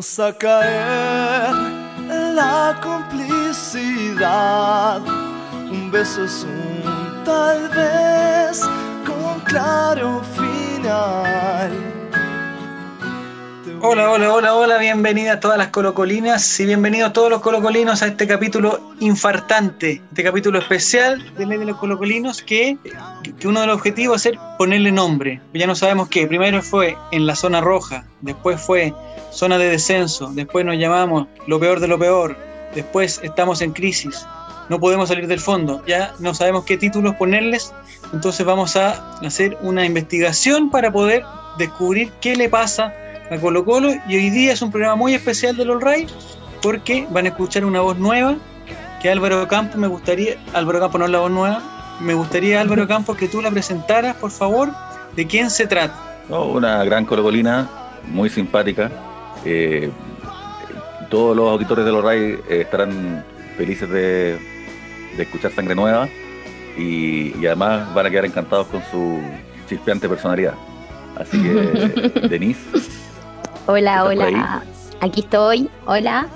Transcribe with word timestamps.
Vamos 0.00 0.18
a 0.18 0.32
caer 0.32 1.54
en 1.98 2.34
la 2.34 2.80
complicidad. 2.82 4.22
Un 5.70 5.90
beso 5.90 6.24
es 6.24 6.42
un 6.42 7.22
tal 7.22 7.68
vez 7.68 8.62
con 9.04 9.40
claro 9.40 10.22
final. 10.34 11.99
Hola, 13.82 14.10
hola, 14.10 14.34
hola, 14.34 14.54
hola, 14.54 14.76
bienvenidas 14.76 15.38
a 15.38 15.40
todas 15.40 15.56
las 15.56 15.68
colocolinas 15.68 16.60
y 16.60 16.66
bienvenidos 16.66 17.14
todos 17.14 17.30
los 17.30 17.40
colocolinos 17.40 18.02
a 18.02 18.08
este 18.08 18.26
capítulo 18.26 18.78
infartante, 19.00 20.02
este 20.10 20.22
capítulo 20.22 20.58
especial 20.58 21.32
de 21.34 21.46
Ley 21.46 21.56
de 21.56 21.64
los 21.64 21.78
Colocolinos 21.78 22.42
que, 22.42 22.76
que 23.38 23.48
uno 23.48 23.62
de 23.62 23.68
los 23.68 23.76
objetivos 23.76 24.26
es 24.26 24.34
ponerle 24.58 24.92
nombre. 24.92 25.40
Ya 25.54 25.66
no 25.66 25.74
sabemos 25.74 26.10
qué, 26.10 26.26
primero 26.26 26.60
fue 26.60 26.94
en 27.10 27.26
la 27.26 27.34
zona 27.34 27.62
roja, 27.62 28.04
después 28.20 28.60
fue 28.60 28.92
zona 29.30 29.56
de 29.56 29.70
descenso, 29.70 30.30
después 30.34 30.66
nos 30.66 30.76
llamamos 30.76 31.26
lo 31.46 31.58
peor 31.58 31.80
de 31.80 31.88
lo 31.88 31.98
peor, 31.98 32.36
después 32.74 33.18
estamos 33.22 33.62
en 33.62 33.72
crisis, 33.72 34.26
no 34.68 34.78
podemos 34.78 35.08
salir 35.08 35.26
del 35.26 35.40
fondo, 35.40 35.82
ya 35.86 36.12
no 36.18 36.34
sabemos 36.34 36.66
qué 36.66 36.76
títulos 36.76 37.14
ponerles, 37.14 37.72
entonces 38.12 38.44
vamos 38.44 38.76
a 38.76 39.16
hacer 39.20 39.56
una 39.62 39.86
investigación 39.86 40.70
para 40.70 40.92
poder 40.92 41.24
descubrir 41.56 42.12
qué 42.20 42.36
le 42.36 42.50
pasa 42.50 42.92
a 43.09 43.09
Colo 43.38 43.64
Colo 43.64 43.92
y 44.08 44.16
hoy 44.16 44.30
día 44.30 44.52
es 44.52 44.62
un 44.62 44.72
programa 44.72 44.96
muy 44.96 45.14
especial 45.14 45.56
del 45.56 45.70
All 45.70 45.80
Right 45.80 46.08
porque 46.62 47.06
van 47.10 47.26
a 47.26 47.28
escuchar 47.28 47.64
una 47.64 47.80
voz 47.80 47.96
nueva 47.96 48.36
que 49.00 49.08
Álvaro 49.08 49.46
Campos 49.46 49.76
me 49.76 49.86
gustaría, 49.86 50.34
Álvaro 50.52 50.80
Campos 50.80 50.98
no 50.98 51.04
es 51.04 51.12
la 51.12 51.20
voz 51.20 51.30
nueva, 51.30 51.62
me 52.00 52.14
gustaría 52.14 52.60
Álvaro 52.60 52.88
Campos 52.88 53.16
que 53.16 53.28
tú 53.28 53.40
la 53.40 53.50
presentaras 53.50 54.16
por 54.16 54.32
favor, 54.32 54.70
de 55.14 55.26
quién 55.26 55.48
se 55.48 55.66
trata. 55.66 55.94
una 56.28 56.82
gran 56.84 57.06
colocolina, 57.06 57.70
muy 58.08 58.28
simpática. 58.28 58.90
Eh, 59.44 59.90
todos 61.08 61.36
los 61.36 61.48
auditores 61.48 61.84
del 61.84 61.94
All 61.94 62.02
Right 62.02 62.40
eh, 62.48 62.60
estarán 62.62 63.24
felices 63.56 63.88
de, 63.88 64.38
escuchar 65.18 65.52
Sangre 65.52 65.74
Nueva 65.74 66.08
y, 66.76 67.36
y 67.38 67.46
además 67.46 67.94
van 67.94 68.06
a 68.06 68.10
quedar 68.10 68.24
encantados 68.24 68.66
con 68.66 68.82
su 68.90 69.20
chispeante 69.68 70.08
personalidad. 70.08 70.54
Así 71.16 71.40
que, 71.40 72.28
Denise. 72.28 72.99
Hola, 73.70 74.02
hola. 74.02 74.64
Aquí 75.00 75.20
estoy. 75.20 75.70
Hola 75.86 76.26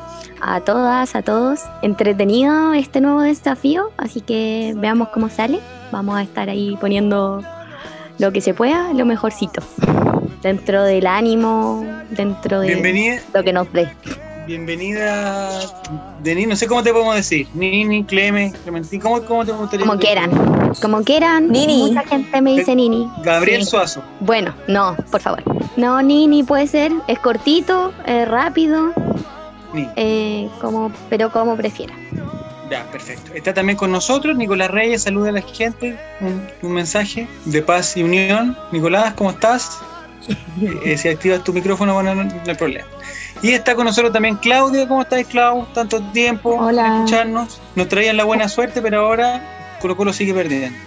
a 0.41 0.61
todas, 0.61 1.17
a 1.17 1.23
todos. 1.23 1.63
Entretenido 1.83 2.75
este 2.75 3.01
nuevo 3.01 3.23
desafío, 3.23 3.91
así 3.97 4.21
que 4.21 4.73
veamos 4.77 5.09
cómo 5.09 5.29
sale. 5.29 5.59
Vamos 5.91 6.17
a 6.17 6.23
estar 6.23 6.49
ahí 6.49 6.79
poniendo 6.81 7.43
lo 8.19 8.31
que 8.33 8.41
se 8.41 8.55
pueda, 8.55 8.93
lo 8.93 9.05
mejorcito. 9.05 9.63
Dentro 10.43 10.85
del 10.85 11.09
ánimo, 11.09 11.85
dentro 12.11 12.61
de 12.61 13.21
lo 13.35 13.43
que 13.43 13.53
nos 13.53 13.73
dé. 13.73 13.89
Bienvenida, 14.47 15.59
Denis, 16.23 16.47
no 16.47 16.55
sé 16.55 16.67
cómo 16.67 16.83
te 16.83 16.93
podemos 16.93 17.15
decir. 17.15 17.49
Nini, 17.55 18.05
Cleme, 18.05 18.53
Clementín, 18.63 19.01
¿cómo, 19.01 19.23
cómo 19.23 19.45
te 19.47 19.53
gustaría? 19.53 19.87
Como 19.87 19.99
quieran, 19.99 20.75
como 20.83 21.03
quieran. 21.03 21.49
Nini. 21.49 21.85
Mucha 21.89 22.03
gente 22.03 22.43
me 22.43 22.59
dice 22.59 22.75
Nini. 22.75 23.11
Gabriel 23.23 23.65
Suazo. 23.65 24.05
Bueno, 24.21 24.55
no, 24.69 24.97
por 25.11 25.23
favor. 25.23 25.43
No, 25.79 26.03
Nini 26.03 26.43
puede 26.43 26.67
ser, 26.67 26.93
es 27.09 27.19
cortito, 27.21 27.95
es 28.07 28.29
rápido. 28.29 28.93
Eh, 29.97 30.49
como, 30.61 30.93
pero 31.09 31.33
como 31.33 31.57
prefiera. 31.57 31.95
Ya, 32.71 32.85
perfecto. 32.93 33.33
Está 33.35 33.55
también 33.55 33.79
con 33.79 33.91
nosotros 33.93 34.37
Nicolás 34.37 34.71
Reyes, 34.71 35.03
saluda 35.03 35.31
a 35.31 35.33
la 35.33 35.43
gente, 35.43 35.99
un, 36.63 36.73
mensaje 36.73 37.27
de 37.47 37.63
paz 37.63 37.97
y 37.97 38.03
unión. 38.03 38.57
Nicolás, 38.73 39.15
¿cómo 39.15 39.31
estás? 39.31 39.81
Eh, 40.85 40.97
si 40.97 41.09
activas 41.09 41.45
tu 41.45 41.53
micrófono, 41.53 41.93
bueno, 41.95 42.15
no 42.15 42.31
hay 42.47 42.55
problema. 42.55 42.87
Y 43.43 43.53
está 43.53 43.75
con 43.75 43.85
nosotros 43.85 44.13
también 44.13 44.37
Claudia. 44.37 44.89
¿Cómo 44.89 45.03
estáis, 45.03 45.27
Clau? 45.27 45.67
Tanto 45.75 46.01
tiempo 46.13 46.57
Hola. 46.59 46.99
escucharnos. 46.99 47.61
Nos 47.75 47.89
traían 47.89 48.17
la 48.17 48.25
buena 48.25 48.49
suerte, 48.49 48.81
pero 48.81 49.07
ahora 49.07 49.43
Colo 49.81 49.97
Colo 49.97 50.13
sigue 50.13 50.33
perdiendo. 50.33 50.79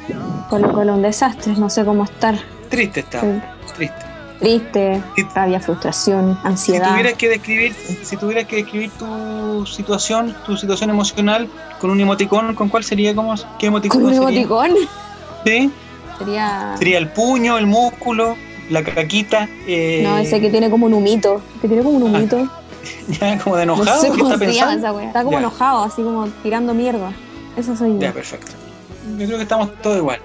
Colo 0.49 0.71
Colo 0.71 0.93
un 0.95 1.01
desastre, 1.01 1.53
no 1.57 1.69
sé 1.69 1.85
cómo 1.85 2.03
estar. 2.03 2.35
Triste 2.69 3.01
está, 3.01 3.21
triste. 3.75 4.07
Triste, 4.39 5.03
rabia, 5.33 5.59
frustración, 5.59 6.37
ansiedad. 6.43 6.85
Si 6.85 6.91
tuvieras 6.91 7.13
que 7.13 7.29
describir, 7.29 7.73
si 8.03 8.17
tuvieras 8.17 8.45
que 8.45 8.57
describir 8.57 8.91
tu 8.91 9.65
situación, 9.65 10.35
tu 10.45 10.55
situación 10.55 10.91
emocional 10.91 11.49
con 11.79 11.89
un 11.89 11.99
emoticón, 11.99 12.53
¿con 12.53 12.69
cuál 12.69 12.83
sería? 12.83 13.15
¿Cómo, 13.15 13.33
¿Qué 13.57 13.67
emoticón 13.67 14.01
¿Con 14.01 14.09
un 14.09 14.13
sería? 14.13 14.29
emoticón? 14.29 14.71
Sí. 15.43 15.71
Sería... 16.19 16.75
Sería 16.77 16.97
el 16.99 17.09
puño, 17.09 17.57
el 17.57 17.65
músculo, 17.65 18.35
la 18.69 18.83
caquita. 18.83 19.49
Eh... 19.67 20.01
No, 20.03 20.17
ese 20.17 20.39
que 20.39 20.49
tiene 20.49 20.69
como 20.69 20.85
un 20.85 20.93
humito. 20.93 21.41
Que 21.61 21.67
tiene 21.67 21.83
como 21.83 21.97
un 21.97 22.03
ah. 22.03 22.17
humito. 22.17 22.49
ya, 23.19 23.37
como 23.39 23.55
de 23.55 23.63
enojado. 23.63 24.03
No 24.07 24.15
¿Qué 24.15 24.21
está 24.21 24.37
pensando? 24.37 24.99
Está 24.99 25.23
como 25.23 25.37
enojado, 25.37 25.83
así 25.83 26.01
como 26.01 26.27
tirando 26.43 26.73
mierda. 26.73 27.11
Eso 27.55 27.75
soy 27.75 27.93
yo. 27.93 27.99
Ya, 27.99 28.13
perfecto. 28.13 28.51
Yo 29.17 29.25
creo 29.25 29.37
que 29.37 29.43
estamos 29.43 29.71
todos 29.81 29.97
igual. 29.97 30.19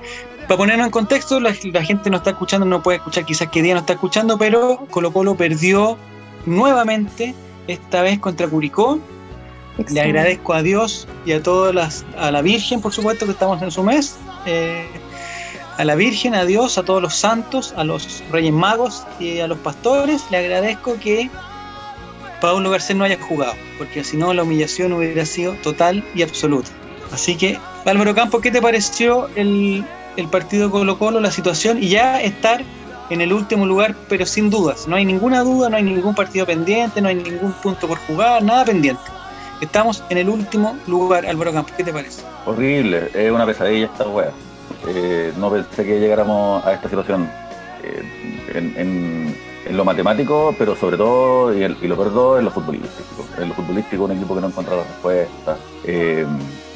Para 0.48 0.58
ponernos 0.58 0.86
en 0.86 0.90
contexto, 0.90 1.40
la, 1.40 1.52
gente 1.54 2.10
no 2.10 2.16
está 2.18 2.30
escuchando, 2.30 2.66
no 2.66 2.82
puede 2.82 2.98
escuchar 2.98 3.24
quizás 3.24 3.48
qué 3.48 3.62
día 3.62 3.74
no 3.74 3.80
está 3.80 3.94
escuchando, 3.94 4.36
pero 4.38 4.86
Colo 4.90 5.12
Colo 5.12 5.34
perdió 5.36 5.96
nuevamente, 6.46 7.34
esta 7.68 8.02
vez 8.02 8.18
contra 8.18 8.48
Curicó. 8.48 8.98
Le 9.88 10.02
agradezco 10.02 10.52
a 10.52 10.62
Dios 10.62 11.08
y 11.24 11.32
a 11.32 11.42
todas 11.42 11.74
las, 11.74 12.04
a 12.18 12.30
la 12.30 12.42
Virgen, 12.42 12.82
por 12.82 12.92
supuesto, 12.92 13.24
que 13.24 13.32
estamos 13.32 13.62
en 13.62 13.70
su 13.70 13.82
mes. 13.82 14.16
Eh, 14.44 14.86
a 15.78 15.84
la 15.84 15.94
Virgen, 15.94 16.34
a 16.34 16.44
Dios, 16.44 16.78
a 16.78 16.82
todos 16.82 17.02
los 17.02 17.14
santos, 17.14 17.74
a 17.76 17.84
los 17.84 18.22
Reyes 18.30 18.52
Magos 18.52 19.06
y 19.18 19.40
a 19.40 19.46
los 19.46 19.58
pastores, 19.58 20.22
le 20.30 20.38
agradezco 20.38 20.98
que 20.98 21.30
Pablo 22.40 22.70
Garcés 22.70 22.96
no 22.96 23.04
haya 23.04 23.18
jugado, 23.20 23.54
porque 23.78 24.04
si 24.04 24.16
no 24.16 24.34
la 24.34 24.42
humillación 24.42 24.92
hubiera 24.92 25.24
sido 25.24 25.54
total 25.62 26.04
y 26.14 26.22
absoluta. 26.22 26.70
Así 27.12 27.36
que, 27.36 27.58
Álvaro 27.84 28.14
Campos, 28.14 28.40
¿qué 28.40 28.50
te 28.50 28.60
pareció 28.60 29.28
el, 29.36 29.84
el 30.16 30.28
partido 30.28 30.70
Colo 30.70 30.98
Colo, 30.98 31.20
la 31.20 31.30
situación 31.30 31.82
y 31.82 31.88
ya 31.88 32.20
estar 32.20 32.62
en 33.10 33.20
el 33.20 33.32
último 33.32 33.66
lugar, 33.66 33.94
pero 34.08 34.26
sin 34.26 34.50
dudas? 34.50 34.88
No 34.88 34.96
hay 34.96 35.04
ninguna 35.04 35.40
duda, 35.40 35.68
no 35.70 35.76
hay 35.76 35.82
ningún 35.82 36.14
partido 36.14 36.46
pendiente, 36.46 37.00
no 37.00 37.08
hay 37.08 37.16
ningún 37.16 37.52
punto 37.52 37.86
por 37.86 37.98
jugar, 37.98 38.42
nada 38.42 38.64
pendiente. 38.64 39.02
Estamos 39.60 40.02
en 40.10 40.18
el 40.18 40.28
último 40.28 40.76
lugar, 40.88 41.24
Álvaro 41.24 41.52
Campos, 41.52 41.72
¿qué 41.76 41.84
te 41.84 41.92
parece? 41.92 42.22
Horrible, 42.46 43.08
es 43.14 43.30
una 43.30 43.46
pesadilla 43.46 43.86
esta 43.86 44.08
weá. 44.08 44.32
Eh, 44.88 45.32
no 45.36 45.50
pensé 45.50 45.84
que 45.84 46.00
llegáramos 46.00 46.64
a 46.64 46.72
esta 46.72 46.88
situación 46.88 47.28
eh, 47.82 48.02
en, 48.54 49.52
lo 49.70 49.84
matemático, 49.84 50.54
pero 50.58 50.76
sobre 50.76 50.96
todo, 50.96 51.54
y, 51.54 51.66
lo 51.66 51.96
peor 51.96 52.38
en 52.38 52.44
lo 52.44 52.50
futbolístico. 52.50 53.24
En 53.38 53.48
lo 53.48 53.54
futbolístico, 53.54 54.04
un 54.04 54.12
equipo 54.12 54.34
que 54.34 54.40
no 54.40 54.48
encuentra 54.48 54.76
la 54.76 54.82
respuesta. 54.82 55.56
Eh, 55.84 56.26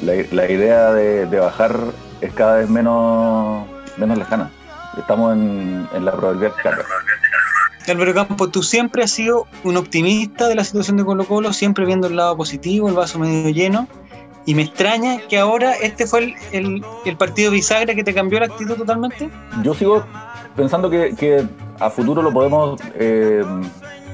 la, 0.01 0.49
idea 0.49 0.93
de, 0.93 1.25
bajar 1.39 1.77
es 2.21 2.33
cada 2.33 2.57
vez 2.57 2.69
menos, 2.69 3.67
menos 3.97 4.17
lejana. 4.17 4.49
Estamos 4.97 5.33
en, 5.33 5.87
la 5.99 6.11
probabilidad 6.13 6.53
de 7.85 7.91
Álvaro 7.91 8.13
Campos, 8.13 8.51
tú 8.51 8.63
siempre 8.63 9.03
has 9.03 9.11
sido 9.11 9.47
un 9.63 9.77
optimista 9.77 10.47
de 10.49 10.55
la 10.55 10.63
situación 10.63 10.97
de 10.97 11.05
Colo 11.05 11.25
Colo, 11.25 11.53
siempre 11.53 11.85
viendo 11.85 12.07
el 12.07 12.17
lado 12.17 12.35
positivo, 12.35 12.89
el 12.89 12.95
vaso 12.95 13.17
medio 13.19 13.49
lleno. 13.49 13.87
Y 14.47 14.55
me 14.55 14.61
extraña 14.61 15.19
que 15.27 15.37
ahora 15.37 15.73
este 15.73 16.07
fue 16.07 16.33
el, 16.53 16.81
partido 17.17 17.51
bisagra 17.51 17.93
que 17.93 18.01
te 18.01 18.13
cambió 18.13 18.39
la 18.39 18.45
actitud 18.45 18.77
totalmente. 18.77 19.29
Yo 19.61 19.73
sigo 19.73 20.05
pensando 20.55 20.89
que, 20.89 21.45
a 21.81 21.89
futuro 21.89 22.21
lo 22.21 22.31
podemos 22.31 22.79
eh, 22.95 23.43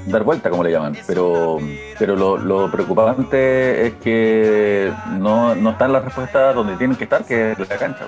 dar 0.07 0.23
vuelta, 0.23 0.49
como 0.49 0.63
le 0.63 0.71
llaman, 0.71 0.97
pero, 1.05 1.59
pero 1.99 2.15
lo, 2.15 2.71
preocupante 2.71 3.85
es 3.85 3.93
que 4.03 4.91
no, 5.19 5.53
no 5.53 5.69
están 5.69 5.93
las 5.93 6.03
respuestas 6.03 6.55
donde 6.55 6.77
tienen 6.77 6.97
que 6.97 7.03
estar, 7.03 7.23
que 7.23 7.51
es 7.51 7.59
la 7.59 7.77
cancha. 7.77 8.07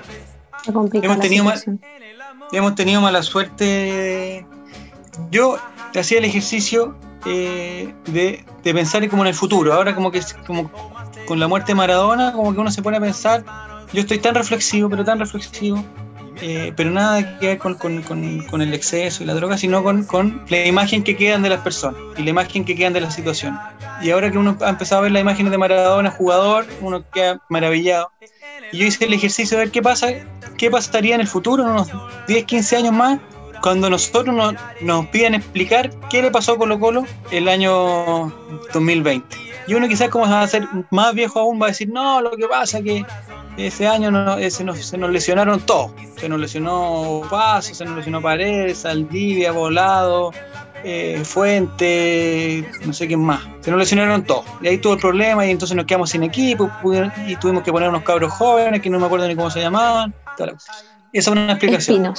Hemos 0.66 1.20
tenido, 1.20 1.44
mal, 1.44 1.62
hemos 2.50 2.74
tenido 2.74 3.00
mala 3.00 3.22
suerte. 3.22 4.44
Yo 5.30 5.58
hacía 5.94 6.18
el 6.18 6.24
ejercicio 6.24 6.96
eh, 7.24 7.94
de, 8.06 8.44
de, 8.64 8.74
pensar 8.74 9.08
como 9.08 9.22
en 9.22 9.28
el 9.28 9.34
futuro. 9.34 9.72
Ahora 9.72 9.94
como 9.94 10.10
que 10.10 10.20
como 10.44 10.68
con 11.26 11.40
la 11.40 11.48
muerte 11.48 11.72
de 11.72 11.76
Maradona, 11.76 12.32
como 12.32 12.54
que 12.54 12.60
uno 12.60 12.70
se 12.70 12.82
pone 12.82 12.96
a 12.96 13.00
pensar, 13.00 13.44
yo 13.92 14.00
estoy 14.00 14.18
tan 14.18 14.34
reflexivo, 14.34 14.88
pero 14.88 15.04
tan 15.04 15.18
reflexivo, 15.18 15.84
eh, 16.40 16.72
pero 16.76 16.90
nada 16.90 17.38
que 17.38 17.46
ver 17.46 17.58
con, 17.58 18.62
el 18.62 18.74
exceso 18.74 19.22
y 19.22 19.26
la 19.26 19.34
droga, 19.34 19.56
sino 19.56 19.82
con, 19.82 20.44
la 20.48 20.66
imagen 20.66 21.02
que 21.02 21.16
quedan 21.16 21.42
de 21.42 21.48
las 21.48 21.60
personas 21.60 22.00
y 22.16 22.22
la 22.22 22.30
imagen 22.30 22.64
que 22.64 22.74
quedan 22.74 22.92
de 22.92 23.00
la 23.00 23.10
situación. 23.10 23.58
Y 24.02 24.10
ahora 24.10 24.30
que 24.30 24.38
uno 24.38 24.56
ha 24.60 24.68
empezado 24.68 25.00
a 25.00 25.02
ver 25.02 25.12
las 25.12 25.22
imágenes 25.22 25.50
de 25.50 25.58
Maradona, 25.58 26.10
jugador, 26.10 26.66
uno 26.80 27.04
queda 27.10 27.40
maravillado. 27.48 28.10
Y 28.72 28.78
yo 28.78 28.86
hice 28.86 29.04
el 29.04 29.14
ejercicio 29.14 29.56
de 29.56 29.64
ver 29.64 29.72
qué 29.72 29.80
pasa, 29.80 30.08
qué 30.58 30.70
pasaría 30.70 31.14
en 31.14 31.20
el 31.20 31.28
futuro, 31.28 31.62
en 31.62 31.70
unos 31.70 31.88
10, 32.28 32.44
15 32.44 32.76
años 32.76 32.92
más, 32.92 33.18
cuando 33.62 33.88
nosotros 33.88 34.34
nos, 34.34 34.54
nos 34.82 35.06
explicar 35.12 35.90
qué 36.10 36.22
le 36.22 36.30
pasó 36.30 36.52
a 36.52 36.58
Colo 36.58 36.78
Colo 36.78 37.04
el 37.30 37.48
año 37.48 38.32
2020 38.74 39.45
y 39.66 39.74
uno 39.74 39.88
quizás 39.88 40.08
como 40.08 40.28
va 40.28 40.42
a 40.42 40.48
ser 40.48 40.66
más 40.90 41.14
viejo 41.14 41.40
aún 41.40 41.60
va 41.60 41.66
a 41.66 41.68
decir, 41.68 41.88
no, 41.88 42.20
lo 42.20 42.30
que 42.32 42.46
pasa 42.46 42.78
es 42.78 42.84
que 42.84 43.06
ese 43.56 43.86
año 43.86 44.10
se 44.50 44.64
nos 44.64 45.10
lesionaron 45.10 45.60
todos. 45.60 45.92
Se 46.18 46.28
nos 46.28 46.38
lesionó 46.38 47.22
Paso, 47.30 47.74
se 47.74 47.84
nos 47.84 47.96
lesionó 47.96 48.20
Paredes, 48.20 48.78
Saldivia, 48.78 49.52
Volado, 49.52 50.32
eh, 50.84 51.22
Fuente, 51.24 52.68
no 52.84 52.92
sé 52.92 53.06
quién 53.06 53.20
más. 53.20 53.40
Se 53.60 53.70
nos 53.70 53.80
lesionaron 53.80 54.24
todos. 54.24 54.44
Y 54.60 54.68
ahí 54.68 54.78
tuvo 54.78 54.94
el 54.94 55.00
problema 55.00 55.46
y 55.46 55.50
entonces 55.50 55.76
nos 55.76 55.86
quedamos 55.86 56.10
sin 56.10 56.22
equipo 56.22 56.70
y 57.26 57.36
tuvimos 57.36 57.62
que 57.62 57.72
poner 57.72 57.88
unos 57.88 58.02
cabros 58.02 58.32
jóvenes 58.32 58.80
que 58.82 58.90
no 58.90 59.00
me 59.00 59.06
acuerdo 59.06 59.26
ni 59.26 59.34
cómo 59.34 59.50
se 59.50 59.60
llamaban. 59.60 60.14
Esa 61.12 61.30
es 61.30 61.36
una 61.36 61.52
explicación. 61.52 62.14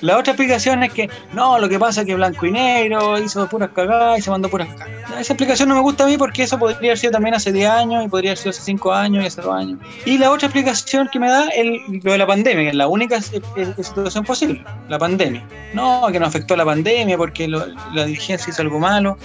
La 0.00 0.18
otra 0.18 0.32
explicación 0.32 0.82
es 0.82 0.92
que 0.92 1.08
no, 1.32 1.60
lo 1.60 1.68
que 1.68 1.78
pasa 1.78 2.00
es 2.00 2.06
que 2.08 2.14
Blanco 2.16 2.44
y 2.46 2.50
Negro 2.50 3.18
hizo 3.20 3.46
puras 3.48 3.70
cagadas 3.72 4.18
y 4.18 4.22
se 4.22 4.30
mandó 4.30 4.48
puras 4.48 4.68
cagadas. 4.74 5.20
Esa 5.20 5.34
explicación 5.34 5.68
no 5.68 5.76
me 5.76 5.80
gusta 5.80 6.04
a 6.04 6.06
mí 6.08 6.16
porque 6.18 6.42
eso 6.42 6.58
podría 6.58 6.78
haber 6.78 6.98
sido 6.98 7.12
también 7.12 7.34
hace 7.34 7.52
10 7.52 7.70
años 7.70 8.04
y 8.04 8.08
podría 8.08 8.30
haber 8.30 8.38
sido 8.38 8.50
hace 8.50 8.62
5 8.62 8.92
años 8.92 9.22
y 9.22 9.26
hace 9.28 9.42
2 9.42 9.54
años. 9.54 9.78
Y 10.04 10.18
la 10.18 10.32
otra 10.32 10.48
explicación 10.48 11.08
que 11.12 11.20
me 11.20 11.28
da 11.28 11.48
es 11.50 11.64
lo 12.02 12.12
de 12.12 12.18
la 12.18 12.26
pandemia, 12.26 12.64
que 12.64 12.68
es 12.70 12.74
la 12.74 12.88
única 12.88 13.20
situación 13.20 14.24
posible, 14.24 14.64
la 14.88 14.98
pandemia. 14.98 15.46
No, 15.72 16.08
que 16.10 16.18
nos 16.18 16.28
afectó 16.28 16.56
la 16.56 16.64
pandemia 16.64 17.16
porque 17.16 17.46
la 17.46 18.04
dirigencia 18.04 18.50
hizo 18.50 18.62
algo 18.62 18.80
malo. 18.80 19.18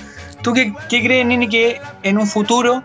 ¿Tú 0.47 0.53
qué, 0.53 1.01
crees, 1.01 1.25
Nini, 1.25 1.49
que 1.49 1.81
en 2.03 2.17
un 2.17 2.25
futuro 2.25 2.81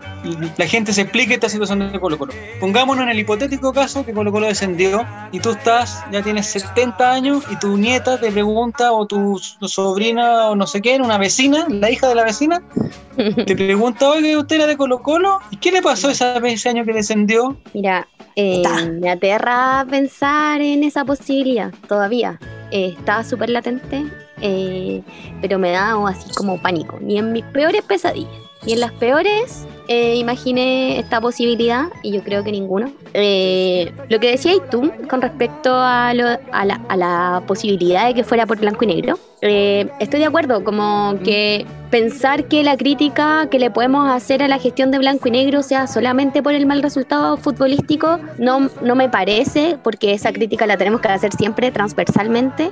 la 0.57 0.67
gente 0.67 0.91
se 0.91 1.03
explique 1.03 1.35
esta 1.35 1.47
situación 1.47 1.93
de 1.93 1.97
Colo 1.97 2.17
Colo? 2.17 2.33
Pongámonos 2.59 3.03
en 3.03 3.09
el 3.11 3.19
hipotético 3.19 3.71
caso 3.71 4.05
que 4.05 4.11
Colo 4.11 4.33
Colo 4.33 4.47
descendió 4.47 5.05
y 5.31 5.39
tú 5.39 5.51
estás, 5.51 6.03
ya 6.11 6.21
tienes 6.21 6.47
70 6.47 7.09
años 7.09 7.45
y 7.49 7.55
tu 7.55 7.77
nieta 7.77 8.19
te 8.19 8.33
pregunta, 8.33 8.91
o 8.91 9.07
tu 9.07 9.39
sobrina, 9.39 10.49
o 10.49 10.57
no 10.57 10.67
sé 10.67 10.81
qué, 10.81 10.97
una 10.97 11.17
vecina, 11.17 11.65
la 11.69 11.89
hija 11.89 12.09
de 12.09 12.15
la 12.15 12.25
vecina, 12.25 12.61
te 13.15 13.55
pregunta, 13.55 14.09
oye, 14.09 14.35
¿usted 14.35 14.57
era 14.57 14.67
de 14.67 14.75
Colo 14.75 15.01
Colo? 15.01 15.39
¿Y 15.49 15.55
qué 15.55 15.71
le 15.71 15.81
pasó 15.81 16.09
ese 16.09 16.67
año 16.67 16.83
que 16.83 16.91
descendió? 16.91 17.55
Mira, 17.73 18.09
eh, 18.35 18.61
me 18.99 19.09
aterra 19.09 19.87
pensar 19.89 20.59
en 20.59 20.83
esa 20.83 21.05
posibilidad 21.05 21.73
todavía. 21.87 22.41
Eh, 22.71 22.93
está 22.97 23.23
súper 23.23 23.51
latente 23.51 24.03
eh, 24.43 25.01
pero 25.41 25.57
me 25.57 25.71
da 25.71 25.95
así 26.07 26.29
como 26.35 26.61
pánico. 26.61 26.99
Ni 26.99 27.17
en 27.17 27.31
mis 27.31 27.45
peores 27.45 27.81
pesadillas, 27.83 28.42
ni 28.65 28.73
en 28.73 28.79
las 28.79 28.91
peores 28.93 29.67
eh, 29.89 30.15
imaginé 30.15 30.97
esta 30.97 31.19
posibilidad 31.19 31.87
y 32.03 32.13
yo 32.13 32.23
creo 32.23 32.41
que 32.43 32.53
ninguno. 32.53 32.93
Eh, 33.13 33.91
lo 34.07 34.17
que 34.21 34.31
decías 34.31 34.55
tú 34.71 34.89
con 35.09 35.21
respecto 35.21 35.73
a, 35.73 36.13
la, 36.13 37.43
posibilidad 37.45 38.07
de 38.07 38.13
que 38.13 38.23
fuera 38.23 38.45
por 38.45 38.59
blanco 38.59 38.85
y 38.85 38.87
negro, 38.87 39.19
eh, 39.41 39.89
estoy 39.99 40.21
de 40.21 40.25
acuerdo, 40.25 40.63
como 40.63 41.15
que 41.25 41.65
pensar 41.89 42.45
que 42.45 42.63
la 42.63 42.77
crítica 42.77 43.47
que 43.51 43.59
le 43.59 43.71
podemos 43.71 44.09
hacer 44.09 44.41
a 44.41 44.47
la 44.47 44.57
gestión 44.57 44.89
de 44.89 44.99
blanco 44.99 45.27
y 45.27 45.31
negro 45.31 45.61
sea 45.63 45.85
solamente 45.85 46.41
por 46.41 46.53
el 46.53 46.65
mal 46.65 46.81
resultado 46.81 47.35
futbolístico, 47.35 48.19
no, 48.37 48.69
no 48.81 48.95
me 48.95 49.09
parece, 49.09 49.77
porque 49.83 50.13
esa 50.13 50.31
crítica 50.31 50.65
la 50.65 50.77
tenemos 50.77 51.01
que 51.01 51.09
hacer 51.09 51.33
siempre 51.33 51.71
transversalmente, 51.71 52.71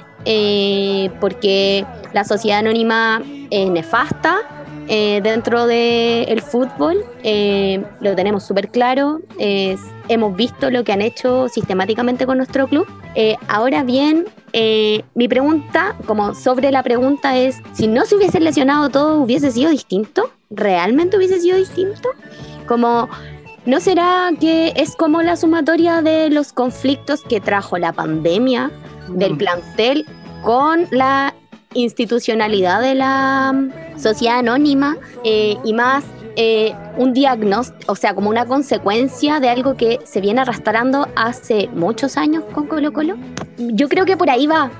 porque 1.19 1.85
la 2.13 2.23
sociedad 2.23 2.59
anónima 2.59 3.21
es 3.49 3.69
nefasta 3.69 4.60
eh, 4.93 5.21
dentro 5.23 5.67
del 5.67 6.41
fútbol, 6.41 7.05
eh, 7.23 7.81
lo 8.01 8.13
tenemos 8.13 8.43
súper 8.43 8.67
claro, 8.67 9.21
hemos 9.37 10.35
visto 10.35 10.69
lo 10.69 10.83
que 10.83 10.91
han 10.91 11.01
hecho 11.01 11.47
sistemáticamente 11.47 12.25
con 12.25 12.35
nuestro 12.35 12.67
club. 12.67 12.85
Eh, 13.15 13.37
ahora 13.47 13.83
bien, 13.83 14.25
mi 15.13 15.27
pregunta, 15.29 15.95
como 16.05 16.35
sobre 16.35 16.71
la 16.71 16.83
pregunta 16.83 17.37
es, 17.37 17.61
si 17.71 17.87
no 17.87 18.03
se 18.05 18.17
hubiese 18.17 18.41
lesionado 18.41 18.89
todo, 18.89 19.21
¿hubiese 19.21 19.49
sido 19.51 19.71
distinto? 19.71 20.29
¿Realmente 20.49 21.15
hubiese 21.15 21.39
sido 21.39 21.55
distinto? 21.57 22.09
Como... 22.67 23.07
¿No 23.63 23.79
será 23.79 24.31
que 24.39 24.73
es 24.75 24.95
como 24.95 25.21
la 25.21 25.37
sumatoria 25.37 26.01
de 26.01 26.31
los 26.31 26.51
conflictos 26.51 27.21
que 27.21 27.39
trajo 27.39 27.77
la 27.77 27.93
pandemia 27.93 28.71
del 29.07 29.37
plantel 29.37 30.07
con 30.41 30.87
la 30.89 31.35
institucionalidad 31.73 32.81
de 32.81 32.95
la 32.95 33.51
mm, 33.53 33.99
sociedad 33.99 34.39
anónima 34.39 34.97
eh, 35.23 35.55
y 35.63 35.73
más 35.73 36.03
eh, 36.35 36.73
un 36.97 37.13
diagnóstico, 37.13 37.91
o 37.91 37.95
sea, 37.95 38.13
como 38.13 38.29
una 38.29 38.45
consecuencia 38.45 39.39
de 39.39 39.49
algo 39.49 39.75
que 39.75 39.99
se 40.05 40.21
viene 40.21 40.41
arrastrando 40.41 41.07
hace 41.15 41.67
muchos 41.73 42.17
años 42.17 42.43
con 42.53 42.67
Colo 42.67 42.93
Colo. 42.93 43.17
Yo 43.57 43.89
creo 43.89 44.05
que 44.05 44.15
por 44.15 44.29
ahí 44.29 44.47
va, 44.47 44.71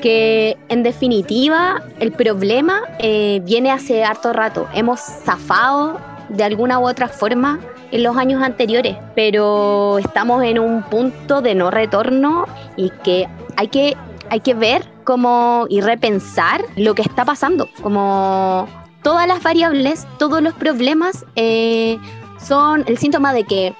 que 0.00 0.56
en 0.68 0.82
definitiva 0.82 1.82
el 2.00 2.12
problema 2.12 2.82
eh, 2.98 3.40
viene 3.44 3.70
hace 3.70 4.04
harto 4.04 4.32
rato. 4.32 4.66
Hemos 4.74 5.00
zafado 5.00 6.00
de 6.28 6.44
alguna 6.44 6.80
u 6.80 6.88
otra 6.88 7.08
forma 7.08 7.60
en 7.92 8.02
los 8.02 8.16
años 8.16 8.42
anteriores, 8.42 8.96
pero 9.14 9.98
estamos 9.98 10.42
en 10.42 10.58
un 10.58 10.82
punto 10.82 11.40
de 11.40 11.54
no 11.54 11.70
retorno 11.70 12.46
y 12.76 12.90
que 13.04 13.28
hay 13.56 13.68
que, 13.68 13.96
hay 14.30 14.40
que 14.40 14.54
ver 14.54 14.88
como 15.04 15.66
y 15.68 15.80
repensar 15.80 16.64
lo 16.76 16.94
que 16.94 17.02
está 17.02 17.24
pasando, 17.24 17.68
como 17.82 18.68
todas 19.02 19.26
las 19.26 19.42
variables, 19.42 20.06
todos 20.18 20.42
los 20.42 20.54
problemas 20.54 21.24
eh, 21.36 21.98
son 22.38 22.84
el 22.86 22.98
síntoma 22.98 23.32
de 23.32 23.44
que 23.44 23.74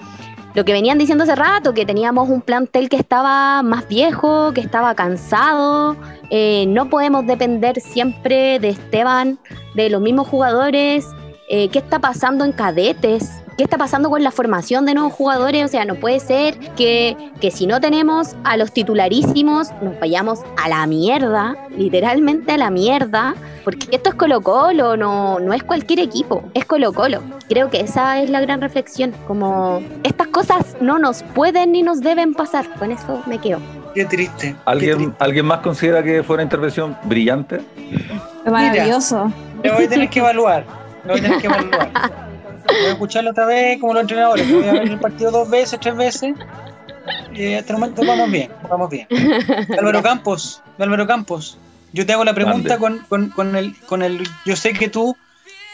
lo 0.53 0.65
que 0.65 0.73
venían 0.73 0.97
diciendo 0.97 1.23
hace 1.23 1.35
rato, 1.35 1.73
que 1.73 1.85
teníamos 1.85 2.29
un 2.29 2.41
plantel 2.41 2.89
que 2.89 2.95
estaba 2.95 3.61
más 3.61 3.87
viejo, 3.87 4.53
que 4.53 4.61
estaba 4.61 4.95
cansado, 4.95 5.95
eh, 6.31 6.65
no 6.67 6.89
podemos 6.89 7.27
depender 7.27 7.79
siempre 7.79 8.59
de 8.59 8.69
Esteban, 8.69 9.37
de 9.75 9.89
los 9.89 10.01
mismos 10.01 10.27
jugadores, 10.27 11.05
eh, 11.47 11.69
qué 11.69 11.79
está 11.79 11.99
pasando 11.99 12.45
en 12.45 12.51
cadetes, 12.51 13.43
¿Qué 13.57 13.63
está 13.63 13.79
pasando 13.79 14.11
con 14.11 14.23
la 14.23 14.29
formación 14.29 14.85
de 14.85 14.93
nuevos 14.93 15.13
jugadores? 15.13 15.65
O 15.65 15.67
sea, 15.67 15.83
no 15.83 15.95
puede 15.95 16.19
ser 16.19 16.59
que, 16.75 17.17
que 17.41 17.49
si 17.49 17.65
no 17.65 17.81
tenemos 17.81 18.35
a 18.43 18.55
los 18.55 18.71
titularísimos 18.71 19.71
nos 19.81 19.99
vayamos 19.99 20.41
a 20.63 20.69
la 20.69 20.85
mierda, 20.85 21.55
literalmente 21.75 22.51
a 22.51 22.57
la 22.57 22.69
mierda, 22.69 23.33
porque 23.63 23.87
esto 23.89 24.09
es 24.09 24.15
Colo 24.15 24.41
Colo, 24.41 24.95
no, 24.95 25.39
no 25.39 25.53
es 25.53 25.63
cualquier 25.63 26.01
equipo, 26.01 26.43
es 26.53 26.65
Colo 26.65 26.93
Colo. 26.93 27.23
Creo 27.49 27.71
que 27.71 27.79
esa 27.79 28.21
es 28.21 28.29
la 28.29 28.41
gran 28.41 28.61
reflexión, 28.61 29.11
como 29.25 29.81
estas 30.03 30.27
cosas 30.27 30.77
no 30.79 30.99
nos 30.99 31.23
pueden 31.23 31.71
ni 31.71 31.81
nos 31.81 32.01
deben 32.01 32.35
pasar, 32.35 32.71
con 32.77 32.91
eso 32.91 33.23
me 33.25 33.39
quedo. 33.39 33.59
Qué 33.95 34.05
triste. 34.05 34.55
¿Alguien, 34.65 35.15
¿alguien 35.17 35.47
más 35.47 35.61
considera 35.61 36.03
que 36.03 36.21
fue 36.21 36.35
una 36.35 36.43
intervención 36.43 36.95
brillante? 37.05 37.61
Maravilloso. 38.45 39.31
lo 39.63 39.73
voy 39.73 39.85
a 39.85 39.89
tener 39.89 40.09
que 40.11 40.19
evaluar, 40.19 40.63
que 41.13 41.47
evaluar. 41.47 41.91
Voy 42.67 42.85
a 42.85 42.89
escucharlo 42.89 43.31
otra 43.31 43.45
vez 43.45 43.79
como 43.79 43.93
los 43.93 44.01
entrenadores. 44.01 44.51
Voy 44.51 44.67
a 44.67 44.73
ver 44.73 44.83
el 44.83 44.99
partido 44.99 45.31
dos 45.31 45.49
veces, 45.49 45.79
tres 45.79 45.95
veces. 45.95 46.35
Y 47.33 47.53
hasta 47.53 47.73
el 47.73 47.79
momento 47.79 48.03
vamos 48.05 48.31
bien, 48.31 48.51
vamos 48.69 48.89
bien. 48.89 49.07
Álvaro 49.77 50.03
Campos, 50.03 50.61
Álvaro 50.77 51.07
Campos, 51.07 51.57
yo 51.93 52.05
te 52.05 52.13
hago 52.13 52.25
la 52.25 52.33
pregunta 52.33 52.77
con, 52.77 52.99
con, 53.09 53.29
con, 53.29 53.55
el, 53.55 53.75
con 53.85 54.03
el. 54.03 54.27
Yo 54.45 54.55
sé 54.55 54.73
que 54.73 54.89
tú 54.89 55.15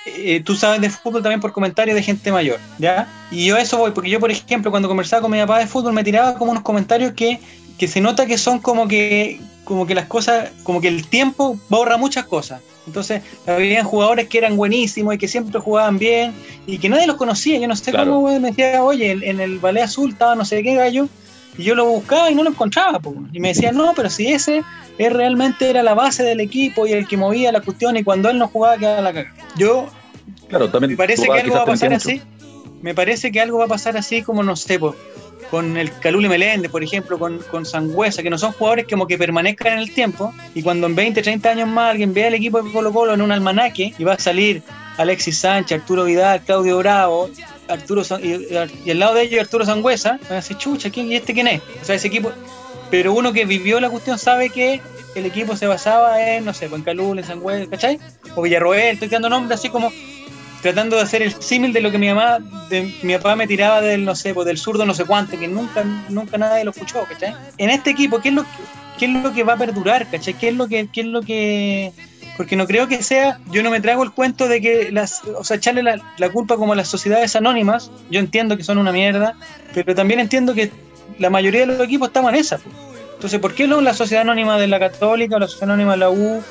eh, 0.05 0.41
tú 0.43 0.55
sabes 0.55 0.81
de 0.81 0.89
fútbol 0.89 1.23
también 1.23 1.39
por 1.39 1.53
comentarios 1.53 1.95
de 1.95 2.03
gente 2.03 2.31
mayor, 2.31 2.59
¿ya? 2.77 3.07
Y 3.31 3.45
yo 3.45 3.55
a 3.55 3.61
eso 3.61 3.77
voy, 3.77 3.91
porque 3.91 4.09
yo, 4.09 4.19
por 4.19 4.31
ejemplo, 4.31 4.69
cuando 4.69 4.89
conversaba 4.89 5.21
con 5.21 5.31
mi 5.31 5.39
papá 5.39 5.59
de 5.59 5.67
fútbol, 5.67 5.93
me 5.93 6.03
tiraba 6.03 6.35
como 6.35 6.51
unos 6.51 6.63
comentarios 6.63 7.13
que, 7.13 7.39
que 7.77 7.87
se 7.87 8.01
nota 8.01 8.25
que 8.25 8.37
son 8.37 8.59
como 8.59 8.87
que, 8.87 9.39
como 9.63 9.85
que 9.85 9.95
las 9.95 10.05
cosas, 10.05 10.51
como 10.63 10.81
que 10.81 10.87
el 10.87 11.07
tiempo 11.07 11.57
borra 11.69 11.97
muchas 11.97 12.25
cosas. 12.25 12.61
Entonces, 12.85 13.21
habían 13.47 13.85
jugadores 13.85 14.27
que 14.27 14.37
eran 14.37 14.57
buenísimos 14.57 15.15
y 15.15 15.17
que 15.17 15.27
siempre 15.27 15.59
jugaban 15.59 15.97
bien 15.97 16.33
y 16.67 16.77
que 16.77 16.89
nadie 16.89 17.07
los 17.07 17.15
conocía. 17.15 17.57
Yo 17.59 17.67
no 17.67 17.75
sé 17.75 17.91
cómo 17.91 18.23
me 18.23 18.39
decía, 18.39 18.83
oye, 18.83 19.11
en, 19.11 19.39
el 19.39 19.59
ballet 19.59 19.83
azul 19.83 20.11
estaba 20.11 20.35
no 20.35 20.43
sé 20.43 20.61
qué 20.63 20.75
gallo, 20.75 21.07
y 21.57 21.63
yo 21.63 21.75
lo 21.75 21.85
buscaba 21.85 22.29
y 22.29 22.35
no 22.35 22.43
lo 22.43 22.49
encontraba. 22.49 22.99
Y 23.31 23.39
me 23.39 23.49
decían, 23.49 23.75
no, 23.77 23.93
pero 23.95 24.09
si 24.09 24.27
ese 24.27 24.63
él 24.97 25.13
realmente 25.13 25.69
era 25.69 25.81
la 25.81 25.93
base 25.93 26.23
del 26.23 26.39
equipo 26.39 26.85
y 26.85 26.91
el 26.91 27.07
que 27.07 27.17
movía 27.17 27.51
la 27.51 27.61
cuestión, 27.61 27.97
y 27.97 28.03
cuando 28.03 28.29
él 28.29 28.37
no 28.37 28.47
jugaba, 28.47 28.77
quedaba 28.77 29.01
la 29.01 29.13
caga. 29.13 29.33
Yo, 29.55 29.87
claro, 30.49 30.69
también 30.69 30.91
me 30.91 30.97
parece 30.97 31.25
que 31.25 31.39
algo 31.39 31.55
va 31.55 31.61
a 31.61 31.65
pasar 31.65 31.93
así. 31.93 32.21
Me 32.81 32.93
parece 32.93 33.31
que 33.31 33.39
algo 33.39 33.59
va 33.59 33.65
a 33.65 33.69
pasar 33.69 33.95
así 33.95 34.21
como, 34.23 34.43
no 34.43 34.57
sé, 34.57 34.77
pues 34.77 34.93
con 35.49 35.77
el 35.77 35.91
Calule 35.99 36.29
Meléndez, 36.29 36.71
por 36.71 36.83
ejemplo, 36.83 37.17
con, 37.19 37.39
con 37.51 37.65
Sangüesa, 37.65 38.23
que 38.23 38.29
no 38.29 38.37
son 38.37 38.51
jugadores 38.53 38.85
como 38.89 39.07
que 39.07 39.17
permanezcan 39.17 39.73
en 39.73 39.79
el 39.79 39.93
tiempo, 39.93 40.33
y 40.53 40.61
cuando 40.63 40.87
en 40.87 40.95
20, 40.95 41.21
30 41.21 41.49
años 41.49 41.67
más 41.67 41.91
alguien 41.91 42.13
vea 42.13 42.27
el 42.27 42.35
equipo 42.35 42.61
de 42.61 42.71
Colo 42.71 42.91
Colo 42.91 43.13
en 43.13 43.21
un 43.21 43.31
almanaque 43.31 43.93
y 43.97 44.03
va 44.03 44.13
a 44.13 44.19
salir 44.19 44.61
Alexis 44.97 45.39
Sánchez, 45.39 45.81
Arturo 45.81 46.05
Vidal, 46.05 46.41
Claudio 46.41 46.77
Bravo, 46.77 47.29
Arturo 47.67 48.03
y, 48.21 48.55
al 48.55 48.99
lado 48.99 49.15
de 49.15 49.23
ellos 49.23 49.41
Arturo 49.41 49.65
Sangüesa, 49.65 50.19
van 50.23 50.31
a 50.31 50.35
decir, 50.35 50.57
chucha, 50.57 50.89
¿quién, 50.89 51.11
¿y 51.11 51.15
este 51.15 51.33
quién 51.33 51.47
es? 51.47 51.61
O 51.81 51.85
sea, 51.85 51.95
ese 51.95 52.07
equipo. 52.07 52.31
Pero 52.91 53.13
uno 53.13 53.33
que 53.33 53.45
vivió 53.45 53.79
la 53.79 53.89
cuestión 53.89 54.19
sabe 54.19 54.49
que 54.49 54.81
el 55.15 55.25
equipo 55.25 55.55
se 55.55 55.67
basaba 55.67 56.21
en, 56.21 56.45
no 56.45 56.53
sé, 56.53 56.69
pues 56.69 56.79
en 56.79 56.85
Calule, 56.85 57.21
en 57.21 57.27
Sangüesa, 57.27 57.69
¿cachai? 57.69 57.99
O 58.35 58.41
Villarroel, 58.41 58.93
estoy 58.93 59.07
dando 59.07 59.29
nombres 59.29 59.59
así 59.59 59.69
como 59.69 59.91
tratando 60.63 60.95
de 60.95 61.03
hacer 61.03 61.21
el 61.21 61.33
símil 61.41 61.73
de 61.73 61.81
lo 61.81 61.91
que 61.91 61.99
mi 61.99 62.07
mamá, 62.07 62.39
de, 62.69 62.91
mi 63.03 63.13
papá 63.17 63.35
me 63.35 63.45
tiraba 63.45 63.81
del, 63.81 64.05
no 64.05 64.15
sé, 64.15 64.33
pues 64.33 64.47
del 64.47 64.57
zurdo 64.57 64.85
no 64.85 64.93
sé 64.93 65.03
cuánto, 65.03 65.37
que 65.37 65.47
nunca, 65.47 65.83
nunca 66.07 66.37
nadie 66.37 66.63
lo 66.63 66.71
escuchó, 66.71 67.05
¿cachai? 67.07 67.35
En 67.57 67.69
este 67.69 67.89
equipo, 67.89 68.19
¿qué 68.21 68.29
es 68.29 68.35
lo, 68.35 68.45
qué 68.97 69.05
es 69.05 69.11
lo 69.11 69.33
que 69.33 69.43
va 69.43 69.53
a 69.53 69.57
perdurar, 69.57 70.09
¿cachai? 70.09 70.33
¿Qué 70.33 70.47
es 70.47 70.55
lo 70.55 70.69
que, 70.69 70.87
qué 70.91 71.01
es 71.01 71.07
lo 71.07 71.21
que 71.21 71.91
porque 72.37 72.55
no 72.55 72.65
creo 72.65 72.87
que 72.87 73.03
sea, 73.03 73.39
yo 73.51 73.61
no 73.61 73.69
me 73.69 73.81
trago 73.81 74.03
el 74.03 74.11
cuento 74.11 74.47
de 74.47 74.61
que 74.61 74.91
las, 74.91 75.21
o 75.37 75.43
sea, 75.43 75.57
echarle 75.57 75.83
la, 75.83 76.29
culpa 76.29 76.55
como 76.55 76.73
a 76.73 76.75
las 76.77 76.87
sociedades 76.87 77.35
anónimas, 77.35 77.91
yo 78.09 78.21
entiendo 78.21 78.55
que 78.55 78.63
son 78.63 78.77
una 78.77 78.93
mierda, 78.93 79.35
pero 79.73 79.93
también 79.93 80.21
entiendo 80.21 80.53
que 80.53 80.71
la 81.19 81.29
mayoría 81.29 81.59
de 81.61 81.65
los 81.67 81.81
equipos 81.81 82.07
estamos 82.07 82.31
en 82.31 82.39
esa. 82.39 82.59
Entonces, 83.15 83.39
¿por 83.39 83.53
qué 83.53 83.67
no 83.67 83.81
la 83.81 83.93
sociedad 83.93 84.21
anónima 84.21 84.57
de 84.57 84.67
la 84.67 84.79
Católica, 84.79 85.35
o 85.35 85.39
la 85.39 85.47
sociedad 85.47 85.71
anónima 85.71 85.91
de 85.91 85.97
la 85.99 86.09
U, 86.09 86.41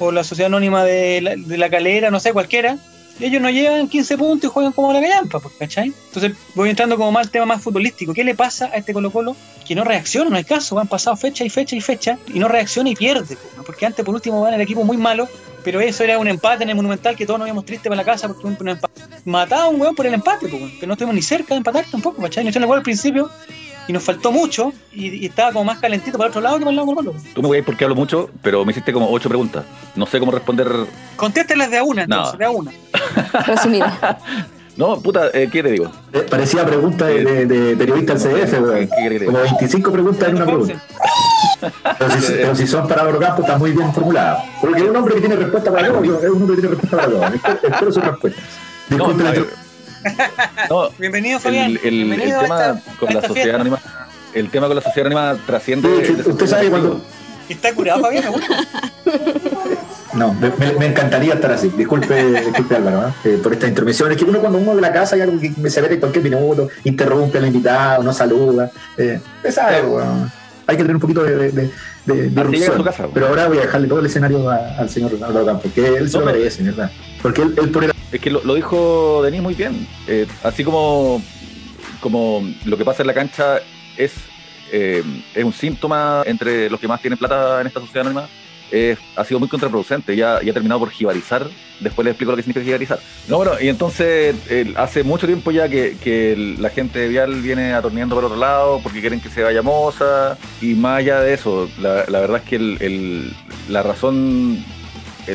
o 0.00 0.10
la 0.10 0.24
sociedad 0.24 0.46
anónima 0.46 0.84
de 0.84 1.36
la 1.46 1.70
calera, 1.70 2.10
no 2.10 2.18
sé, 2.18 2.32
cualquiera, 2.32 2.78
ellos 3.20 3.42
no 3.42 3.50
llevan 3.50 3.88
15 3.88 4.18
puntos 4.18 4.50
y 4.50 4.52
juegan 4.52 4.72
como 4.72 4.92
la 4.92 5.00
callampa, 5.00 5.40
pues, 5.40 5.54
¿cachai? 5.58 5.92
Entonces 6.06 6.32
voy 6.54 6.70
entrando 6.70 6.96
como 6.96 7.10
más 7.12 7.26
al 7.26 7.30
tema 7.30 7.46
más 7.46 7.62
futbolístico. 7.62 8.14
¿Qué 8.14 8.24
le 8.24 8.34
pasa 8.34 8.66
a 8.66 8.76
este 8.76 8.92
Colo 8.92 9.10
Colo? 9.10 9.36
Que 9.66 9.74
no 9.74 9.84
reacciona, 9.84 10.30
no 10.30 10.36
hay 10.36 10.44
caso, 10.44 10.78
han 10.78 10.88
pasado 10.88 11.16
fecha 11.16 11.44
y 11.44 11.50
fecha 11.50 11.76
y 11.76 11.80
fecha 11.80 12.18
y 12.32 12.38
no 12.38 12.48
reacciona 12.48 12.90
y 12.90 12.94
pierde, 12.94 13.36
pues, 13.36 13.66
porque 13.66 13.86
antes 13.86 14.04
por 14.04 14.14
último 14.14 14.40
van 14.40 14.54
el 14.54 14.60
equipo 14.60 14.84
muy 14.84 14.96
malo, 14.96 15.28
pero 15.64 15.80
eso 15.80 16.04
era 16.04 16.18
un 16.18 16.28
empate 16.28 16.62
en 16.62 16.70
el 16.70 16.76
Monumental 16.76 17.16
que 17.16 17.26
todos 17.26 17.38
nos 17.38 17.48
íbamos 17.48 17.64
tristes 17.64 17.88
para 17.88 17.96
la 17.96 18.04
casa 18.04 18.28
porque 18.28 18.46
un, 18.46 18.68
empate. 18.68 19.02
Mataba 19.24 19.64
a 19.64 19.68
un 19.68 19.80
weón 19.80 19.94
por 19.94 20.06
el 20.06 20.14
empate, 20.14 20.48
pues, 20.48 20.72
que 20.80 20.86
no 20.86 20.94
estuvimos 20.94 21.14
ni 21.14 21.22
cerca 21.22 21.54
de 21.54 21.58
empatar 21.58 21.84
tampoco, 21.90 22.22
¿cachai? 22.22 22.44
Nos 22.44 22.52
echaron 22.52 22.64
el 22.64 22.68
gol 22.68 22.78
al 22.78 22.84
principio 22.84 23.30
y 23.88 23.92
nos 23.92 24.02
faltó 24.04 24.30
mucho 24.30 24.72
y, 24.92 25.08
y 25.08 25.26
estaba 25.26 25.50
como 25.52 25.64
más 25.64 25.78
calentito 25.78 26.16
para 26.18 26.26
el 26.26 26.30
otro 26.30 26.40
lado 26.42 26.58
que 26.58 26.64
para 26.64 26.70
el 26.70 26.76
lado 26.76 26.88
de 26.90 26.94
Colo 26.94 27.12
Colo. 27.12 27.22
Tú 27.34 27.42
me 27.42 27.48
voy 27.48 27.56
a 27.56 27.58
ir 27.60 27.64
porque 27.64 27.84
hablo 27.84 27.96
mucho, 27.96 28.30
pero 28.42 28.64
me 28.64 28.70
hiciste 28.72 28.92
como 28.92 29.10
ocho 29.10 29.28
preguntas. 29.28 29.64
No 29.96 30.06
sé 30.06 30.20
cómo 30.20 30.30
responder. 30.30 30.68
Contéstelas 31.16 31.70
de 31.70 31.78
a 31.78 31.82
una, 31.82 32.02
entonces, 32.04 32.32
No. 32.34 32.38
de 32.38 32.44
a 32.44 32.50
una. 32.50 32.70
Resumida. 33.46 34.18
No, 34.76 35.00
puta, 35.00 35.30
eh, 35.34 35.48
¿qué 35.50 35.60
te 35.60 35.72
digo? 35.72 35.90
Eh, 36.12 36.20
Parecía 36.30 36.64
pregunta 36.64 37.06
de, 37.06 37.24
de- 37.24 37.46
de 37.46 37.76
periodista 37.76 38.14
del 38.14 38.22
CDF, 38.22 38.50
¿Qué 38.50 38.60
weón. 38.60 38.88
querés 38.88 38.90
que 39.12 39.18
te 39.18 39.24
Como 39.26 39.38
diga? 39.38 39.50
25 39.58 39.92
preguntas 39.92 40.28
en 40.28 40.36
una 40.36 40.44
pregunta. 40.46 40.82
Pero 41.98 42.10
si, 42.20 42.32
pero 42.32 42.54
si 42.54 42.66
son 42.68 42.86
para 42.86 43.02
Campos, 43.18 43.40
está 43.40 43.58
muy 43.58 43.72
bien 43.72 43.92
formulada. 43.92 44.44
Porque 44.60 44.82
es 44.82 44.88
un 44.88 44.94
hombre 44.96 45.14
que 45.14 45.20
tiene 45.20 45.34
respuesta 45.34 45.72
para 45.72 45.88
todo. 45.88 46.04
Es 46.04 46.30
un 46.30 46.42
hombre 46.42 46.54
que 46.56 46.62
tiene 46.62 46.76
respuesta 46.76 46.96
para 46.96 47.08
todo. 47.10 47.24
Espero, 47.24 47.58
espero 47.74 47.92
su 47.92 48.00
respuesta. 48.00 48.42
No, 48.90 49.12
No, 50.70 50.90
Bienvenido, 50.98 51.38
Fabián. 51.40 51.70
el, 51.70 51.76
el- 51.78 51.84
el 51.84 52.04
Bienvenido 52.04 52.38
a 52.38 52.42
tema 52.42 52.66
esta- 52.66 52.96
con 52.98 53.08
a 53.10 53.12
la 53.14 53.20
sociedad 53.20 53.34
fiesta. 53.34 53.54
anónima, 53.56 53.78
el 54.34 54.50
tema 54.50 54.66
con 54.66 54.76
la 54.76 54.82
sociedad 54.82 55.06
anónima 55.12 55.46
trasciende. 55.46 55.88
Sí, 56.06 56.06
sí, 56.14 56.20
el 56.24 56.28
usted 56.32 56.46
sabe 56.46 56.70
cuando. 56.70 57.00
Está 57.48 57.72
curado, 57.74 58.00
Fabián, 58.02 58.24
me 58.24 58.30
gusta. 58.30 58.56
No, 60.14 60.34
me, 60.34 60.50
me- 60.78 60.86
encantaría 60.86 61.34
estar 61.34 61.52
así. 61.52 61.68
Disculpe, 61.76 62.24
disculpe 62.42 62.76
Álvaro, 62.76 63.08
¿eh? 63.08 63.12
Eh, 63.24 63.40
por 63.42 63.52
esta 63.52 63.68
intervención. 63.68 64.10
Es 64.10 64.16
que 64.18 64.24
uno 64.24 64.38
cuando 64.40 64.58
uno 64.58 64.74
de 64.74 64.80
la 64.80 64.92
casa 64.92 65.16
hay 65.16 65.22
algo 65.22 65.38
que 65.40 65.52
me 65.56 65.70
se 65.70 65.80
mete 65.82 65.94
en 65.94 66.00
cualquier 66.00 66.24
minuto, 66.24 66.68
interrumpe 66.84 67.38
al 67.38 67.46
invitado, 67.46 68.02
no 68.02 68.12
saluda. 68.12 68.70
Eh, 68.96 69.20
usted 69.36 69.52
sabe, 69.52 69.82
weón. 69.82 70.30
Hay 70.66 70.76
que 70.76 70.82
tener 70.82 70.96
un 70.96 71.00
poquito 71.00 71.22
de, 71.22 71.50
de, 71.50 71.70
casa. 72.84 73.06
Pero 73.14 73.28
ahora 73.28 73.48
voy 73.48 73.58
a 73.58 73.62
dejarle 73.62 73.88
todo 73.88 74.00
el 74.00 74.06
escenario 74.06 74.50
a- 74.50 74.76
al 74.78 74.90
señor 74.90 75.12
Álvaro 75.22 75.46
Campos, 75.46 75.72
que 75.74 75.86
él 75.86 76.10
se 76.10 76.18
lo 76.18 76.26
merece, 76.26 76.62
¿verdad? 76.62 76.90
Porque 77.22 77.42
él, 77.42 77.54
él 77.58 77.70
por 77.70 77.84
el 77.84 77.92
Es 78.10 78.20
que 78.20 78.30
lo, 78.30 78.54
dijo 78.54 79.22
Denis 79.22 79.42
muy 79.42 79.54
bien. 79.54 79.86
Eh, 80.06 80.26
así 80.42 80.64
como, 80.64 81.22
como 82.00 82.42
lo 82.64 82.76
que 82.78 82.84
pasa 82.84 83.02
en 83.02 83.08
la 83.08 83.14
cancha 83.14 83.58
es, 83.96 84.12
eh, 84.72 85.02
es 85.34 85.44
un 85.44 85.52
síntoma 85.52 86.22
entre 86.26 86.70
los 86.70 86.80
que 86.80 86.88
más 86.88 87.00
tienen 87.02 87.18
plata 87.18 87.60
en 87.60 87.66
esta 87.66 87.80
sociedad 87.80 88.06
anónima, 88.06 88.28
ha 89.16 89.24
sido 89.24 89.40
muy 89.40 89.48
contraproducente. 89.48 90.14
Ya 90.16 90.36
ha 90.36 90.40
terminado 90.40 90.80
por 90.80 90.90
jibarizar. 90.90 91.46
Después 91.80 92.04
les 92.04 92.12
explico 92.12 92.32
lo 92.32 92.36
que 92.36 92.42
significa 92.42 92.64
jibarizar. 92.64 92.98
No, 93.28 93.36
bueno, 93.36 93.52
y 93.60 93.68
entonces 93.68 94.34
hace 94.76 95.04
mucho 95.04 95.26
tiempo 95.26 95.50
ya 95.50 95.68
que, 95.68 95.96
que 96.02 96.54
la 96.58 96.68
gente 96.70 96.98
de 96.98 97.08
Vial 97.08 97.40
viene 97.40 97.72
atorneando 97.72 98.14
por 98.14 98.24
otro 98.24 98.36
lado 98.36 98.80
porque 98.82 99.00
quieren 99.00 99.20
que 99.20 99.28
se 99.30 99.42
vaya 99.42 99.62
Moza. 99.62 100.36
Y 100.60 100.74
más 100.74 100.98
allá 100.98 101.20
de 101.20 101.34
eso, 101.34 101.68
la, 101.80 102.04
verdad 102.06 102.38
es 102.38 102.42
que 102.42 102.56
el- 102.56 103.32
la 103.68 103.82
razón 103.82 104.64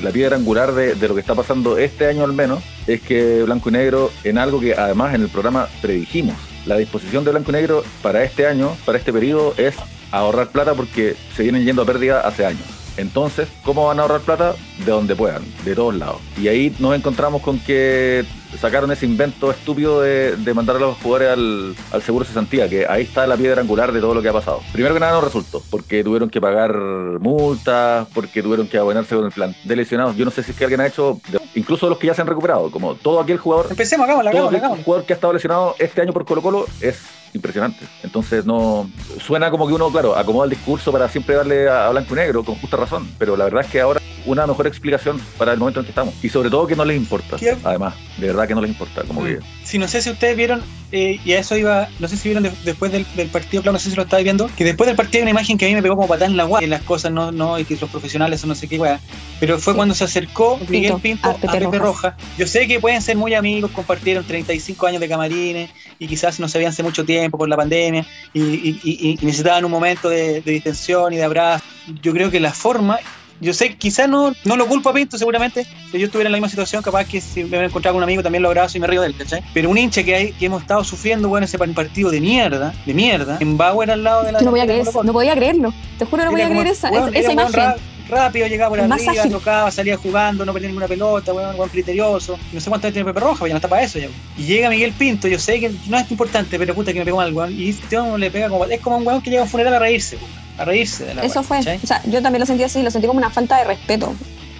la 0.02 0.12
piedra 0.12 0.36
angular 0.36 0.74
de, 0.74 0.96
de 0.96 1.08
lo 1.08 1.14
que 1.14 1.22
está 1.22 1.36
pasando 1.36 1.78
este 1.78 2.08
año 2.08 2.24
al 2.24 2.34
menos 2.34 2.64
es 2.88 3.02
que 3.02 3.44
Blanco 3.44 3.70
y 3.70 3.74
Negro, 3.74 4.12
en 4.24 4.38
algo 4.38 4.60
que 4.60 4.74
además 4.74 5.14
en 5.14 5.22
el 5.22 5.30
programa 5.30 5.68
predijimos, 5.82 6.36
la 6.66 6.78
disposición 6.78 7.24
de 7.24 7.32
Blanco 7.32 7.52
y 7.52 7.54
Negro 7.54 7.84
para 8.02 8.24
este 8.24 8.48
año, 8.48 8.76
para 8.86 8.98
este 8.98 9.12
periodo, 9.12 9.54
es 9.58 9.76
ahorrar 10.12 10.50
plata 10.50 10.74
porque 10.74 11.16
se 11.36 11.44
vienen 11.44 11.66
yendo 11.66 11.82
a 11.82 11.86
pérdida 11.86 12.22
hace 12.22 12.46
años. 12.46 12.64
Entonces, 12.98 13.48
¿cómo 13.64 13.88
van 13.88 14.00
a 14.00 14.04
ahorrar 14.04 14.22
plata? 14.22 14.56
De 14.86 14.92
donde 14.92 15.16
puedan, 15.16 15.44
de 15.66 15.76
todos 15.76 15.96
lados. 15.96 16.22
Y 16.40 16.48
ahí 16.48 16.76
nos 16.80 16.96
encontramos 16.96 17.42
con 17.42 17.60
que 17.60 18.24
sacaron 18.60 18.92
ese 18.92 19.06
invento 19.06 19.52
estúpido 19.52 20.02
de, 20.02 20.36
de 20.38 20.54
mandar 20.54 20.76
a 20.78 20.80
los 20.80 20.98
jugadores 20.98 21.30
al, 21.34 21.76
al 21.92 22.02
seguro 22.02 22.26
cesantía, 22.26 22.68
que 22.70 22.86
ahí 22.88 23.04
está 23.04 23.26
la 23.28 23.36
piedra 23.38 23.62
angular 23.62 23.92
de 23.92 24.00
todo 24.00 24.14
lo 24.14 24.22
que 24.22 24.30
ha 24.30 24.34
pasado. 24.34 24.62
Primero 24.72 24.94
que 24.94 25.00
nada 25.00 25.14
no 25.14 25.22
resultó, 25.22 25.62
porque 25.70 26.04
tuvieron 26.04 26.30
que 26.30 26.40
pagar 26.42 26.74
multas, 27.20 28.08
porque 28.14 28.42
tuvieron 28.44 28.68
que 28.68 28.78
abonarse 28.78 29.16
con 29.16 29.26
el 29.26 29.32
plan 29.32 29.56
de 29.64 29.76
lesionados. 29.76 30.16
Yo 30.16 30.26
no 30.26 30.32
sé 30.32 30.44
si 30.44 30.52
es 30.52 30.58
que 30.58 30.64
alguien 30.66 30.82
ha 30.82 30.88
hecho, 30.88 31.20
de- 31.30 31.40
incluso 31.56 31.90
los 31.90 31.98
que 31.98 32.08
ya 32.08 32.14
se 32.14 32.22
han 32.22 32.28
recuperado, 32.28 32.70
como 32.72 32.96
todo 32.96 33.20
aquel 33.20 33.38
jugador 33.38 33.68
Empecemos, 33.70 34.06
hagámosla, 34.06 34.32
todo 34.32 34.48
aquel 34.50 34.84
jugador 34.84 35.06
que 35.06 35.14
ha 35.14 35.16
estado 35.16 35.34
lesionado 35.34 35.76
este 35.80 36.02
año 36.02 36.14
por 36.14 36.26
Colo 36.26 36.42
Colo 36.42 36.66
es 36.82 37.00
impresionante. 37.34 37.86
Entonces 38.04 38.46
no 38.46 38.90
suena 39.20 39.50
como 39.50 39.68
que 39.68 39.74
uno, 39.74 39.90
claro, 39.90 40.16
acomoda 40.16 40.44
el 40.46 40.52
discurso 40.52 40.92
para 40.92 41.10
siempre 41.10 41.36
darle 41.36 41.68
a, 41.68 41.88
a 41.88 41.90
blanco 41.90 42.14
y 42.14 42.18
negro, 42.18 42.44
con 42.44 42.56
justa 42.56 42.78
razón, 42.78 43.10
pero 43.18 43.36
la 43.36 43.46
verdad 43.46 43.62
es 43.66 43.72
que 43.72 43.82
ahora 43.82 44.00
una 44.26 44.46
mejor 44.48 44.68
explicación 44.68 45.20
para 45.38 45.52
el 45.52 45.60
momento 45.60 45.80
en 45.80 45.86
que 45.86 45.92
estamos. 45.92 46.14
Y 46.24 46.30
sobre 46.30 46.50
todo 46.50 46.66
que 46.68 46.76
no 46.76 46.86
les 46.86 46.96
importa, 46.96 47.36
¿Qué? 47.38 47.58
además, 47.64 47.96
de 48.18 48.28
verdad 48.28 48.43
que 48.48 48.56
no 48.56 48.62
les 48.62 48.72
importa, 48.72 49.04
como 49.04 49.24
que... 49.24 49.40
Sí, 49.64 49.78
no 49.78 49.88
sé 49.88 50.02
si 50.02 50.10
ustedes 50.10 50.36
vieron, 50.38 50.62
eh, 50.92 51.20
y 51.24 51.32
a 51.34 51.40
eso 51.40 51.58
iba, 51.58 51.88
no 52.00 52.08
sé 52.08 52.18
si 52.18 52.28
vieron 52.30 52.44
de- 52.44 52.52
después 52.64 52.92
del, 52.92 53.06
del 53.16 53.30
partido, 53.30 53.64
claro, 53.64 53.74
no 53.74 53.80
sé 53.80 53.90
si 53.90 53.96
lo 53.96 54.04
estáis 54.04 54.24
viendo, 54.24 54.50
que 54.56 54.64
después 54.64 54.88
del 54.88 54.96
partido 54.96 55.20
hay 55.20 55.24
una 55.24 55.32
imagen 55.32 55.58
que 55.58 55.66
a 55.66 55.70
mí 55.70 55.76
me 55.76 55.82
pegó 55.82 55.96
como 55.96 56.08
patada 56.08 56.26
en 56.30 56.38
la 56.38 56.44
guay, 56.44 56.62
que 56.62 56.68
las 56.68 56.82
cosas 56.84 57.12
no, 57.12 57.32
no, 57.32 57.58
y 57.60 57.66
que 57.66 57.76
los 57.78 57.90
profesionales 57.90 58.40
son 58.42 58.50
no 58.50 58.56
sé 58.56 58.68
qué 58.68 58.78
weá. 58.78 59.00
Pero 59.40 59.60
fue 59.60 59.74
Sí. 59.74 59.78
cuando 59.78 59.96
se 59.96 60.04
acercó 60.04 60.58
Pinto, 60.58 60.72
Miguel 60.72 60.94
Pinto 61.02 61.28
a 61.30 61.32
a 61.32 61.36
Pepe 61.36 61.60
Rojas. 61.60 61.82
Roja. 61.82 62.18
Yo 62.38 62.48
sé 62.48 62.68
que 62.68 62.80
pueden 62.80 63.02
ser 63.02 63.18
muy 63.18 63.34
amigos, 63.34 63.72
compartieron 63.72 64.24
35 64.26 64.88
años 64.88 65.02
de 65.02 65.10
camarines 65.10 65.70
y 66.00 66.08
quizás 66.08 66.40
no 66.40 66.48
se 66.48 66.58
veían 66.60 66.72
hace 66.72 66.84
mucho 66.84 67.04
tiempo 67.06 67.38
por 67.38 67.50
la 67.50 67.58
pandemia 67.58 68.06
y, 68.34 68.42
y- 68.42 68.80
y- 68.84 69.10
y 69.22 69.26
necesitaban 69.26 69.66
un 69.66 69.72
momento 69.72 70.10
de, 70.10 70.42
de 70.42 70.52
distensión 70.52 71.12
y 71.14 71.18
de 71.18 71.24
abrazo. 71.24 71.64
Yo 72.02 72.14
creo 72.14 72.32
que 72.32 72.40
la 72.40 72.54
forma, 72.54 73.00
yo 73.44 73.54
sé, 73.54 73.76
quizás 73.76 74.10
no, 74.10 74.34
no 74.46 74.56
lo 74.56 74.66
culpo 74.68 74.90
a 74.90 74.94
Pinto 74.94 75.18
seguramente, 75.18 75.66
si 75.92 76.00
yo 76.00 76.06
estuviera 76.06 76.28
en 76.28 76.32
la 76.32 76.38
misma 76.38 76.50
situación, 76.50 76.82
capaz 76.82 77.06
que 77.06 77.22
si 77.22 77.42
me 77.42 77.50
hubiera 77.50 77.66
encontrado 77.66 77.94
con 77.94 78.00
un 78.00 78.04
amigo 78.04 78.24
también 78.24 78.42
lo 78.42 78.50
abrazo 78.50 78.78
y 78.78 78.82
me 78.82 78.88
río 78.88 79.02
de 79.02 79.08
él, 79.08 79.16
¿cachai? 79.16 79.44
Pero 79.54 79.70
un 79.70 79.78
hincha 79.78 80.04
que, 80.04 80.16
hay, 80.16 80.32
que 80.34 80.46
hemos 80.48 80.62
estado 80.62 80.84
sufriendo, 80.84 81.30
bueno, 81.30 81.46
ese 81.46 81.58
partido 81.58 82.10
de 82.10 82.20
mierda, 82.22 82.74
de 82.86 82.94
mierda, 82.94 83.38
en 83.40 83.58
Bauer 83.58 83.92
al 83.92 84.04
lado 84.04 84.24
de 84.24 84.32
la... 84.32 84.40
Yo 84.40 84.46
no 84.46 84.52
podía 84.52 84.66
creer, 84.66 84.86
no 85.04 85.14
podía 85.14 85.36
creerlo. 85.36 85.74
Te 86.00 86.06
juro, 86.06 86.26
no 86.26 86.32
podía 86.32 86.50
creer 86.50 86.68
esa, 86.68 86.90
esa, 86.90 87.32
imagen. 87.32 87.54
ra- 87.54 87.76
rápido 88.10 88.48
llegaba 88.48 88.70
por 88.70 88.80
arriba, 88.80 88.96
ágil. 88.96 89.32
tocaba, 89.32 89.72
salía 89.72 89.98
jugando, 89.98 90.46
no 90.46 90.54
perdía 90.54 90.68
ninguna 90.68 90.88
pelota, 90.88 91.34
weón, 91.34 91.56
weón 91.56 91.70
criterioso. 91.70 92.38
No 92.52 92.60
sé 92.60 92.70
cuánto 92.70 92.92
tiene 92.92 93.06
Pepe 93.06 93.20
Roja, 93.20 93.46
ya 93.48 93.54
no 93.54 93.58
está 93.58 93.68
para 93.68 93.84
eso 93.84 93.98
ya. 94.00 94.08
Y 94.38 94.44
llega 94.44 94.70
Miguel 94.70 94.92
Pinto, 94.94 95.28
yo 95.28 95.40
sé 95.40 95.60
que 95.60 95.72
no 95.88 95.98
es 95.98 96.12
importante, 96.12 96.58
pero 96.60 96.76
puta 96.76 96.92
que 96.94 97.00
me 97.00 97.06
pegó 97.06 97.18
mal, 97.18 97.34
weón. 97.34 97.52
Y 97.54 97.70
este 97.70 98.00
weón 98.00 98.20
le 98.20 98.30
pega 98.30 98.50
como. 98.50 98.66
Es 98.66 98.82
como 98.82 98.98
un 98.98 99.08
weón 99.08 99.22
que 99.22 99.30
llega 99.30 99.42
a 99.42 99.46
un 99.46 99.50
funeral 99.50 99.74
a 99.76 99.80
reírse, 99.80 100.18
weón. 100.18 100.43
A 100.58 100.66
reírse 100.66 101.06
de 101.06 101.16
la 101.16 101.24
Eso 101.24 101.44
fue. 101.44 101.60
O 101.60 101.88
sea, 101.88 102.02
yo 102.06 102.22
también 102.22 102.40
lo 102.42 102.46
sentí 102.46 102.64
así, 102.64 102.82
lo 102.84 102.92
sentí 102.92 103.08
como 103.08 103.20
una 103.20 103.30
falta 103.30 103.58
de 103.58 103.64
respeto. 103.66 104.14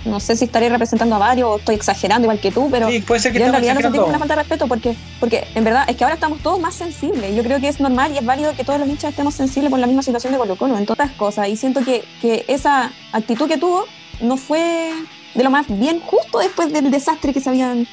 No 0.06 0.20
sé 0.20 0.36
si 0.36 0.46
estaré 0.46 0.68
representando 0.68 1.16
a 1.16 1.18
varios 1.18 1.48
o 1.48 1.58
estoy 1.58 1.76
exagerando 1.76 2.26
igual 2.26 2.40
que 2.40 2.52
tú, 2.52 2.68
pero 2.70 2.90
Sí, 2.90 3.00
puede 3.00 3.22
ser 3.22 3.32
que 3.32 3.40
yo 3.40 3.46
en 3.46 3.52
realidad 3.52 3.76
lo 3.76 3.82
sentí 3.82 3.98
como 3.98 4.10
una 4.10 4.20
falta 4.20 4.36
de 4.36 4.42
respeto 4.42 4.68
porque, 4.68 4.96
porque 5.20 5.48
en 5.56 5.64
verdad 5.64 5.86
es 5.88 5.96
que 5.96 6.04
ahora 6.04 6.16
estamos 6.16 6.40
todos 6.42 6.60
más 6.60 6.76
sensibles. 6.76 7.34
Yo 7.36 7.42
creo 7.44 7.62
que 7.62 7.70
es 7.70 7.80
normal 7.80 8.12
y 8.12 8.18
es 8.18 8.26
válido 8.26 8.54
que 8.54 8.66
todos 8.66 8.80
los 8.80 8.90
hinchas 8.90 9.12
estemos 9.12 9.34
sensibles 9.34 9.70
por 9.70 9.80
la 9.80 9.88
misma 9.88 10.04
situación 10.04 10.34
de 10.34 10.40
Colo 10.40 10.58
Colo 10.58 10.78
en 10.78 10.86
todas 10.86 11.12
cosas. 11.12 11.48
Y 11.48 11.56
siento 11.56 11.86
que, 11.86 12.04
que 12.22 12.44
esa 12.50 12.92
actitud 13.14 13.48
que 13.48 13.58
tuvo 13.58 13.86
no 14.20 14.36
fue 14.36 14.92
de 15.36 15.44
lo 15.44 15.50
más 15.50 15.66
bien 15.68 16.00
justo 16.02 16.40
después 16.40 16.72
del 16.72 16.92
desastre 16.92 17.34
que 17.34 17.40
se 17.40 17.50
habían 17.50 17.88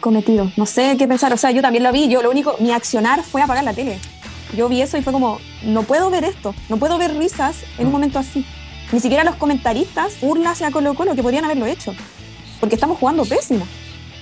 cometido. 0.00 0.50
No 0.56 0.66
sé 0.66 0.96
qué 0.98 1.06
pensar. 1.06 1.32
O 1.32 1.36
sea, 1.36 1.52
yo 1.52 1.62
también 1.62 1.84
lo 1.84 1.92
vi. 1.92 2.08
Yo 2.08 2.22
lo 2.22 2.30
único, 2.30 2.56
mi 2.58 2.72
accionar 2.72 3.22
fue 3.22 3.40
apagar 3.40 3.64
la 3.64 3.72
tele. 3.72 3.98
Yo 4.56 4.68
vi 4.68 4.82
eso 4.82 4.96
y 4.98 5.02
fue 5.02 5.12
como, 5.12 5.38
no 5.62 5.82
puedo 5.82 6.10
ver 6.10 6.24
esto, 6.24 6.54
no 6.68 6.76
puedo 6.76 6.98
ver 6.98 7.16
risas 7.16 7.56
en 7.78 7.86
un 7.86 7.92
momento 7.92 8.18
así. 8.18 8.44
Ni 8.92 9.00
siquiera 9.00 9.24
los 9.24 9.36
comentaristas 9.36 10.20
burlas 10.20 10.60
a 10.62 10.70
Colo 10.70 10.94
Colo 10.94 11.14
que 11.14 11.22
podrían 11.22 11.44
haberlo 11.44 11.64
hecho, 11.66 11.94
porque 12.60 12.74
estamos 12.74 12.98
jugando 12.98 13.24
pésimo. 13.24 13.66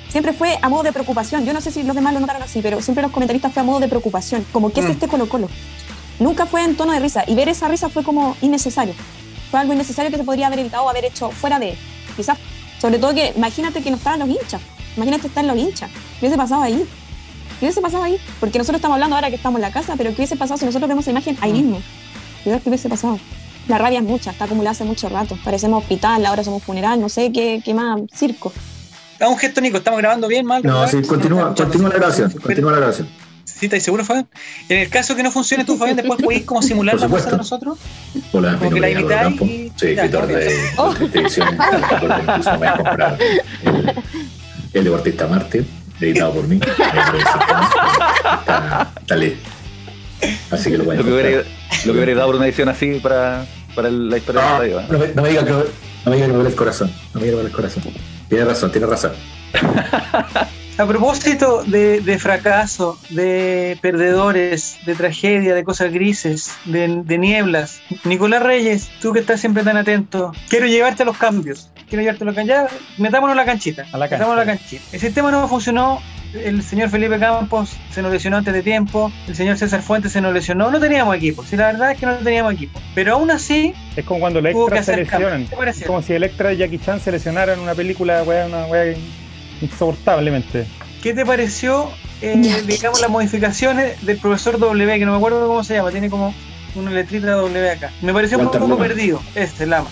Siempre 0.09 0.33
fue 0.33 0.59
a 0.63 0.69
modo 0.69 0.83
de 0.85 0.93
preocupación. 0.93 1.45
Yo 1.45 1.53
no 1.53 1.61
sé 1.61 1.71
si 1.71 1.83
los 1.85 1.95
demás 1.95 2.15
lo 2.15 2.21
notaron 2.21 2.43
así, 2.43 2.61
pero 2.63 2.81
siempre 2.83 3.03
los 3.03 3.13
comentaristas 3.13 3.53
fue 3.53 3.63
a 3.63 3.65
modo 3.65 3.79
de 3.81 3.89
preocupación. 3.89 4.45
Como, 4.53 4.73
¿qué 4.73 4.81
es 4.81 4.87
Mm. 4.87 4.91
este 4.91 5.09
Colo 5.09 5.29
Colo? 5.29 5.49
Nunca 6.19 6.47
fue 6.47 6.65
en 6.65 6.77
tono 6.77 6.93
de 6.93 6.99
risa. 7.01 7.23
Y 7.29 7.35
ver 7.37 7.49
esa 7.49 7.69
risa 7.69 7.89
fue 7.89 8.03
como 8.03 8.37
innecesario. 8.41 8.95
Fue 9.53 9.61
algo 9.61 9.73
innecesario 9.73 10.11
que 10.11 10.17
se 10.17 10.25
podría 10.25 10.49
haber 10.49 10.59
evitado 10.61 10.83
o 10.85 10.91
haber 10.91 11.05
hecho 11.05 11.31
fuera 11.31 11.59
de. 11.61 11.77
Quizás, 12.17 12.39
sobre 12.81 12.99
todo 12.99 13.15
que, 13.15 13.33
imagínate 13.37 13.83
que 13.83 13.91
no 13.93 13.97
estaban 13.99 14.19
los 14.19 14.29
hinchas. 14.29 14.61
Imagínate 14.97 15.29
estar 15.29 15.45
los 15.45 15.57
hinchas. 15.57 15.91
¿Qué 16.19 16.27
hubiese 16.27 16.37
pasado 16.37 16.63
ahí? 16.63 16.85
¿Qué 17.61 17.67
hubiese 17.67 17.81
pasado 17.83 18.03
ahí? 18.05 18.17
Porque 18.41 18.59
nosotros 18.59 18.79
estamos 18.79 18.95
hablando 18.97 19.17
ahora 19.17 19.29
que 19.29 19.37
estamos 19.37 19.59
en 19.59 19.63
la 19.63 19.71
casa, 19.73 19.95
pero 19.97 20.11
¿qué 20.11 20.17
hubiese 20.17 20.37
pasado 20.37 20.59
si 20.59 20.65
nosotros 20.65 20.89
vemos 20.89 21.05
esa 21.05 21.11
imagen 21.11 21.37
ahí 21.43 21.53
mismo? 21.53 21.81
¿Qué 22.43 22.59
hubiese 22.65 22.89
pasado? 22.89 23.19
La 23.69 23.77
rabia 23.77 23.99
es 23.99 24.05
mucha, 24.05 24.31
está 24.31 24.47
acumulada 24.47 24.73
hace 24.73 24.85
mucho 24.85 25.09
rato. 25.11 25.37
Parecemos 25.45 25.83
hospital, 25.83 26.25
ahora 26.25 26.43
somos 26.43 26.63
funeral, 26.63 27.01
no 27.01 27.09
sé 27.11 27.31
qué, 27.33 27.61
qué 27.63 27.75
más, 27.75 28.01
circo. 28.15 28.51
Haz 29.21 29.29
un 29.29 29.37
gesto, 29.37 29.61
Nico, 29.61 29.77
estamos 29.77 30.01
grabando 30.01 30.27
bien, 30.27 30.47
mal. 30.47 30.63
No, 30.65 30.89
sí, 30.89 31.03
continúa, 31.03 31.55
continúa 31.55 31.91
la 31.91 31.97
grabación. 31.97 32.31
Continúa 32.33 32.73
la 32.73 32.79
grabación. 32.79 33.09
¿Sí, 33.45 33.67
¿Estáis 33.67 33.83
seguros, 33.83 34.07
Fabián? 34.07 34.27
En 34.71 34.79
el 34.79 34.89
caso 34.89 35.15
que 35.15 35.23
no 35.23 35.31
funcione 35.31 35.67
tú, 35.67 35.77
Fabián, 35.77 35.97
después 35.97 36.23
podéis 36.23 36.47
como 36.47 36.63
simular 36.63 36.99
la 36.99 37.09
cosa 37.09 37.31
de 37.31 37.37
nosotros. 37.37 37.79
Hola, 38.33 38.57
Como 38.57 38.71
mi 38.71 38.75
que 38.77 38.81
la 38.81 38.91
imitáis 38.91 39.41
y- 39.43 39.73
Sí, 39.77 39.95
ya, 39.95 40.05
escritor 40.05 40.27
de, 40.27 40.51
Oh. 40.79 40.95
televisión. 40.95 41.49
Me 41.59 42.57
voy 42.57 42.67
a 42.67 42.75
comprar 42.77 43.19
el, 43.21 43.93
el 44.73 44.85
deportista 44.85 45.27
Marte, 45.27 45.65
editado 46.01 46.33
por 46.33 46.49
mí. 46.49 46.59
Está, 46.61 48.93
está. 49.07 49.17
Así 50.51 50.71
que 50.71 50.79
lo 50.79 50.85
voy 50.85 50.97
a 50.97 50.99
Lo 50.99 51.05
que 51.05 51.13
hubiera, 51.13 51.31
lo 51.41 51.45
que 51.93 51.99
hubiera 51.99 52.15
dado 52.15 52.27
por 52.29 52.37
una 52.37 52.47
edición 52.47 52.69
así 52.69 53.01
para, 53.01 53.47
para 53.75 53.91
la 53.91 54.17
historia 54.19 54.43
No, 54.43 54.61
del 54.61 54.71
estadio. 54.71 54.81
¿eh? 54.81 54.87
no 54.91 54.99
me, 54.99 55.09
no 55.15 55.23
me 55.23 55.29
diga 55.31 55.45
que 55.45 55.51
No 55.53 56.11
me 56.11 56.17
quiero 56.17 56.47
el 56.47 56.55
corazón. 56.55 56.91
No 57.15 57.21
me 57.21 57.27
quiero 57.27 57.41
el 57.41 57.51
corazón. 57.51 57.83
Tiene 58.29 58.45
razón, 58.45 58.71
tiene 58.73 58.87
razón. 58.87 59.13
A 60.81 60.87
propósito 60.87 61.63
de, 61.63 62.19
fracaso, 62.19 62.99
de 63.11 63.77
perdedores, 63.83 64.79
de 64.87 64.95
tragedia, 64.95 65.55
de 65.55 65.63
cosas 65.63 65.93
grises, 65.93 66.53
de, 66.65 67.19
nieblas, 67.19 67.83
Nicolás 68.05 68.43
Reyes, 68.43 68.89
tú 69.03 69.13
que 69.13 69.21
estás 69.21 69.41
siempre 69.41 69.63
tan 69.63 69.77
atento, 69.77 70.33
quiero 70.49 70.67
llevarte 70.67 71.03
a 71.03 71.07
los 71.07 71.19
cambios. 71.19 71.71
Quiero 71.87 72.01
llevarte 72.01 72.25
a 72.25 72.27
los 72.27 72.35
cambios. 72.35 72.71
Ya, 72.71 72.77
metámonos 72.97 73.37
la 73.37 73.45
canchita. 73.45 73.85
A 73.93 73.99
la 73.99 74.07
Metámonos 74.07 74.39
la 74.39 74.47
canchita. 74.47 74.83
El 74.91 75.01
sistema 75.01 75.31
no 75.31 75.47
funcionó. 75.49 76.01
El 76.33 76.63
señor 76.63 76.89
Felipe 76.89 77.19
Campos 77.19 77.77
se 77.91 78.01
nos 78.01 78.11
lesionó 78.11 78.39
antes 78.39 78.55
de 78.55 78.63
tiempo. 78.63 79.13
El 79.29 79.37
señor 79.37 79.59
César 79.59 79.83
Fuentes 79.83 80.13
se 80.13 80.23
nos 80.23 80.33
lesionó. 80.33 80.71
No 80.71 80.81
teníamos 80.81 81.15
equipo. 81.15 81.45
Sí, 81.45 81.57
la 81.57 81.73
verdad 81.73 81.91
es 81.91 81.99
que 81.99 82.07
no 82.07 82.15
teníamos 82.15 82.55
equipo. 82.55 82.81
Pero 82.95 83.15
aún 83.15 83.31
así. 83.31 83.75
Es 83.97 84.05
como 84.07 84.21
cuando 84.21 84.39
Electra 84.39 84.83
se 84.83 84.97
lesionan. 84.97 85.47
Es 85.67 85.85
como 85.85 86.01
si 86.01 86.15
Electra 86.15 86.55
y 86.55 86.57
Jackie 86.57 86.79
Chan 86.79 87.01
se 87.01 87.13
lesionaran 87.13 87.59
en 87.59 87.65
una 87.65 87.75
película, 87.75 88.23
una 88.23 88.67
insoportablemente. 89.61 90.67
¿Qué 91.03 91.15
te 91.15 91.25
pareció, 91.25 91.91
eh, 92.21 92.37
digamos, 92.67 93.01
las 93.01 93.11
modificaciones 93.11 94.05
del 94.05 94.19
profesor 94.19 94.59
W, 94.59 94.99
que 94.99 95.05
no 95.07 95.13
me 95.13 95.17
acuerdo 95.17 95.47
cómo 95.47 95.65
se 95.65 95.75
llama, 95.75 95.91
tiene 95.91 96.11
como 96.11 96.35
una 96.75 96.91
letrita 96.91 97.33
W 97.33 97.71
acá? 97.71 97.91
Me 98.03 98.13
pareció 98.13 98.39
un 98.39 98.51
poco 98.51 98.77
perdido, 98.77 99.23
este, 99.35 99.67
Lama. 99.67 99.89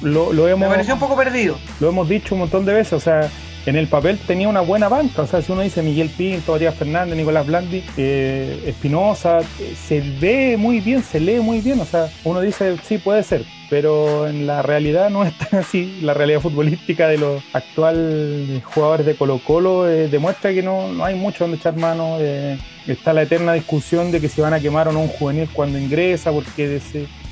Lo, 0.00 0.32
lo 0.32 0.46
hemos, 0.48 0.60
me 0.60 0.68
pareció 0.68 0.94
un 0.94 1.00
poco 1.00 1.16
perdido. 1.16 1.58
Lo 1.80 1.88
hemos 1.88 2.08
dicho 2.08 2.34
un 2.34 2.42
montón 2.42 2.64
de 2.64 2.72
veces, 2.72 2.92
o 2.92 3.00
sea, 3.00 3.28
en 3.68 3.76
el 3.76 3.86
papel 3.86 4.18
tenía 4.18 4.48
una 4.48 4.60
buena 4.60 4.88
banca. 4.88 5.22
O 5.22 5.26
sea, 5.26 5.42
si 5.42 5.52
uno 5.52 5.62
dice 5.62 5.82
Miguel 5.82 6.10
Pinto, 6.10 6.52
Matías 6.52 6.74
Fernández, 6.74 7.16
Nicolás 7.16 7.46
Blandi, 7.46 7.84
eh, 7.96 8.64
Espinosa, 8.66 9.40
se 9.86 10.00
ve 10.00 10.56
muy 10.56 10.80
bien, 10.80 11.02
se 11.02 11.20
lee 11.20 11.40
muy 11.40 11.60
bien. 11.60 11.80
O 11.80 11.84
sea, 11.84 12.08
uno 12.24 12.40
dice, 12.40 12.76
sí, 12.82 12.98
puede 12.98 13.22
ser. 13.22 13.44
Pero 13.70 14.26
en 14.26 14.46
la 14.46 14.62
realidad 14.62 15.10
no 15.10 15.24
es 15.26 15.36
tan 15.36 15.60
así. 15.60 15.98
La 16.02 16.14
realidad 16.14 16.40
futbolística 16.40 17.08
de 17.08 17.18
los 17.18 17.42
actuales 17.52 18.64
jugadores 18.64 19.04
de 19.04 19.14
Colo 19.14 19.40
Colo 19.44 19.88
eh, 19.88 20.08
demuestra 20.08 20.52
que 20.52 20.62
no, 20.62 20.92
no, 20.92 21.04
hay 21.04 21.14
mucho 21.14 21.44
donde 21.44 21.58
echar 21.58 21.76
mano. 21.76 22.16
Eh, 22.20 22.58
está 22.86 23.12
la 23.12 23.22
eterna 23.22 23.52
discusión 23.52 24.10
de 24.10 24.20
que 24.20 24.28
si 24.28 24.40
van 24.40 24.54
a 24.54 24.60
quemar 24.60 24.88
o 24.88 24.92
no 24.92 25.00
un 25.00 25.08
juvenil 25.08 25.48
cuando 25.52 25.78
ingresa, 25.78 26.32
porque 26.32 26.80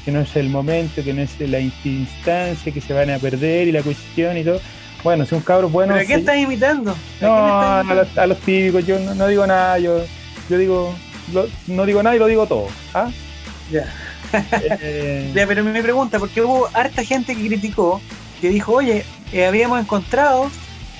que 0.05 0.13
no 0.13 0.21
es 0.21 0.37
el 0.37 0.51
momento, 0.51 1.03
que 1.03 1.13
no 1.13 1.23
es 1.23 1.41
la 1.41 1.61
instancia, 1.61 2.73
que 2.73 2.81
se 2.81 2.93
van 2.93 3.11
a 3.11 3.19
perder 3.19 3.69
y 3.69 3.73
la 3.73 3.83
cuestión 3.83 4.37
y 4.37 4.45
todo. 4.45 4.61
Bueno, 5.07 5.25
si 5.25 5.37
un 5.37 5.41
cabro 5.41 5.69
bueno. 5.69 5.93
¿Pero 5.93 6.03
a 6.03 6.05
quién 6.05 6.19
estás 6.19 6.37
imitando? 6.37 6.97
No, 7.21 7.33
a, 7.33 8.27
los, 8.27 8.41
típicos, 8.41 8.85
yo 8.85 8.99
no, 8.99 9.29
digo 9.29 9.47
nada, 9.47 9.79
yo, 9.79 10.05
yo 10.51 10.59
digo, 10.59 10.93
no 11.69 11.87
digo 11.87 12.03
nada 12.03 12.17
y 12.17 12.19
lo 12.19 12.27
digo 12.27 12.49
todo. 12.49 12.67
¿ah? 12.93 13.09
Ya. 13.71 13.89
Eh, 14.81 15.31
ya, 15.37 15.47
pero 15.47 15.63
me 15.63 15.81
pregunta, 15.81 16.19
porque 16.19 16.43
hubo 16.43 16.69
harta 16.73 17.05
gente 17.05 17.37
que 17.37 17.47
criticó, 17.47 18.01
que 18.41 18.49
dijo, 18.49 18.73
oye, 18.73 19.05
eh, 19.33 19.47
habíamos 19.47 19.81
encontrado 19.81 20.51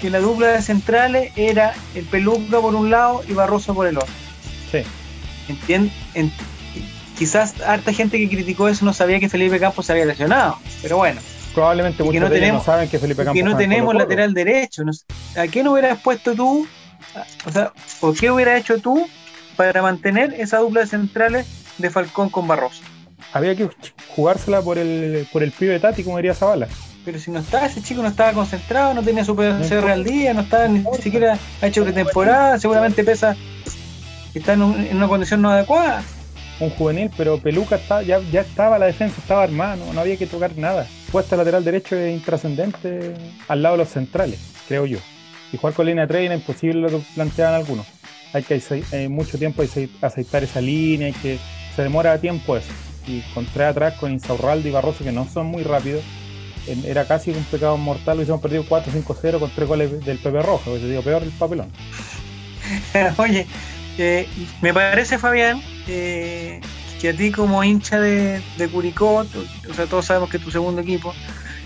que 0.01 0.09
la 0.09 0.21
dupla 0.21 0.53
de 0.53 0.63
centrales 0.63 1.33
era 1.35 1.75
el 1.97 2.05
Peluca 2.05 2.61
por 2.61 2.77
un 2.77 2.93
lado 2.93 3.25
y 3.29 3.33
Barroso 3.33 3.75
por 3.75 3.89
el 3.89 3.99
otro. 3.99 4.15
Sí. 4.71 4.83
Entiend, 5.49 5.91
quizás 7.19 7.61
harta 7.61 7.93
gente 7.93 8.19
que 8.19 8.29
criticó 8.29 8.69
eso 8.69 8.85
no 8.85 8.93
sabía 8.93 9.19
que 9.19 9.29
Felipe 9.29 9.59
Campos 9.59 9.87
se 9.87 9.91
había 9.91 10.05
lesionado, 10.05 10.59
pero 10.81 10.97
bueno 10.97 11.21
probablemente 11.57 12.05
muchos 12.05 12.21
no, 12.21 12.29
tenemos, 12.29 12.67
no 12.67 12.73
saben 12.73 12.87
que 12.87 12.99
Felipe 12.99 13.25
Campos. 13.25 13.35
Que 13.35 13.43
no 13.43 13.57
tenemos 13.57 13.95
lateral 13.95 14.35
derecho. 14.35 14.83
¿A 15.39 15.49
qué 15.49 15.65
no 15.65 15.73
hubieras 15.73 15.99
puesto 16.03 16.35
tú? 16.35 16.69
O 17.47 17.51
sea, 17.51 17.73
¿por 17.99 18.15
qué 18.15 18.31
hubieras 18.31 18.61
hecho 18.61 18.79
tú 18.79 19.09
para 19.57 19.81
mantener 19.81 20.35
esa 20.39 20.59
dupla 20.59 20.83
de 20.83 20.87
centrales 20.87 21.47
de 21.79 21.89
Falcón 21.89 22.29
con 22.29 22.47
Barroso? 22.47 22.83
Había 23.33 23.57
que 23.57 23.71
jugársela 24.15 24.61
por 24.61 24.77
el, 24.77 25.27
por 25.33 25.43
el 25.43 25.51
pibe 25.51 25.81
Tati, 25.81 26.05
como 26.05 26.19
diría 26.19 26.35
Zavala. 26.35 26.69
Pero 27.07 27.19
si 27.19 27.31
no 27.31 27.39
estaba, 27.39 27.65
ese 27.65 27.83
chico 27.83 28.03
no 28.03 28.09
estaba 28.09 28.35
concentrado, 28.35 28.93
no 28.93 29.03
tenía 29.03 29.25
su 29.25 29.35
PCR 29.35 29.89
al 29.91 30.05
día, 30.05 30.35
no 30.35 30.43
estaba 30.43 30.69
ni 30.69 30.85
siquiera 31.01 31.39
ha 31.63 31.67
hecho 31.67 31.85
pretemporada, 31.85 32.59
seguramente 32.59 33.03
pesa, 33.03 33.35
está 34.35 34.53
en, 34.53 34.63
en 34.63 34.97
una 34.99 35.09
condición 35.09 35.41
no 35.41 35.49
adecuada 35.49 36.05
un 36.61 36.71
juvenil, 36.71 37.11
pero 37.17 37.39
Peluca 37.39 37.77
está, 37.77 38.03
ya, 38.03 38.21
ya 38.33 38.41
estaba, 38.41 38.79
la 38.79 38.87
defensa 38.87 39.17
estaba 39.21 39.43
armada, 39.43 39.77
no, 39.77 40.01
había 40.01 40.17
que 40.17 40.27
tocar 40.27 40.57
nada. 40.57 40.87
Puesta 41.13 41.37
lateral 41.37 41.65
derecho 41.65 41.97
es 41.97 42.15
intrascendente 42.15 43.15
al 43.49 43.63
lado 43.63 43.77
de 43.77 43.85
los 43.85 43.93
centrales, 43.93 44.41
creo 44.67 44.87
yo. 44.87 44.99
Y 45.53 45.57
jugar 45.57 45.75
con 45.75 45.87
línea 45.87 46.07
3 46.07 46.27
era 46.27 46.35
imposible 46.35 46.81
lo 46.81 46.89
que 46.89 47.05
planteaban 47.15 47.55
algunos. 47.55 47.87
Hay 48.33 48.43
que 48.43 48.61
hay 48.93 49.09
mucho 49.09 49.39
tiempo 49.39 49.63
hay 49.63 49.91
aceitar 50.03 50.45
esa 50.45 50.61
línea, 50.61 51.09
y 51.09 51.13
que 51.13 51.39
se 51.75 51.83
demora 51.83 52.19
tiempo 52.19 52.57
eso. 52.57 52.73
Y 53.07 53.21
con 53.35 53.47
tres 53.47 53.69
atrás, 53.69 53.95
con 53.95 54.13
Insaurralde 54.13 54.69
y 54.69 54.73
Barroso, 54.73 55.05
que 55.05 55.13
no 55.13 55.29
son 55.29 55.47
muy 55.47 55.63
rápidos, 55.63 56.03
era 56.85 57.07
casi 57.07 57.31
un 57.31 57.45
pecado 57.45 57.77
mortal. 57.77 58.17
Hubiésemos 58.17 58.41
perdido 58.41 58.65
4-5-0 58.65 59.39
con 59.39 59.51
tres 59.51 59.69
goles 59.69 60.05
del 60.05 60.19
Pepe 60.19 60.43
Rojo, 60.43 60.75
que 60.75 60.81
te 60.81 60.89
digo, 60.89 61.03
peor 61.03 61.23
el 61.23 61.31
papelón. 61.31 61.71
Oye, 63.19 63.47
eh, 63.99 64.29
me 64.61 64.75
parece, 64.75 65.19
Fabián, 65.19 65.63
eh, 65.87 66.61
que 67.01 67.11
a 67.11 67.17
ti 67.17 67.31
como 67.31 67.63
hincha 67.63 68.01
de, 68.01 68.43
Curicó, 68.73 69.27
o 69.69 69.75
sea, 69.75 69.87
todos 69.87 70.07
sabemos 70.07 70.31
que 70.31 70.39
es 70.39 70.43
tu 70.43 70.51
segundo 70.51 70.81
equipo, 70.81 71.15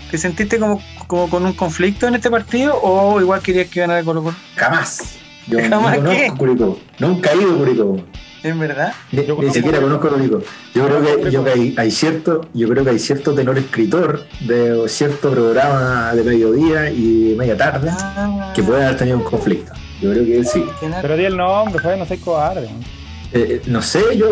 ¿te 0.09 0.17
sentiste 0.17 0.59
como, 0.59 0.81
como 1.07 1.29
con 1.29 1.45
un 1.45 1.53
conflicto 1.53 2.07
en 2.07 2.15
este 2.15 2.29
partido 2.29 2.79
o 2.81 3.19
igual 3.21 3.41
querías 3.41 3.67
que 3.67 3.79
ganara 3.79 4.03
Colo 4.03 4.23
Colo? 4.23 4.35
Jamás. 4.55 5.17
Yo 5.47 5.59
¿Jamás 5.69 5.99
no 6.01 6.09
conozco 6.09 6.37
Curicó. 6.37 6.79
Nunca 6.99 7.31
he 7.31 7.37
ido 7.37 7.53
a 7.53 7.57
Curicó. 7.57 7.97
¿Es 8.43 8.57
verdad? 8.57 8.93
Ni, 9.11 9.51
siquiera 9.51 9.79
conozco 9.79 10.09
Curicó. 10.09 10.41
Yo 10.73 10.87
creo 10.87 11.45
que, 11.45 11.73
hay, 11.77 11.91
cierto, 11.91 12.47
yo 12.53 12.67
creo 12.67 12.83
que 12.83 12.89
hay 12.91 12.99
cierto 12.99 13.33
tenor 13.33 13.57
escritor 13.57 14.25
de 14.41 14.87
cierto 14.87 15.31
programa 15.31 16.13
de 16.13 16.23
mediodía 16.23 16.89
y 16.89 17.35
media 17.37 17.55
tarde 17.55 17.89
ah. 17.91 18.51
que 18.55 18.63
puede 18.63 18.83
haber 18.83 18.97
tenido 18.97 19.17
un 19.17 19.23
conflicto. 19.23 19.71
Yo 20.01 20.11
creo 20.11 20.25
que 20.25 20.37
él 20.37 20.45
sí. 20.45 20.65
Pero 21.01 21.15
di 21.15 21.25
el 21.25 21.37
nombre, 21.37 21.97
no 21.97 22.05
soy 22.05 22.17
cobarde. 22.17 22.67
Eh, 23.33 23.61
no 23.67 23.81
sé, 23.81 24.17
yo 24.17 24.27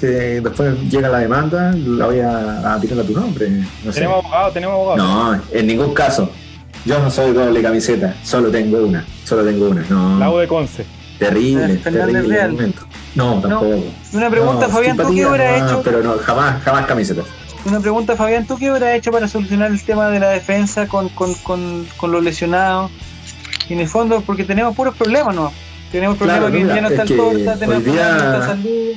después 0.00 0.80
llega 0.90 1.10
la 1.10 1.18
demanda, 1.18 1.72
la 1.72 2.06
voy 2.06 2.20
a, 2.20 2.78
tirar 2.80 3.00
a 3.00 3.04
tu 3.04 3.12
nombre. 3.12 3.50
tenemos 3.92 4.24
abogado, 4.24 4.52
tenemos 4.52 4.74
abogado. 4.74 4.96
No, 4.96 5.42
en 5.52 5.66
ningún 5.66 5.92
caso. 5.92 6.30
Yo 6.84 6.98
no 6.98 7.10
soy 7.10 7.32
doble 7.32 7.62
camiseta, 7.62 8.16
solo 8.24 8.50
tengo 8.50 8.78
una, 8.78 9.04
solo 9.24 9.44
tengo 9.44 9.68
una. 9.68 9.84
No. 9.88 10.18
La 10.18 10.30
U 10.30 10.38
de 10.38 10.48
Conce. 10.48 10.84
Terrible, 11.18 11.76
terrible 11.76 12.48
momento. 12.48 12.82
No, 13.14 13.40
tampoco. 13.40 13.84
Una 14.12 14.30
pregunta, 14.30 14.68
Fabián, 14.68 14.96
¿tú 14.96 15.14
qué 15.14 15.26
hubieras 15.26 15.62
hecho? 15.62 15.82
Pero 15.84 16.02
no, 16.02 16.14
jamás, 16.18 16.62
jamás 16.62 16.86
camisetas. 16.86 17.26
Una 17.64 17.78
pregunta, 17.78 18.16
Fabián, 18.16 18.46
¿tú 18.46 18.58
qué 18.58 18.70
hubieras 18.70 18.96
hecho 18.96 19.12
para 19.12 19.28
solucionar 19.28 19.70
el 19.70 19.80
tema 19.84 20.08
de 20.08 20.18
la 20.18 20.30
defensa 20.30 20.88
con, 20.88 21.08
con, 21.10 21.34
con, 21.34 21.86
con 21.96 22.10
los 22.10 22.24
lesionados? 22.24 22.90
Y 23.68 23.74
en 23.74 23.80
el 23.80 23.88
fondo, 23.88 24.20
porque 24.22 24.42
tenemos 24.42 24.74
puros 24.74 24.96
problemas, 24.96 25.34
¿no? 25.36 25.52
Tenemos 25.92 26.16
problemas 26.16 26.50
que 26.50 26.66
ya 26.66 26.80
no 26.80 26.88
está 26.88 27.02
el 27.02 27.08
tenemos 27.08 27.82
problemas 27.82 27.84
que 27.84 28.24
está 28.24 28.46
salud, 28.46 28.88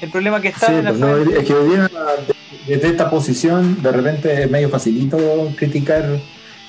el 0.00 0.10
problema 0.10 0.40
que 0.40 0.48
está 0.48 0.78
en 0.78 0.84
la 0.84 0.92
pues, 0.92 1.36
Es 1.36 1.44
que 1.44 1.54
hoy 1.54 1.68
día, 1.70 1.90
desde 2.66 2.88
esta 2.88 3.10
posición, 3.10 3.82
de 3.82 3.92
repente 3.92 4.44
es 4.44 4.50
medio 4.50 4.70
facilito 4.70 5.52
criticar 5.56 6.18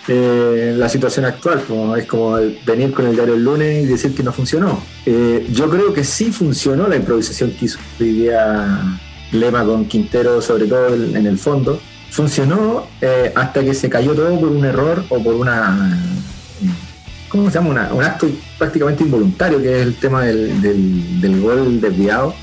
eh, 0.10 0.74
la 0.78 0.90
situación 0.90 1.26
actual, 1.26 1.64
como 1.66 1.96
es 1.96 2.06
como 2.06 2.38
venir 2.66 2.92
con 2.92 3.08
el 3.08 3.16
diario 3.16 3.36
el 3.36 3.44
lunes 3.44 3.84
y 3.84 3.86
decir 3.86 4.14
que 4.14 4.24
no 4.24 4.34
funcionó. 4.34 4.84
Eh, 5.06 5.48
yo 5.52 5.70
creo 5.70 5.94
que 5.94 6.04
sí 6.04 6.32
funcionó 6.32 6.88
la 6.88 6.98
improvisación 6.98 7.52
que 7.52 7.66
hizo 7.66 7.80
hoy 8.02 8.12
día 8.12 9.00
Lema 9.32 9.64
con 9.64 9.86
Quintero, 9.86 10.42
sobre 10.42 10.66
todo 10.66 10.94
en 10.94 11.26
el 11.26 11.38
fondo. 11.38 11.80
Funcionó 12.10 12.88
eh, 13.02 13.32
hasta 13.36 13.64
que 13.64 13.74
se 13.74 13.90
cayó 13.90 14.14
todo 14.14 14.38
por 14.40 14.50
un 14.50 14.66
error 14.66 15.06
o 15.10 15.24
por 15.24 15.36
una 15.36 15.94
¿cómo 17.30 17.50
se 17.50 17.60
llama? 17.60 17.90
un 17.94 18.04
acto 18.04 18.28
prácticamente 18.58 19.04
involuntario, 19.04 19.62
que 19.62 19.82
es 19.82 19.88
el 19.88 19.96
tema 19.96 20.24
del, 20.24 20.62
del, 21.22 21.42
gol 21.42 21.80
desviado. 21.80 22.34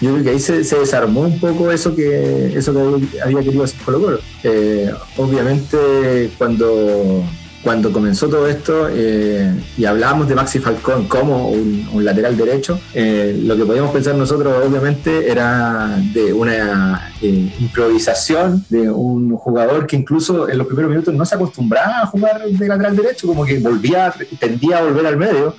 Yo 0.00 0.12
creo 0.12 0.24
que 0.24 0.30
ahí 0.30 0.40
se, 0.40 0.62
desarmó 0.62 1.22
un 1.22 1.38
poco 1.38 1.70
eso 1.70 1.94
que, 1.94 2.56
eso 2.56 2.72
que 2.74 3.20
había 3.22 3.42
querido 3.42 3.64
hacer 3.64 3.80
Colo. 3.84 4.18
Eh, 4.42 4.92
obviamente 5.16 6.30
cuando 6.36 7.24
cuando 7.64 7.90
comenzó 7.90 8.28
todo 8.28 8.46
esto 8.46 8.88
eh, 8.90 9.50
y 9.78 9.86
hablábamos 9.86 10.28
de 10.28 10.34
Maxi 10.34 10.58
Falcón 10.58 11.08
como 11.08 11.48
un, 11.48 12.04
lateral 12.04 12.36
derecho, 12.36 12.78
eh, 12.92 13.40
lo 13.42 13.56
que 13.56 13.64
podíamos 13.64 13.90
pensar 13.90 14.14
nosotros 14.14 14.54
obviamente 14.62 15.30
era 15.30 15.98
de 16.12 16.34
una 16.34 17.12
eh, 17.22 17.50
improvisación 17.58 18.62
de 18.68 18.90
un 18.90 19.34
jugador 19.36 19.86
que 19.86 19.96
incluso 19.96 20.50
en 20.50 20.58
los 20.58 20.66
primeros 20.66 20.90
minutos 20.90 21.14
no 21.14 21.24
se 21.24 21.34
acostumbraba 21.34 22.02
a 22.02 22.06
jugar 22.06 22.44
de 22.44 22.68
lateral 22.68 22.94
derecho, 22.94 23.26
como 23.26 23.46
que 23.46 23.58
volvía, 23.58 24.12
tendía 24.38 24.78
a 24.78 24.82
volver 24.82 25.06
al 25.06 25.16
medio 25.16 25.56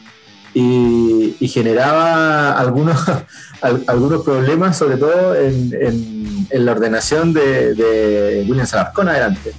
y, 0.53 1.35
generaba 1.47 2.51
algunos, 2.51 3.03
algunos 3.87 4.23
problemas, 4.23 4.77
sobre 4.77 4.97
todo 4.97 5.35
en, 5.35 6.47
la 6.51 6.71
ordenación 6.71 7.33
de, 7.33 7.73
de 7.73 8.45
William 8.47 8.67
Salarcón 8.67 9.09
adelante 9.09 9.53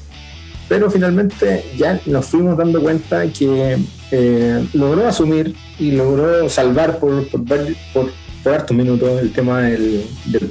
pero 0.68 0.90
finalmente 0.90 1.64
ya 1.76 2.00
nos 2.06 2.26
fuimos 2.26 2.56
dando 2.56 2.80
cuenta 2.80 3.26
que 3.28 3.78
eh, 4.10 4.66
logró 4.72 5.06
asumir 5.06 5.54
y 5.78 5.92
logró 5.92 6.48
salvar 6.48 6.98
por, 6.98 7.26
por, 7.28 7.44
por, 7.44 8.12
por 8.42 8.52
hartos 8.52 8.76
minutos 8.76 9.20
el 9.20 9.32
tema 9.32 9.62
del, 9.62 10.04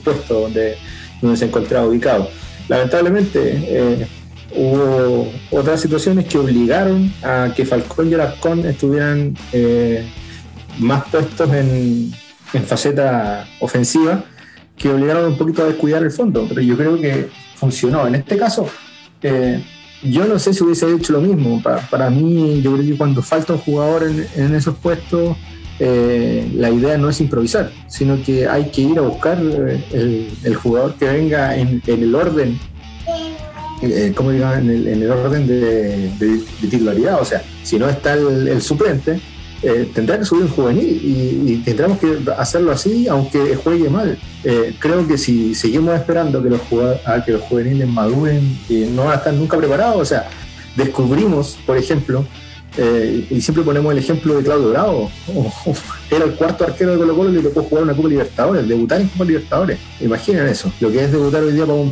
puesto 0.04 0.41
donde, 0.41 0.78
donde 1.21 1.38
se 1.38 1.45
encontraba 1.45 1.88
ubicado. 1.88 2.30
Lamentablemente, 2.67 3.39
eh, 3.43 4.08
hubo 4.56 5.32
otras 5.51 5.82
situaciones 5.82 6.25
que 6.25 6.38
obligaron 6.38 7.12
a 7.21 7.54
que 7.56 7.65
Falcón 7.65 8.10
y 8.10 8.13
Alarcón 8.13 8.65
estuvieran 8.65 9.36
eh, 9.51 10.10
más 10.80 11.06
puestos 11.10 11.54
en, 11.54 12.12
en 12.54 12.63
faceta 12.63 13.47
ofensiva, 13.60 14.23
que 14.78 14.89
obligaron 14.89 15.25
un 15.25 15.38
poquito 15.38 15.63
a 15.63 15.67
descuidar 15.67 16.04
el 16.04 16.12
fondo, 16.12 16.45
pero 16.47 16.62
yo 16.62 16.75
creo 16.75 16.99
que 16.99 17.30
funcionó. 17.56 18.08
En 18.08 18.15
este 18.15 18.38
caso, 18.38 18.67
yo 20.10 20.26
no 20.26 20.39
sé 20.39 20.54
si 20.54 20.63
hubiese 20.63 20.91
hecho 20.94 21.13
lo 21.13 21.22
mismo. 21.22 21.62
Para, 21.62 22.10
mí, 22.10 22.62
yo 22.62 22.74
creo 22.74 22.86
que 22.86 22.98
cuando 22.98 23.22
falta 23.22 23.54
un 23.54 23.60
jugador 23.60 24.04
en, 24.04 24.56
esos 24.56 24.76
puestos, 24.76 25.38
eh, 25.80 26.50
la 26.56 26.70
idea 26.70 26.98
no 26.98 27.10
es 27.10 27.20
improvisar, 27.22 27.72
sino 27.88 28.22
que 28.24 28.48
hay 28.48 28.70
que 28.72 28.82
ir 28.82 28.98
a 28.98 29.02
buscar 29.02 29.38
el, 29.39 30.56
jugador 30.56 30.96
que 30.96 31.06
venga 31.06 31.56
en, 31.58 31.82
el 31.86 32.15
orden, 32.15 32.60
eh, 33.82 34.13
como 34.15 34.32
en 34.32 34.70
el, 34.70 35.12
orden 35.12 35.48
de, 35.48 36.41
titularidad. 36.62 37.22
O 37.22 37.26
sea, 37.26 37.44
si 37.63 37.78
no 37.78 37.89
está 37.89 38.13
el 38.13 38.62
suplente, 38.62 39.20
eh, 39.62 39.89
tendrá 39.94 40.20
que 40.20 40.26
subir 40.26 40.44
un 40.44 40.50
juvenil 40.50 40.86
y, 40.86 41.58
tendremos 41.65 41.98
que 42.00 42.20
hacerlo 42.38 42.72
así, 42.72 43.08
aunque 43.08 43.56
juegue 43.56 43.89
mal. 43.89 44.18
Eh, 44.44 44.76
creo 44.80 45.08
que 45.08 45.18
si 45.18 45.56
seguimos 45.56 45.96
esperando 45.96 46.44
que 46.44 46.50
los, 46.50 46.62
a 47.06 47.24
que 47.24 47.32
los 47.32 47.41
juveniles 47.41 47.88
maduren, 47.88 48.58
no 48.96 49.06
van 49.06 49.13
a 49.13 49.15
estar 49.15 49.34
nunca 49.34 49.58
preparados, 49.58 49.98
o 50.02 50.06
sea, 50.06 50.28
descubrimos, 50.76 51.58
por 51.65 51.78
ejemplo, 51.78 52.26
eh, 52.78 53.26
y 53.30 53.39
siempre 53.39 53.63
ponemos 53.63 53.91
el 53.94 54.00
ejemplo 54.00 54.36
de 54.36 54.44
Claudio 54.44 54.70
Bravo. 54.72 55.12
era 56.12 56.26
el 56.26 56.34
cuarto 56.36 56.65
arquero 56.65 56.91
de 56.91 56.98
Colo 56.98 57.15
Colo 57.15 57.30
y 57.30 57.34
le 57.34 57.41
tocó 57.41 57.63
jugar 57.63 57.84
una 57.86 57.96
Copa 57.96 58.10
Libertadores, 58.10 58.68
debutar 58.68 59.02
en 59.02 59.08
Copa 59.08 59.26
Libertadores. 59.26 59.80
Imaginen 60.02 60.48
eso, 60.48 60.72
lo 60.82 60.91
que 60.91 61.06
es 61.06 61.12
debutar 61.12 61.44
hoy 61.44 61.54
día 61.54 61.65
para 61.65 61.78
un, 61.78 61.91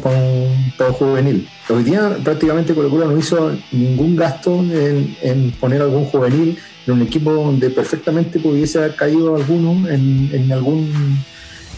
juvenil. 0.94 1.48
Hoy 1.70 1.84
día 1.84 2.18
prácticamente 2.24 2.76
Colo 2.76 2.90
Colo 2.90 3.06
no 3.06 3.18
hizo 3.18 3.52
ningún 3.72 4.16
gasto 4.16 4.62
en 4.62 5.52
poner 5.60 5.82
algún 5.82 6.06
juvenil 6.06 6.60
en 6.86 6.94
un 6.94 7.02
equipo 7.02 7.32
donde 7.32 7.70
perfectamente 7.70 8.40
pudiese 8.40 8.78
haber 8.78 8.96
caído 8.96 9.36
alguno 9.36 9.90
en, 9.90 10.30
en 10.34 10.52
algún 10.52 11.24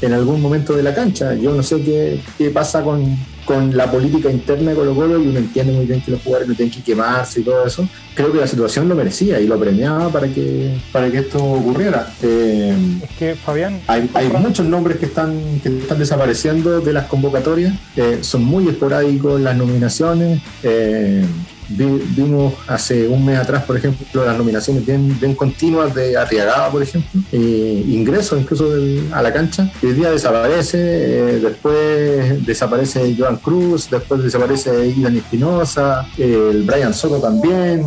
en 0.01 0.13
algún 0.13 0.41
momento 0.41 0.75
de 0.75 0.83
la 0.83 0.93
cancha. 0.93 1.33
Yo 1.35 1.53
no 1.53 1.63
sé 1.63 1.81
qué, 1.81 2.19
qué 2.37 2.49
pasa 2.49 2.83
con, 2.83 3.17
con, 3.45 3.75
la 3.75 3.89
política 3.89 4.29
interna 4.29 4.71
de 4.71 4.75
Colo 4.75 4.95
Colo 4.95 5.21
y 5.21 5.27
uno 5.27 5.39
entiende 5.39 5.73
muy 5.73 5.85
bien 5.85 6.01
que 6.01 6.11
los 6.11 6.21
jugadores 6.21 6.49
no 6.49 6.55
tienen 6.55 6.73
que 6.73 6.81
quemarse 6.81 7.41
y 7.41 7.43
todo 7.43 7.65
eso. 7.65 7.87
Creo 8.13 8.31
que 8.31 8.39
la 8.39 8.47
situación 8.47 8.89
lo 8.89 8.95
merecía 8.95 9.39
y 9.39 9.47
lo 9.47 9.59
premiaba 9.59 10.09
para 10.09 10.27
que, 10.27 10.77
para 10.91 11.09
que 11.09 11.19
esto 11.19 11.43
ocurriera. 11.43 12.13
Eh, 12.21 12.75
es 13.03 13.09
que, 13.17 13.35
Fabián... 13.35 13.81
Hay, 13.87 14.09
hay 14.13 14.29
muchos 14.29 14.65
nombres 14.65 14.97
que 14.97 15.05
están, 15.05 15.59
que 15.61 15.69
están 15.69 15.99
desapareciendo 15.99 16.81
de 16.81 16.93
las 16.93 17.05
convocatorias. 17.05 17.73
Eh, 17.95 18.19
son 18.21 18.43
muy 18.43 18.67
esporádicos 18.67 19.39
las 19.39 19.55
nominaciones. 19.55 20.41
Eh, 20.63 21.25
vimos 21.69 22.53
hace 22.67 23.07
un 23.07 23.25
mes 23.25 23.39
atrás, 23.39 23.63
por 23.63 23.77
ejemplo, 23.77 24.25
las 24.25 24.37
nominaciones 24.37 24.85
bien, 24.85 25.35
continuas 25.35 25.93
de 25.93 26.17
Arriagada, 26.17 26.69
por 26.69 26.81
ejemplo, 26.81 27.21
eh, 27.31 27.83
ingresos 27.87 28.39
incluso 28.39 28.71
a 29.11 29.21
la 29.21 29.33
cancha, 29.33 29.71
y 29.81 29.87
día 29.87 30.11
desaparece, 30.11 30.77
eh, 30.79 31.39
después 31.39 32.45
desaparece 32.45 33.15
Joan 33.17 33.37
Cruz, 33.37 33.89
después 33.89 34.23
desaparece 34.23 34.87
Ilan 34.87 35.17
Espinosa, 35.17 36.07
el 36.17 36.63
Brian 36.63 36.93
Soto 36.93 37.19
también, 37.19 37.85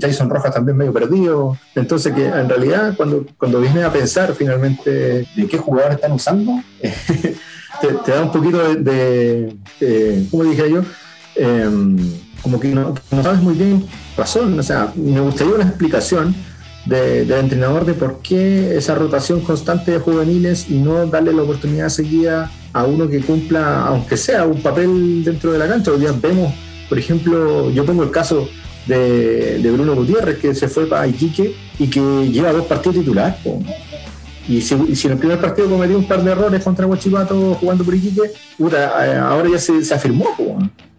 Jason 0.00 0.30
Rojas 0.30 0.54
también 0.54 0.76
medio 0.76 0.92
perdido. 0.92 1.58
Entonces, 1.74 2.14
que 2.14 2.26
en 2.26 2.48
realidad, 2.48 2.94
cuando, 2.96 3.24
cuando 3.36 3.60
vine 3.60 3.82
a 3.82 3.92
pensar 3.92 4.34
finalmente 4.34 4.90
de 5.34 5.46
qué 5.48 5.58
jugadores 5.58 5.96
están 5.96 6.12
usando, 6.12 6.52
te, 7.80 8.10
da 8.10 8.22
un 8.22 8.32
poquito 8.32 8.58
de, 8.58 8.76
de 8.76 9.56
eh, 9.80 10.26
¿cómo 10.30 10.44
dije 10.44 10.70
yo? 10.70 10.82
Como 12.42 12.58
que 12.58 12.68
no, 12.68 12.94
sabes 13.10 13.40
muy 13.40 13.54
bien 13.54 13.84
razón. 14.16 14.58
O 14.58 14.62
sea, 14.62 14.92
me 14.96 15.20
gustaría 15.20 15.54
una 15.54 15.64
explicación 15.64 16.34
del 16.86 17.30
entrenador 17.30 17.84
de 17.84 17.94
por 17.94 18.20
qué 18.20 18.76
esa 18.76 18.94
rotación 18.94 19.40
constante 19.40 19.92
de 19.92 19.98
juveniles 19.98 20.68
y 20.70 20.78
no 20.78 21.06
darle 21.06 21.32
la 21.32 21.42
oportunidad 21.42 21.88
seguida 21.88 22.50
a 22.72 22.84
uno 22.84 23.08
que 23.08 23.20
cumpla, 23.20 23.86
aunque 23.86 24.16
sea 24.16 24.46
un 24.46 24.62
papel 24.62 25.22
dentro 25.24 25.52
de 25.52 25.58
la 25.58 25.68
cancha. 25.68 25.90
Hoy 25.90 26.00
día 26.00 26.12
vemos, 26.20 26.54
por 26.88 26.98
ejemplo, 26.98 27.70
yo 27.70 27.84
pongo 27.84 28.02
el 28.02 28.10
caso 28.10 28.48
de, 28.86 29.70
Bruno 29.72 29.94
Gutiérrez, 29.94 30.38
que 30.38 30.54
se 30.54 30.68
fue 30.68 30.86
para 30.86 31.06
Iquique 31.06 31.54
y 31.78 31.88
que 31.88 32.00
lleva 32.28 32.52
dos 32.52 32.66
partidos 32.66 32.98
titulares. 32.98 33.36
Y 34.48 34.60
si, 34.62 34.74
en 34.74 35.12
el 35.12 35.18
primer 35.18 35.40
partido 35.40 35.68
cometió 35.68 35.98
un 35.98 36.08
par 36.08 36.24
de 36.24 36.32
errores 36.32 36.64
contra 36.64 36.86
Huachipato 36.86 37.54
jugando 37.54 37.84
por 37.84 37.94
Iquique, 37.94 38.22
eh, 38.22 39.20
ahora 39.22 39.48
ya 39.50 39.58
se, 39.58 39.84
se 39.84 39.94
afirmó. 39.94 40.26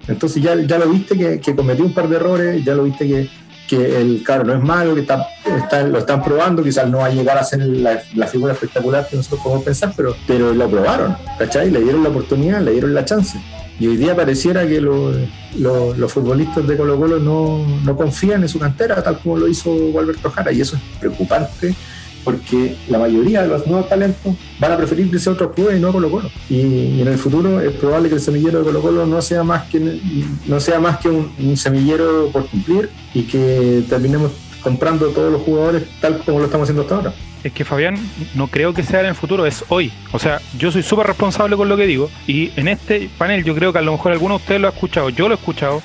Entonces 0.08 0.42
ya, 0.42 0.56
ya 0.56 0.78
lo 0.78 0.90
viste 0.90 1.40
que, 1.40 1.56
cometió 1.56 1.86
un 1.86 1.94
par 1.94 2.10
de 2.10 2.16
errores, 2.16 2.64
ya 2.64 2.74
lo 2.74 2.84
viste 2.84 3.08
que, 3.08 3.30
el 3.74 4.22
carro 4.24 4.44
no 4.44 4.54
es 4.54 4.62
malo, 4.62 4.94
que 4.96 5.00
está, 5.00 5.84
lo 5.84 6.00
están 6.00 6.22
probando, 6.22 6.62
quizás 6.62 6.90
no 6.90 6.98
va 6.98 7.06
a 7.06 7.10
llegar 7.10 7.38
a 7.38 7.44
ser 7.46 7.66
la, 7.66 8.28
figura 8.28 8.52
espectacular 8.52 9.08
que 9.08 9.16
nosotros 9.16 9.40
podemos 9.42 9.64
pensar, 9.64 9.94
pero, 9.96 10.14
pero 10.28 10.54
lo 10.54 10.70
probaron, 10.70 11.16
¿cachai? 11.40 11.72
Le 11.72 11.80
dieron 11.80 12.04
la 12.04 12.10
oportunidad, 12.10 12.62
le 12.62 12.72
dieron 12.72 12.94
la 12.94 13.06
chance. 13.06 13.40
Y 13.80 13.88
hoy 13.88 13.96
día 13.96 14.14
pareciera 14.14 14.68
que 14.68 14.82
los 14.82 16.12
futbolistas 16.12 16.68
de 16.68 16.76
Colo 16.76 17.00
Colo 17.00 17.20
no, 17.20 17.66
no 17.86 17.96
confían 17.96 18.42
en 18.42 18.50
su 18.50 18.60
cantera, 18.60 19.02
tal 19.02 19.20
como 19.20 19.38
lo 19.38 19.48
hizo 19.48 19.72
Alberto 19.98 20.30
Jara, 20.30 20.52
y 20.52 20.60
eso 20.60 20.76
es 20.76 20.82
preocupante 21.00 21.74
porque 22.24 22.76
la 22.88 23.00
mayoría 23.00 23.42
de 23.42 23.48
los 23.48 23.68
nuevos 23.68 23.90
talentos 23.90 24.36
van 24.60 24.72
a 24.72 24.78
preferir 24.78 25.08
irse 25.08 25.30
a 25.30 25.34
otros 25.34 25.54
clubes 25.54 25.78
y 25.78 25.80
no 25.80 25.90
a 25.90 25.92
Colo 25.92 26.10
Colo. 26.10 26.30
Y, 26.50 27.02
en 27.02 27.08
el 27.08 27.18
futuro 27.18 27.60
es 27.60 27.74
probable 27.74 28.10
que 28.10 28.16
el 28.16 28.22
semillero 28.22 28.60
de 28.60 28.66
Colo 28.66 28.82
Colo 28.82 29.06
no 29.06 29.22
sea 29.22 29.44
más 29.44 29.64
que, 29.70 30.00
no 30.48 30.60
sea 30.60 30.80
más 30.80 30.98
que 30.98 31.10
un, 31.10 31.58
semillero 31.58 32.30
por 32.32 32.48
cumplir 32.48 32.90
y 33.14 33.24
que 33.24 33.84
terminemos 33.90 34.32
comprando 34.62 35.08
todos 35.10 35.32
los 35.32 35.42
jugadores 35.42 35.84
tal 36.00 36.20
como 36.20 36.40
lo 36.40 36.46
estamos 36.46 36.66
haciendo 36.66 36.84
hasta 36.84 36.96
ahora. 36.96 37.14
Es 37.44 37.52
que 37.54 37.66
Fabián, 37.66 37.96
no 38.36 38.48
creo 38.48 38.74
que 38.74 38.84
sea 38.84 39.00
en 39.00 39.08
el 39.08 39.16
futuro, 39.16 39.48
es 39.48 39.66
hoy. 39.70 39.92
O 40.12 40.20
sea, 40.20 40.40
yo 40.60 40.72
soy 40.72 40.84
súper 40.84 41.08
responsable 41.08 41.58
con 41.58 41.68
lo 41.68 41.76
que 41.76 41.88
digo 41.88 42.10
y 42.28 42.52
en 42.56 42.68
este 42.68 43.10
panel 43.18 43.44
yo 43.44 43.56
creo 43.56 43.74
que 43.74 43.80
a 43.80 43.82
lo 43.82 43.94
mejor 43.94 44.12
alguno 44.12 44.36
de 44.36 44.42
ustedes 44.42 44.62
lo 44.62 44.68
ha 44.68 44.72
escuchado, 44.72 45.10
yo 45.10 45.28
lo 45.28 45.34
he 45.34 45.38
escuchado, 45.38 45.82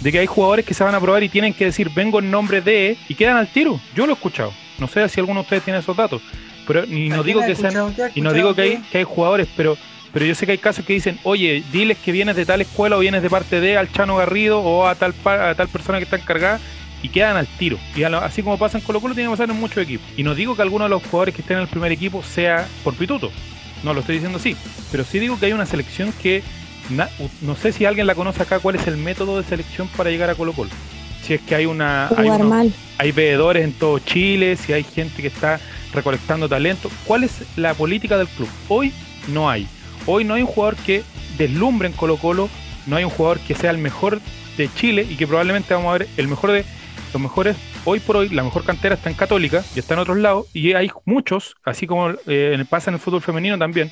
de 0.00 0.12
que 0.12 0.18
hay 0.18 0.26
jugadores 0.26 0.64
que 0.64 0.74
se 0.74 0.84
van 0.84 0.94
a 0.94 1.00
probar 1.00 1.22
y 1.22 1.28
tienen 1.28 1.54
que 1.54 1.64
decir 1.66 1.90
vengo 1.94 2.18
en 2.18 2.30
nombre 2.30 2.60
de 2.60 2.96
y 3.08 3.14
quedan 3.14 3.36
al 3.36 3.48
tiro. 3.48 3.80
Yo 3.94 4.06
lo 4.06 4.12
he 4.12 4.14
escuchado. 4.14 4.52
No 4.78 4.88
sé 4.88 5.08
si 5.08 5.20
alguno 5.20 5.40
de 5.40 5.44
ustedes 5.44 5.62
tiene 5.64 5.78
esos 5.78 5.96
datos. 5.96 6.22
Pero 6.66 6.84
y 6.84 7.08
no 7.08 7.22
digo 7.22 7.40
que 7.44 7.54
sean, 7.54 7.94
y 8.14 8.20
no 8.20 8.32
digo 8.32 8.54
que 8.54 8.62
hay, 8.62 8.76
que 8.90 8.98
hay 8.98 9.04
jugadores, 9.04 9.48
pero 9.56 9.76
pero 10.12 10.24
yo 10.24 10.34
sé 10.34 10.46
que 10.46 10.52
hay 10.52 10.58
casos 10.58 10.84
que 10.84 10.94
dicen, 10.94 11.18
oye, 11.24 11.62
diles 11.70 11.98
que 11.98 12.10
vienes 12.10 12.36
de 12.36 12.46
tal 12.46 12.62
escuela 12.62 12.96
o 12.96 13.00
vienes 13.00 13.22
de 13.22 13.28
parte 13.28 13.60
de 13.60 13.76
al 13.76 13.92
Chano 13.92 14.16
Garrido 14.16 14.60
o 14.60 14.86
a 14.86 14.94
tal 14.94 15.14
a 15.24 15.54
tal 15.54 15.68
persona 15.68 15.98
que 15.98 16.04
está 16.04 16.16
encargada 16.16 16.58
y 17.02 17.08
quedan 17.08 17.36
al 17.36 17.46
tiro. 17.46 17.78
Y 17.94 18.02
así 18.02 18.42
como 18.42 18.58
pasa 18.58 18.78
en 18.78 18.84
Colo 18.84 19.00
Colo, 19.00 19.14
tiene 19.14 19.28
que 19.28 19.34
pasar 19.34 19.50
en 19.50 19.60
muchos 19.60 19.78
equipos. 19.82 20.06
Y 20.16 20.22
no 20.22 20.34
digo 20.34 20.56
que 20.56 20.62
alguno 20.62 20.86
de 20.86 20.90
los 20.90 21.02
jugadores 21.02 21.34
que 21.34 21.42
estén 21.42 21.58
en 21.58 21.64
el 21.64 21.68
primer 21.68 21.92
equipo 21.92 22.22
sea 22.22 22.66
por 22.82 22.94
pituto. 22.94 23.30
No 23.82 23.92
lo 23.92 24.00
estoy 24.00 24.16
diciendo 24.16 24.38
así. 24.38 24.56
Pero 24.90 25.04
sí 25.04 25.18
digo 25.18 25.38
que 25.38 25.46
hay 25.46 25.52
una 25.52 25.66
selección 25.66 26.12
que 26.22 26.42
no 27.42 27.54
sé 27.56 27.72
si 27.72 27.84
alguien 27.84 28.06
la 28.06 28.14
conoce 28.14 28.42
acá, 28.42 28.58
cuál 28.58 28.76
es 28.76 28.86
el 28.86 28.96
método 28.96 29.36
de 29.36 29.44
selección 29.44 29.88
para 29.96 30.10
llegar 30.10 30.30
a 30.30 30.34
Colo 30.34 30.52
Colo 30.52 30.70
si 31.26 31.34
es 31.34 31.40
que 31.40 31.56
hay 31.56 31.66
una 31.66 32.08
hay, 32.08 32.72
hay 32.98 33.12
veedores 33.12 33.64
en 33.64 33.72
todo 33.72 33.98
Chile, 33.98 34.56
si 34.56 34.72
hay 34.72 34.84
gente 34.84 35.22
que 35.22 35.28
está 35.28 35.58
recolectando 35.92 36.48
talento. 36.48 36.88
¿Cuál 37.04 37.24
es 37.24 37.42
la 37.56 37.74
política 37.74 38.16
del 38.16 38.28
club? 38.28 38.48
Hoy 38.68 38.92
no 39.28 39.50
hay. 39.50 39.66
Hoy 40.06 40.24
no 40.24 40.34
hay 40.34 40.42
un 40.42 40.48
jugador 40.48 40.76
que 40.76 41.02
deslumbre 41.36 41.88
en 41.88 41.94
Colo 41.94 42.16
Colo, 42.16 42.48
no 42.86 42.96
hay 42.96 43.02
un 43.02 43.10
jugador 43.10 43.40
que 43.40 43.56
sea 43.56 43.72
el 43.72 43.78
mejor 43.78 44.20
de 44.56 44.72
Chile 44.74 45.04
y 45.08 45.16
que 45.16 45.26
probablemente 45.26 45.74
vamos 45.74 45.90
a 45.94 45.98
ver 45.98 46.08
el 46.16 46.28
mejor 46.28 46.52
de 46.52 46.64
los 47.12 47.20
mejores. 47.20 47.56
Hoy 47.84 47.98
por 47.98 48.16
hoy 48.16 48.28
la 48.28 48.44
mejor 48.44 48.64
cantera 48.64 48.94
está 48.94 49.10
en 49.10 49.16
Católica 49.16 49.64
y 49.74 49.80
está 49.80 49.94
en 49.94 50.00
otros 50.00 50.18
lados 50.18 50.46
y 50.52 50.74
hay 50.74 50.90
muchos, 51.04 51.56
así 51.64 51.88
como 51.88 52.10
eh, 52.26 52.64
pasa 52.68 52.90
en 52.90 52.94
el 52.94 53.00
fútbol 53.00 53.22
femenino 53.22 53.58
también. 53.58 53.90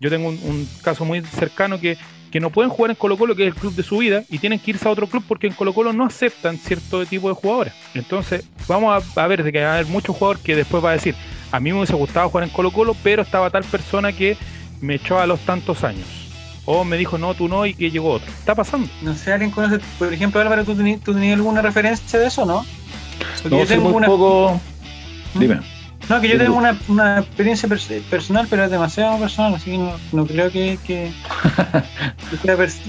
Yo 0.00 0.10
tengo 0.10 0.28
un 0.28 0.68
caso 0.82 1.06
muy 1.06 1.22
cercano 1.22 1.80
que 1.80 1.96
que 2.34 2.40
no 2.40 2.50
pueden 2.50 2.68
jugar 2.68 2.90
en 2.90 2.96
Colo 2.96 3.16
Colo, 3.16 3.36
que 3.36 3.46
es 3.46 3.54
el 3.54 3.54
club 3.54 3.76
de 3.76 3.84
su 3.84 3.98
vida, 3.98 4.24
y 4.28 4.40
tienen 4.40 4.58
que 4.58 4.72
irse 4.72 4.88
a 4.88 4.90
otro 4.90 5.06
club 5.06 5.22
porque 5.28 5.46
en 5.46 5.52
Colo 5.52 5.72
Colo 5.72 5.92
no 5.92 6.04
aceptan 6.04 6.58
cierto 6.58 7.06
tipo 7.06 7.28
de 7.28 7.34
jugadores. 7.36 7.72
Entonces, 7.94 8.44
vamos 8.66 9.04
a, 9.16 9.26
ver 9.28 9.44
de 9.44 9.52
que 9.52 9.62
va 9.62 9.68
a 9.68 9.74
haber 9.74 9.86
muchos 9.86 10.16
jugadores 10.16 10.42
que 10.42 10.56
después 10.56 10.84
va 10.84 10.90
a 10.90 10.94
decir, 10.94 11.14
a 11.52 11.60
mí 11.60 11.70
me 11.70 11.78
hubiese 11.78 11.94
gustado 11.94 12.28
jugar 12.28 12.42
en 12.42 12.50
Colo 12.50 12.72
Colo, 12.72 12.96
pero 13.04 13.22
estaba 13.22 13.50
tal 13.50 13.62
persona 13.62 14.12
que 14.12 14.36
me 14.80 14.96
echó 14.96 15.20
a 15.20 15.28
los 15.28 15.38
tantos 15.46 15.84
años. 15.84 16.08
O 16.64 16.82
me 16.82 16.96
dijo, 16.96 17.18
no, 17.18 17.34
tú 17.34 17.46
no, 17.46 17.66
y 17.66 17.74
que 17.74 17.92
llegó 17.92 18.10
otro. 18.10 18.28
Está 18.28 18.56
pasando. 18.56 18.88
No 19.02 19.14
sé, 19.14 19.32
alguien 19.32 19.52
conoce, 19.52 19.78
por 19.96 20.12
ejemplo, 20.12 20.40
Álvaro, 20.40 20.64
¿tú 20.64 20.74
tenías, 20.74 21.38
alguna 21.38 21.62
referencia 21.62 22.18
de 22.18 22.26
eso, 22.26 22.44
no? 22.44 22.66
no, 23.48 23.58
yo 23.60 23.64
tengo 23.64 23.90
un 23.90 24.02
poco... 24.02 24.60
¿Mm? 25.34 25.38
Dime. 25.38 25.73
No, 26.08 26.20
que 26.20 26.28
yo 26.28 26.38
tengo 26.38 26.56
una, 26.56 26.78
una 26.88 27.20
experiencia 27.20 27.68
personal, 28.10 28.46
pero 28.50 28.64
es 28.64 28.70
demasiado 28.70 29.18
personal, 29.18 29.54
así 29.54 29.70
que 29.72 29.78
no, 29.78 29.92
no 30.12 30.26
creo 30.26 30.50
que, 30.50 30.78
que, 30.86 31.10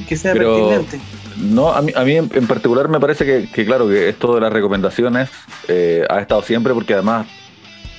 que 0.08 0.18
sea, 0.18 0.34
pertinente. 0.34 1.00
No, 1.38 1.72
a 1.72 1.82
mí, 1.82 1.92
a 1.96 2.04
mí 2.04 2.16
en, 2.16 2.48
particular 2.48 2.88
me 2.88 3.00
parece 3.00 3.26
que, 3.26 3.50
que, 3.50 3.66
claro, 3.66 3.88
que 3.88 4.10
esto 4.10 4.36
de 4.36 4.42
las 4.42 4.52
recomendaciones 4.52 5.30
eh, 5.68 6.06
ha 6.10 6.20
estado 6.20 6.42
siempre 6.42 6.74
porque 6.74 6.94
además 6.94 7.28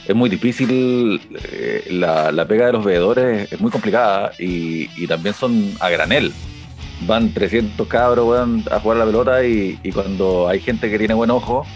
es 0.06 0.14
muy 0.14 0.30
difícil, 0.30 1.20
eh, 1.50 1.86
la, 1.90 2.30
la, 2.30 2.46
pega 2.46 2.66
de 2.66 2.72
los 2.72 2.84
veedores 2.84 3.52
es 3.52 3.60
muy 3.60 3.70
complicada 3.70 4.32
y, 4.38 4.88
y 4.96 5.06
también 5.06 5.34
son 5.34 5.72
a 5.80 5.88
granel. 5.88 6.32
van 7.06 7.32
300 7.32 7.86
cabros 7.88 8.26
weón, 8.26 8.64
a 8.70 8.80
jugar 8.80 8.98
la 8.98 9.04
pelota 9.04 9.44
y, 9.44 9.78
cuando 9.92 10.48
hay 10.48 10.60
gente 10.60 10.90
que 10.90 10.98
tiene 10.98 11.14
buen 11.14 11.30
ojo, 11.30 11.66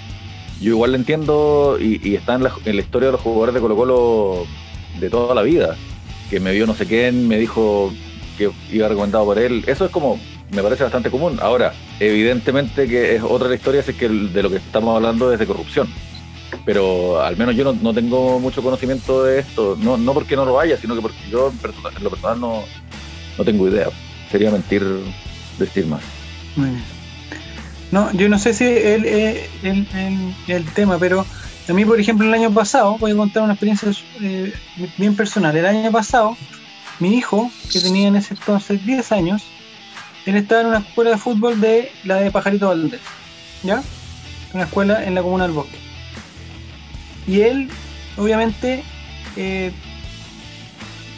yo 0.60 0.70
igual 0.70 0.92
lo 0.92 0.96
entiendo 0.96 1.78
y, 1.80 2.14
está 2.14 2.34
en 2.34 2.42
la, 2.44 2.82
historia 2.82 3.06
de 3.06 3.12
los 3.12 3.20
jugadores 3.20 3.54
de 3.54 3.60
Colo 3.60 3.76
Colo 3.76 4.46
de 4.98 5.10
toda 5.10 5.34
la 5.34 5.42
vida, 5.42 5.76
que 6.28 6.40
me 6.40 6.52
vio 6.52 6.66
no 6.66 6.74
sé 6.74 6.86
quién, 6.86 7.26
me 7.26 7.38
dijo 7.38 7.92
que 8.36 8.50
iba 8.70 8.88
recomendado 8.88 9.24
por 9.24 9.38
él, 9.38 9.64
eso 9.66 9.84
es 9.84 9.90
como, 9.90 10.20
me 10.50 10.62
parece 10.62 10.82
bastante 10.82 11.10
común. 11.10 11.38
Ahora, 11.40 11.72
evidentemente 11.98 12.86
que 12.86 13.16
es 13.16 13.22
otra 13.22 13.48
la 13.48 13.54
historia, 13.54 13.80
es 13.80 13.94
que 13.94 14.08
de 14.08 14.42
lo 14.42 14.50
que 14.50 14.56
estamos 14.56 14.94
hablando 14.96 15.32
es 15.32 15.38
de 15.38 15.46
corrupción. 15.46 15.88
Pero 16.64 17.22
al 17.22 17.36
menos 17.36 17.54
yo 17.54 17.72
no, 17.72 17.94
tengo 17.94 18.40
mucho 18.40 18.62
conocimiento 18.62 19.22
de 19.22 19.38
esto, 19.38 19.78
no, 19.80 19.96
no 19.96 20.12
porque 20.12 20.36
no 20.36 20.44
lo 20.44 20.58
haya, 20.58 20.76
sino 20.76 20.94
que 20.94 21.00
porque 21.00 21.18
yo 21.30 21.48
en 21.48 22.04
lo 22.04 22.10
personal 22.10 22.40
no, 22.40 22.64
no 23.38 23.44
tengo 23.44 23.68
idea 23.68 23.88
sería 24.30 24.50
mentir 24.50 24.84
decir 25.58 25.86
más. 25.86 26.02
No, 27.92 28.12
yo 28.12 28.28
no 28.28 28.38
sé 28.38 28.54
si 28.54 28.64
el, 28.64 29.04
el, 29.04 30.34
el, 30.46 30.64
tema, 30.74 30.98
pero 30.98 31.26
a 31.68 31.72
mí, 31.72 31.84
por 31.84 31.98
ejemplo, 31.98 32.26
el 32.26 32.34
año 32.34 32.52
pasado, 32.52 32.96
voy 32.98 33.12
a 33.12 33.16
contar 33.16 33.42
una 33.42 33.54
experiencia 33.54 33.90
eh, 34.20 34.52
bien 34.96 35.16
personal. 35.16 35.56
El 35.56 35.66
año 35.66 35.90
pasado, 35.90 36.36
mi 37.00 37.16
hijo, 37.16 37.50
que 37.72 37.80
tenía 37.80 38.08
en 38.08 38.16
ese 38.16 38.34
entonces 38.34 38.84
10 38.86 39.12
años, 39.12 39.42
él 40.26 40.36
estaba 40.36 40.60
en 40.60 40.66
una 40.68 40.78
escuela 40.78 41.10
de 41.10 41.18
fútbol 41.18 41.60
de 41.60 41.90
la 42.04 42.16
de 42.16 42.30
Pajarito 42.30 42.68
Valdés, 42.68 43.00
¿ya? 43.62 43.82
Una 44.52 44.64
escuela 44.64 45.04
en 45.04 45.14
la 45.14 45.22
comuna 45.22 45.44
del 45.44 45.52
Bosque. 45.52 45.78
Y 47.26 47.40
él, 47.40 47.70
obviamente, 48.16 48.84
eh, 49.36 49.72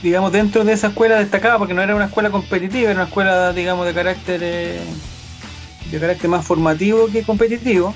digamos, 0.03 0.33
dentro 0.33 0.65
de 0.65 0.73
esa 0.73 0.89
escuela 0.89 1.19
destacaba, 1.19 1.59
porque 1.59 1.75
no 1.75 1.83
era 1.83 1.95
una 1.95 2.07
escuela 2.07 2.31
competitiva, 2.31 2.91
era 2.91 3.01
una 3.01 3.09
escuela, 3.09 3.53
digamos, 3.53 3.87
de 3.87 3.95
carácter, 3.95 4.41
eh, 4.43 4.81
de 5.93 6.01
carácter 6.01 6.29
más 6.29 6.45
formativo 6.45 7.09
que 7.09 7.23
competitivo. 7.23 7.95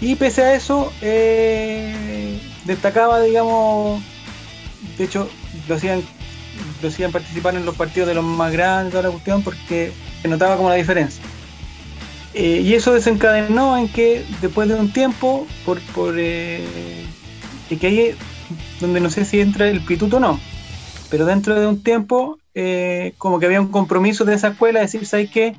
Y 0.00 0.16
pese 0.16 0.42
a 0.42 0.54
eso, 0.54 0.92
eh, 1.00 2.40
destacaba, 2.64 3.20
digamos, 3.20 4.02
de 4.98 5.04
hecho, 5.04 5.28
lo 5.68 5.76
hacían, 5.76 6.02
lo 6.82 6.88
hacían 6.88 7.12
participar 7.12 7.54
en 7.54 7.64
los 7.64 7.76
partidos 7.76 8.08
de 8.08 8.14
los 8.14 8.24
más 8.24 8.52
grandes, 8.52 8.92
toda 8.92 9.04
la 9.04 9.10
cuestión, 9.10 9.42
porque 9.42 9.92
se 10.20 10.28
notaba 10.28 10.56
como 10.56 10.68
la 10.68 10.74
diferencia. 10.74 11.22
Eh, 12.34 12.62
y 12.64 12.74
eso 12.74 12.92
desencadenó 12.92 13.76
en 13.76 13.88
que 13.88 14.24
después 14.40 14.68
de 14.68 14.74
un 14.74 14.92
tiempo, 14.92 15.46
por, 15.64 15.80
por 15.94 16.14
que 16.14 17.86
ahí 17.86 18.14
donde 18.80 19.00
no 19.00 19.10
sé 19.10 19.24
si 19.24 19.40
entra 19.40 19.68
el 19.68 19.80
pituto 19.84 20.16
o 20.16 20.20
no, 20.20 20.40
pero 21.12 21.26
dentro 21.26 21.58
de 21.58 21.66
un 21.66 21.82
tiempo, 21.82 22.38
eh, 22.54 23.12
como 23.18 23.38
que 23.38 23.44
había 23.46 23.60
un 23.60 23.68
compromiso 23.68 24.24
de 24.24 24.34
esa 24.34 24.48
escuela, 24.48 24.80
decir, 24.80 25.04
¿sabes 25.06 25.30
qué? 25.30 25.54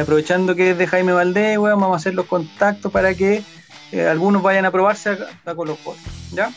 Aprovechando 0.00 0.54
que 0.54 0.70
es 0.70 0.78
de 0.78 0.86
Jaime 0.86 1.12
Valdés, 1.12 1.58
vamos 1.58 1.92
a 1.92 1.96
hacer 1.96 2.14
los 2.14 2.26
contactos 2.26 2.90
para 2.90 3.14
que 3.14 3.42
eh, 3.92 4.06
algunos 4.06 4.42
vayan 4.42 4.64
a 4.64 4.70
probarse 4.70 5.18
a, 5.44 5.54
con 5.54 5.68
los 5.68 5.78
Colo, 5.78 5.98
¿ya? 6.32 6.50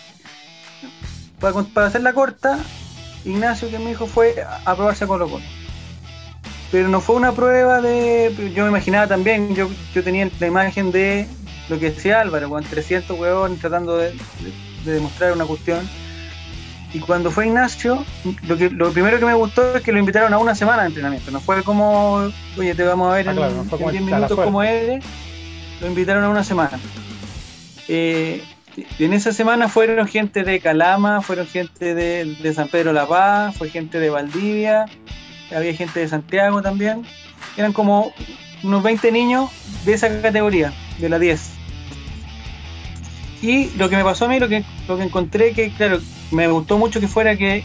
Para, 1.40 1.62
para, 1.64 1.88
hacer 1.88 2.02
la 2.02 2.14
corta, 2.14 2.60
Ignacio, 3.26 3.70
que 3.70 3.80
mi 3.80 3.92
hijo 3.92 4.08
fue 4.08 4.36
a 4.66 4.76
probarse 4.76 5.06
Colo 5.08 5.30
Colo. 5.30 5.46
Pero 6.72 6.88
no 6.88 7.02
fue 7.02 7.16
una 7.16 7.32
prueba 7.32 7.82
de. 7.82 8.52
Yo 8.56 8.64
me 8.64 8.70
imaginaba 8.70 9.08
también, 9.08 9.56
yo, 9.56 9.70
yo 9.94 10.04
tenía 10.04 10.30
la 10.40 10.48
imagen 10.48 10.92
de 10.92 11.28
lo 11.68 11.80
que 11.80 11.92
decía 11.92 12.22
Álvaro, 12.22 12.50
con 12.50 12.64
300 12.64 13.20
huevones 13.20 13.60
tratando 13.60 13.98
de 13.98 14.14
demostrar 14.86 15.34
una 15.34 15.46
cuestión 15.46 15.88
y 16.94 17.00
cuando 17.00 17.30
fue 17.30 17.48
Ignacio, 17.48 18.04
lo, 18.48 18.58
que, 18.58 18.70
lo 18.70 18.92
primero 18.92 19.20
que 19.20 19.26
me 19.26 19.34
gustó 19.34 19.76
es 19.76 19.84
que 19.84 19.92
lo 19.92 20.00
invitaron 20.00 20.34
a 20.34 20.40
una 20.40 20.56
semana 20.56 20.84
de 20.84 20.88
entrenamiento. 20.88 21.30
No 21.30 21.40
fue 21.40 21.62
como, 21.64 22.32
oye, 22.58 22.74
te 22.74 22.84
vamos 22.84 23.12
a 23.12 23.16
ver 23.16 23.30
ah, 23.30 23.32
en, 23.32 23.92
10 23.92 24.02
minutos 24.02 24.40
como 24.40 24.64
eres. 24.64 25.04
Lo 25.82 25.88
invitaron 25.88 26.24
a 26.24 26.30
una 26.30 26.44
semana. 26.44 26.80
Eh, 27.88 28.44
en 28.98 29.14
esa 29.14 29.32
semana 29.34 29.68
fueron 29.68 30.08
gente 30.08 30.44
de 30.44 30.60
Calama, 30.60 31.22
fueron 31.22 31.46
gente 31.46 31.94
de, 31.94 32.54
San 32.54 32.70
Pedro 32.70 32.92
La 32.92 33.08
Paz, 33.08 33.56
fue 33.56 33.70
gente 33.70 34.00
de 34.00 34.10
Valdivia, 34.10 34.86
había 35.56 35.74
gente 35.74 36.00
de 36.00 36.08
Santiago 36.08 36.62
también. 36.62 37.06
Eran 37.56 37.74
como 37.74 38.14
unos 38.64 38.84
20 38.84 39.12
niños 39.12 39.50
de 39.86 39.94
esa 39.94 40.22
categoría, 40.22 40.74
de 40.98 41.10
la 41.10 41.20
10. 41.20 41.59
Y 43.42 43.70
lo 43.78 43.90
que 43.90 43.96
me 43.96 44.04
pasó 44.04 44.26
a 44.26 44.28
mí, 44.28 44.40
lo 44.40 44.50
que, 44.50 44.64
lo 44.88 44.98
que 44.98 45.04
encontré 45.04 45.54
que, 45.54 45.72
claro, 45.72 46.00
me 46.32 46.48
gustó 46.48 46.78
mucho 46.78 47.00
que 47.00 47.08
fuera 47.08 47.38
que 47.38 47.64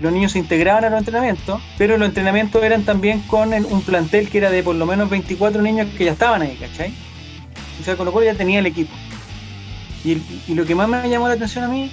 los 0.00 0.12
niños 0.12 0.32
se 0.32 0.38
integraban 0.38 0.84
a 0.84 0.90
los 0.90 0.98
entrenamientos, 0.98 1.60
pero 1.78 1.96
los 1.96 2.08
entrenamientos 2.08 2.62
eran 2.62 2.84
también 2.84 3.20
con 3.20 3.52
un 3.52 3.82
plantel 3.82 4.28
que 4.28 4.38
era 4.38 4.50
de 4.50 4.62
por 4.62 4.74
lo 4.74 4.86
menos 4.86 5.08
24 5.08 5.62
niños 5.62 5.88
que 5.96 6.06
ya 6.06 6.12
estaban 6.12 6.42
ahí, 6.42 6.56
¿cachai? 6.56 6.92
O 7.80 7.84
sea, 7.84 7.96
con 7.96 8.06
lo 8.06 8.12
cual 8.12 8.24
ya 8.24 8.34
tenía 8.34 8.58
el 8.58 8.66
equipo. 8.66 8.92
Y, 10.04 10.22
lo 10.54 10.64
que 10.64 10.74
más 10.74 10.88
me 10.88 11.08
llamó 11.08 11.28
la 11.28 11.34
atención 11.34 11.64
a 11.64 11.68
mí 11.68 11.90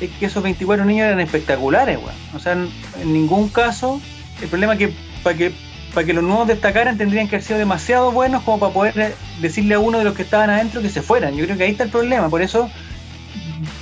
es 0.00 0.10
que 0.10 0.26
esos 0.26 0.42
24 0.42 0.84
niños 0.84 1.06
eran 1.06 1.20
espectaculares, 1.20 1.98
weón. 1.98 2.14
O 2.34 2.38
sea, 2.38 2.52
en, 2.52 3.12
ningún 3.12 3.48
caso, 3.48 4.00
el 4.40 4.48
problema 4.48 4.74
es 4.74 4.78
que 4.78 4.92
para 5.22 5.36
que 5.36 5.52
para 5.98 6.06
que 6.06 6.12
los 6.12 6.22
nuevos 6.22 6.46
destacaran 6.46 6.96
tendrían 6.96 7.26
que 7.26 7.34
haber 7.34 7.44
sido 7.44 7.58
demasiado 7.58 8.12
buenos 8.12 8.44
como 8.44 8.60
para 8.60 8.72
poder 8.72 9.16
decirle 9.40 9.74
a 9.74 9.80
uno 9.80 9.98
de 9.98 10.04
los 10.04 10.14
que 10.14 10.22
estaban 10.22 10.48
adentro 10.48 10.80
que 10.80 10.90
se 10.90 11.02
fueran. 11.02 11.34
Yo 11.34 11.44
creo 11.44 11.58
que 11.58 11.64
ahí 11.64 11.72
está 11.72 11.82
el 11.82 11.90
problema. 11.90 12.28
Por 12.28 12.40
eso 12.40 12.70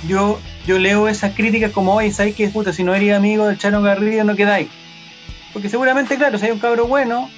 yo 0.07 0.39
yo 0.65 0.79
leo 0.79 1.07
esas 1.07 1.35
críticas 1.35 1.71
como, 1.71 1.93
oye, 1.93 2.11
¿sabes 2.11 2.33
qué? 2.33 2.47
Puta, 2.47 2.73
si 2.73 2.83
no 2.83 2.95
eres 2.95 3.15
amigo 3.15 3.45
del 3.45 3.59
Chano 3.59 3.83
Garrido 3.83 4.23
no 4.23 4.35
quedáis. 4.35 4.67
Porque 5.53 5.69
seguramente, 5.69 6.17
claro, 6.17 6.39
si 6.39 6.47
hay 6.47 6.51
un 6.53 6.57
cabro 6.57 6.87
bueno, 6.87 7.29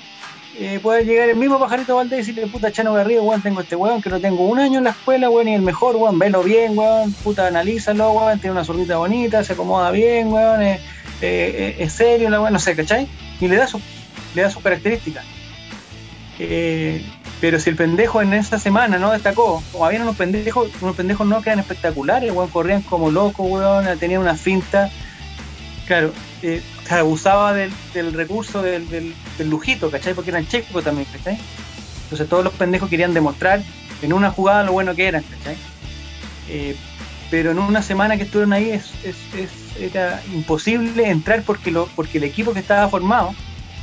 eh, 0.57 0.79
puede 0.81 1.03
llegar 1.03 1.27
el 1.27 1.35
mismo 1.35 1.59
pajarito 1.59 1.97
Valdés 1.97 2.29
y 2.29 2.31
decirle, 2.31 2.49
puta, 2.49 2.71
Chano 2.71 2.93
Garrido, 2.93 3.23
weón, 3.23 3.41
tengo 3.41 3.59
este 3.59 3.75
weón 3.75 4.01
que 4.01 4.09
lo 4.09 4.21
tengo 4.21 4.47
un 4.47 4.59
año 4.59 4.77
en 4.77 4.85
la 4.85 4.91
escuela, 4.91 5.29
weón, 5.29 5.49
y 5.49 5.55
el 5.55 5.61
mejor, 5.61 5.97
weón, 5.97 6.17
velo 6.17 6.41
bien, 6.41 6.77
weón, 6.77 7.11
puta, 7.11 7.47
analízalo, 7.47 8.13
weón, 8.13 8.39
tiene 8.39 8.53
una 8.53 8.63
zurdita 8.63 8.95
bonita, 8.95 9.43
se 9.43 9.51
acomoda 9.51 9.91
bien, 9.91 10.29
weón, 10.31 10.61
es, 10.61 11.91
serio, 11.91 12.29
la 12.29 12.39
weón, 12.39 12.53
no 12.53 12.59
sé, 12.59 12.77
¿cachai? 12.77 13.09
Y 13.41 13.47
le 13.49 13.57
da 13.57 13.67
su, 13.67 13.81
le 14.35 14.41
da 14.41 14.49
sus 14.49 14.63
características. 14.63 15.25
Eh, 16.39 17.03
pero 17.41 17.59
si 17.59 17.69
el 17.69 17.75
pendejo 17.75 18.21
en 18.21 18.33
esa 18.33 18.59
semana 18.59 18.97
no 18.97 19.11
destacó, 19.11 19.63
como 19.71 19.85
habían 19.85 20.01
unos 20.03 20.15
pendejos, 20.15 20.69
unos 20.81 20.95
pendejos 20.95 21.27
no 21.27 21.41
quedan 21.41 21.59
espectaculares, 21.59 22.31
weón, 22.31 22.49
corrían 22.49 22.81
como 22.81 23.11
locos, 23.11 23.45
weón, 23.49 23.97
tenían 23.97 24.21
una 24.21 24.35
finta. 24.35 24.89
Claro, 25.87 26.13
eh, 26.41 26.61
abusaba 26.89 27.53
del, 27.53 27.71
recurso 28.13 28.61
del, 28.61 29.13
lujito, 29.39 29.89
¿cachai? 29.89 30.13
Porque 30.13 30.31
eran 30.31 30.47
chicos 30.47 30.83
también, 30.83 31.07
¿cachai? 31.11 31.39
Entonces 32.03 32.27
todos 32.27 32.43
los 32.43 32.53
pendejos 32.53 32.89
querían 32.89 33.13
demostrar 33.13 33.61
en 34.01 34.13
una 34.13 34.31
jugada 34.31 34.63
lo 34.63 34.71
bueno 34.73 34.95
que 34.95 35.07
eran, 35.07 35.23
¿cachai? 35.23 35.55
Eh, 36.49 36.75
pero 37.29 37.51
en 37.51 37.59
una 37.59 37.81
semana 37.81 38.17
que 38.17 38.23
estuvieron 38.23 38.53
ahí 38.53 38.71
es, 38.71 38.91
era 39.79 40.21
imposible 40.33 41.09
entrar 41.09 41.43
porque, 41.43 41.71
lo, 41.71 41.85
porque 41.95 42.17
el 42.17 42.23
equipo 42.23 42.53
que 42.53 42.59
estaba 42.59 42.89
formado, 42.89 43.35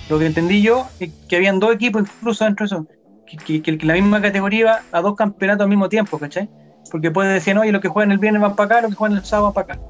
lo 0.08 0.18
que 0.18 0.26
entendí 0.26 0.62
yo, 0.62 0.86
es 1.00 1.10
que 1.28 1.36
habían 1.36 1.58
dos 1.58 1.74
equipos 1.74 2.02
incluso 2.02 2.44
dentro 2.44 2.66
de 2.66 2.74
eso, 2.74 2.86
que, 3.26 3.62
que, 3.62 3.86
la 3.86 3.94
misma 3.94 4.22
categoría 4.22 4.60
iba 4.60 4.80
a 4.92 5.00
dos 5.00 5.16
campeonatos 5.16 5.64
al 5.64 5.68
mismo 5.68 5.88
tiempo, 5.88 6.18
¿cachai? 6.18 6.48
Porque 6.90 7.10
puede 7.10 7.32
decir, 7.32 7.58
oye, 7.58 7.72
los 7.72 7.80
que 7.80 7.88
juegan 7.88 8.12
el 8.12 8.18
viernes 8.18 8.40
van 8.40 8.54
para 8.54 8.66
acá, 8.66 8.80
los 8.82 8.90
que 8.90 8.96
juegan 8.96 9.18
el 9.18 9.24
sábado 9.24 9.52
van 9.52 9.54
para 9.54 9.74
acá. 9.74 9.82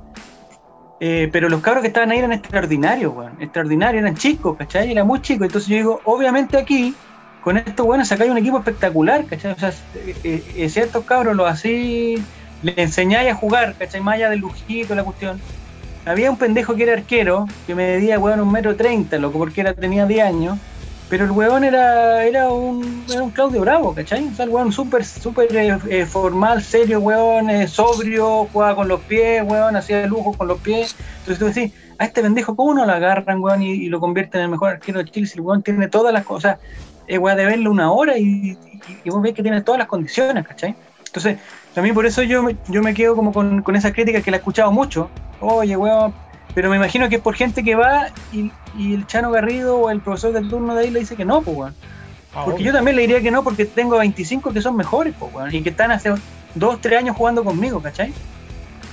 Eh, 0.99 1.29
pero 1.31 1.51
los 1.51 1.61
cabros 1.61 1.83
que 1.83 1.89
estaban 1.89 2.11
ahí 2.11 2.19
eran 2.19 2.33
extraordinarios, 2.33 3.15
weón. 3.15 3.33
Extraordinarios, 3.41 4.03
eran 4.03 4.17
chicos, 4.17 4.57
¿cachai? 4.57 4.91
Eran 4.91 5.07
muy 5.07 5.21
chicos. 5.21 5.47
Entonces 5.47 5.69
yo 5.69 5.77
digo, 5.77 6.01
obviamente 6.05 6.57
aquí, 6.57 6.95
con 7.43 7.59
estos 7.59 7.85
buenos, 7.85 8.09
sacáis 8.09 8.31
un 8.31 8.39
equipo 8.39 8.59
espectacular, 8.59 9.27
¿cachai? 9.27 9.53
O 9.53 9.59
sea, 9.59 9.73
eh, 9.95 10.43
eh, 10.57 10.63
a 10.65 10.81
estos 10.81 11.05
cabros 11.05 11.37
los 11.37 11.49
así, 11.49 12.17
le 12.63 12.75
enseñáis 12.83 13.31
a 13.31 13.35
jugar, 13.35 13.75
¿cachai? 13.79 14.01
Más 14.01 14.15
allá 14.15 14.35
lujito, 14.35 14.95
la 14.95 15.05
cuestión. 15.05 15.39
Había 16.07 16.31
un 16.31 16.39
pendejo 16.39 16.75
que 16.75 16.85
era 16.85 16.95
arquero, 16.95 17.47
que 17.67 17.75
me 17.75 17.87
medía, 17.97 18.19
weón, 18.19 18.41
un 18.41 18.51
metro 18.51 18.75
treinta, 18.77 19.19
loco, 19.19 19.39
porque 19.39 19.61
era, 19.61 19.75
tenía 19.75 20.07
10 20.07 20.25
años 20.25 20.59
pero 21.09 21.25
el 21.25 21.31
weón 21.31 21.63
era, 21.63 22.25
era, 22.25 22.49
un, 22.49 23.05
era 23.09 23.23
un 23.23 23.31
Claudio 23.31 23.61
Bravo, 23.61 23.95
¿cachai? 23.95 24.27
O 24.27 24.35
sea, 24.35 24.45
el 24.45 24.51
weón 24.51 24.73
súper 24.73 25.05
super, 25.05 25.55
eh, 25.55 25.79
eh, 25.89 26.05
formal, 26.05 26.63
serio, 26.63 26.99
weón, 26.99 27.49
eh, 27.49 27.69
sobrio, 27.69 28.49
jugaba 28.53 28.75
con 28.75 28.89
los 28.89 29.01
pies, 29.03 29.45
weón, 29.47 29.77
hacía 29.77 30.05
lujo 30.07 30.33
con 30.33 30.49
los 30.49 30.59
pies. 30.59 30.97
Entonces 31.19 31.39
tú 31.39 31.47
decís, 31.47 31.73
a 31.99 32.07
este 32.07 32.23
pendejo, 32.23 32.57
¿cómo 32.57 32.75
no 32.75 32.85
lo 32.85 32.93
agarran, 32.93 33.41
weón, 33.41 33.63
y, 33.63 33.89
lo 33.89 34.01
convierten 34.01 34.41
en 34.41 34.45
el 34.47 34.51
mejor 34.51 34.71
arquero 34.71 34.99
de 34.99 35.09
Chile? 35.09 35.27
Si 35.29 35.39
el 35.39 35.43
weón 35.43 35.63
tiene 35.63 35.87
todas 35.87 36.13
las 36.13 36.25
cosas, 36.25 36.59
es 37.07 37.19
weón 37.21 37.37
de 37.37 37.45
verlo 37.45 37.71
una 37.71 37.93
hora 37.93 38.19
y, 38.19 38.59
y, 39.05 39.11
vos 39.11 39.23
ves 39.23 39.33
que 39.33 39.45
tiene 39.45 39.61
todas 39.61 39.79
las 39.79 39.87
condiciones, 39.87 40.45
¿cachai? 40.45 40.75
Entonces, 41.05 41.39
también 41.77 41.95
por 41.95 42.07
eso 42.07 42.23
yo, 42.23 42.49
yo 42.69 42.83
me 42.83 42.95
quedo 42.95 43.15
como 43.15 43.35
con, 43.35 43.61
con 43.61 43.77
esa 43.77 43.93
crítica 43.93 44.23
que 44.23 44.31
la 44.31 44.39
he 44.39 44.41
escuchado 44.41 44.73
mucho. 44.73 45.11
Oye, 45.41 45.77
weón, 45.77 46.15
pero 46.55 46.71
me 46.71 46.77
imagino 46.77 47.07
que 47.11 47.17
es 47.17 47.21
por 47.21 47.35
gente 47.35 47.63
que 47.63 47.75
va 47.75 48.07
y, 48.33 48.51
el 48.79 49.07
Chano 49.07 49.31
Garrido 49.31 49.77
o 49.77 49.91
el 49.91 50.01
profesor 50.01 50.33
del 50.33 50.49
turno 50.49 50.75
de 50.75 50.85
ahí 50.85 50.91
le 50.91 51.01
dice 51.01 51.17
que 51.17 51.27
no, 51.27 51.43
pues, 51.43 51.55
weón. 51.55 51.75
Ah, 52.35 52.45
porque 52.47 52.63
yo 52.63 52.73
también 52.73 52.97
le 52.97 53.03
diría 53.03 53.21
que 53.21 53.31
no 53.31 53.45
porque 53.45 53.67
tengo 53.67 53.99
25 53.99 54.55
que 54.55 54.63
son 54.63 54.75
mejores, 54.75 55.13
pues, 55.19 55.35
weón. 55.35 55.55
Y 55.55 55.61
que 55.61 55.69
están 55.69 55.91
hace 55.91 56.15
dos, 56.55 56.77
o 56.77 56.79
tres 56.79 56.99
años 56.99 57.15
jugando 57.15 57.45
conmigo, 57.45 57.83
¿cachai? 57.83 58.11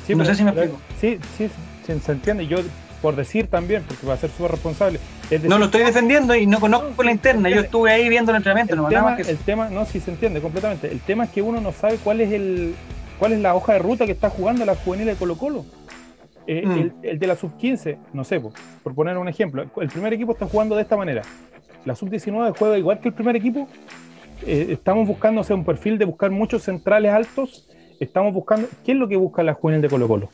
no 0.10 0.26
sé 0.26 0.36
si 0.36 0.44
me 0.44 0.50
explico. 0.52 0.78
Sí, 1.00 1.20
sí, 1.38 1.50
se 1.86 2.12
entiende. 2.12 2.48
Yo 2.48 2.58
por 3.04 3.18
decir 3.18 3.48
también, 3.48 3.84
porque 3.86 4.08
va 4.08 4.14
a 4.14 4.18
ser 4.18 4.30
súper 4.30 4.52
responsable. 4.52 4.98
no 5.44 5.60
lo 5.60 5.66
estoy 5.66 5.84
defendiendo 5.84 6.34
y 6.36 6.48
no 6.48 6.62
conozco 6.62 7.04
la 7.04 7.12
interna, 7.12 7.50
yo 7.50 7.60
estuve 7.60 7.92
ahí 7.92 8.08
viendo 8.08 8.32
el 8.32 8.38
entrenamiento. 8.38 8.76
El, 8.76 8.82
no, 8.82 8.88
tema, 8.88 9.18
el 9.18 9.38
tema, 9.40 9.70
no, 9.70 9.86
si 9.86 10.00
se 10.00 10.10
entiende 10.10 10.40
completamente. 10.40 10.90
El 10.90 11.02
tema 11.02 11.26
es 11.26 11.32
que 11.32 11.42
uno 11.42 11.60
no 11.60 11.74
sabe 11.74 11.98
cuál 11.98 12.22
es 12.22 12.32
el 12.32 12.74
cuál 13.20 13.34
es 13.34 13.42
la 13.42 13.56
hoja 13.56 13.74
de 13.74 13.80
ruta 13.80 14.06
que 14.06 14.14
está 14.14 14.30
jugando 14.30 14.64
la 14.64 14.76
juvenil 14.76 15.06
de 15.06 15.16
Colo 15.16 15.38
Colo. 15.38 15.66
Eh, 16.48 16.66
mm. 16.66 16.92
el, 17.04 17.20
de 17.20 17.28
la 17.28 17.36
sub-15, 17.36 17.98
no 18.14 18.24
sé, 18.24 18.40
por, 18.40 18.96
poner 18.96 19.18
un 19.18 19.28
ejemplo, 19.28 19.66
el 19.82 19.90
primer 19.90 20.14
equipo 20.14 20.32
está 20.32 20.46
jugando 20.46 20.76
de 20.78 20.84
esta 20.84 20.96
manera. 20.96 21.24
La 21.84 21.96
sub-19 21.96 22.56
juega 22.58 22.78
igual 22.78 23.02
que 23.02 23.10
el 23.10 23.14
primer 23.14 23.36
equipo. 23.36 23.68
Eh, 24.48 24.68
estamos 24.70 25.06
buscando 25.06 25.42
un 25.50 25.66
perfil 25.66 25.98
de 25.98 26.06
buscar 26.06 26.32
muchos 26.32 26.64
centrales 26.64 27.12
altos. 27.12 27.70
Estamos 28.00 28.34
buscando, 28.34 28.70
¿qué 28.86 28.94
es 28.94 28.98
lo 28.98 29.10
que 29.10 29.18
busca 29.18 29.44
la 29.44 29.54
juvenil 29.54 29.82
de 29.82 29.90
Colo 29.90 30.08
Colo? 30.08 30.30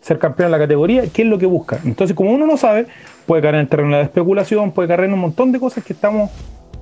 Ser 0.00 0.18
campeón 0.18 0.46
en 0.46 0.52
la 0.52 0.58
categoría, 0.58 1.04
¿qué 1.12 1.22
es 1.22 1.28
lo 1.28 1.38
que 1.38 1.46
busca? 1.46 1.78
Entonces, 1.84 2.16
como 2.16 2.30
uno 2.30 2.46
no 2.46 2.56
sabe, 2.56 2.86
puede 3.26 3.42
caer 3.42 3.56
en 3.56 3.60
el 3.62 3.68
terreno 3.68 3.90
de 3.90 3.96
la 3.96 4.02
especulación, 4.02 4.72
puede 4.72 4.88
caer 4.88 5.04
en 5.04 5.12
un 5.12 5.20
montón 5.20 5.52
de 5.52 5.60
cosas 5.60 5.84
que 5.84 5.92
estamos 5.92 6.30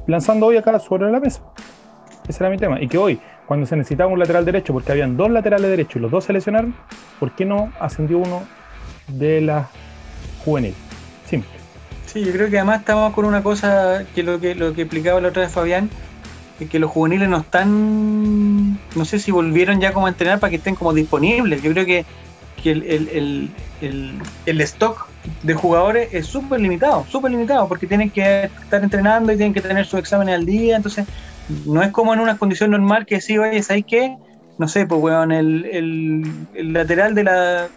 lanzando 0.07 0.47
hoy 0.47 0.57
acá 0.57 0.79
sobre 0.79 1.11
la 1.11 1.21
mesa. 1.21 1.43
Ese 2.29 2.43
era 2.43 2.51
mi 2.51 2.59
tema. 2.59 2.81
Y 2.81 2.89
que 2.89 2.99
hoy, 2.99 3.21
cuando 3.47 3.67
se 3.67 3.77
necesitaba 3.77 4.13
un 4.13 4.19
lateral 4.19 4.45
derecho, 4.45 4.73
porque 4.73 4.93
habían 4.93 5.17
dos 5.17 5.31
laterales 5.31 5.71
derechos 5.71 5.97
y 5.97 5.99
los 6.01 6.11
dos 6.11 6.25
se 6.25 6.33
lesionaron, 6.33 6.75
¿por 7.19 7.33
qué 7.33 7.45
no 7.45 7.73
ascendió 7.81 8.19
uno 8.19 8.43
de 9.09 9.41
la 9.41 9.69
juvenil. 10.45 10.75
Simple. 11.29 11.51
Sí, 12.07 12.25
yo 12.25 12.33
creo 12.33 12.49
que 12.49 12.59
además 12.59 12.81
estamos 12.81 13.13
con 13.13 13.25
una 13.25 13.43
cosa 13.43 14.05
que 14.15 14.23
lo 14.23 14.41
que 14.41 14.55
lo 14.55 14.73
que 14.75 14.83
explicaba 14.83 15.21
la 15.21 15.29
otra 15.29 15.43
vez 15.43 15.53
Fabián, 15.53 15.91
que 16.71 16.79
los 16.79 16.91
juveniles 16.91 17.29
no 17.29 17.39
están, 17.39 18.79
no 18.97 19.05
sé 19.05 19.19
si 19.19 19.31
volvieron 19.31 19.81
ya 19.81 19.93
como 19.93 20.07
a 20.07 20.09
entrenar 20.09 20.41
para 20.41 20.51
que 20.51 20.57
estén 20.57 20.75
como 20.75 20.93
disponibles. 20.93 21.63
Yo 21.63 21.73
creo 21.73 21.85
que, 21.85 22.05
el, 22.71 23.51
el, 24.47 24.61
stock 24.61 25.09
de 25.43 25.55
jugadores 25.55 26.09
es 26.13 26.27
súper 26.27 26.61
limitado, 26.61 27.05
súper 27.09 27.31
limitado, 27.31 27.69
porque 27.69 27.87
tienen 27.87 28.11
que 28.11 28.45
estar 28.45 28.83
entrenando 28.83 29.33
y 29.33 29.37
tienen 29.37 29.55
que 29.55 29.61
tener 29.61 29.87
sus 29.87 30.01
exámenes 30.01 30.35
al 30.35 30.47
día, 30.47 30.77
entonces 30.77 31.07
no 31.67 31.83
es 31.83 31.91
como 31.93 32.13
en 32.15 32.21
una 32.21 32.37
condición 32.37 32.71
normal 32.71 33.07
que 33.07 33.21
sí, 33.21 33.39
oye, 33.39 33.63
¿sabes 33.63 33.85
qué? 33.87 34.17
No 34.59 34.69
sé, 34.69 34.87
pues 34.87 35.01
weón, 35.01 35.33
el, 35.33 35.65
el 36.55 36.73
lateral 36.73 37.15
de 37.15 37.25
la, 37.25 37.69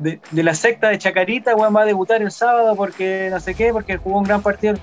de, 0.00 0.42
la 0.42 0.54
secta 0.54 0.88
de 0.88 0.98
Chacarita, 0.98 1.54
weón, 1.54 1.74
va 1.74 1.82
a 1.82 1.86
debutar 1.86 2.22
el 2.22 2.30
sábado 2.30 2.74
porque 2.76 3.28
no 3.30 3.40
sé 3.40 3.54
qué, 3.54 3.72
porque 3.72 3.96
jugó 3.96 4.18
un 4.18 4.24
gran 4.24 4.42
partido. 4.42 4.74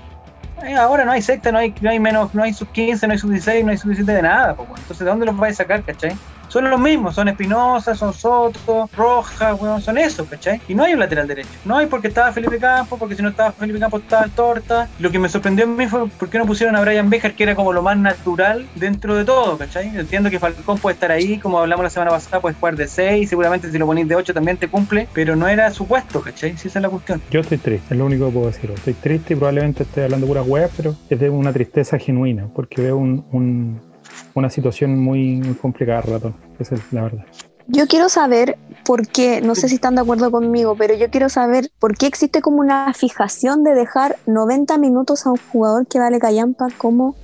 Eh, 0.62 0.74
ahora 0.74 1.04
no 1.04 1.12
hay 1.12 1.22
secta, 1.22 1.50
no 1.50 1.58
hay, 1.58 1.74
no 1.80 1.90
hay 1.90 1.98
menos, 1.98 2.34
no 2.34 2.42
hay 2.42 2.52
sub 2.52 2.70
15, 2.70 3.06
no 3.06 3.12
hay 3.12 3.18
sub 3.18 3.30
16, 3.30 3.64
no 3.64 3.70
hay 3.70 3.78
sub 3.78 3.88
17 3.88 4.12
de 4.12 4.22
nada, 4.22 4.54
pues, 4.54 4.68
entonces 4.68 4.98
¿de 4.98 5.04
dónde 5.06 5.26
los 5.26 5.36
vais 5.36 5.54
a 5.54 5.62
sacar, 5.64 5.82
cachai? 5.82 6.16
Son 6.50 6.68
los 6.68 6.80
mismos, 6.80 7.14
son 7.14 7.28
Espinosa, 7.28 7.94
son 7.94 8.12
Soto, 8.12 8.90
Rojas, 8.96 9.60
weón, 9.60 9.80
son 9.80 9.96
esos, 9.98 10.28
¿cachai? 10.28 10.60
Y 10.68 10.74
no 10.74 10.82
hay 10.82 10.94
un 10.94 11.00
lateral 11.00 11.28
derecho. 11.28 11.48
No 11.64 11.76
hay 11.76 11.86
porque 11.86 12.08
estaba 12.08 12.32
Felipe 12.32 12.58
Campos, 12.58 12.98
porque 12.98 13.14
si 13.14 13.22
no 13.22 13.28
estaba 13.28 13.52
Felipe 13.52 13.78
Campos 13.78 14.02
estaba 14.02 14.26
Torta. 14.28 14.88
Lo 14.98 15.10
que 15.10 15.18
me 15.18 15.28
sorprendió 15.28 15.64
a 15.64 15.68
mí 15.68 15.86
fue 15.86 16.08
por 16.08 16.28
qué 16.28 16.38
no 16.38 16.46
pusieron 16.46 16.74
a 16.74 16.80
Brian 16.80 17.08
Bejar, 17.08 17.34
que 17.34 17.44
era 17.44 17.54
como 17.54 17.72
lo 17.72 17.82
más 17.82 17.96
natural 17.96 18.66
dentro 18.74 19.16
de 19.16 19.24
todo, 19.24 19.56
¿cachai? 19.56 19.96
Entiendo 19.96 20.28
que 20.28 20.38
Falcón 20.38 20.78
puede 20.78 20.94
estar 20.94 21.12
ahí, 21.12 21.38
como 21.38 21.60
hablamos 21.60 21.84
la 21.84 21.90
semana 21.90 22.10
pasada, 22.10 22.40
puede 22.40 22.56
jugar 22.56 22.76
de 22.76 22.88
6, 22.88 23.28
seguramente 23.28 23.70
si 23.70 23.78
lo 23.78 23.86
ponís 23.86 24.08
de 24.08 24.16
8 24.16 24.34
también 24.34 24.56
te 24.56 24.68
cumple, 24.68 25.06
pero 25.14 25.36
no 25.36 25.46
era 25.46 25.70
su 25.70 25.86
puesto, 25.86 26.20
¿cachai? 26.20 26.56
Si 26.56 26.68
esa 26.68 26.80
es 26.80 26.82
la 26.82 26.88
cuestión. 26.88 27.22
Yo 27.30 27.40
estoy 27.40 27.58
triste, 27.58 27.94
es 27.94 27.98
lo 27.98 28.06
único 28.06 28.26
que 28.26 28.32
puedo 28.32 28.46
decir. 28.46 28.70
Estoy 28.70 28.94
triste 28.94 29.34
y 29.34 29.36
probablemente 29.36 29.84
estoy 29.84 30.04
hablando 30.04 30.26
puras 30.26 30.46
weas, 30.46 30.70
pero 30.76 30.96
es 31.08 31.20
de 31.20 31.30
una 31.30 31.52
tristeza 31.52 31.98
genuina, 31.98 32.48
porque 32.54 32.82
veo 32.82 32.96
un 32.96 33.89
una 34.34 34.50
situación 34.50 34.98
muy, 34.98 35.40
complicada, 35.60 36.02
ratón. 36.02 36.34
Esa 36.58 36.74
es 36.74 36.92
la 36.92 37.02
verdad. 37.02 37.24
Yo 37.66 37.86
quiero 37.86 38.08
saber 38.08 38.58
por 38.84 39.06
qué, 39.06 39.40
no 39.40 39.54
sé 39.54 39.68
si 39.68 39.76
están 39.76 39.94
de 39.94 40.00
acuerdo 40.00 40.30
conmigo, 40.30 40.74
pero 40.76 40.94
yo 40.94 41.08
quiero 41.10 41.28
saber 41.28 41.70
por 41.78 41.96
qué 41.96 42.06
existe 42.06 42.42
como 42.42 42.58
una 42.58 42.92
fijación 42.94 43.62
de 43.62 43.74
dejar 43.74 44.16
90 44.26 44.76
minutos 44.78 45.26
a 45.26 45.30
un 45.30 45.38
jugador 45.52 45.86
que 45.86 46.00
vale 46.00 46.18
callampa 46.18 46.66
como 46.78 47.14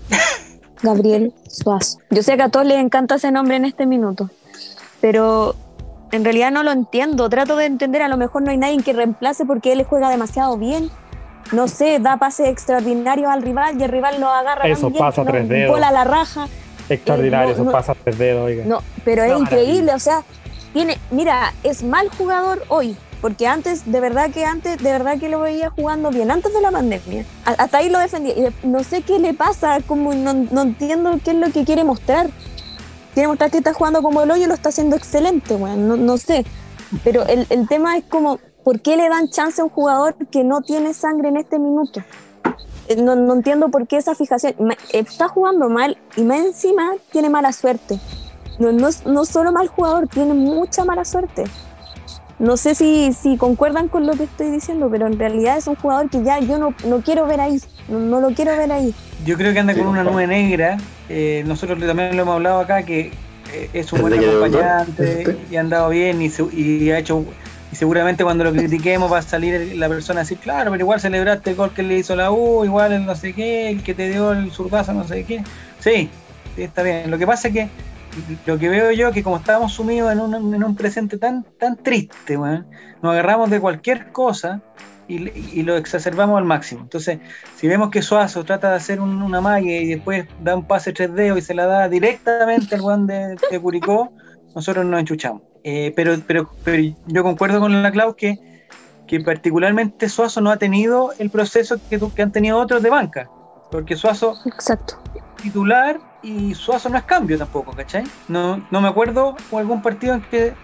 Gabriel 0.82 1.34
Suazo. 1.48 1.98
Yo 2.10 2.22
sé 2.22 2.36
que 2.36 2.42
a 2.42 2.48
todos 2.48 2.64
les 2.64 2.78
encanta 2.78 3.16
ese 3.16 3.32
nombre 3.32 3.56
en 3.56 3.64
este 3.64 3.86
minuto, 3.86 4.30
pero 5.00 5.56
en 6.12 6.24
realidad 6.24 6.52
no 6.52 6.62
lo 6.62 6.70
entiendo. 6.70 7.28
Trato 7.28 7.56
de 7.56 7.66
entender, 7.66 8.02
a 8.02 8.08
lo 8.08 8.16
mejor 8.16 8.42
no 8.42 8.50
hay 8.50 8.56
nadie 8.56 8.80
que 8.82 8.92
reemplace 8.92 9.44
porque 9.44 9.72
él 9.72 9.84
juega 9.84 10.10
demasiado 10.10 10.56
bien. 10.56 10.90
No 11.52 11.68
sé, 11.68 11.98
da 12.00 12.18
pases 12.18 12.48
extraordinarios 12.48 13.30
al 13.30 13.42
rival 13.42 13.80
y 13.80 13.84
el 13.84 13.90
rival 13.90 14.20
lo 14.20 14.28
agarra. 14.28 14.68
Eso 14.68 14.92
pasa 14.92 15.24
tres 15.24 15.48
dedos. 15.48 15.70
Bola 15.70 15.90
la 15.90 16.04
raja. 16.04 16.48
Extraordinario, 16.88 17.55
eso 17.55 17.70
pasa 17.70 17.94
tres 17.94 18.18
dedos, 18.18 18.51
No, 18.66 18.83
pero 19.05 19.25
es 19.25 19.38
increíble, 19.38 19.92
o 19.94 19.99
sea, 19.99 20.22
tiene, 20.72 20.99
mira, 21.11 21.53
es 21.62 21.83
mal 21.83 22.09
jugador 22.11 22.62
hoy, 22.68 22.96
porque 23.20 23.46
antes, 23.46 23.90
de 23.90 24.01
verdad 24.01 24.31
que 24.31 24.44
antes, 24.44 24.79
de 24.83 24.90
verdad 24.92 25.18
que 25.18 25.29
lo 25.29 25.40
veía 25.40 25.70
jugando 25.70 26.11
bien, 26.11 26.31
antes 26.31 26.53
de 26.53 26.61
la 26.61 26.70
pandemia. 26.70 27.25
Hasta 27.44 27.79
ahí 27.79 27.88
lo 27.88 27.99
defendía. 27.99 28.53
No 28.62 28.85
sé 28.85 29.03
qué 29.03 29.18
le 29.18 29.35
pasa, 29.35 29.81
como 29.87 30.14
no, 30.14 30.62
entiendo 30.62 31.18
qué 31.25 31.31
es 31.31 31.37
lo 31.37 31.51
que 31.51 31.64
quiere 31.64 31.83
mostrar. 31.83 32.29
Quiere 33.14 33.29
mostrar 33.29 33.51
que 33.51 33.59
está 33.59 33.72
jugando 33.72 34.03
como 34.03 34.22
el 34.22 34.31
hoyo, 34.31 34.46
lo 34.46 34.55
está 34.55 34.68
haciendo 34.68 34.96
excelente, 34.96 35.57
bueno, 35.57 35.96
no, 35.96 36.18
sé. 36.18 36.44
Pero 37.03 37.27
el, 37.27 37.46
el 37.49 37.66
tema 37.66 37.96
es 37.96 38.05
como, 38.05 38.38
¿por 38.62 38.81
qué 38.81 38.96
le 38.96 39.09
dan 39.09 39.29
chance 39.29 39.61
a 39.61 39.64
un 39.64 39.70
jugador 39.70 40.14
que 40.31 40.44
no 40.44 40.61
tiene 40.61 40.92
sangre 40.92 41.31
en 41.31 41.38
este 41.38 41.59
minuto? 41.59 42.03
No, 42.99 43.16
no, 43.16 43.35
entiendo 43.35 43.68
por 43.68 43.87
qué 43.87 43.96
esa 43.96 44.14
fijación. 44.14 44.55
Está 44.92 45.29
jugando 45.29 45.68
mal 45.68 45.99
y 46.16 46.22
más 46.22 46.38
encima 46.38 46.94
tiene 47.11 47.31
mala 47.31 47.53
suerte. 47.53 47.99
No, 48.59 48.72
no, 48.72 48.88
no 49.05 49.25
solo 49.25 49.53
mal 49.53 49.68
jugador, 49.68 50.09
tiene 50.09 50.35
mucha 50.35 50.85
mala 50.85 51.05
suerte. 51.05 51.44
No 52.38 52.57
sé 52.57 52.75
si, 52.75 53.12
si 53.14 53.37
concuerdan 53.38 53.88
con 53.88 54.07
lo 54.07 54.12
que 54.12 54.25
estoy 54.25 54.51
diciendo, 54.51 54.88
pero 54.90 55.07
en 55.07 55.18
realidad 55.18 55.57
es 55.57 55.66
un 55.66 55.75
jugador 55.75 56.11
que 56.11 56.22
ya 56.22 56.38
yo 56.40 56.59
no, 56.59 56.75
no 56.87 57.01
quiero 57.01 57.27
ver 57.27 57.40
ahí. 57.40 57.61
No, 57.88 58.20
lo 58.20 58.29
quiero 58.31 58.57
ver 58.57 58.70
ahí. 58.72 58.94
Yo 59.25 59.37
creo 59.37 59.53
que 59.53 59.59
anda 59.59 59.75
con 59.75 59.87
una 59.87 60.05
nube 60.05 60.27
negra. 60.27 60.77
Eh, 61.09 61.44
nosotros 61.46 61.79
también 61.81 62.14
lo 62.14 62.22
hemos 62.22 62.35
hablado 62.35 62.61
acá, 62.61 62.83
que 62.83 63.12
eh, 63.53 63.70
es 63.72 63.92
un 63.92 64.03
buen 64.03 64.12
acompañante 64.12 65.38
y 65.51 65.57
ha 65.57 65.61
andado 65.61 65.88
bien 65.88 66.20
y, 66.20 66.31
y 66.53 66.90
ha 66.90 66.99
hecho 66.99 67.25
y 67.72 67.76
seguramente 67.76 68.22
cuando 68.22 68.44
lo 68.44 68.52
critiquemos 68.52 69.12
va 69.12 69.18
a 69.18 69.22
salir 69.22 69.76
la 69.76 69.88
persona 69.88 70.20
a 70.20 70.22
decir, 70.22 70.38
claro, 70.38 70.70
pero 70.70 70.85
igual 70.85 71.00
celebraste 71.00 71.50
el 71.50 71.57
gol 71.57 71.72
que 71.72 71.83
le 71.83 71.98
hizo 71.98 72.14
la 72.14 72.31
U, 72.31 72.64
igual 72.64 72.92
el 72.92 73.05
no 73.05 73.14
sé 73.14 73.33
qué, 73.33 73.70
el 73.70 73.83
que 73.83 73.94
te 73.94 74.09
dio 74.09 74.33
el 74.33 74.50
surpaso, 74.52 74.92
no 74.92 75.07
sé 75.07 75.24
qué. 75.24 75.42
Sí, 75.81 76.09
está 76.57 76.83
bien. 76.83 77.11
Lo 77.11 77.18
que 77.18 77.26
pasa 77.26 77.48
es 77.48 77.55
que 77.55 77.68
lo 78.46 78.59
que 78.59 78.68
veo 78.68 78.92
yo 78.92 79.09
es 79.09 79.14
que 79.14 79.22
como 79.22 79.37
estábamos 79.37 79.72
sumidos 79.72 80.12
en 80.12 80.20
un, 80.20 80.55
en 80.55 80.64
un 80.64 80.76
presente 80.76 81.18
tan, 81.18 81.44
tan 81.59 81.76
triste, 81.76 82.37
nos 82.38 82.64
agarramos 83.02 83.50
de 83.50 83.61
cualquier 83.61 84.12
cosa 84.12 84.62
y, 85.09 85.62
lo 85.62 85.76
exacerbamos 85.76 86.38
al 86.38 86.44
máximo. 86.44 86.83
Entonces, 86.83 87.18
si 87.57 87.68
vemos 87.68 87.90
que 87.90 88.02
Suazo 88.02 88.44
trata 88.44 88.70
de 88.70 88.76
hacer 88.76 89.00
una 89.00 89.40
malla 89.40 89.70
y 89.70 89.87
después 89.87 90.26
da 90.42 90.57
un 90.57 90.66
pase 90.66 90.92
3D 90.92 91.37
y 91.37 91.40
se 91.40 91.55
la 91.55 91.66
da 91.66 91.88
directamente 91.88 92.74
al 92.74 92.81
Juan 92.81 93.07
de, 93.07 93.37
de 93.50 93.61
Curicó, 93.61 94.12
nosotros 94.55 94.85
nos 94.85 95.00
enchuchamos. 95.00 95.42
Eh, 95.68 95.92
pero, 95.96 96.16
pero, 96.24 96.48
pero 96.62 96.94
yo 97.09 97.24
concuerdo 97.24 97.59
con 97.59 97.83
la 97.83 97.90
Clau 97.90 98.14
que, 98.14 98.38
que 99.09 99.18
particularmente 99.18 100.09
Suazo 100.09 100.40
no 100.40 100.52
ha 100.52 100.59
tenido 100.59 101.12
el 101.18 101.29
proceso 101.29 101.81
que, 101.90 101.98
que 102.14 102.22
han 102.22 102.31
tenido 102.31 102.57
otros 102.59 102.85
de 102.85 102.88
banca. 102.88 103.29
Porque 103.72 103.96
Suazo 103.96 104.37
Exacto. 104.46 104.96
es 105.16 105.42
titular 105.42 105.98
y 106.22 106.55
Suazo 106.55 106.88
no 106.88 106.96
es 106.96 107.02
cambio 107.02 107.37
tampoco, 107.37 107.72
¿cachai? 107.72 108.05
No, 108.29 108.64
no 108.70 108.81
me 108.81 108.87
acuerdo 108.87 109.37
o 109.50 109.59
algún 109.59 109.83
partido 109.83 110.14
en 110.14 110.22
que, 110.22 110.55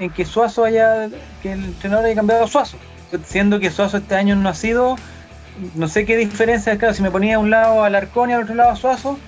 en 0.00 0.10
que 0.10 0.24
Suazo 0.24 0.64
haya, 0.64 1.08
que 1.40 1.52
el 1.52 1.64
entrenador 1.64 2.06
haya 2.06 2.16
cambiado 2.16 2.42
a 2.42 2.48
Suazo. 2.48 2.78
Siendo 3.26 3.60
que 3.60 3.70
Suazo 3.70 3.98
este 3.98 4.16
año 4.16 4.34
no 4.34 4.48
ha 4.48 4.54
sido, 4.54 4.96
no 5.76 5.86
sé 5.86 6.04
qué 6.04 6.16
diferencia, 6.16 6.76
claro, 6.78 6.94
si 6.94 7.02
me 7.04 7.12
ponía 7.12 7.36
a 7.36 7.38
un 7.38 7.50
lado 7.50 7.84
al 7.84 7.94
Arcón 7.94 8.30
y 8.30 8.32
al 8.32 8.42
otro 8.42 8.56
lado 8.56 8.70
a 8.70 8.76
Suazo, 8.76 9.20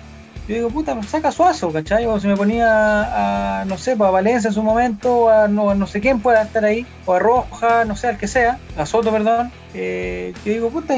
yo 0.48 0.54
digo, 0.54 0.70
puta, 0.70 0.94
pues 0.94 1.06
saca 1.06 1.30
Suazo, 1.30 1.72
¿cachai? 1.72 2.06
O 2.06 2.18
si 2.18 2.26
me 2.26 2.36
ponía 2.36 3.60
a, 3.60 3.64
no 3.64 3.78
sé, 3.78 3.92
a 3.92 3.94
Valencia 3.94 4.48
en 4.48 4.54
su 4.54 4.62
momento, 4.62 5.28
a 5.28 5.48
no, 5.48 5.74
no 5.74 5.86
sé 5.86 6.00
quién 6.00 6.20
pueda 6.20 6.42
estar 6.42 6.64
ahí, 6.64 6.86
o 7.06 7.14
a 7.14 7.18
Roja, 7.18 7.84
no 7.84 7.94
sé, 7.94 8.08
al 8.08 8.18
que 8.18 8.26
sea, 8.26 8.58
a 8.76 8.86
Soto, 8.86 9.12
perdón. 9.12 9.52
Eh, 9.74 10.34
yo 10.44 10.52
digo, 10.52 10.70
puta, 10.70 10.94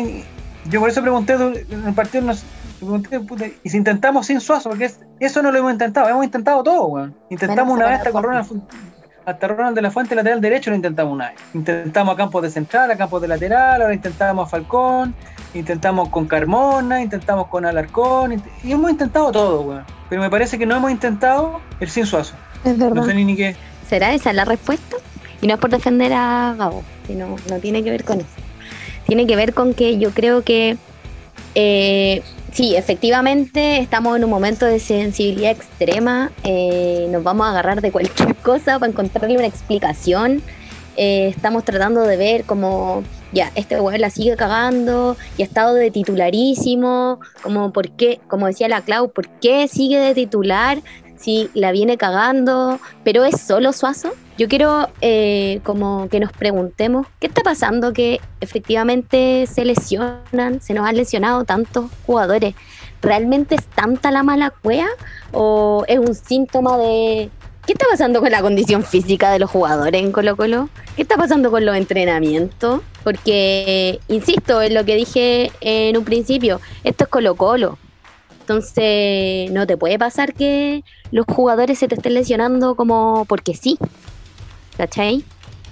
yo 0.70 0.80
por 0.80 0.88
eso 0.88 1.02
pregunté 1.02 1.34
en 1.34 1.86
el 1.86 1.94
partido, 1.94 2.24
nos, 2.24 2.44
pregunté, 2.78 3.20
puta, 3.20 3.46
y 3.62 3.68
si 3.68 3.76
intentamos 3.76 4.26
sin 4.26 4.40
Suazo, 4.40 4.70
porque 4.70 4.90
eso 5.20 5.42
no 5.42 5.52
lo 5.52 5.58
hemos 5.58 5.72
intentado, 5.72 6.08
hemos 6.08 6.24
intentado 6.24 6.62
todo, 6.62 6.86
weón. 6.86 7.14
Intentamos 7.28 7.74
una 7.74 7.86
vez 7.86 7.98
hasta 7.98 8.12
con 8.12 8.22
Ronald, 8.22 8.62
hasta 9.24 9.48
Ronald 9.48 9.76
de 9.76 9.82
la 9.82 9.90
Fuente 9.90 10.14
lateral 10.14 10.40
derecho 10.40 10.70
lo 10.70 10.76
intentamos 10.76 11.12
una 11.12 11.30
vez. 11.30 11.38
Intentamos 11.54 12.14
a 12.14 12.16
campos 12.16 12.42
de 12.42 12.50
central, 12.50 12.90
a 12.90 12.96
campos 12.96 13.22
de 13.22 13.28
lateral, 13.28 13.82
ahora 13.82 13.94
intentamos 13.94 14.46
a 14.46 14.50
Falcón, 14.50 15.14
intentamos 15.54 16.08
con 16.08 16.26
Carmona, 16.26 17.02
intentamos 17.02 17.46
con 17.48 17.66
Alarcón, 17.66 18.42
y 18.62 18.72
hemos 18.72 18.90
intentado 18.90 19.32
todo, 19.32 19.60
weón. 19.62 19.84
Pero 20.08 20.22
me 20.22 20.30
parece 20.30 20.58
que 20.58 20.66
no 20.66 20.76
hemos 20.76 20.90
intentado 20.90 21.60
el 21.80 21.88
sin 21.88 22.06
suazo. 22.06 22.34
Es 22.64 22.78
verdad. 22.78 22.94
No 22.94 23.04
sé 23.04 23.14
ni, 23.14 23.36
qué. 23.36 23.56
¿Será 23.88 24.12
esa 24.14 24.32
la 24.32 24.44
respuesta? 24.44 24.96
Y 25.40 25.46
no 25.46 25.54
es 25.54 25.60
por 25.60 25.70
defender 25.70 26.12
a 26.12 26.54
Gabo, 26.56 26.82
sino 27.06 27.36
no 27.48 27.58
tiene 27.58 27.82
que 27.82 27.90
ver 27.90 28.04
con 28.04 28.20
eso. 28.20 28.28
Tiene 29.06 29.26
que 29.26 29.36
ver 29.36 29.54
con 29.54 29.74
que 29.74 29.98
yo 29.98 30.10
creo 30.10 30.42
que 30.42 30.76
eh, 31.54 32.22
sí, 32.52 32.76
efectivamente 32.76 33.78
estamos 33.78 34.16
en 34.16 34.24
un 34.24 34.30
momento 34.30 34.66
de 34.66 34.78
sensibilidad 34.78 35.50
extrema. 35.50 36.30
Eh, 36.44 37.08
nos 37.10 37.22
vamos 37.22 37.46
a 37.46 37.50
agarrar 37.50 37.80
de 37.80 37.90
cualquier 37.90 38.34
cosa 38.36 38.78
para 38.78 38.90
encontrarle 38.90 39.36
una 39.36 39.46
explicación. 39.46 40.42
Eh, 40.96 41.28
estamos 41.28 41.64
tratando 41.64 42.02
de 42.02 42.16
ver 42.16 42.44
como 42.44 43.02
ya, 43.32 43.50
este 43.54 43.80
weón 43.80 44.00
la 44.00 44.10
sigue 44.10 44.36
cagando 44.36 45.16
y 45.36 45.42
ha 45.42 45.46
estado 45.46 45.74
de 45.74 45.90
titularísimo, 45.90 47.20
como 47.42 47.72
por 47.72 47.90
como 48.28 48.46
decía 48.46 48.68
la 48.68 48.82
Clau, 48.82 49.10
¿por 49.10 49.28
qué 49.40 49.68
sigue 49.68 49.98
de 49.98 50.14
titular 50.14 50.82
si 51.16 51.50
la 51.54 51.72
viene 51.72 51.96
cagando? 51.96 52.78
Pero 53.04 53.24
es 53.24 53.40
solo 53.40 53.72
Suazo. 53.72 54.12
Yo 54.38 54.48
quiero 54.48 54.88
eh, 55.00 55.60
como 55.62 56.08
que 56.08 56.20
nos 56.20 56.32
preguntemos, 56.32 57.06
¿qué 57.20 57.26
está 57.26 57.42
pasando 57.42 57.92
que 57.92 58.20
efectivamente 58.40 59.46
se 59.46 59.64
lesionan, 59.64 60.60
se 60.60 60.74
nos 60.74 60.86
han 60.86 60.96
lesionado 60.96 61.44
tantos 61.44 61.90
jugadores? 62.06 62.54
¿Realmente 63.02 63.56
es 63.56 63.66
tanta 63.66 64.10
la 64.10 64.22
mala 64.22 64.50
cueva 64.50 64.88
o 65.32 65.84
es 65.86 65.98
un 65.98 66.14
síntoma 66.14 66.78
de 66.78 67.30
¿Qué 67.66 67.74
está 67.74 67.86
pasando 67.88 68.20
con 68.20 68.32
la 68.32 68.42
condición 68.42 68.82
física 68.82 69.30
de 69.30 69.38
los 69.38 69.48
jugadores 69.48 70.02
en 70.02 70.10
Colo 70.10 70.36
Colo? 70.36 70.68
¿Qué 70.96 71.02
está 71.02 71.16
pasando 71.16 71.50
con 71.52 71.64
los 71.64 71.76
entrenamientos? 71.76 72.80
Porque, 73.04 74.00
insisto, 74.08 74.60
en 74.62 74.74
lo 74.74 74.84
que 74.84 74.96
dije 74.96 75.52
en 75.60 75.96
un 75.96 76.04
principio, 76.04 76.60
esto 76.82 77.04
es 77.04 77.10
Colo 77.10 77.36
Colo. 77.36 77.78
Entonces, 78.40 79.52
no 79.52 79.64
te 79.68 79.76
puede 79.76 79.96
pasar 79.96 80.34
que 80.34 80.82
los 81.12 81.24
jugadores 81.26 81.78
se 81.78 81.86
te 81.86 81.94
estén 81.94 82.14
lesionando 82.14 82.74
como 82.74 83.24
porque 83.26 83.54
sí. 83.54 83.78
¿Cachai? 84.76 85.24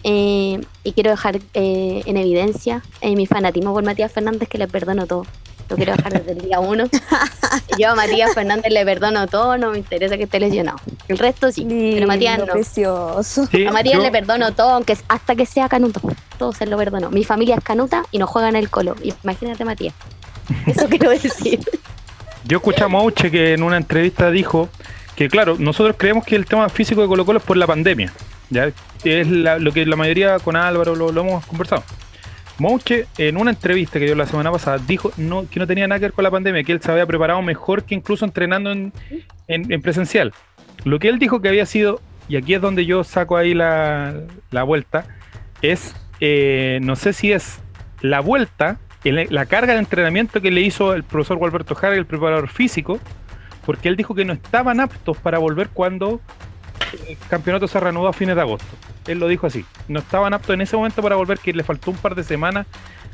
Eh, 0.04 0.60
y 0.84 0.92
quiero 0.92 1.10
dejar 1.10 1.40
eh, 1.54 2.02
en 2.06 2.16
evidencia 2.16 2.82
eh, 3.00 3.16
mi 3.16 3.26
fanatismo 3.26 3.72
por 3.72 3.82
Matías 3.82 4.12
Fernández, 4.12 4.48
que 4.48 4.58
le 4.58 4.68
perdono 4.68 5.06
todo. 5.08 5.26
Lo 5.70 5.76
quiero 5.76 5.94
dejar 5.94 6.12
desde 6.12 6.32
el 6.32 6.40
día 6.40 6.58
uno. 6.58 6.84
Yo 7.78 7.90
a 7.90 7.94
Matías 7.94 8.34
Fernández 8.34 8.72
le 8.72 8.84
perdono 8.84 9.28
todo, 9.28 9.56
no 9.56 9.70
me 9.70 9.78
interesa 9.78 10.16
que 10.16 10.24
esté 10.24 10.40
lesionado. 10.40 10.78
El 11.06 11.16
resto 11.16 11.52
sí, 11.52 11.64
pero 11.94 12.08
Matías 12.08 12.40
no. 12.40 12.46
Precioso. 12.46 13.48
a 13.68 13.72
Matías 13.72 14.02
le 14.02 14.10
perdono 14.10 14.52
todo, 14.52 14.70
aunque 14.70 14.96
hasta 15.08 15.36
que 15.36 15.46
sea 15.46 15.68
canuto. 15.68 16.00
Todo 16.38 16.52
se 16.52 16.66
lo 16.66 16.76
perdono. 16.76 17.10
Mi 17.10 17.22
familia 17.22 17.54
es 17.54 17.62
canuta 17.62 18.04
y 18.10 18.18
no 18.18 18.26
juega 18.26 18.48
en 18.48 18.56
el 18.56 18.68
colo. 18.68 18.96
Imagínate, 19.22 19.64
Matías. 19.64 19.94
Eso 20.66 20.88
quiero 20.88 21.10
decir. 21.10 21.60
Yo 22.44 22.56
escuché 22.56 22.82
a 22.82 22.88
Mouche 22.88 23.30
que 23.30 23.54
en 23.54 23.62
una 23.62 23.76
entrevista 23.76 24.30
dijo 24.30 24.68
que, 25.14 25.28
claro, 25.28 25.54
nosotros 25.56 25.94
creemos 25.96 26.24
que 26.24 26.34
el 26.34 26.46
tema 26.46 26.68
físico 26.68 27.00
de 27.02 27.06
Colo 27.06 27.24
Colo 27.24 27.38
es 27.38 27.44
por 27.44 27.56
la 27.56 27.68
pandemia. 27.68 28.12
¿ya? 28.48 28.72
Es 29.04 29.28
lo 29.28 29.72
que 29.72 29.86
la 29.86 29.94
mayoría 29.94 30.40
con 30.40 30.56
Álvaro 30.56 30.96
lo 30.96 31.20
hemos 31.20 31.46
conversado. 31.46 31.84
Mouche, 32.60 33.06
en 33.16 33.38
una 33.38 33.52
entrevista 33.52 33.98
que 33.98 34.04
dio 34.04 34.14
la 34.14 34.26
semana 34.26 34.52
pasada, 34.52 34.78
dijo 34.86 35.10
que 35.50 35.58
no 35.58 35.66
tenía 35.66 35.88
nada 35.88 35.98
que 35.98 36.04
ver 36.04 36.12
con 36.12 36.24
la 36.24 36.30
pandemia, 36.30 36.62
que 36.62 36.72
él 36.72 36.82
se 36.82 36.92
había 36.92 37.06
preparado 37.06 37.40
mejor 37.40 37.84
que 37.84 37.94
incluso 37.94 38.26
entrenando 38.26 38.70
en, 38.70 39.82
presencial. 39.82 40.34
Lo 40.84 40.98
que 40.98 41.08
él 41.08 41.18
dijo 41.18 41.40
que 41.40 41.48
había 41.48 41.64
sido, 41.64 42.02
y 42.28 42.36
aquí 42.36 42.52
es 42.52 42.60
donde 42.60 42.84
yo 42.84 43.02
saco 43.02 43.38
ahí 43.38 43.54
la, 43.54 44.26
vuelta, 44.66 45.06
es, 45.62 45.96
eh, 46.20 46.80
no 46.82 46.96
sé 46.96 47.14
si 47.14 47.32
es 47.32 47.60
la 48.02 48.20
vuelta, 48.20 48.78
la 49.04 49.46
carga 49.46 49.72
de 49.72 49.78
entrenamiento 49.78 50.42
que 50.42 50.50
le 50.50 50.60
hizo 50.60 50.92
el 50.92 51.02
profesor 51.02 51.38
Gualberto 51.38 51.74
Jara, 51.74 51.96
el 51.96 52.04
preparador 52.04 52.50
físico, 52.50 53.00
porque 53.64 53.88
él 53.88 53.96
dijo 53.96 54.14
que 54.14 54.26
no 54.26 54.34
estaban 54.34 54.80
aptos 54.80 55.16
para 55.16 55.38
volver 55.38 55.70
cuando 55.70 56.20
el 57.08 57.16
campeonato 57.28 57.68
se 57.68 57.78
reanudó 57.80 58.08
a 58.08 58.12
fines 58.12 58.36
de 58.36 58.42
agosto. 58.42 58.66
Él 59.06 59.18
lo 59.18 59.28
dijo 59.28 59.46
así. 59.46 59.64
No 59.88 60.00
estaban 60.00 60.34
aptos 60.34 60.54
en 60.54 60.60
ese 60.60 60.76
momento 60.76 61.02
para 61.02 61.16
volver, 61.16 61.38
que 61.38 61.52
le 61.52 61.64
faltó 61.64 61.90
un 61.90 61.96
par 61.96 62.14
de 62.14 62.24
semanas 62.24 62.66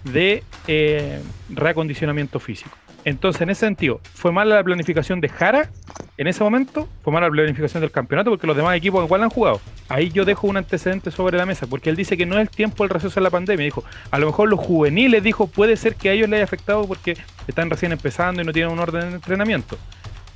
de 0.05 0.43
eh, 0.66 1.20
reacondicionamiento 1.49 2.39
físico. 2.41 2.77
Entonces, 3.07 3.41
en 3.43 3.51
ese 3.51 3.61
sentido, 3.61 4.01
¿fue 4.14 4.33
mala 4.33 4.57
la 4.57 4.64
planificación 4.64 5.20
de 5.20 5.29
Jara 5.29 5.70
en 6.18 6.27
ese 6.27 6.43
momento? 6.43 6.89
¿Fue 7.05 7.12
mala 7.12 7.29
la 7.29 7.33
planificación 7.33 7.81
del 7.81 7.93
campeonato? 7.93 8.31
Porque 8.31 8.49
los 8.49 8.57
demás 8.57 8.77
equipos 8.77 9.05
igual 9.05 9.22
han 9.22 9.31
jugado. 9.31 9.61
Ahí 9.89 10.11
yo 10.11 10.24
dejo 10.24 10.49
un 10.49 10.57
antecedente 10.57 11.12
sobre 11.12 11.39
la 11.39 11.47
mesa, 11.47 11.68
porque 11.68 11.89
él 11.89 11.95
dice 11.95 12.16
que 12.16 12.27
no 12.27 12.35
es 12.35 12.41
el 12.41 12.51
tiempo 12.51 12.83
del 12.83 12.91
receso 12.91 13.14
de 13.14 13.20
la 13.20 13.31
pandemia. 13.31 13.64
Dijo, 13.64 13.85
a 14.11 14.18
lo 14.18 14.27
mejor 14.27 14.49
los 14.49 14.59
juveniles, 14.59 15.22
dijo, 15.22 15.47
puede 15.47 15.77
ser 15.77 15.95
que 15.95 16.09
a 16.09 16.14
ellos 16.14 16.29
les 16.29 16.39
haya 16.39 16.45
afectado 16.45 16.85
porque 16.89 17.16
están 17.47 17.70
recién 17.70 17.93
empezando 17.93 18.43
y 18.43 18.45
no 18.45 18.53
tienen 18.53 18.72
un 18.72 18.81
orden 18.81 19.11
de 19.11 19.14
entrenamiento. 19.14 19.79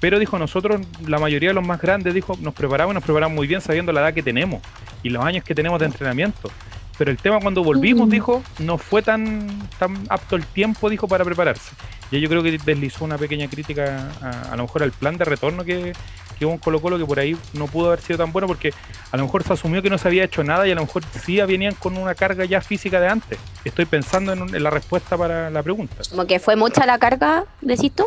Pero 0.01 0.19
dijo, 0.19 0.39
nosotros, 0.39 0.81
la 1.07 1.19
mayoría 1.19 1.51
de 1.51 1.55
los 1.55 1.67
más 1.67 1.81
grandes, 1.81 2.15
dijo, 2.15 2.37
nos 2.41 2.55
preparamos 2.55 2.95
y 2.95 2.95
nos 2.95 3.05
preparamos 3.05 3.37
muy 3.37 3.47
bien 3.47 3.61
sabiendo 3.61 3.93
la 3.93 4.01
edad 4.01 4.15
que 4.15 4.23
tenemos 4.23 4.63
y 5.03 5.11
los 5.11 5.25
años 5.25 5.45
que 5.45 5.55
tenemos 5.55 5.79
de 5.79 5.87
entrenamiento. 5.87 6.51
Pero 6.97 7.11
el 7.11 7.19
tema 7.19 7.41
cuando 7.41 7.63
volvimos, 7.63 8.11
dijo, 8.11 8.43
no 8.59 8.77
fue 8.77 9.03
tan, 9.03 9.49
tan 9.79 9.95
apto 10.09 10.37
el 10.37 10.45
tiempo, 10.45 10.91
dijo, 10.91 11.09
para 11.09 11.25
prepararse. 11.25 11.73
Y 12.11 12.21
yo 12.21 12.29
creo 12.29 12.43
que 12.43 12.59
deslizó 12.59 13.05
una 13.05 13.17
pequeña 13.17 13.49
crítica 13.49 14.11
a, 14.51 14.57
lo 14.57 14.65
mejor 14.65 14.83
al 14.83 14.93
plan 14.93 15.17
de 15.17 15.25
retorno 15.25 15.65
que, 15.65 15.93
que 16.39 16.45
hubo 16.45 16.53
en 16.53 16.59
Colo 16.59 16.81
Colo, 16.81 16.99
que 16.99 17.07
por 17.07 17.19
ahí 17.19 17.37
no 17.55 17.69
pudo 17.69 17.89
haber 17.89 18.01
sido 18.01 18.19
tan 18.19 18.33
bueno, 18.33 18.47
porque 18.47 18.75
a 19.13 19.17
lo 19.17 19.25
mejor 19.25 19.45
se 19.45 19.53
asumió 19.53 19.81
que 19.81 19.89
no 19.89 19.97
se 19.97 20.09
había 20.09 20.25
hecho 20.25 20.45
nada 20.45 20.67
y 20.67 20.73
a 20.73 20.75
lo 20.75 20.83
mejor 20.83 21.03
sí 21.25 21.41
venían 21.41 21.75
con 21.75 21.97
una 21.97 22.15
carga 22.15 22.45
ya 22.45 22.61
física 22.61 23.01
de 23.01 23.09
antes. 23.09 23.39
Estoy 23.65 23.87
pensando 23.87 24.33
en, 24.33 24.55
en 24.55 24.63
la 24.63 24.71
respuesta 24.71 25.17
para 25.17 25.49
la 25.49 25.63
pregunta. 25.63 25.97
Como 26.11 26.27
que 26.27 26.39
fue 26.39 26.57
mucha 26.57 26.85
la 26.85 26.99
carga, 26.99 27.45
decís 27.63 27.93
tú 27.95 28.07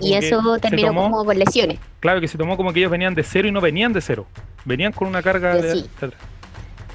y 0.00 0.14
eso 0.14 0.58
terminó 0.58 0.94
como 0.94 1.24
con 1.24 1.38
lesiones. 1.38 1.78
Claro, 2.00 2.20
que 2.20 2.28
se 2.28 2.38
tomó 2.38 2.56
como 2.56 2.72
que 2.72 2.80
ellos 2.80 2.90
venían 2.90 3.14
de 3.14 3.22
cero 3.22 3.48
y 3.48 3.52
no 3.52 3.60
venían 3.60 3.92
de 3.92 4.00
cero. 4.00 4.26
Venían 4.64 4.92
con 4.92 5.08
una 5.08 5.22
carga 5.22 5.54
de, 5.54 5.84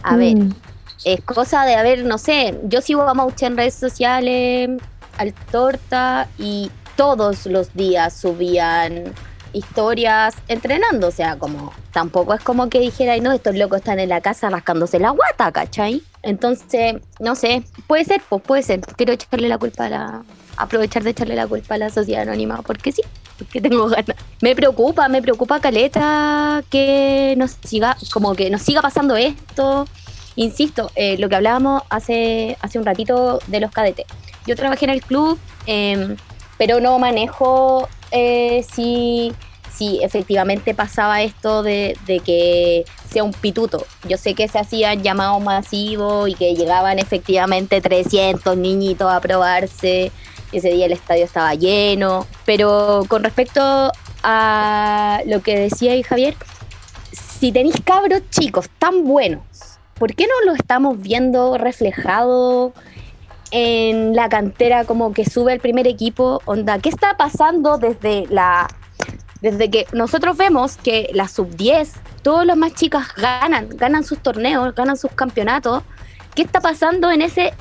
A 0.03 0.15
ver, 0.15 0.35
mm. 0.35 0.55
es 1.03 1.21
cosa 1.21 1.65
de, 1.65 1.75
a 1.75 1.83
ver, 1.83 2.05
no 2.05 2.17
sé, 2.17 2.59
yo 2.63 2.81
sigo 2.81 3.03
a 3.03 3.13
Mauche 3.13 3.45
en 3.45 3.57
redes 3.57 3.75
sociales, 3.75 4.69
al 5.17 5.33
Torta, 5.51 6.27
y 6.37 6.71
todos 6.95 7.45
los 7.45 7.73
días 7.73 8.13
subían 8.13 9.13
historias 9.53 10.35
entrenando, 10.47 11.07
o 11.07 11.11
sea, 11.11 11.37
como 11.37 11.73
tampoco 11.93 12.33
es 12.33 12.43
como 12.43 12.69
que 12.69 12.79
dijera, 12.79 13.17
no, 13.17 13.31
estos 13.31 13.55
locos 13.55 13.79
están 13.79 13.99
en 13.99 14.09
la 14.09 14.19
casa 14.19 14.49
rascándose 14.49 14.99
la 14.99 15.11
guata, 15.11 15.51
¿cachai? 15.51 16.03
Entonces, 16.23 16.95
no 17.19 17.35
sé, 17.35 17.63
puede 17.87 18.03
ser, 18.03 18.21
pues 18.27 18.41
puede 18.41 18.63
ser, 18.63 18.81
quiero 18.81 19.13
echarle 19.13 19.47
la 19.47 19.57
culpa 19.57 19.85
a 19.85 19.89
la, 19.89 20.23
aprovechar 20.57 21.03
de 21.03 21.11
echarle 21.11 21.35
la 21.35 21.47
culpa 21.47 21.75
a 21.75 21.77
la 21.77 21.89
sociedad 21.89 22.23
anónima, 22.23 22.61
porque 22.61 22.91
sí, 22.91 23.01
porque 23.37 23.61
tengo 23.61 23.87
ganas. 23.87 24.15
Me 24.41 24.55
preocupa, 24.55 25.07
me 25.09 25.21
preocupa 25.21 25.59
Caleta 25.59 26.63
que 26.69 27.35
nos 27.37 27.57
siga, 27.63 27.97
como 28.11 28.35
que 28.35 28.49
nos 28.49 28.61
siga 28.61 28.81
pasando 28.81 29.15
esto. 29.15 29.87
Insisto, 30.35 30.91
eh, 30.95 31.17
lo 31.17 31.29
que 31.29 31.35
hablábamos 31.35 31.83
hace, 31.89 32.57
hace 32.61 32.77
un 32.77 32.85
ratito 32.85 33.39
de 33.47 33.59
los 33.59 33.71
cadetes. 33.71 34.05
Yo 34.45 34.55
trabajé 34.55 34.85
en 34.85 34.91
el 34.91 35.01
club, 35.01 35.39
em, 35.65 36.17
pero 36.57 36.79
no 36.79 36.99
manejo 36.99 37.87
eh, 38.11 38.65
si, 38.73 39.33
si 39.73 40.03
efectivamente 40.03 40.73
pasaba 40.73 41.21
esto 41.21 41.63
de, 41.63 41.97
de, 42.05 42.19
que 42.19 42.85
sea 43.09 43.23
un 43.23 43.31
pituto. 43.31 43.85
Yo 44.07 44.17
sé 44.17 44.33
que 44.33 44.47
se 44.47 44.59
hacían 44.59 45.03
llamados 45.03 45.41
masivos 45.41 46.29
y 46.29 46.35
que 46.35 46.53
llegaban 46.53 46.99
efectivamente 46.99 47.79
300 47.79 48.57
niñitos 48.57 49.11
a 49.11 49.21
probarse 49.21 50.11
ese 50.57 50.69
día 50.69 50.85
el 50.85 50.91
estadio 50.91 51.25
estaba 51.25 51.53
lleno, 51.55 52.25
pero 52.45 53.03
con 53.07 53.23
respecto 53.23 53.91
a 54.23 55.21
lo 55.25 55.41
que 55.41 55.59
decía 55.59 55.91
ahí 55.91 56.03
Javier, 56.03 56.35
si 57.11 57.51
tenéis 57.51 57.75
cabros 57.83 58.21
chicos 58.29 58.69
tan 58.79 59.03
buenos, 59.03 59.43
¿por 59.95 60.15
qué 60.15 60.25
no 60.25 60.51
lo 60.51 60.55
estamos 60.55 60.99
viendo 61.01 61.57
reflejado 61.57 62.73
en 63.51 64.15
la 64.15 64.29
cantera 64.29 64.85
como 64.85 65.13
que 65.13 65.25
sube 65.25 65.53
el 65.53 65.59
primer 65.59 65.87
equipo? 65.87 66.41
Onda, 66.45 66.79
¿qué 66.79 66.89
está 66.89 67.17
pasando 67.17 67.77
desde 67.77 68.25
la 68.29 68.67
desde 69.41 69.69
que 69.69 69.85
nosotros 69.93 70.37
vemos 70.37 70.77
que 70.77 71.09
la 71.13 71.27
sub 71.27 71.55
10, 71.55 71.93
todos 72.23 72.45
los 72.45 72.57
más 72.57 72.73
chicas 72.73 73.13
ganan, 73.15 73.69
ganan 73.69 74.03
sus 74.03 74.17
torneos, 74.19 74.73
ganan 74.73 74.97
sus 74.97 75.11
campeonatos? 75.11 75.83
¿Qué 76.33 76.41
está 76.41 76.61
pasando 76.61 77.11
en 77.11 77.21
ese 77.21 77.53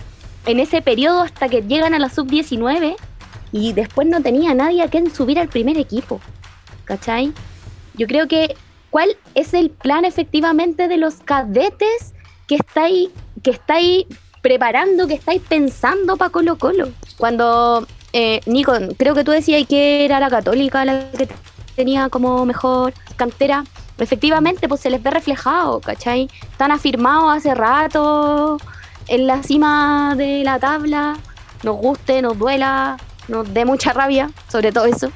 en 0.46 0.60
ese 0.60 0.82
periodo 0.82 1.22
hasta 1.22 1.48
que 1.48 1.62
llegan 1.62 1.94
a 1.94 1.98
la 1.98 2.08
sub-19 2.08 2.96
y 3.52 3.72
después 3.72 4.08
no 4.08 4.20
tenía 4.20 4.54
nadie 4.54 4.82
a 4.82 4.88
quien 4.88 5.14
subir 5.14 5.38
al 5.38 5.48
primer 5.48 5.78
equipo. 5.78 6.20
¿Cachai? 6.84 7.32
Yo 7.94 8.06
creo 8.06 8.28
que 8.28 8.56
cuál 8.90 9.16
es 9.34 9.54
el 9.54 9.70
plan 9.70 10.04
efectivamente 10.04 10.88
de 10.88 10.96
los 10.96 11.16
cadetes 11.16 12.14
que 12.46 12.56
estáis, 12.56 13.10
que 13.42 13.50
estáis 13.52 14.06
preparando, 14.42 15.06
que 15.06 15.14
estáis 15.14 15.40
pensando 15.40 16.16
para 16.16 16.30
Colo 16.30 16.58
Colo. 16.58 16.90
Cuando, 17.16 17.86
eh, 18.12 18.40
Nico, 18.46 18.74
creo 18.98 19.14
que 19.14 19.24
tú 19.24 19.30
decías 19.30 19.66
que 19.66 20.04
era 20.04 20.20
la 20.20 20.28
católica 20.28 20.84
la 20.84 21.10
que 21.12 21.28
tenía 21.76 22.08
como 22.08 22.44
mejor 22.44 22.92
cantera. 23.16 23.64
Efectivamente, 23.98 24.68
pues 24.68 24.80
se 24.80 24.90
les 24.90 25.02
ve 25.02 25.10
reflejado, 25.10 25.80
¿cachai? 25.80 26.28
Están 26.50 26.72
afirmados 26.72 27.36
hace 27.36 27.54
rato 27.54 28.58
en 29.08 29.26
la 29.26 29.42
cima 29.42 30.14
de 30.16 30.44
la 30.44 30.58
tabla, 30.58 31.16
nos 31.62 31.76
guste, 31.76 32.22
nos 32.22 32.38
duela, 32.38 32.96
nos 33.28 33.52
dé 33.52 33.64
mucha 33.64 33.92
rabia, 33.92 34.30
sobre 34.48 34.72
todo 34.72 34.84
eso. 34.84 35.10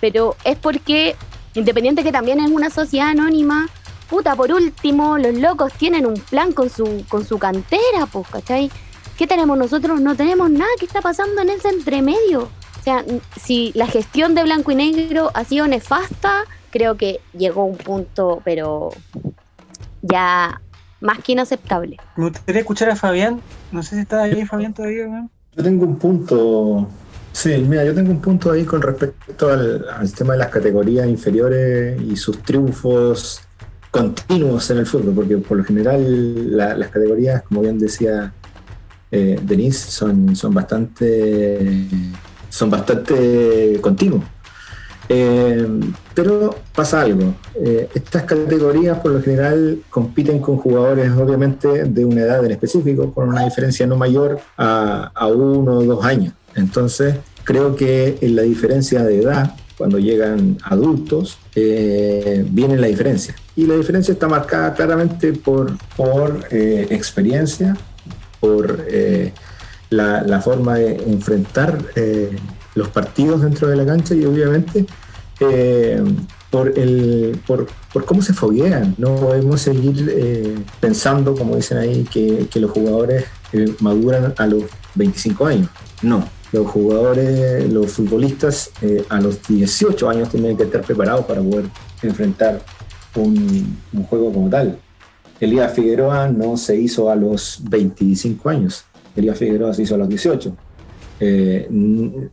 Pero 0.00 0.36
es 0.44 0.56
porque, 0.56 1.16
independiente 1.54 2.02
que 2.02 2.12
también 2.12 2.40
es 2.40 2.50
una 2.50 2.70
sociedad 2.70 3.08
anónima, 3.08 3.68
puta, 4.08 4.34
por 4.36 4.52
último, 4.52 5.18
los 5.18 5.34
locos 5.34 5.72
tienen 5.74 6.06
un 6.06 6.14
plan 6.14 6.52
con 6.52 6.70
su, 6.70 7.04
con 7.08 7.24
su 7.24 7.38
cantera, 7.38 8.06
pues, 8.10 8.28
¿cachai? 8.28 8.70
¿Qué 9.16 9.26
tenemos 9.26 9.58
nosotros? 9.58 10.00
No 10.00 10.16
tenemos 10.16 10.50
nada. 10.50 10.70
¿Qué 10.78 10.86
está 10.86 11.00
pasando 11.00 11.42
en 11.42 11.50
ese 11.50 11.68
entremedio? 11.68 12.48
O 12.80 12.82
sea, 12.82 13.04
si 13.40 13.70
la 13.74 13.86
gestión 13.86 14.34
de 14.34 14.42
blanco 14.42 14.72
y 14.72 14.74
negro 14.74 15.30
ha 15.34 15.44
sido 15.44 15.68
nefasta, 15.68 16.44
creo 16.70 16.96
que 16.96 17.20
llegó 17.32 17.64
un 17.64 17.76
punto, 17.76 18.40
pero 18.44 18.90
ya 20.00 20.60
más 21.02 21.18
que 21.18 21.32
inaceptable. 21.32 21.98
Me 22.16 22.28
gustaría 22.28 22.60
escuchar 22.60 22.90
a 22.90 22.96
Fabián. 22.96 23.40
No 23.70 23.82
sé 23.82 23.96
si 23.96 24.02
está 24.02 24.22
ahí 24.22 24.44
Fabián 24.46 24.72
todavía. 24.72 25.06
¿no? 25.06 25.30
Yo 25.54 25.62
tengo 25.62 25.84
un 25.84 25.98
punto. 25.98 26.88
Sí, 27.32 27.64
mira, 27.66 27.84
yo 27.84 27.94
tengo 27.94 28.10
un 28.10 28.20
punto 28.20 28.52
ahí 28.52 28.64
con 28.64 28.80
respecto 28.82 29.50
al, 29.50 29.84
tema 30.16 30.34
de 30.34 30.38
las 30.38 30.48
categorías 30.48 31.06
inferiores 31.06 32.00
y 32.00 32.16
sus 32.16 32.42
triunfos 32.42 33.40
continuos 33.90 34.70
en 34.70 34.78
el 34.78 34.86
fútbol, 34.86 35.14
porque 35.14 35.38
por 35.38 35.58
lo 35.58 35.64
general 35.64 36.56
las 36.56 36.88
categorías, 36.88 37.42
como 37.42 37.62
bien 37.62 37.78
decía 37.78 38.32
eh, 39.10 39.38
Denise, 39.42 39.90
son, 39.90 40.34
son 40.36 40.54
bastante 40.54 41.86
son 42.52 42.68
bastante 42.68 43.78
continuos. 43.80 44.24
Eh, 45.14 45.68
pero 46.14 46.56
pasa 46.74 47.02
algo. 47.02 47.34
Eh, 47.54 47.86
estas 47.94 48.22
categorías 48.22 48.98
por 49.00 49.12
lo 49.12 49.20
general 49.20 49.82
compiten 49.90 50.38
con 50.38 50.56
jugadores 50.56 51.10
obviamente 51.12 51.84
de 51.84 52.04
una 52.06 52.22
edad 52.22 52.42
en 52.46 52.52
específico, 52.52 53.12
con 53.12 53.28
una 53.28 53.44
diferencia 53.44 53.86
no 53.86 53.96
mayor 53.96 54.40
a, 54.56 55.26
uno 55.26 55.78
o 55.78 55.84
dos 55.84 56.04
años. 56.06 56.32
Entonces 56.54 57.16
creo 57.44 57.76
que 57.76 58.16
en 58.22 58.36
la 58.36 58.42
diferencia 58.42 59.02
de 59.04 59.20
edad, 59.20 59.54
cuando 59.76 59.98
llegan 59.98 60.56
adultos, 60.64 61.38
eh, 61.56 62.46
viene 62.48 62.78
la 62.78 62.86
diferencia. 62.86 63.34
Y 63.54 63.66
la 63.66 63.74
diferencia 63.74 64.12
está 64.12 64.28
marcada 64.28 64.72
claramente 64.72 65.34
por, 65.34 65.76
por 65.94 66.46
experiencia, 66.50 67.76
por 68.40 68.86
la, 69.90 70.22
la, 70.22 70.40
forma 70.40 70.76
de 70.76 70.96
enfrentar 71.06 71.78
los 72.74 72.88
partidos 72.88 73.42
dentro 73.42 73.68
de 73.68 73.76
la 73.76 73.84
cancha 73.84 74.14
y 74.14 74.24
obviamente 74.24 74.86
eh, 75.50 76.02
por, 76.50 76.78
el, 76.78 77.40
por, 77.46 77.66
por, 77.92 78.04
cómo 78.04 78.22
se 78.22 78.32
foguean. 78.32 78.94
No 78.98 79.16
podemos 79.16 79.60
seguir 79.60 80.12
eh, 80.14 80.54
pensando, 80.80 81.34
como 81.34 81.56
dicen 81.56 81.78
ahí, 81.78 82.04
que, 82.04 82.46
que 82.50 82.60
los 82.60 82.70
jugadores 82.70 83.24
eh, 83.52 83.74
maduran 83.80 84.34
a 84.36 84.46
los 84.46 84.64
25 84.94 85.46
años. 85.46 85.68
No, 86.02 86.28
los 86.52 86.66
jugadores, 86.66 87.72
los 87.72 87.92
futbolistas 87.92 88.70
a 89.08 89.20
los 89.20 89.46
18 89.46 90.08
años 90.08 90.28
tienen 90.28 90.56
que 90.56 90.64
estar 90.64 90.82
preparados 90.82 91.24
para 91.24 91.40
poder 91.40 91.66
enfrentar 92.02 92.60
un, 93.14 93.78
un 93.92 94.02
juego 94.04 94.32
como 94.32 94.50
tal. 94.50 94.78
Elías 95.40 95.72
Figueroa 95.72 96.28
no 96.28 96.56
se 96.56 96.76
hizo 96.76 97.10
a 97.10 97.16
los 97.16 97.60
25 97.68 98.48
años, 98.48 98.84
Elías 99.16 99.38
Figueroa 99.38 99.74
se 99.74 99.82
hizo 99.82 99.94
a 99.94 99.98
los 99.98 100.08
18 100.08 100.54
eh, 101.24 101.68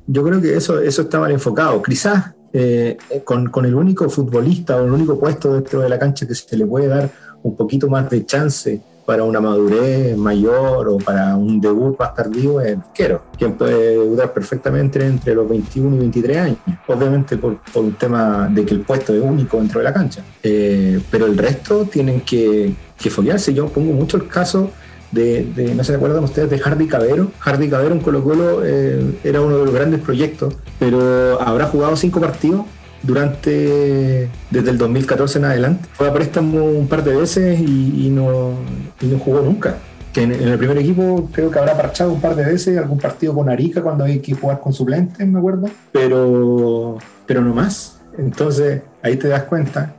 yo 0.07 0.24
creo 0.24 0.41
que 0.41 0.55
eso, 0.55 0.82
eso 0.82 1.03
está 1.03 1.20
mal 1.20 1.32
enfocado. 1.32 1.80
Quizás 1.84 2.34
eh, 2.54 2.97
con, 3.24 3.50
con, 3.50 3.66
el 3.66 3.76
único 3.76 4.10
futbolista 4.10 4.78
o 4.78 4.86
el 4.86 4.91
único 4.91 5.20
puesto 5.20 5.54
dentro 5.54 5.82
de 5.82 5.89
la 5.89 6.00
cancha 6.00 6.28
que 6.28 6.36
se 6.36 6.58
le 6.58 6.66
puede 6.66 6.88
dar 6.88 7.10
un 7.43 7.56
poquito 7.56 7.88
más 7.88 8.10
de 8.10 8.26
chance 8.26 8.82
para 9.10 9.24
una 9.24 9.41
madurez 9.41 10.16
mayor 10.16 10.88
o 10.88 10.97
para 10.97 11.36
un 11.36 11.60
debut 11.60 11.97
más 11.97 12.14
tardío 12.14 12.62
es 12.62 12.74
el 12.74 12.78
arquero, 12.78 13.24
quien 13.36 13.54
puede 13.54 13.97
debutar 13.97 14.32
perfectamente 14.32 15.04
entre 15.04 15.34
los 15.34 15.50
21 15.50 15.95
y 15.95 16.00
23 16.00 16.38
años, 16.38 16.58
obviamente 16.86 17.36
por, 17.38 17.60
por 17.74 17.86
un 17.86 17.93
tema 17.93 18.47
de 18.54 18.64
que 18.64 18.76
el 18.76 18.82
puesto 18.82 19.12
es 19.16 19.20
único 19.24 19.58
dentro 19.58 19.80
de 19.80 19.84
la 19.86 19.93
cancha. 19.93 20.24
Eh, 20.43 21.02
pero 21.10 21.26
el 21.26 21.36
resto 21.36 21.86
tienen 21.86 22.22
que, 22.22 22.72
que 23.00 23.10
foguearse. 23.10 23.52
Yo 23.52 23.68
pongo 23.70 23.93
mucho 23.93 24.18
el 24.18 24.28
caso 24.28 24.70
de, 25.12 25.74
no 25.76 25.84
se 25.84 25.95
acuerdan 25.95 26.24
ustedes, 26.24 26.49
de 26.49 26.60
Hardy 26.60 26.88
Cabero. 26.88 27.32
Hardy 27.39 27.70
Cabero 27.70 27.93
en 27.93 28.01
Colo 28.01 28.24
Colo 28.24 28.62
eh, 28.64 29.20
era 29.24 29.41
uno 29.41 29.57
de 29.57 29.66
los 29.66 29.74
grandes 29.74 30.01
proyectos, 30.01 30.55
pero 30.78 31.41
habrá 31.41 31.66
jugado 31.66 31.95
cinco 31.95 32.20
partidos 32.20 32.66
durante 33.01 34.30
desde 34.49 34.70
el 34.70 34.78
2014 34.78 35.39
en 35.39 35.45
adelante. 35.45 35.89
Fue 35.93 36.07
a 36.07 36.14
préstamo 36.14 36.64
un 36.64 36.88
par 36.88 37.03
de 37.03 37.16
veces 37.16 37.60
y, 37.60 38.10
no, 38.10 38.53
no 39.01 39.20
jugó 39.20 39.41
nunca. 39.41 39.78
Que 40.14 40.24
en, 40.24 40.32
el 40.32 40.57
primer 40.57 40.78
equipo 40.78 41.30
creo 41.32 41.51
que 41.51 41.60
habrá 41.60 41.78
parchado 41.78 42.12
un 42.12 42.22
par 42.22 42.36
de 42.36 42.45
veces, 42.45 42.78
algún 42.78 42.99
partido 42.99 43.34
con 43.34 43.49
Arica 43.49 43.82
cuando 43.82 44.03
hay 44.03 44.20
que 44.20 44.34
jugar 44.34 44.60
con 44.60 44.74
suplentes, 44.74 45.26
me 45.28 45.38
acuerdo, 45.39 45.70
pero, 45.91 46.97
pero 47.26 47.41
no 47.41 47.53
más. 47.53 48.01
Entonces 48.18 48.82
ahí 49.01 49.16
te 49.18 49.28
das 49.28 49.43
cuenta 49.43 49.95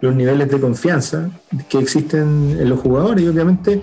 los 0.00 0.14
niveles 0.14 0.50
de 0.50 0.58
confianza 0.58 1.28
que 1.68 1.78
existen 1.78 2.56
en 2.58 2.68
los 2.68 2.80
jugadores 2.80 3.22
y 3.22 3.28
obviamente 3.28 3.82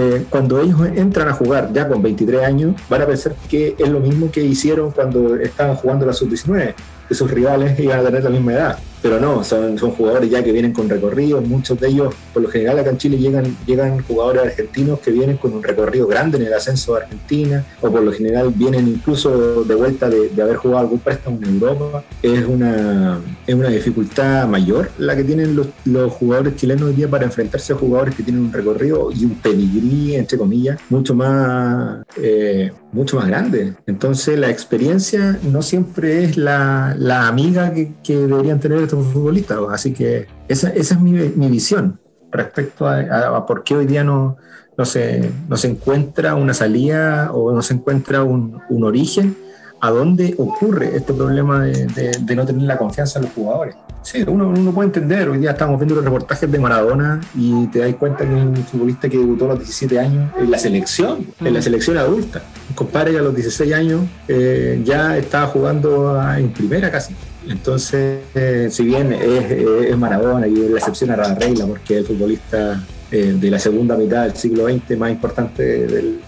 eh, 0.00 0.24
cuando 0.30 0.58
ellos 0.60 0.80
entran 0.96 1.28
a 1.28 1.34
jugar 1.34 1.74
ya 1.74 1.86
con 1.86 2.00
23 2.00 2.42
años, 2.42 2.74
van 2.88 3.02
a 3.02 3.06
pensar 3.06 3.34
que 3.50 3.74
es 3.78 3.88
lo 3.88 4.00
mismo 4.00 4.30
que 4.30 4.42
hicieron 4.42 4.92
cuando 4.92 5.36
estaban 5.36 5.76
jugando 5.76 6.06
la 6.06 6.14
sub-19, 6.14 6.74
que 6.74 6.74
sus 7.10 7.30
rivales 7.30 7.78
iban 7.78 8.00
a 8.00 8.04
tener 8.04 8.24
la 8.24 8.30
misma 8.30 8.52
edad 8.52 8.78
pero 9.02 9.18
no, 9.18 9.42
son, 9.44 9.78
son 9.78 9.92
jugadores 9.92 10.30
ya 10.30 10.42
que 10.42 10.52
vienen 10.52 10.72
con 10.72 10.88
recorrido, 10.88 11.40
muchos 11.40 11.80
de 11.80 11.88
ellos, 11.88 12.14
por 12.32 12.42
lo 12.42 12.48
general 12.48 12.78
acá 12.78 12.90
en 12.90 12.98
Chile 12.98 13.18
llegan, 13.18 13.56
llegan 13.66 14.02
jugadores 14.02 14.42
argentinos 14.42 15.00
que 15.00 15.10
vienen 15.10 15.36
con 15.38 15.54
un 15.54 15.62
recorrido 15.62 16.06
grande 16.06 16.36
en 16.38 16.44
el 16.44 16.52
ascenso 16.52 16.94
de 16.94 17.02
Argentina, 17.02 17.64
o 17.80 17.90
por 17.90 18.02
lo 18.02 18.12
general 18.12 18.52
vienen 18.54 18.88
incluso 18.88 19.64
de 19.64 19.74
vuelta 19.74 20.08
de, 20.08 20.30
haber 20.40 20.56
jugado 20.56 20.80
algún 20.80 20.98
préstamo 20.98 21.38
en 21.42 21.54
Europa. 21.54 22.02
Es 22.22 22.44
una, 22.46 23.20
es 23.46 23.54
una 23.54 23.68
dificultad 23.68 24.46
mayor 24.46 24.90
la 24.98 25.16
que 25.16 25.24
tienen 25.24 25.54
los, 25.54 25.68
los 25.84 26.12
jugadores 26.12 26.56
chilenos 26.56 26.88
hoy 26.88 26.94
día 26.94 27.08
para 27.08 27.24
enfrentarse 27.24 27.72
a 27.72 27.76
jugadores 27.76 28.14
que 28.14 28.22
tienen 28.22 28.42
un 28.42 28.52
recorrido 28.52 29.10
y 29.12 29.24
un 29.24 29.34
pedigrí, 29.34 30.14
entre 30.14 30.38
comillas, 30.38 30.78
mucho 30.88 31.14
más, 31.14 32.04
eh, 32.16 32.70
mucho 32.92 33.16
más 33.16 33.26
grande. 33.26 33.74
Entonces 33.86 34.38
la 34.38 34.50
experiencia 34.50 35.38
no 35.42 35.62
siempre 35.62 36.24
es 36.24 36.36
la, 36.36 36.94
la 36.98 37.28
amiga 37.28 37.72
que, 37.72 37.92
que 38.02 38.16
deberían 38.16 38.60
tener 38.60 38.88
futbolista 38.88 39.58
Así 39.70 39.92
que 39.92 40.26
esa, 40.48 40.70
esa 40.70 40.94
es 40.94 41.00
mi, 41.00 41.12
mi, 41.12 41.48
visión 41.48 42.00
respecto 42.30 42.88
a, 42.88 43.46
por 43.46 43.64
qué 43.64 43.76
hoy 43.76 43.86
día 43.86 44.04
no, 44.04 44.36
no, 44.76 44.84
se, 44.84 45.30
no 45.48 45.56
se 45.56 45.68
encuentra 45.68 46.34
una 46.34 46.54
salida 46.54 47.32
o 47.32 47.52
no 47.52 47.62
se 47.62 47.74
encuentra 47.74 48.22
un, 48.22 48.60
un 48.68 48.84
origen 48.84 49.36
a 49.80 49.90
dónde 49.90 50.34
ocurre 50.38 50.96
este 50.96 51.12
problema 51.12 51.64
de, 51.64 51.86
de, 52.20 52.36
no 52.36 52.44
tener 52.44 52.62
la 52.62 52.76
confianza 52.76 53.18
en 53.18 53.26
los 53.26 53.34
jugadores. 53.34 53.74
Sí, 54.02 54.24
uno, 54.26 54.48
uno, 54.48 54.72
puede 54.72 54.88
entender, 54.88 55.28
hoy 55.28 55.38
día 55.38 55.50
estamos 55.50 55.78
viendo 55.78 55.94
los 55.94 56.04
reportajes 56.04 56.50
de 56.50 56.58
Maradona 56.58 57.20
y 57.34 57.66
te 57.66 57.80
das 57.80 57.94
cuenta 57.96 58.24
que 58.24 58.34
es 58.34 58.42
un 58.42 58.56
futbolista 58.56 59.08
que 59.08 59.18
debutó 59.18 59.44
a 59.46 59.48
los 59.48 59.58
17 59.58 59.98
años 59.98 60.32
en 60.38 60.50
la 60.50 60.58
selección, 60.58 61.26
en 61.38 61.54
la 61.54 61.62
selección 61.62 61.98
adulta. 61.98 62.42
Un 62.70 62.74
compadre 62.74 63.12
que 63.12 63.18
a 63.18 63.22
los 63.22 63.34
16 63.34 63.72
años 63.74 64.02
eh, 64.28 64.80
ya 64.84 65.16
estaba 65.16 65.48
jugando 65.48 66.20
en 66.36 66.52
primera 66.52 66.90
casi. 66.90 67.14
Entonces, 67.48 68.20
eh, 68.34 68.68
si 68.70 68.84
bien 68.84 69.12
es, 69.12 69.96
Maradona 69.96 70.46
y 70.46 70.54
es 70.60 70.70
la 70.70 70.78
excepción 70.78 71.10
a 71.10 71.16
la 71.16 71.34
regla, 71.34 71.66
porque 71.66 71.94
es 71.94 72.00
el 72.00 72.06
futbolista 72.06 72.82
eh, 73.10 73.36
de 73.38 73.50
la 73.50 73.58
segunda 73.58 73.96
mitad 73.96 74.24
del 74.24 74.36
siglo 74.36 74.66
XX 74.66 74.96
más 74.98 75.10
importante 75.10 75.62
del, 75.86 76.20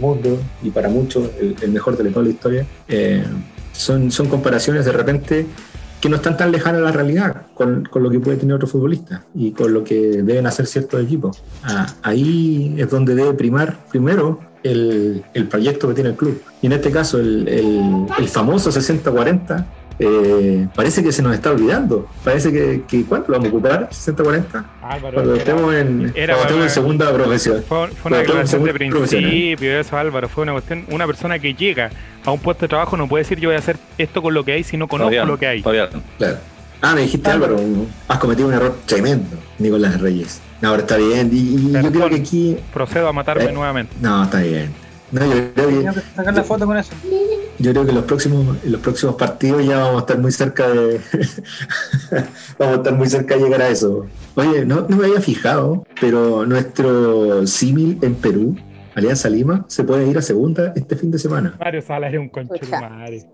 mundo 0.00 0.38
y 0.62 0.70
para 0.70 0.88
muchos 0.88 1.30
el, 1.40 1.70
mejor 1.70 1.96
de 1.96 2.10
toda 2.10 2.24
la 2.24 2.30
historia, 2.30 2.66
eh, 2.88 3.24
son, 3.72 4.10
son 4.10 4.28
comparaciones 4.28 4.84
de 4.84 4.92
repente 4.92 5.46
que 6.00 6.08
no 6.08 6.16
están 6.16 6.36
tan 6.36 6.50
lejanas 6.50 6.80
a 6.80 6.84
la 6.84 6.92
realidad 6.92 7.46
con, 7.54 7.84
con, 7.84 8.02
lo 8.02 8.10
que 8.10 8.18
puede 8.18 8.36
tener 8.36 8.56
otro 8.56 8.66
futbolista 8.66 9.24
y 9.34 9.52
con 9.52 9.72
lo 9.72 9.84
que 9.84 10.22
deben 10.22 10.46
hacer 10.46 10.66
ciertos 10.66 11.00
equipos. 11.00 11.42
Ah, 11.62 11.86
ahí 12.02 12.74
es 12.76 12.90
donde 12.90 13.14
debe 13.14 13.34
primar 13.34 13.86
primero 13.88 14.40
el, 14.64 15.24
el, 15.32 15.46
proyecto 15.46 15.88
que 15.88 15.94
tiene 15.94 16.10
el 16.10 16.16
club. 16.16 16.42
Y 16.60 16.66
en 16.66 16.72
este 16.72 16.90
caso, 16.90 17.20
el, 17.20 17.46
el, 17.46 18.06
el 18.18 18.28
famoso 18.28 18.70
60-40 18.70 19.64
eh, 19.98 20.68
parece 20.74 21.02
que 21.02 21.12
se 21.12 21.22
nos 21.22 21.34
está 21.34 21.50
olvidando. 21.50 22.08
Parece 22.24 22.52
que, 22.52 22.82
que 22.88 23.04
¿cuánto 23.04 23.32
lo 23.32 23.38
vamos 23.38 23.52
a 23.52 23.56
ocupar? 23.56 23.90
¿60-40? 23.90 24.64
Cuando 25.12 25.34
estemos 25.34 25.74
en, 25.74 26.12
en 26.14 26.70
segunda 26.70 27.12
profesión. 27.12 27.62
Fue, 27.68 27.88
una 28.04 28.18
declaración 28.18 28.64
de 28.64 28.74
principio, 28.74 29.78
eso 29.78 29.96
Álvaro, 29.96 30.28
fue 30.28 30.42
una 30.42 30.52
cuestión, 30.52 30.84
una 30.90 31.06
persona 31.06 31.38
que 31.38 31.54
llega 31.54 31.90
a 32.24 32.30
un 32.30 32.38
puesto 32.38 32.66
de 32.66 32.68
trabajo 32.68 32.96
no 32.96 33.08
puede 33.08 33.24
decir 33.24 33.40
yo 33.40 33.48
voy 33.48 33.56
a 33.56 33.58
hacer 33.58 33.76
esto 33.98 34.22
con 34.22 34.34
lo 34.34 34.44
que 34.44 34.52
hay 34.52 34.64
si 34.64 34.76
no 34.76 34.88
conozco 34.88 35.24
lo 35.24 35.38
que 35.38 35.46
hay. 35.46 35.62
Claro. 35.62 35.90
Ah, 36.84 36.96
me 36.96 37.02
dijiste 37.02 37.30
Álvaro, 37.30 37.56
has 38.08 38.18
cometido 38.18 38.48
un 38.48 38.54
error 38.54 38.76
tremendo, 38.86 39.36
Nicolás 39.58 40.00
Reyes. 40.00 40.40
No, 40.60 40.70
ahora 40.70 40.82
está 40.82 40.96
bien. 40.96 41.30
Y, 41.32 41.72
yo 41.72 41.92
creo 41.92 42.08
que 42.08 42.16
aquí. 42.16 42.56
Procedo 42.72 43.08
a 43.08 43.12
matarme 43.12 43.44
eh, 43.44 43.52
nuevamente. 43.52 43.94
No, 44.00 44.24
está 44.24 44.40
bien. 44.40 44.72
No, 45.12 45.24
yo 45.26 45.52
creo 45.54 45.68
que. 45.68 46.00
sacar 46.16 46.34
la 46.34 46.42
foto 46.42 46.66
con 46.66 46.76
eso. 46.76 46.92
Yo 47.62 47.70
creo 47.70 47.86
que 47.86 47.92
los 47.92 48.04
próximos, 48.04 48.56
los 48.64 48.80
próximos 48.80 49.14
partidos 49.14 49.64
ya 49.64 49.78
vamos 49.78 49.98
a 49.98 49.98
estar 50.00 50.18
muy 50.18 50.32
cerca 50.32 50.68
de. 50.68 51.00
vamos 52.58 52.74
a 52.74 52.78
estar 52.78 52.92
muy 52.94 53.08
cerca 53.08 53.36
de 53.36 53.40
llegar 53.42 53.62
a 53.62 53.68
eso. 53.68 54.06
Oye, 54.34 54.66
no, 54.66 54.84
me 54.88 55.06
había 55.06 55.20
fijado, 55.20 55.86
pero 56.00 56.44
nuestro 56.44 57.46
símil 57.46 57.98
en 58.02 58.16
Perú, 58.16 58.56
Alianza 58.96 59.28
Lima, 59.28 59.64
se 59.68 59.84
puede 59.84 60.08
ir 60.08 60.18
a 60.18 60.22
segunda 60.22 60.72
este 60.74 60.96
fin 60.96 61.12
de 61.12 61.20
semana. 61.20 61.54
Mario 61.60 61.82
Salas 61.82 62.12
es 62.12 62.18
un 62.18 62.30
concho 62.30 62.54
de 62.54 62.68
madre. 62.68 63.26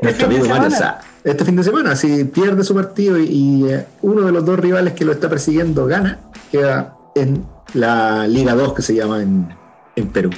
Nuestro 0.00 0.26
amigo 0.28 0.46
Mario 0.46 0.70
Salas. 0.70 1.04
Este 1.24 1.44
fin 1.44 1.56
de 1.56 1.64
semana, 1.64 1.96
si 1.96 2.24
pierde 2.26 2.62
su 2.62 2.72
partido 2.72 3.18
y, 3.18 3.66
eh, 3.68 3.84
uno 4.02 4.22
de 4.22 4.30
los 4.30 4.44
dos 4.44 4.60
rivales 4.60 4.92
que 4.92 5.04
lo 5.04 5.10
está 5.10 5.28
persiguiendo 5.28 5.86
gana, 5.86 6.20
queda 6.52 6.96
en 7.16 7.44
la 7.72 8.28
Liga 8.28 8.54
2 8.54 8.74
que 8.74 8.82
se 8.82 8.94
llama 8.94 9.22
en, 9.22 9.48
en 9.96 10.06
Perú. 10.06 10.30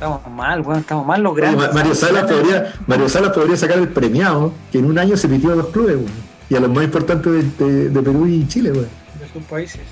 Estamos 0.00 0.26
mal, 0.28 0.62
bueno, 0.62 0.80
estamos 0.80 1.06
mal 1.06 1.22
los 1.22 1.36
grandes. 1.36 1.74
Mario 1.74 1.94
Salas 1.94 2.24
podría, 2.24 2.72
Mario 2.86 3.06
Salas 3.06 3.32
podría 3.32 3.54
sacar 3.54 3.76
el 3.76 3.88
premiado, 3.90 4.50
que 4.72 4.78
en 4.78 4.86
un 4.86 4.98
año 4.98 5.14
se 5.14 5.28
pitió 5.28 5.52
a 5.52 5.56
dos 5.56 5.66
clubes, 5.66 5.98
y 6.48 6.56
a 6.56 6.60
los 6.60 6.70
más 6.70 6.84
importantes 6.84 7.58
de, 7.58 7.90
Perú 8.00 8.26
y 8.26 8.48
Chile, 8.48 8.70
güey. 8.70 8.86
De 8.86 9.28
sus 9.30 9.42
países. 9.42 9.82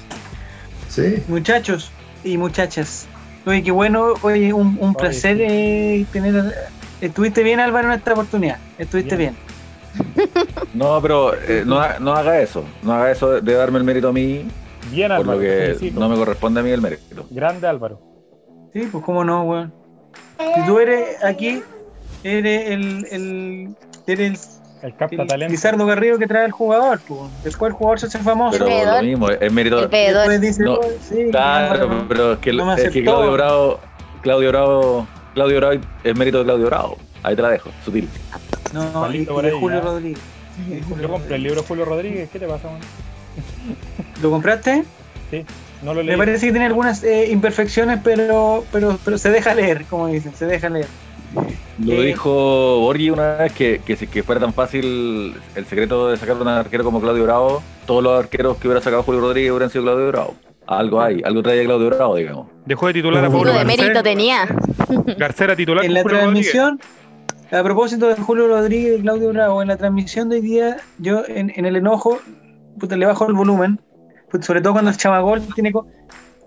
Sí. 0.88 1.22
Muchachos 1.28 1.90
y 2.24 2.38
muchachas. 2.38 3.06
Oye, 3.44 3.62
qué 3.62 3.70
bueno, 3.70 4.14
oye, 4.22 4.50
un, 4.54 4.78
un 4.80 4.94
placer 4.94 5.36
eh, 5.42 6.06
tener. 6.10 6.54
Estuviste 7.02 7.42
bien, 7.42 7.60
Álvaro, 7.60 7.88
en 7.88 7.98
esta 7.98 8.14
oportunidad. 8.14 8.56
Estuviste 8.78 9.14
bien. 9.14 9.36
No, 10.72 11.02
pero 11.02 11.34
eh, 11.34 11.64
no, 11.66 11.82
no 12.00 12.14
haga 12.14 12.40
eso. 12.40 12.64
No 12.82 12.94
haga 12.94 13.10
eso 13.10 13.42
de, 13.42 13.52
darme 13.52 13.76
el 13.76 13.84
mérito 13.84 14.08
a 14.08 14.12
mí, 14.14 14.46
Bien, 14.90 15.08
por 15.08 15.16
Álvaro. 15.18 15.34
lo 15.34 15.40
que 15.40 15.74
felicito. 15.76 16.00
no 16.00 16.08
me 16.08 16.16
corresponde 16.16 16.60
a 16.60 16.62
mí 16.62 16.70
el 16.70 16.80
mérito. 16.80 17.26
Grande 17.30 17.66
Álvaro. 17.66 18.00
Sí, 18.72 18.88
pues 18.90 19.04
cómo 19.04 19.22
no, 19.22 19.42
weón. 19.42 19.77
Si 20.54 20.66
tú 20.66 20.78
eres 20.78 21.22
aquí, 21.24 21.62
eres 22.24 22.70
el. 22.70 23.06
el 23.10 23.76
eres 24.06 24.60
El 24.82 24.88
el, 24.90 24.94
capta 24.96 25.22
el 25.22 25.28
talento. 25.28 25.50
Lizardo 25.50 25.86
Garrido 25.86 26.18
que 26.18 26.26
trae 26.26 26.44
el 26.46 26.52
jugador, 26.52 27.00
pues. 27.06 27.20
Después 27.42 27.70
el 27.70 27.74
jugador 27.76 27.98
se 28.00 28.06
hace 28.06 28.18
famoso. 28.20 28.64
Pero 28.64 28.96
lo 28.96 29.02
mismo, 29.02 29.28
es 29.30 29.52
mérito. 29.52 29.88
Dice, 29.88 30.62
No, 30.62 30.74
"Oh, 30.74 30.80
sí, 31.08 31.26
Claro, 31.30 31.74
Álvaro, 31.74 32.04
pero 32.08 32.32
es 32.34 32.38
que, 32.38 32.52
no 32.52 32.72
es 32.74 32.90
que. 32.90 33.02
Claudio 33.02 33.32
Bravo, 33.32 33.80
Claudio 34.22 34.48
Bravo, 34.50 35.06
Claudio 35.34 35.56
Bravo 35.58 35.80
es 36.04 36.16
mérito 36.16 36.38
de 36.38 36.44
Claudio 36.44 36.66
Bravo. 36.66 36.96
Ahí 37.24 37.34
te 37.34 37.42
la 37.42 37.48
dejo, 37.50 37.70
sutil. 37.84 38.08
No, 38.72 38.90
no, 38.92 39.12
y, 39.12 39.16
y 39.16 39.24
de 39.24 39.50
Julio. 39.50 39.80
Rodríguez. 39.80 40.20
Yo 41.00 41.08
compré 41.08 41.36
el 41.36 41.42
libro 41.42 41.62
Julio 41.64 41.84
Rodríguez. 41.84 42.28
¿Qué 42.32 42.38
te 42.38 42.46
pasa, 42.46 42.68
man? 42.70 42.80
¿Lo 44.22 44.30
compraste? 44.30 44.84
Sí, 45.30 45.44
no 45.82 45.94
lo 45.94 46.02
leí. 46.02 46.12
Me 46.12 46.18
parece 46.18 46.46
que 46.46 46.52
tiene 46.52 46.66
algunas 46.66 47.02
eh, 47.04 47.28
imperfecciones, 47.30 48.00
pero, 48.02 48.64
pero, 48.72 48.98
pero 49.04 49.18
se 49.18 49.30
deja 49.30 49.54
leer, 49.54 49.84
como 49.88 50.06
dicen, 50.08 50.34
se 50.34 50.46
deja 50.46 50.68
leer. 50.68 50.86
Lo 51.84 51.92
Eh, 51.94 52.06
dijo 52.06 52.80
Borghi 52.80 53.10
una 53.10 53.34
vez 53.36 53.52
que, 53.52 53.80
que 53.84 53.96
si 53.96 54.06
que 54.06 54.22
fuera 54.22 54.40
tan 54.40 54.52
fácil 54.52 55.34
el 55.54 55.64
secreto 55.66 56.08
de 56.08 56.16
sacar 56.16 56.36
un 56.36 56.48
arquero 56.48 56.82
como 56.84 57.00
Claudio 57.00 57.24
Bravo, 57.24 57.62
todos 57.86 58.02
los 58.02 58.18
arqueros 58.18 58.56
que 58.56 58.66
hubiera 58.68 58.80
sacado 58.82 59.02
Julio 59.02 59.20
Rodríguez 59.20 59.50
hubieran 59.52 59.70
sido 59.70 59.84
Claudio 59.84 60.08
Bravo. 60.08 60.34
Algo 60.66 61.00
hay, 61.00 61.22
algo 61.24 61.42
traía 61.42 61.64
Claudio 61.64 61.88
Bravo, 61.90 62.16
digamos. 62.16 62.46
Dejó 62.66 62.88
de 62.88 62.92
titular 62.94 63.24
a 63.24 63.30
Pablo 63.30 63.52
de 63.52 63.64
mérito 63.64 64.02
tenía. 64.02 64.46
Garcés 65.16 65.42
era 65.42 65.56
titular 65.56 65.84
En 65.84 65.94
la 65.94 66.02
Julio 66.02 66.18
Rodríguez. 66.20 66.50
transmisión, 66.50 66.80
a 67.50 67.62
propósito 67.62 68.08
de 68.08 68.16
Julio 68.16 68.48
Rodríguez 68.48 68.98
y 68.98 69.02
Claudio 69.02 69.28
Bravo, 69.32 69.62
en 69.62 69.68
la 69.68 69.76
transmisión 69.76 70.28
de 70.28 70.36
hoy 70.36 70.42
día, 70.42 70.76
yo 70.98 71.22
en, 71.26 71.52
en 71.54 71.64
el 71.64 71.76
enojo, 71.76 72.18
puta, 72.78 72.96
le 72.96 73.06
bajo 73.06 73.26
el 73.28 73.34
volumen, 73.34 73.80
sobre 74.40 74.60
todo 74.60 74.72
cuando 74.74 74.90
el 74.90 74.96
chamagol 74.96 75.42
tiene, 75.54 75.72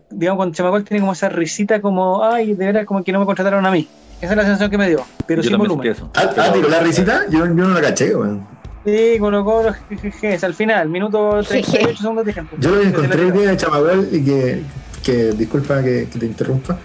digamos, 0.10 0.38
cuando 0.38 0.52
el 0.52 0.56
chamagol 0.56 0.84
tiene 0.84 1.02
como 1.02 1.14
esa 1.14 1.30
risita 1.30 1.82
como, 1.82 2.24
ay, 2.24 2.54
de 2.54 2.66
veras 2.66 2.86
como 2.86 3.04
que 3.04 3.12
no 3.12 3.20
me 3.20 3.26
contrataron 3.26 3.66
a 3.66 3.72
mí. 3.72 3.88
Esa 4.22 4.34
es 4.34 4.38
la 4.38 4.44
sensación 4.44 4.70
que 4.70 4.78
me 4.78 4.88
dio, 4.88 5.04
pero 5.26 5.42
Yo 5.42 5.50
sin 5.50 5.58
volumen. 5.58 5.96
Ah, 6.14 6.30
ah, 6.38 6.52
tiró 6.54 6.70
la 6.70 6.80
risita, 6.80 7.24
yo, 7.30 7.40
yo 7.40 7.48
no 7.48 7.70
la 7.70 7.82
caché, 7.82 8.16
weón. 8.16 8.46
Sí, 8.86 9.18
colocó 9.20 9.64
los 9.64 9.76
jejejes 10.02 10.44
al 10.44 10.54
final, 10.54 10.90
minuto 10.90 11.42
38 11.48 11.98
segundos 11.98 12.26
de 12.26 12.34
tiempo. 12.34 12.56
Yo 12.60 12.72
lo 12.72 12.82
que 12.82 12.88
encontré 12.88 13.32
de 13.32 13.58
Chamagol 13.58 14.10
y 14.12 14.24
que, 14.24 14.64
que 15.04 15.32
disculpa 15.34 15.84
que, 15.84 16.08
que 16.12 16.20
te 16.20 16.26
interrumpa, 16.26 16.78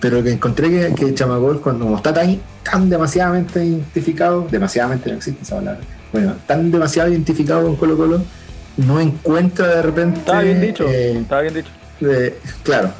pero 0.00 0.22
que 0.22 0.32
encontré 0.32 0.68
que, 0.68 0.94
que 0.94 1.14
Chamagol 1.14 1.60
cuando 1.60 1.84
como 1.84 1.96
está 1.96 2.12
tan, 2.12 2.38
tan 2.62 2.88
demasiadamente 2.90 3.64
identificado, 3.64 4.46
demasiadamente 4.50 5.10
no 5.10 5.16
existe 5.16 5.42
esa 5.42 5.56
palabra, 5.56 5.80
bueno, 6.12 6.34
tan 6.46 6.70
demasiado 6.70 7.10
identificado 7.10 7.64
con 7.64 7.76
Colo 7.76 7.96
Colo, 7.96 8.22
no 8.76 9.00
encuentra 9.00 9.66
de 9.76 9.82
repente... 9.82 10.20
Estaba 10.20 10.42
bien 10.42 10.60
dicho, 10.60 10.88
eh, 10.88 11.18
estaba 11.18 11.42
bien 11.42 11.54
dicho. 11.54 11.70
de- 12.00 12.38
claro, 12.62 12.90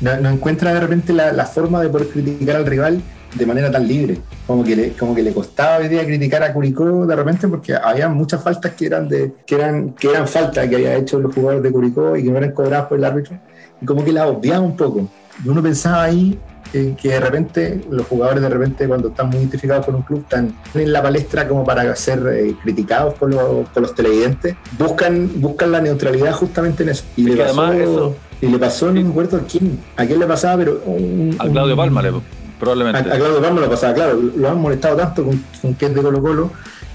no, 0.00 0.16
no 0.18 0.30
encuentra 0.30 0.74
de 0.74 0.80
repente 0.80 1.12
la, 1.12 1.32
la 1.32 1.46
forma 1.46 1.80
de 1.82 1.88
poder 1.88 2.08
criticar 2.08 2.56
al 2.56 2.66
rival 2.66 3.00
de 3.34 3.46
manera 3.46 3.70
tan 3.70 3.86
libre. 3.86 4.18
Como 4.46 4.64
que, 4.64 4.74
le, 4.76 4.92
como 4.92 5.14
que 5.14 5.22
le 5.22 5.32
costaba 5.32 5.78
hoy 5.78 5.88
día 5.88 6.04
criticar 6.04 6.42
a 6.42 6.52
Curicó 6.52 7.06
de 7.06 7.16
repente 7.16 7.46
porque 7.48 7.74
había 7.74 8.08
muchas 8.08 8.42
faltas 8.42 8.72
que 8.72 8.86
eran 8.86 9.08
de 9.08 9.32
que 9.46 9.54
eran 9.54 9.92
que 9.94 10.10
eran 10.10 10.26
faltas 10.26 10.68
que 10.68 10.74
había 10.74 10.94
hecho 10.96 11.18
los 11.20 11.32
jugadores 11.32 11.62
de 11.62 11.70
Curicó 11.70 12.16
y 12.16 12.24
que 12.24 12.30
no 12.30 12.38
eran 12.38 12.50
cobradas 12.52 12.88
por 12.88 12.98
el 12.98 13.04
árbitro 13.04 13.38
y 13.80 13.86
como 13.86 14.04
que 14.04 14.12
la 14.12 14.26
obviaba 14.26 14.60
un 14.60 14.76
poco. 14.76 15.08
Y 15.42 15.48
uno 15.48 15.62
pensaba 15.62 16.02
ahí 16.02 16.38
eh, 16.74 16.94
que 17.00 17.08
de 17.10 17.20
repente 17.20 17.80
los 17.90 18.06
jugadores 18.06 18.42
de 18.42 18.48
repente 18.48 18.88
cuando 18.88 19.08
están 19.08 19.28
muy 19.28 19.38
identificados 19.38 19.84
con 19.86 19.94
un 19.96 20.02
club 20.02 20.20
están 20.20 20.54
en 20.74 20.92
la 20.92 21.02
palestra 21.02 21.46
como 21.48 21.64
para 21.64 21.94
ser 21.96 22.22
eh, 22.32 22.54
criticados 22.62 23.14
por 23.14 23.32
los, 23.32 23.68
por 23.68 23.82
los 23.82 23.94
televidentes 23.94 24.56
buscan 24.78 25.30
buscan 25.36 25.70
la 25.72 25.80
neutralidad 25.80 26.32
justamente 26.32 26.82
en 26.82 26.90
eso. 26.90 27.04
Y, 27.16 27.24
le 27.24 27.36
pasó, 27.36 27.60
además 27.62 27.80
eso- 27.80 28.16
y 28.40 28.46
le 28.46 28.58
pasó 28.58 28.86
no 28.92 29.00
me 29.02 29.08
acuerdo 29.10 29.36
a 29.36 29.40
quién 29.40 29.78
a 29.96 30.04
quién 30.06 30.18
le 30.18 30.26
pasaba 30.26 30.56
pero 30.56 30.82
un- 30.86 31.36
A 31.38 31.48
Claudio 31.48 31.74
un- 31.74 31.78
Palma, 31.80 32.02
le- 32.02 32.12
probablemente. 32.58 32.98
a 33.10 33.16
Claudio 33.16 33.40
Palma 33.40 33.60
lo 33.60 33.68
pasaba, 33.70 33.92
claro, 33.94 34.18
lo 34.36 34.48
han 34.48 34.60
molestado 34.60 34.96
tanto 34.96 35.24
con, 35.24 35.44
con 35.60 35.74
que 35.74 35.86
es 35.86 35.94
de 35.94 36.00
Colo 36.02 36.22
Colo, 36.22 36.50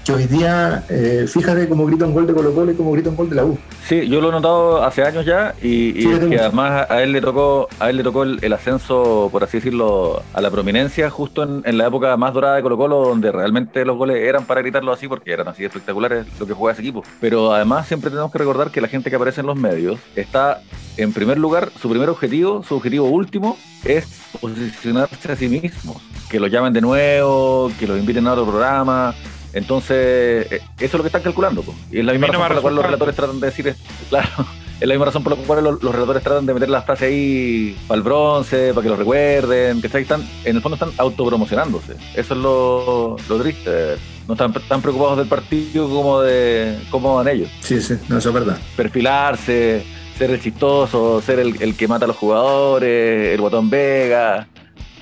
que 0.08 0.14
hoy 0.14 0.24
día, 0.26 0.84
eh, 0.88 1.26
fíjate 1.28 1.68
cómo 1.68 1.84
grita 1.84 2.06
un 2.06 2.14
gol 2.14 2.26
de 2.26 2.32
Colo 2.32 2.54
Colo 2.54 2.72
y 2.72 2.74
cómo 2.74 2.92
grita 2.92 3.10
un 3.10 3.16
gol 3.16 3.28
de 3.28 3.36
la 3.36 3.44
U. 3.44 3.58
Sí, 3.86 4.08
yo 4.08 4.22
lo 4.22 4.30
he 4.30 4.32
notado 4.32 4.82
hace 4.82 5.02
años 5.02 5.26
ya 5.26 5.54
y, 5.60 5.90
y 5.90 5.92
Sí, 5.92 6.02
yo 6.04 6.10
es 6.12 6.18
tengo 6.20 6.30
que 6.30 6.36
mucho. 6.36 6.44
además 6.44 6.86
a 6.90 7.02
él 7.02 7.12
le 7.12 7.20
tocó 7.20 7.68
a 7.78 7.90
él 7.90 7.96
le 7.98 8.02
tocó 8.02 8.22
el, 8.22 8.38
el 8.40 8.52
ascenso, 8.54 9.28
por 9.30 9.44
así 9.44 9.58
decirlo, 9.58 10.22
a 10.32 10.40
la 10.40 10.50
prominencia 10.50 11.10
justo 11.10 11.42
en, 11.42 11.60
en 11.66 11.76
la 11.76 11.88
época 11.88 12.16
más 12.16 12.32
dorada 12.32 12.56
de 12.56 12.62
Colo 12.62 12.78
Colo, 12.78 13.00
donde 13.06 13.30
realmente 13.30 13.84
los 13.84 13.98
goles 13.98 14.16
eran 14.16 14.44
para 14.46 14.62
gritarlo 14.62 14.92
así 14.92 15.08
porque 15.08 15.30
eran 15.30 15.46
así 15.48 15.64
espectaculares 15.66 16.24
lo 16.40 16.46
que 16.46 16.54
juega 16.54 16.72
ese 16.72 16.80
equipo. 16.80 17.02
Pero 17.20 17.52
además 17.52 17.86
siempre 17.86 18.08
tenemos 18.08 18.32
que 18.32 18.38
recordar 18.38 18.70
que 18.70 18.80
la 18.80 18.88
gente 18.88 19.10
que 19.10 19.16
aparece 19.16 19.42
en 19.42 19.46
los 19.46 19.56
medios 19.56 19.98
está 20.16 20.62
en 20.96 21.12
primer 21.12 21.38
lugar, 21.38 21.68
su 21.80 21.90
primer 21.90 22.08
objetivo, 22.08 22.62
su 22.66 22.76
objetivo 22.76 23.08
último 23.08 23.58
es 23.84 24.06
posicionarse 24.40 25.32
a 25.32 25.36
sí 25.36 25.48
mismos, 25.48 25.98
que 26.30 26.40
los 26.40 26.50
llamen 26.50 26.72
de 26.72 26.80
nuevo, 26.80 27.70
que 27.78 27.86
los 27.86 27.98
inviten 27.98 28.26
a 28.26 28.32
otro 28.32 28.46
programa. 28.46 29.14
Entonces, 29.52 30.50
eh, 30.52 30.60
eso 30.78 30.84
es 30.86 30.94
lo 30.94 31.02
que 31.02 31.08
están 31.08 31.22
calculando. 31.22 31.64
Y 31.90 31.98
es 31.98 32.04
la 32.04 32.12
misma 32.12 32.28
no 32.28 32.32
razón 32.32 32.46
por 32.46 32.54
la 32.54 32.60
cual 32.60 32.74
los 32.74 32.84
relatores 32.84 33.16
tratan 33.16 33.40
de 33.40 33.46
decir, 33.46 33.68
esto. 33.68 33.82
claro, 34.08 34.28
es 34.80 34.86
la 34.88 34.94
misma 34.94 35.06
razón 35.06 35.22
por 35.22 35.36
la 35.36 35.44
cual 35.44 35.64
los, 35.64 35.82
los 35.82 35.94
relatores 35.94 36.22
tratan 36.22 36.46
de 36.46 36.54
meter 36.54 36.68
las 36.68 36.84
frases 36.84 37.08
ahí 37.08 37.76
para 37.86 37.98
el 37.98 38.02
bronce, 38.04 38.72
para 38.74 38.82
que 38.82 38.88
lo 38.88 38.96
recuerden, 38.96 39.80
que 39.80 39.86
están, 39.86 40.28
en 40.44 40.56
el 40.56 40.62
fondo 40.62 40.74
están 40.74 40.90
autopromocionándose. 40.98 41.94
Eso 42.14 42.34
es 42.34 42.40
lo, 42.40 43.16
lo 43.28 43.42
triste. 43.42 43.96
No 44.26 44.34
están 44.34 44.52
tan 44.52 44.82
preocupados 44.82 45.18
del 45.18 45.26
partido 45.26 45.88
como 45.88 46.20
de 46.20 46.78
cómo 46.90 47.14
van 47.16 47.28
ellos. 47.28 47.48
Sí, 47.60 47.80
sí, 47.80 47.94
no, 48.08 48.18
eso 48.18 48.28
es 48.28 48.34
verdad. 48.34 48.58
Perfilarse, 48.76 49.84
ser 50.18 50.30
el 50.30 50.40
chistoso, 50.42 51.22
ser 51.22 51.38
el, 51.38 51.62
el 51.62 51.74
que 51.76 51.88
mata 51.88 52.04
a 52.04 52.08
los 52.08 52.16
jugadores, 52.16 53.34
el 53.34 53.40
botón 53.40 53.70
Vega. 53.70 54.46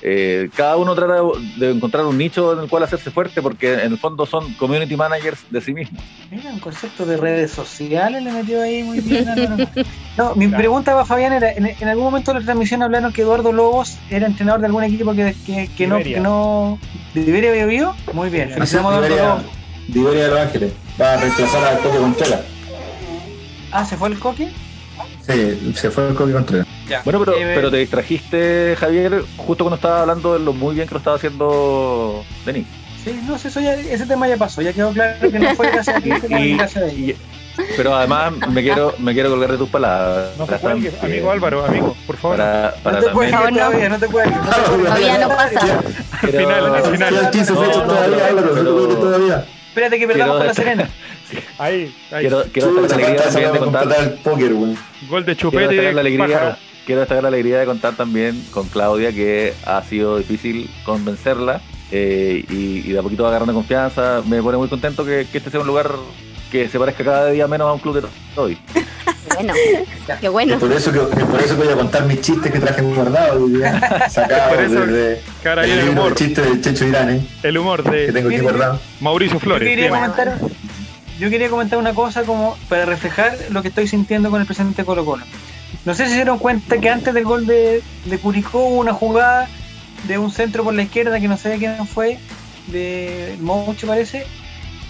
Eh, 0.09 0.49
cada 0.55 0.77
uno 0.77 0.95
trata 0.95 1.21
de, 1.57 1.71
encontrar 1.71 2.05
un 2.05 2.17
nicho 2.17 2.53
en 2.53 2.59
el 2.59 2.69
cual 2.69 2.83
hacerse 2.83 3.11
fuerte 3.11 3.41
porque 3.41 3.73
en 3.73 3.91
el 3.91 3.97
fondo 3.97 4.25
son 4.25 4.53
community 4.53 4.95
managers 4.95 5.39
de 5.49 5.59
sí 5.59 5.73
mismos. 5.73 6.01
Mira, 6.31 6.49
un 6.49 6.59
concepto 6.59 7.05
de 7.05 7.17
redes 7.17 7.51
sociales 7.51 8.23
le 8.23 8.31
metió 8.31 8.61
ahí 8.61 8.83
muy 8.83 9.01
bien. 9.01 9.27
No, 10.17 10.33
mi 10.33 10.47
pregunta 10.47 10.93
para 10.93 11.05
Fabián 11.05 11.33
era, 11.33 11.51
en, 11.51 11.67
en 11.67 11.87
algún 11.87 12.05
momento 12.05 12.33
de 12.33 12.39
la 12.39 12.45
transmisión 12.45 12.81
hablaron 12.81 13.13
que 13.13 13.21
Eduardo 13.21 13.51
Lobos 13.51 13.99
era 14.09 14.25
entrenador 14.25 14.61
de 14.61 14.65
algún 14.65 14.83
equipo 14.83 15.13
que, 15.13 15.35
que, 15.45 15.69
que 15.77 15.85
no, 15.85 15.99
que 15.99 16.19
no... 16.19 16.79
¿De 17.13 17.21
Liberia 17.21 17.51
había 17.51 17.65
vivido? 17.67 17.95
Muy 18.13 18.29
bien, 18.29 18.49
felicitamos 18.49 18.93
a 18.93 19.05
Eduardo 19.05 19.15
Lobos. 19.15 19.43
De 19.89 20.27
Los 20.27 20.39
Ángeles 20.39 20.73
va 20.99 21.13
a 21.13 21.17
reemplazar 21.17 21.75
a 21.75 21.77
Coque 21.77 21.97
Contreras. 21.97 22.41
Ah, 23.71 23.85
¿se 23.85 23.95
fue 23.95 24.09
el 24.09 24.17
coque? 24.17 24.49
Sí, 25.27 25.73
se 25.75 25.91
fue 25.91 26.07
el 26.07 26.15
Coque 26.15 26.31
Contreras. 26.33 26.66
Ya. 26.89 27.01
Bueno, 27.03 27.19
pero, 27.19 27.33
Eh, 27.37 27.51
pero 27.55 27.69
te 27.71 27.77
distrajiste, 27.77 28.75
Javier, 28.79 29.23
justo 29.37 29.63
cuando 29.63 29.75
estaba 29.75 30.01
hablando 30.01 30.33
de 30.33 30.39
lo 30.39 30.53
muy 30.53 30.75
bien 30.75 30.87
que 30.87 30.93
lo 30.93 30.99
estaba 30.99 31.15
haciendo 31.17 32.23
Denis. 32.45 32.65
Sí, 33.03 33.19
no 33.25 33.37
sé, 33.37 33.47
eso 33.49 33.59
ya, 33.61 33.73
ese 33.73 34.05
tema 34.05 34.27
ya 34.27 34.37
pasó, 34.37 34.61
ya 34.61 34.73
quedó 34.73 34.91
claro 34.91 35.31
que 35.31 35.39
no 35.39 35.55
fue 35.55 35.71
gracias 35.71 35.95
a 35.97 36.01
ti, 36.01 36.09
Y- 36.29 36.57
gracias 36.57 36.83
a 36.83 36.87
ella. 36.87 37.13
y- 37.13 37.17
pero 37.75 37.95
además 37.95 38.33
me 38.51 38.61
quiero, 38.61 38.93
me 38.99 39.13
quiero 39.13 39.29
colgar 39.31 39.51
de 39.51 39.57
tus 39.57 39.69
palabras. 39.69 40.29
No 40.37 40.45
se 40.45 40.57
cuelgue, 40.57 40.91
Sam, 40.91 41.05
amigo 41.05 41.25
que- 41.27 41.31
Álvaro, 41.33 41.65
amigo, 41.65 41.95
por 42.05 42.17
favor. 42.17 42.37
Para, 42.37 42.73
para 42.83 42.99
No 42.99 43.05
te 43.05 43.11
no. 43.13 43.19
todavía, 43.57 43.89
no 43.89 43.97
te 43.99 44.07
puedes 44.09 44.29
ir. 44.29 44.35
no 44.35 44.43
te 44.43 44.51
puedes 44.67 44.77
ir. 44.77 44.83
Todavía 44.85 45.17
no 45.17 45.27
pasa. 45.29 45.79
Al 46.21 46.29
final, 46.29 46.75
al 46.75 46.83
final. 46.91 47.09
Quedan 47.15 47.31
15 47.31 47.53
No, 47.53 47.61
fechas 47.61 47.77
no, 47.77 47.83
todavía, 47.83 48.27
Álvaro, 48.27 48.47
no 48.47 48.53
te 48.53 48.61
preocupes 48.61 48.99
todavía. 48.99 49.45
Espérate 49.69 49.99
que 49.99 50.07
perdamos 50.07 50.35
Quiero- 50.35 50.37
con 50.37 50.47
la 50.47 50.53
Serena. 50.53 50.89
Ahí, 51.57 51.95
ahí. 52.11 52.21
Quiero, 52.21 52.43
quiero 52.53 52.73
destacar 52.75 52.99
la 53.01 53.05
alegría 53.07 53.23
también 53.23 53.51
de 53.51 53.59
sacar- 53.59 53.59
contar. 53.59 54.01
el 54.03 54.09
póker, 54.19 54.53
güey. 54.53 54.75
Gol 55.09 55.25
de 55.25 55.35
Quiero 55.35 55.39
chupete 55.51 55.67
destacar 55.67 55.83
la 55.83 55.93
de 55.93 55.99
alegría, 55.99 56.27
pájaro. 56.39 56.55
Quiero 56.87 57.01
destacar 57.01 57.21
la 57.21 57.27
alegría 57.27 57.59
de 57.59 57.65
contar 57.67 57.95
también 57.95 58.43
con 58.51 58.67
Claudia, 58.69 59.11
que 59.13 59.53
ha 59.65 59.83
sido 59.83 60.17
difícil 60.17 60.67
convencerla 60.85 61.61
eh, 61.91 62.43
y, 62.49 62.79
y 62.89 62.91
de 62.93 62.97
a 62.97 63.03
poquito 63.03 63.21
va 63.23 63.29
agarrando 63.29 63.53
confianza. 63.53 64.23
Me 64.25 64.41
pone 64.41 64.57
muy 64.57 64.69
contento 64.69 65.05
que, 65.05 65.27
que 65.31 65.37
este 65.37 65.51
sea 65.51 65.59
un 65.59 65.67
lugar 65.67 65.91
que 66.51 66.69
se 66.69 66.79
parezca 66.79 67.03
cada 67.03 67.29
día 67.29 67.45
menos 67.47 67.67
a 67.67 67.73
un 67.73 67.79
club 67.79 68.01
de 68.01 68.07
hoy. 68.41 68.57
Bueno, 69.35 69.53
qué 70.19 70.29
bueno. 70.29 70.53
Es 70.55 70.59
por 70.59 70.71
eso 70.71 70.91
que, 70.91 70.99
es 70.99 71.25
por 71.25 71.39
eso 71.39 71.55
que 71.57 71.63
voy 71.65 71.73
a 71.73 71.75
contar 71.75 72.05
mis 72.05 72.21
chistes 72.21 72.51
que 72.51 72.59
traje 72.59 72.81
guardados, 72.81 73.39
hoy 73.39 73.51
día, 73.51 73.79
Por 73.99 74.09
sacados 74.09 74.59
eso 74.61 74.85
desde 74.87 75.21
el 75.43 75.69
el 75.79 75.89
humor. 75.89 76.15
chistes 76.15 76.43
del 76.45 76.61
Checho 76.61 76.85
Irán, 76.85 77.09
¿eh? 77.11 77.27
El 77.43 77.57
humor 77.59 77.83
que 77.83 77.91
de 77.91 78.13
tengo 78.13 78.29
aquí 78.29 78.39
guardado. 78.39 78.79
Mauricio 78.99 79.35
Yo 79.35 79.39
Flores. 79.41 79.67
quería, 79.69 79.89
Bien. 79.89 79.99
comentar, 79.99 80.37
yo 81.19 81.29
quería 81.29 81.49
comentar 81.49 81.77
una 81.77 81.93
cosa 81.93 82.23
como 82.23 82.57
para 82.67 82.85
reflejar 82.85 83.37
lo 83.51 83.61
que 83.61 83.67
estoy 83.67 83.87
sintiendo 83.87 84.31
con 84.31 84.39
el 84.41 84.47
presidente 84.47 84.83
Colo 84.85 85.05
Colo. 85.05 85.23
No 85.87 85.93
sé 85.93 86.03
si 86.03 86.09
se 86.09 86.15
dieron 86.17 86.37
cuenta 86.37 86.79
que 86.79 86.89
antes 86.89 87.13
del 87.13 87.23
gol 87.23 87.45
de, 87.45 87.81
de 88.03 88.17
Curicó 88.17 88.59
hubo 88.59 88.79
una 88.79 88.91
jugada 88.91 89.47
de 90.05 90.17
un 90.17 90.31
centro 90.31 90.65
por 90.65 90.73
la 90.73 90.81
izquierda 90.81 91.17
que 91.21 91.29
no 91.29 91.37
sé 91.37 91.47
de 91.47 91.59
quién 91.59 91.87
fue, 91.87 92.19
de 92.67 93.37
Mouche 93.39 93.87
parece, 93.87 94.25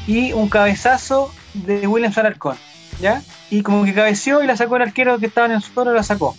y 0.07 0.33
un 0.33 0.49
cabezazo 0.49 1.31
de 1.53 1.85
William 1.85 2.11
Alarcón, 2.15 2.57
¿ya? 2.99 3.21
Y 3.51 3.61
como 3.61 3.85
que 3.85 3.93
cabeció 3.93 4.41
y 4.41 4.47
la 4.47 4.57
sacó 4.57 4.77
el 4.77 4.81
arquero 4.81 5.19
que 5.19 5.27
estaba 5.27 5.45
en 5.45 5.53
el 5.53 5.61
suelo, 5.61 5.93
la 5.93 6.01
sacó. 6.01 6.35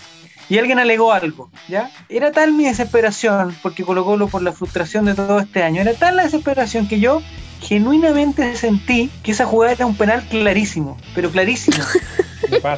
y 0.48 0.59
alguien 0.59 0.80
alegó 0.80 1.12
algo, 1.12 1.52
¿ya? 1.68 1.92
Era 2.09 2.32
tal 2.32 2.52
mi 2.52 2.64
desesperación, 2.64 3.56
porque 3.62 3.84
Colo 3.84 4.04
Colo 4.04 4.26
por 4.26 4.42
la 4.42 4.50
frustración 4.50 5.04
de 5.04 5.14
todo 5.14 5.38
este 5.38 5.62
año, 5.62 5.82
era 5.82 5.94
tal 5.94 6.16
la 6.16 6.24
desesperación 6.24 6.88
que 6.88 6.98
yo 6.98 7.22
genuinamente 7.61 8.56
sentí 8.56 9.09
que 9.22 9.30
esa 9.30 9.46
jugada 9.46 9.74
era 9.74 9.86
un 9.86 9.96
penal 9.96 10.26
clarísimo, 10.28 10.96
pero 11.14 11.30
clarísimo. 11.30 11.78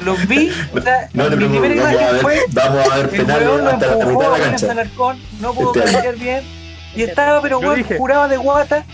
Los 0.03 0.29
vi, 0.29 0.51
o 0.75 0.81
sea, 0.81 1.09
No 1.13 1.31
mi 1.31 1.37
primera 1.37 1.75
preocupes, 1.75 1.85
vamos 1.85 1.97
a 1.97 2.03
imagen 2.03 2.13
ver, 2.13 2.21
fue 2.21 2.41
vamos 2.53 2.91
a 2.91 2.97
ver 2.97 3.45
lo 3.45 3.69
hasta 3.69 3.87
la 3.87 3.95
mitad 3.97 4.01
empujó 4.01 4.23
de 4.23 4.39
la 4.39 4.45
cancha. 4.45 4.71
Alarcón, 4.73 5.19
no 5.41 5.55
pudo 5.55 5.75
Este 5.75 5.93
cambiar 5.93 6.17
bien 6.17 6.61
y 6.95 7.03
estaba 7.03 7.41
pero 7.41 7.59
weón 7.59 7.85
juraba 7.85 8.29
de 8.29 8.37
guata 8.37 8.85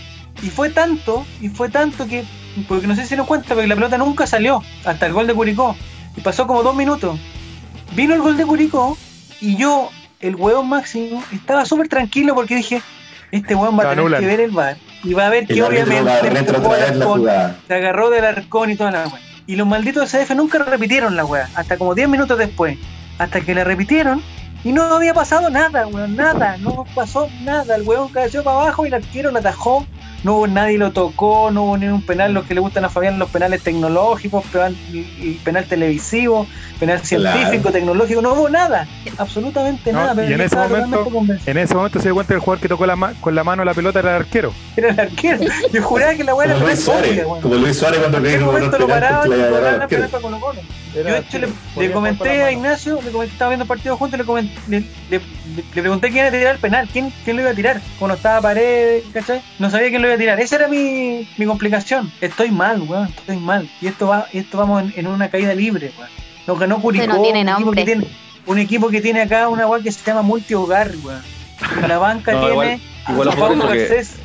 y 0.41 0.49
fue 0.49 0.69
tanto, 0.69 1.25
y 1.41 1.49
fue 1.49 1.69
tanto 1.69 2.07
que, 2.07 2.23
porque 2.67 2.85
no 2.85 2.95
sé 2.95 3.03
si 3.03 3.09
se 3.09 3.15
nos 3.17 3.25
cuenta, 3.25 3.49
porque 3.55 3.67
la 3.67 3.75
pelota 3.75 3.97
nunca 3.97 4.27
salió 4.27 4.63
hasta 4.85 5.07
el 5.07 5.13
gol 5.13 5.25
de 5.25 5.33
Curicó 5.33 5.75
y 6.15 6.21
pasó 6.21 6.45
como 6.45 6.61
dos 6.63 6.75
minutos. 6.75 7.19
Vino 7.93 8.13
el 8.13 8.21
gol 8.21 8.37
de 8.37 8.45
Curicó 8.45 8.97
y 9.41 9.55
yo, 9.55 9.89
el 10.19 10.35
weón 10.35 10.69
máximo, 10.69 11.23
estaba 11.33 11.65
súper 11.65 11.87
tranquilo 11.87 12.35
porque 12.35 12.55
dije, 12.55 12.81
este 13.31 13.55
weón 13.55 13.79
va 13.79 13.91
a 13.91 13.95
tener 13.95 14.19
que 14.19 14.25
ver 14.25 14.39
el 14.41 14.51
bar 14.51 14.77
y 15.03 15.13
va 15.13 15.27
a 15.27 15.29
ver 15.29 15.47
que 15.47 15.53
El 15.53 15.63
obviamente 15.63 16.45
se 17.67 17.73
agarró 17.73 18.09
del 18.09 18.25
arcón 18.25 18.69
y 18.69 18.75
toda 18.75 18.91
la 18.91 19.07
weá. 19.07 19.21
Y 19.47 19.55
los 19.55 19.65
malditos 19.65 20.11
CDF 20.11 20.31
nunca 20.35 20.59
repitieron 20.59 21.15
la 21.15 21.25
weá, 21.25 21.49
hasta 21.55 21.77
como 21.77 21.95
10 21.95 22.09
minutos 22.09 22.37
después. 22.37 22.77
Hasta 23.17 23.41
que 23.41 23.55
la 23.55 23.63
repitieron 23.63 24.21
y 24.63 24.73
no 24.73 24.83
había 24.83 25.13
pasado 25.13 25.49
nada, 25.49 25.87
weón, 25.87 26.15
nada, 26.15 26.57
no 26.57 26.85
pasó 26.93 27.29
nada. 27.41 27.75
El 27.77 27.83
weón 27.83 28.09
cayó 28.09 28.43
para 28.43 28.61
abajo 28.61 28.85
y 28.85 28.89
el 28.89 28.95
arquero 28.95 29.31
la 29.31 29.39
atajó. 29.39 29.85
No 30.23 30.33
hubo 30.35 30.47
nadie 30.47 30.77
lo 30.79 30.91
tocó, 30.91 31.51
no 31.51 31.63
hubo 31.63 31.77
ni 31.77 31.87
un 31.87 32.01
penal, 32.01 32.33
los 32.33 32.45
que 32.45 32.53
le 32.55 32.59
gustan 32.59 32.83
a 32.83 32.89
Fabián, 32.89 33.19
los 33.19 33.29
penales 33.29 33.61
tecnológicos, 33.61 34.43
penal, 34.45 34.75
el 34.91 35.39
penal 35.43 35.65
televisivo, 35.65 36.47
penal 36.79 36.99
científico, 37.01 37.71
tecnológico, 37.71 38.21
no 38.21 38.33
hubo 38.33 38.49
nada, 38.49 38.87
absolutamente 39.19 39.93
No, 39.93 39.99
nada. 39.99 40.15
pero 40.15 40.29
y 40.29 40.33
en 40.33 40.41
ese 40.41 40.55
momento-. 40.55 41.07
En 41.45 41.57
ese 41.57 41.75
momento 41.75 41.99
se 41.99 42.05
dio 42.07 42.15
cuenta 42.15 42.29
que 42.29 42.35
el 42.35 42.39
jugador 42.41 42.61
que 42.61 42.67
tocó 42.67 42.85
la 42.87 42.95
ma- 42.95 43.13
con 43.21 43.35
la 43.35 43.43
mano 43.43 43.63
la 43.63 43.73
pelota 43.75 43.99
era 43.99 44.15
el 44.15 44.23
arquero. 44.23 44.51
Era 44.75 44.89
el 44.89 44.99
arquero. 44.99 45.39
Yo 45.71 45.83
juraba 45.83 46.13
que 46.15 46.23
la 46.23 46.33
weá 46.35 46.45
era 46.47 46.55
Como 46.55 46.67
Luis 46.67 46.79
Suárez, 46.83 47.23
como 47.23 47.55
Luis 47.55 47.77
Suárez 47.77 47.99
cuando 47.99 48.17
En 48.17 48.23
le 48.23 48.29
ese 48.29 48.37
dijo 48.39 48.51
momento 48.51 48.77
lo 48.79 48.87
paraban 48.87 49.29
y 49.29 49.33
agarró 49.33 49.51
la 49.51 49.57
al 49.57 49.61
penal 49.63 49.81
arquero. 49.83 50.07
para 50.09 50.21
Colo 50.21 50.39
Colo. 50.39 50.59
Era 50.95 51.09
Yo 51.09 51.15
de 51.15 51.19
hecho 51.21 51.39
le, 51.39 51.47
con 51.73 51.91
comenté 51.93 52.43
a. 52.43 52.51
Ignacio, 52.51 52.99
le 53.03 53.11
comenté, 53.11 53.33
estaba 53.33 53.49
viendo 53.49 53.63
el 53.63 53.67
partido 53.67 53.97
juntos, 53.97 54.17
le, 54.19 54.25
comen- 54.25 54.49
le, 54.67 54.79
le- 54.79 55.19
le- 55.19 55.63
le 55.75 55.81
pregunté 55.81 56.07
quién 56.07 56.19
iba 56.19 56.27
a 56.27 56.31
tirar 56.31 56.55
el 56.55 56.61
penal, 56.61 56.89
quién, 56.91 57.13
quién 57.23 57.35
lo 57.35 57.41
iba 57.43 57.51
a 57.51 57.55
tirar. 57.55 57.81
Cuando 57.99 58.15
estaba 58.15 58.41
pared, 58.41 59.01
¿cachai? 59.13 59.41
No 59.59 59.69
sabía 59.69 59.89
quién 59.89 60.01
lo 60.01 60.07
iba 60.07 60.15
a 60.15 60.19
tirar. 60.19 60.39
Esa 60.39 60.55
era 60.55 60.67
mi, 60.67 61.27
mi 61.37 61.45
complicación. 61.45 62.11
Estoy 62.21 62.51
mal, 62.51 62.81
weón, 62.81 63.07
estoy 63.09 63.37
mal. 63.37 63.69
Y 63.81 63.87
esto 63.87 64.07
va, 64.07 64.27
y 64.33 64.39
esto 64.39 64.57
vamos 64.57 64.83
en, 64.83 64.93
en 64.95 65.07
una 65.07 65.29
caída 65.29 65.53
libre, 65.53 65.91
weón. 65.97 66.09
Nos 66.47 66.59
ganó 66.59 66.79
Curicó, 66.81 67.07
no 67.07 67.21
tiene 67.21 67.41
un, 67.41 67.49
equipo 67.49 67.71
que 67.71 67.83
tiene, 67.85 68.07
un 68.45 68.59
equipo 68.59 68.89
que 68.89 69.01
tiene 69.01 69.21
acá 69.21 69.49
una 69.49 69.67
weá 69.67 69.81
que 69.83 69.91
se 69.91 70.03
llama 70.05 70.21
multihogar, 70.21 70.91
weón. 71.03 71.21
La 71.87 71.97
banca 71.97 72.31
No, 72.33 72.39
tiene 72.39 72.53
igual- 72.53 72.81
igual 73.09 73.29
a 73.29 73.71
que- 73.71 73.77
Garcés. 73.79 74.15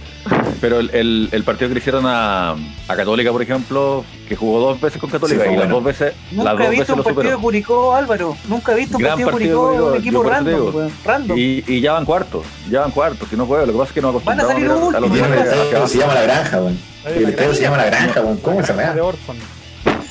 Pero 0.62 0.78
el, 0.78 0.88
el- 0.94 1.28
el 1.32 1.42
partido 1.44 1.68
que 1.68 1.74
le 1.74 1.80
hicieron 1.80 2.04
a, 2.06 2.52
a 2.52 2.96
Católica, 2.96 3.30
por 3.32 3.42
ejemplo, 3.42 4.04
que 4.28 4.36
jugó 4.36 4.60
dos 4.60 4.80
veces 4.80 4.98
con 5.00 5.10
Católica 5.10 5.44
Sí, 5.44 5.50
y 5.52 5.56
las 5.56 5.68
dos 5.68 5.82
veces, 5.84 6.14
las 6.30 6.32
Nunca 6.32 6.50
dos 6.52 6.60
he 6.60 6.68
veces 6.70 6.78
visto 6.78 6.94
un 6.94 7.02
partido 7.02 7.36
de. 7.36 7.42
Curicó, 7.42 7.94
Álvaro. 7.94 8.36
Nunca 8.48 8.72
he 8.72 8.76
visto 8.76 8.96
un 8.96 9.02
Gran 9.02 9.18
partido 9.20 9.28
de 9.28 9.32
Curicó, 9.32 9.70
de 9.72 9.76
Curicó, 9.76 9.92
un 9.92 9.98
equipo 9.98 10.22
random, 10.22 10.54
digo. 10.54 10.70
weón. 10.70 10.92
Random. 11.04 11.36
Y, 11.38 11.64
y 11.66 11.80
ya 11.80 11.92
van 11.94 12.04
cuartos, 12.04 12.46
ya 12.70 12.80
van 12.82 12.90
cuartos, 12.92 13.28
si 13.28 13.36
no 13.36 13.44
juega, 13.44 13.66
lo 13.66 13.72
que 13.72 13.78
pasa 13.78 13.88
es 13.90 13.94
que 13.94 14.00
Van 14.00 14.08
a 14.08 14.42
acostumbramos 14.44 14.48
salir 14.54 14.70
a, 14.70 14.96
a 14.96 15.00
los 15.00 15.10
van 15.10 15.32
estadio 15.38 15.88
se 15.88 15.98
llama 15.98 16.14
La 16.14 16.22
Granja, 16.22 16.56
weón. 16.58 16.78
El 17.06 17.28
estadio 17.28 17.54
se 17.54 17.62
llama 17.62 17.76
La 17.78 17.84
Granja, 17.86 18.20
weón. 18.20 18.36
¿Cómo? 18.38 18.58
Orson. 18.58 19.36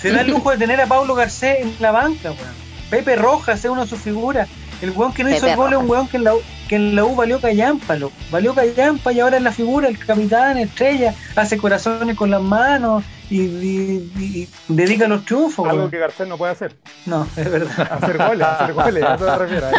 Se 0.02 0.12
da 0.12 0.22
el 0.22 0.32
lujo 0.32 0.52
de 0.52 0.58
tener 0.58 0.82
a 0.82 0.86
Pablo 0.86 1.16
Garcés 1.16 1.60
en 1.62 1.74
la 1.80 1.92
banca, 1.92 2.32
weón. 2.32 2.54
Pepe 2.90 3.16
Rojas 3.16 3.64
es 3.64 3.72
una 3.72 3.84
de 3.84 3.88
sus 3.88 4.00
figuras. 4.00 4.50
El 4.82 4.90
weón 4.92 5.14
que 5.14 5.24
no 5.24 5.30
hizo 5.30 5.48
el 5.48 5.56
gol 5.56 5.72
es 5.72 5.80
un 5.80 5.90
weón 5.90 6.08
que 6.10 6.18
en, 6.18 6.26
la 6.26 6.34
que 6.72 6.78
en 6.78 6.96
la 6.96 7.04
U 7.04 7.18
valió 7.18 7.42
callampa, 7.42 7.98
loco. 7.98 8.16
Valió 8.32 8.56
callampa 8.56 9.12
y 9.12 9.20
ahora 9.20 9.36
es 9.36 9.44
la 9.44 9.52
figura, 9.52 9.90
el 9.90 9.98
capitán, 10.00 10.58
estrella, 10.58 11.14
hace 11.36 11.58
corazones 11.58 12.16
con 12.16 12.32
las 12.32 12.42
manos 12.42 13.04
y, 13.30 13.42
y- 13.42 14.12
y- 14.18 14.22
y 14.24 14.50
dedica 14.70 15.06
los 15.10 15.26
triunfos, 15.26 15.68
Algo 15.68 15.90
que 15.90 15.98
Garcés 16.00 16.30
no 16.30 16.38
puede 16.38 16.54
hacer. 16.54 16.78
No, 17.06 17.28
es 17.36 17.52
verdad. 17.52 17.90
Hacer 17.92 18.18
goles, 18.18 18.48
hacer 18.48 18.74
goles. 18.74 19.04
A 19.04 19.16
eso 19.16 19.26
me 19.26 19.38
refiero. 19.38 19.68
¿eh? 19.68 19.74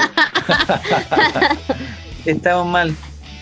Estamos 2.26 2.66
mal. 2.66 2.94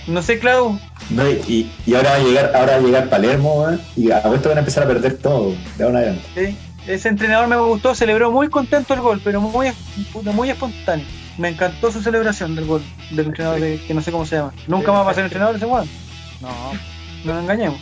No 0.06 0.22
sé, 0.22 0.38
Clau, 0.38 0.78
No, 1.10 1.28
y, 1.28 1.70
y 1.86 1.94
ahora 1.94 2.10
va 2.10 2.16
a 2.16 2.20
llegar, 2.20 2.52
ahora 2.54 2.72
va 2.74 2.78
a 2.78 2.80
llegar 2.80 3.08
Palermo, 3.08 3.62
weón. 3.62 3.80
Y 3.96 4.12
a 4.12 4.18
esto 4.18 4.48
van 4.48 4.58
a 4.58 4.60
empezar 4.60 4.84
a 4.84 4.86
perder 4.86 5.18
todo, 5.18 5.54
de 5.76 5.84
ahora 5.84 5.98
adelante. 5.98 6.24
Sí, 6.36 6.56
ese 6.86 7.08
entrenador 7.08 7.48
me 7.48 7.56
gustó, 7.56 7.96
celebró 7.96 8.30
muy 8.30 8.48
contento 8.48 8.94
el 8.94 9.00
gol, 9.00 9.20
pero 9.24 9.40
muy, 9.40 9.72
muy 10.34 10.50
espontáneo. 10.50 11.04
Me 11.40 11.48
encantó 11.48 11.90
su 11.90 12.02
celebración 12.02 12.54
del 12.54 12.66
gol 12.66 12.82
del 13.10 13.26
entrenador 13.26 13.60
de- 13.60 13.80
que 13.86 13.94
no 13.94 14.02
sé 14.02 14.12
cómo 14.12 14.26
se 14.26 14.36
llama. 14.36 14.52
Nunca 14.66 14.92
más 14.92 15.06
va 15.06 15.10
a 15.12 15.14
ser 15.14 15.24
entrenador 15.24 15.56
ese 15.56 15.64
weón, 15.64 15.88
No, 16.42 16.48
no 17.24 17.32
nos 17.34 17.42
engañemos. 17.44 17.80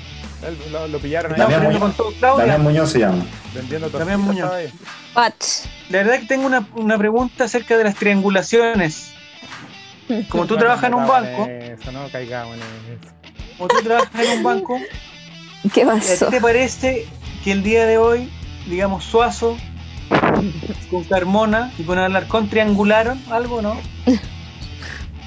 lo, 0.70 0.86
lo 0.86 0.98
pillaron 1.00 1.32
ahí 1.32 1.38
Damián 1.40 1.64
Muñoz. 1.64 1.96
Damián 2.20 2.62
Muñoz 2.62 2.92
se 2.92 3.00
llama. 3.00 3.24
vendiendo 3.52 3.90
Damián 3.90 4.20
Muñoz. 4.20 4.48
La 5.14 5.32
verdad 5.90 6.20
que 6.20 6.26
tengo 6.26 6.46
una, 6.46 6.68
una 6.76 6.96
pregunta 6.98 7.44
acerca 7.44 7.76
de 7.76 7.82
las 7.84 7.96
triangulaciones. 7.96 9.10
Como 10.28 10.46
tú 10.46 10.54
No, 10.54 10.60
trabajas 10.60 10.84
en 10.84 10.94
un 10.94 11.06
banco, 11.08 11.46
Eso, 11.48 11.90
no 11.92 12.08
caigamos 12.10 12.54
en 12.56 12.62
eso. 12.62 13.12
como 13.58 13.68
tú 13.68 13.82
trabajas 13.82 14.24
en 14.26 14.38
un 14.38 14.42
banco, 14.44 14.78
¿Qué 15.74 15.82
¿a 15.82 15.94
ti 15.94 16.00
pasó? 16.00 16.26
te 16.28 16.40
parece 16.40 17.06
que 17.42 17.50
el 17.52 17.62
día 17.64 17.84
de 17.86 17.98
hoy, 17.98 18.30
digamos, 18.66 19.04
Suazo 19.04 19.56
con 20.90 21.04
Carmona 21.04 21.72
y 21.78 21.82
con 21.82 21.98
Alarcón 21.98 22.48
triangularon 22.48 23.20
algo, 23.30 23.62
no? 23.62 23.76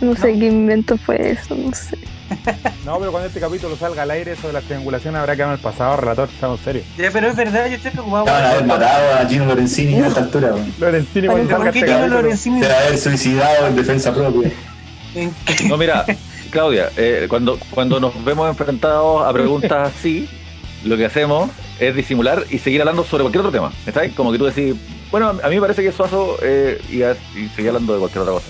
No 0.01 0.16
sé 0.16 0.34
qué 0.39 0.47
invento 0.47 0.97
fue 0.97 1.32
eso, 1.34 1.55
no 1.55 1.72
sé. 1.74 1.95
No, 2.86 2.97
pero 2.97 3.12
cuando 3.12 3.28
este 3.28 3.39
capítulo 3.39 3.76
salga 3.76 4.01
al 4.03 4.09
aire, 4.12 4.32
eso 4.32 4.47
de 4.47 4.53
la 4.53 4.62
triangulación 4.62 5.16
habrá 5.16 5.36
quedado 5.36 5.51
en 5.51 5.57
el 5.57 5.64
pasado, 5.64 5.97
relator, 5.97 6.28
estamos 6.34 6.59
serios. 6.62 6.86
Ya, 6.97 7.12
pero 7.12 7.28
es 7.30 7.36
verdad, 7.36 7.68
yo 7.70 7.76
estoy 7.76 7.91
preocupado. 7.91 8.26
Van 8.26 8.43
a 8.43 8.49
haber 8.51 8.66
matado 8.66 9.14
a 9.20 9.26
Gino 9.28 9.45
Lorenzini 9.45 9.99
a 9.99 10.07
esta 10.07 10.22
altura. 10.22 10.55
Lorenzini, 10.80 11.28
¿Por 11.28 11.45
qué 11.72 11.80
este 11.80 11.93
Gino 11.93 12.07
Lorenzini? 12.07 12.62
Se 12.64 12.68
va 12.68 12.74
a 12.74 12.80
haber 12.80 12.97
suicidado 12.97 13.68
en 13.68 13.76
defensa 13.76 14.12
propia. 14.14 14.51
en- 15.14 15.34
No, 15.70 15.78
mira, 15.78 16.03
Claudia, 16.49 16.89
eh, 16.97 17.28
cuando, 17.30 17.59
cuando 17.70 17.99
nos 17.99 18.24
vemos 18.26 18.49
enfrentados 18.49 19.28
a 19.28 19.32
preguntas 19.34 19.91
así, 19.95 20.28
lo 20.84 20.97
que 20.97 21.05
hacemos 21.05 21.51
es 21.80 21.95
disimular 21.95 22.43
y 22.49 22.57
seguir 22.57 22.82
hablando 22.82 23.03
sobre 23.03 23.24
cualquier 23.24 23.41
otro 23.45 23.51
tema. 23.51 23.72
¿Está 23.86 24.01
ahí? 24.01 24.09
Como 24.12 24.32
que 24.32 24.39
tú 24.39 24.45
decís, 24.45 24.74
bueno, 25.12 25.30
a 25.43 25.47
mí 25.49 25.55
me 25.55 25.62
parece 25.62 25.84
que 25.84 25.91
Suazo 25.91 26.38
eh, 26.41 26.82
y, 26.89 27.03
y 27.39 27.49
seguir 27.49 27.70
hablando 27.70 27.93
de 27.93 27.99
cualquier 27.99 28.22
otra 28.24 28.34
cosa. 28.34 28.47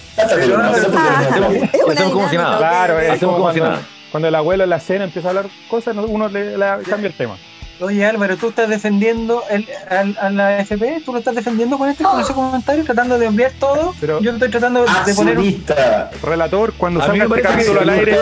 No, 0.47 1.91
hacemos 1.91 2.13
como 2.13 2.29
si 2.29 2.37
nada. 2.37 2.57
Claro, 2.57 2.97
Hacemos 2.97 3.19
como 3.19 3.37
como 3.37 3.53
si 3.53 3.59
nada. 3.59 3.81
cuando 4.11 4.27
el 4.27 4.35
abuelo 4.35 4.63
en 4.63 4.69
la 4.69 4.79
cena 4.79 5.03
empieza 5.05 5.27
a 5.27 5.31
hablar 5.31 5.45
cosas, 5.69 5.95
no- 5.95 6.03
uno 6.05 6.27
le, 6.29 6.57
le 6.57 6.65
cambia 6.89 7.07
el 7.07 7.13
tema. 7.13 7.37
Oye 7.79 8.05
Álvaro, 8.05 8.37
tú 8.37 8.49
estás 8.49 8.69
defendiendo 8.69 9.43
el, 9.49 9.67
al- 9.89 10.15
a, 10.21 10.29
la 10.29 10.59
FP, 10.59 11.01
tú 11.03 11.13
lo 11.13 11.17
estás 11.19 11.33
defendiendo 11.33 11.79
con 11.79 11.89
este 11.89 12.03
con 12.03 12.21
ese 12.21 12.31
comentario, 12.33 12.83
tratando 12.83 13.17
de 13.17 13.25
enviar 13.25 13.51
todo. 13.59 13.95
Pero- 13.99 14.21
Yo 14.21 14.31
estoy 14.33 14.49
tratando 14.49 14.85
de 15.05 15.13
poner 15.15 15.39
un... 15.39 15.63
Relator, 16.21 16.73
cuando 16.73 17.01
A 17.01 17.07
salga 17.07 17.23
este 17.25 17.41
capítulo 17.41 17.81
al 17.81 17.89
aire, 17.89 18.15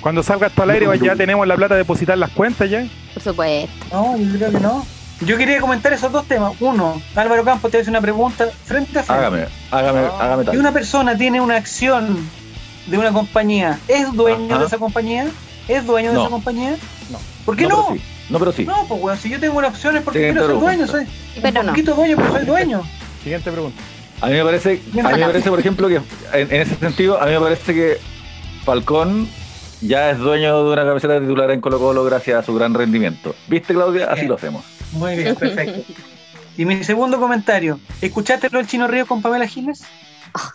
cuando 0.00 0.22
salga 0.22 0.46
esto 0.46 0.62
al 0.62 0.70
aire, 0.70 0.86
ya 1.02 1.16
tenemos 1.16 1.44
la 1.46 1.56
plata 1.56 1.74
de 1.74 1.78
depositar 1.78 2.16
las 2.16 2.30
cuentas 2.30 2.70
ya. 2.70 2.86
Por 3.14 3.22
supuesto. 3.22 3.68
No, 3.92 4.16
yo 4.16 4.36
creo 4.38 4.52
que 4.52 4.60
no. 4.60 4.86
Yo 5.20 5.36
quería 5.36 5.60
comentar 5.60 5.92
esos 5.92 6.12
dos 6.12 6.26
temas. 6.26 6.52
Uno, 6.60 7.00
Álvaro 7.16 7.44
Campos 7.44 7.70
te 7.70 7.78
hace 7.78 7.90
una 7.90 8.00
pregunta 8.00 8.48
frente 8.64 8.98
a 8.98 9.02
frente. 9.02 9.12
Hágame, 9.12 9.46
hágame, 9.70 10.00
hágame 10.20 10.42
Si 10.44 10.50
tal. 10.50 10.58
una 10.58 10.72
persona 10.72 11.16
tiene 11.18 11.40
una 11.40 11.56
acción 11.56 12.18
de 12.86 12.98
una 12.98 13.12
compañía, 13.12 13.78
¿es 13.88 14.12
dueño 14.12 14.46
Ajá. 14.54 14.60
de 14.60 14.66
esa 14.66 14.78
compañía? 14.78 15.26
¿Es 15.66 15.84
dueño 15.86 16.12
de 16.12 16.20
esa 16.20 16.30
compañía? 16.30 16.76
No. 17.10 17.18
¿Por 17.44 17.56
qué 17.56 17.66
no, 17.66 17.76
no? 17.76 17.86
Pero 17.88 17.98
sí. 17.98 18.04
No, 18.30 18.38
pero 18.38 18.52
sí. 18.52 18.64
No, 18.64 18.84
pues 18.86 19.02
weón, 19.02 19.18
si 19.18 19.28
yo 19.28 19.40
tengo 19.40 19.58
una 19.58 19.68
opción 19.68 19.96
es 19.96 20.02
porque 20.02 20.18
Siguiente 20.20 20.38
quiero 20.40 20.54
ser 20.54 20.62
dueño, 20.68 20.86
soy 20.86 21.06
Pero 21.42 21.60
un 21.60 21.66
no. 21.66 21.72
poquito 21.72 21.94
dueño, 21.94 22.16
pero 22.16 22.32
soy 22.32 22.44
dueño. 22.46 22.82
Siguiente 23.22 23.50
pregunta. 23.50 23.82
A 24.20 24.26
mí 24.26 24.32
me 24.34 24.44
parece, 24.44 24.70
a 24.92 24.96
mí 24.96 25.02
me 25.02 25.26
parece 25.26 25.50
por 25.50 25.58
ejemplo, 25.60 25.88
que 25.88 25.96
en, 25.96 26.52
en 26.52 26.60
ese 26.62 26.74
sentido, 26.76 27.20
a 27.20 27.26
mí 27.26 27.32
me 27.32 27.40
parece 27.40 27.74
que 27.74 27.98
Falcón 28.64 29.28
ya 29.80 30.10
es 30.10 30.18
dueño 30.18 30.64
de 30.64 30.72
una 30.72 30.84
camiseta 30.84 31.20
titular 31.20 31.50
en 31.50 31.60
Colo 31.60 31.78
Colo 31.78 32.04
gracias 32.04 32.38
a 32.38 32.42
su 32.42 32.54
gran 32.54 32.74
rendimiento. 32.74 33.34
¿Viste, 33.48 33.74
Claudia? 33.74 34.06
Así 34.06 34.20
Bien. 34.20 34.28
lo 34.28 34.34
hacemos. 34.36 34.64
Muy 34.92 35.16
bien, 35.16 35.34
perfecto. 35.34 35.92
Y 36.58 36.64
mi 36.64 36.82
segundo 36.82 37.20
comentario, 37.20 37.78
¿escuchaste 38.00 38.50
lo 38.50 38.58
del 38.58 38.66
Chino 38.66 38.88
Río 38.88 39.06
con 39.06 39.22
Pamela 39.22 39.46
Giles? 39.46 39.84
Ah, 40.34 40.52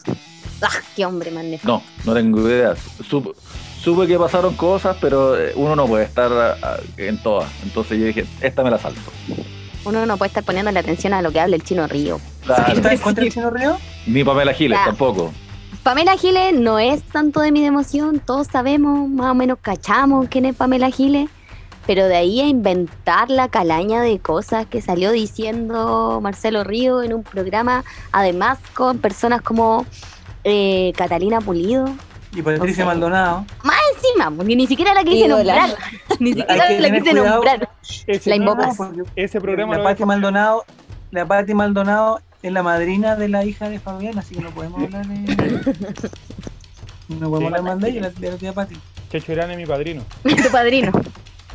qué 0.97 1.05
hombre 1.05 1.32
nefasto. 1.32 1.65
No, 1.65 1.84
no 2.03 2.13
tengo 2.13 2.41
idea. 2.45 2.76
Supe, 3.07 3.32
supe 3.82 4.05
que 4.05 4.19
pasaron 4.19 4.53
cosas, 4.55 4.97
pero 4.99 5.39
eh, 5.39 5.53
uno 5.55 5.78
no 5.78 5.88
puede 5.88 6.03
estar 6.03 6.30
ah, 6.34 6.57
ah, 6.61 6.78
en 6.97 7.24
todas. 7.24 7.49
Entonces 7.63 7.97
yo 7.99 8.05
dije, 8.05 8.26
esta 8.41 8.63
me 8.63 8.69
la 8.69 8.80
salto. 8.80 8.99
Uno 9.86 10.05
no 10.05 10.17
puede 10.17 10.28
estar 10.28 10.43
poniendo 10.43 10.71
la 10.74 10.82
atención 10.82 11.13
a 11.13 11.21
lo 11.21 11.32
que 11.32 11.39
habla 11.39 11.55
el 11.55 11.63
chino 11.63 11.88
Río. 11.88 12.19
Claro. 12.45 12.74
¿Estás 12.74 12.91
en 12.91 12.97
contra 12.97 13.24
del 13.24 13.34
Chino 13.34 13.49
Río? 13.49 13.78
Ni 14.05 14.26
Pamela 14.26 14.53
Giles 14.53 14.80
tampoco. 14.84 15.34
Pamela 15.84 16.15
Giles 16.15 16.57
no 16.57 16.79
es 16.79 17.03
tanto 17.03 17.41
de 17.41 17.51
mi 17.51 17.61
democión, 17.61 18.19
todos 18.19 18.47
sabemos, 18.47 19.09
más 19.09 19.31
o 19.31 19.36
menos 19.36 19.57
cachamos 19.61 20.27
quién 20.29 20.45
es 20.45 20.55
Pamela 20.55 20.89
Giles, 20.89 21.29
Pero 21.86 22.05
de 22.07 22.15
ahí 22.15 22.39
a 22.39 22.47
inventar 22.47 23.29
la 23.29 23.49
calaña 23.49 24.01
de 24.01 24.17
cosas 24.19 24.65
que 24.65 24.81
salió 24.81 25.11
diciendo 25.11 26.19
Marcelo 26.23 26.63
Río 26.63 27.03
en 27.03 27.13
un 27.13 27.23
programa, 27.23 27.84
además 28.13 28.59
con 28.73 28.99
personas 28.99 29.41
como 29.41 29.86
eh, 30.45 30.93
Catalina 30.95 31.41
Pulido. 31.41 31.89
Y 32.34 32.41
Patricia. 32.41 32.86
Maldonado. 32.86 33.45
Más 33.63 33.75
encima, 33.95 34.31
porque 34.31 34.55
ni 34.55 34.65
siquiera 34.65 34.93
la 34.93 35.03
quise 35.03 35.27
Ídola. 35.27 35.67
nombrar. 35.67 35.77
Ni 36.19 36.34
siquiera 36.34 36.55
la 36.79 36.89
quise 36.91 37.11
cuidado. 37.11 37.29
nombrar. 37.36 37.69
Ese, 38.07 38.29
La 38.29 38.38
No, 38.38 38.43
invocas. 38.51 38.77
ese 39.17 39.41
programa 39.41 39.73
la 39.73 39.77
lo 39.79 39.84
Pati 39.84 40.05
Maldonado, 40.05 40.63
la 41.11 41.25
Maldonado 41.53 42.21
es 42.43 42.51
la 42.51 42.61
madrina 42.61 43.15
de 43.15 43.29
la 43.29 43.45
hija 43.45 43.69
de 43.69 43.79
Fabián, 43.79 44.19
así 44.19 44.35
que 44.35 44.41
no 44.41 44.51
podemos 44.51 44.83
hablar 44.83 45.07
de... 45.07 46.11
No 47.07 47.29
podemos 47.29 47.53
hablar 47.53 47.63
mal 47.63 47.79
de 47.79 47.89
ella, 47.89 48.09
de 48.09 48.31
la 48.31 48.37
tía 48.37 48.53
Pati. 48.53 48.75
Checho 49.11 49.31
Irán 49.31 49.51
es 49.51 49.57
mi 49.57 49.65
padrino. 49.65 50.03
Tu 50.23 50.51
padrino. 50.51 50.91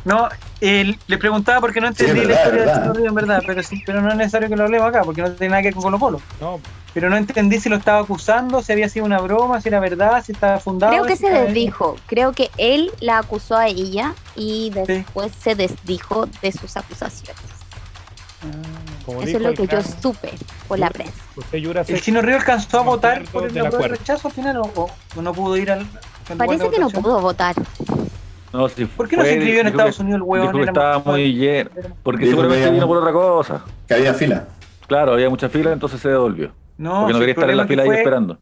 No, 0.05 0.29
eh, 0.61 0.95
le 1.07 1.17
preguntaba 1.17 1.59
porque 1.59 1.81
no 1.81 1.87
entendí 1.87 2.25
la 2.25 2.33
historia 2.33 2.65
de. 2.65 2.73
Chino 2.73 2.93
Río, 2.93 3.07
en 3.07 3.15
verdad, 3.15 3.43
pero, 3.45 3.61
sí, 3.61 3.83
pero 3.85 4.01
no 4.01 4.09
es 4.09 4.15
necesario 4.15 4.47
que 4.47 4.55
lo 4.55 4.63
hablemos 4.63 4.87
acá, 4.87 5.03
porque 5.03 5.21
no 5.21 5.31
tiene 5.31 5.49
nada 5.49 5.61
que 5.61 5.67
ver 5.67 5.73
con 5.73 5.83
Colo 5.83 5.99
Colo. 5.99 6.21
No, 6.39 6.59
Pero 6.93 7.09
no 7.09 7.17
entendí 7.17 7.59
si 7.59 7.67
lo 7.67 7.75
estaba 7.75 7.99
acusando, 7.99 8.61
si 8.61 8.71
había 8.71 8.87
sido 8.87 9.05
una 9.05 9.19
broma, 9.19 9.59
si 9.59 9.67
era 9.67 9.79
verdad, 9.79 10.23
si 10.23 10.31
estaba 10.31 10.59
fundado. 10.59 10.93
Creo 10.93 11.05
que 11.05 11.17
se 11.17 11.29
desdijo. 11.29 11.97
Creo 12.07 12.31
que 12.31 12.49
él 12.57 12.91
la 13.01 13.19
acusó 13.19 13.57
a 13.57 13.67
ella 13.67 14.13
y 14.35 14.71
después 14.71 15.33
se 15.37 15.55
desdijo 15.55 16.27
de 16.41 16.51
sus 16.53 16.77
acusaciones. 16.77 17.43
Como 19.09 19.21
Eso 19.23 19.37
es 19.37 19.43
lo 19.43 19.49
el 19.49 19.57
que 19.57 19.67
yo 19.67 19.81
supe 19.81 20.31
por 20.67 20.77
la 20.77 20.89
prensa. 20.89 21.13
¿El 21.51 22.01
Chino 22.01 22.21
Río 22.21 22.35
alcanzó 22.35 22.79
a 22.79 22.83
votar 22.83 23.23
por 23.31 23.45
el, 23.45 23.53
de 23.53 23.87
rechazo 23.87 24.27
al 24.27 24.33
final 24.33 24.57
o, 24.57 24.89
no 25.21 25.33
pudo 25.33 25.57
ir 25.57 25.71
al. 25.71 25.85
Parece 26.37 26.69
que 26.69 26.79
no 26.79 26.89
pudo 26.89 27.19
votar. 27.19 27.55
No, 28.53 28.67
si 28.69 28.85
¿Por 28.85 29.07
qué 29.07 29.17
no 29.17 29.23
se 29.23 29.33
inscribió 29.33 29.61
en 29.61 29.67
Estados 29.67 29.97
que- 29.97 30.03
Unidos 30.03 30.17
el 30.17 30.23
huevón? 30.23 30.47
Dijo 30.47 30.63
que 30.63 30.69
estaba 30.69 30.99
muy 30.99 31.33
lleno. 31.33 31.69
Porque 32.03 32.25
Dijo 32.25 32.31
seguramente 32.31 32.65
había 32.65 32.73
vino 32.73 32.87
por 32.87 32.97
otra 32.97 33.11
cosa. 33.11 33.65
Que 33.87 33.93
había 33.95 34.13
fila. 34.13 34.47
Claro, 34.87 35.13
había 35.13 35.29
mucha 35.29 35.49
fila, 35.49 35.71
entonces 35.71 35.99
se 35.99 36.09
devolvió. 36.09 36.51
No, 36.77 37.01
Porque 37.01 37.13
no 37.13 37.19
quería 37.19 37.33
el 37.33 37.39
estar 37.39 37.49
en 37.49 37.57
la 37.57 37.67
fila 37.67 37.83
ahí 37.83 37.89
esperando. 37.89 38.39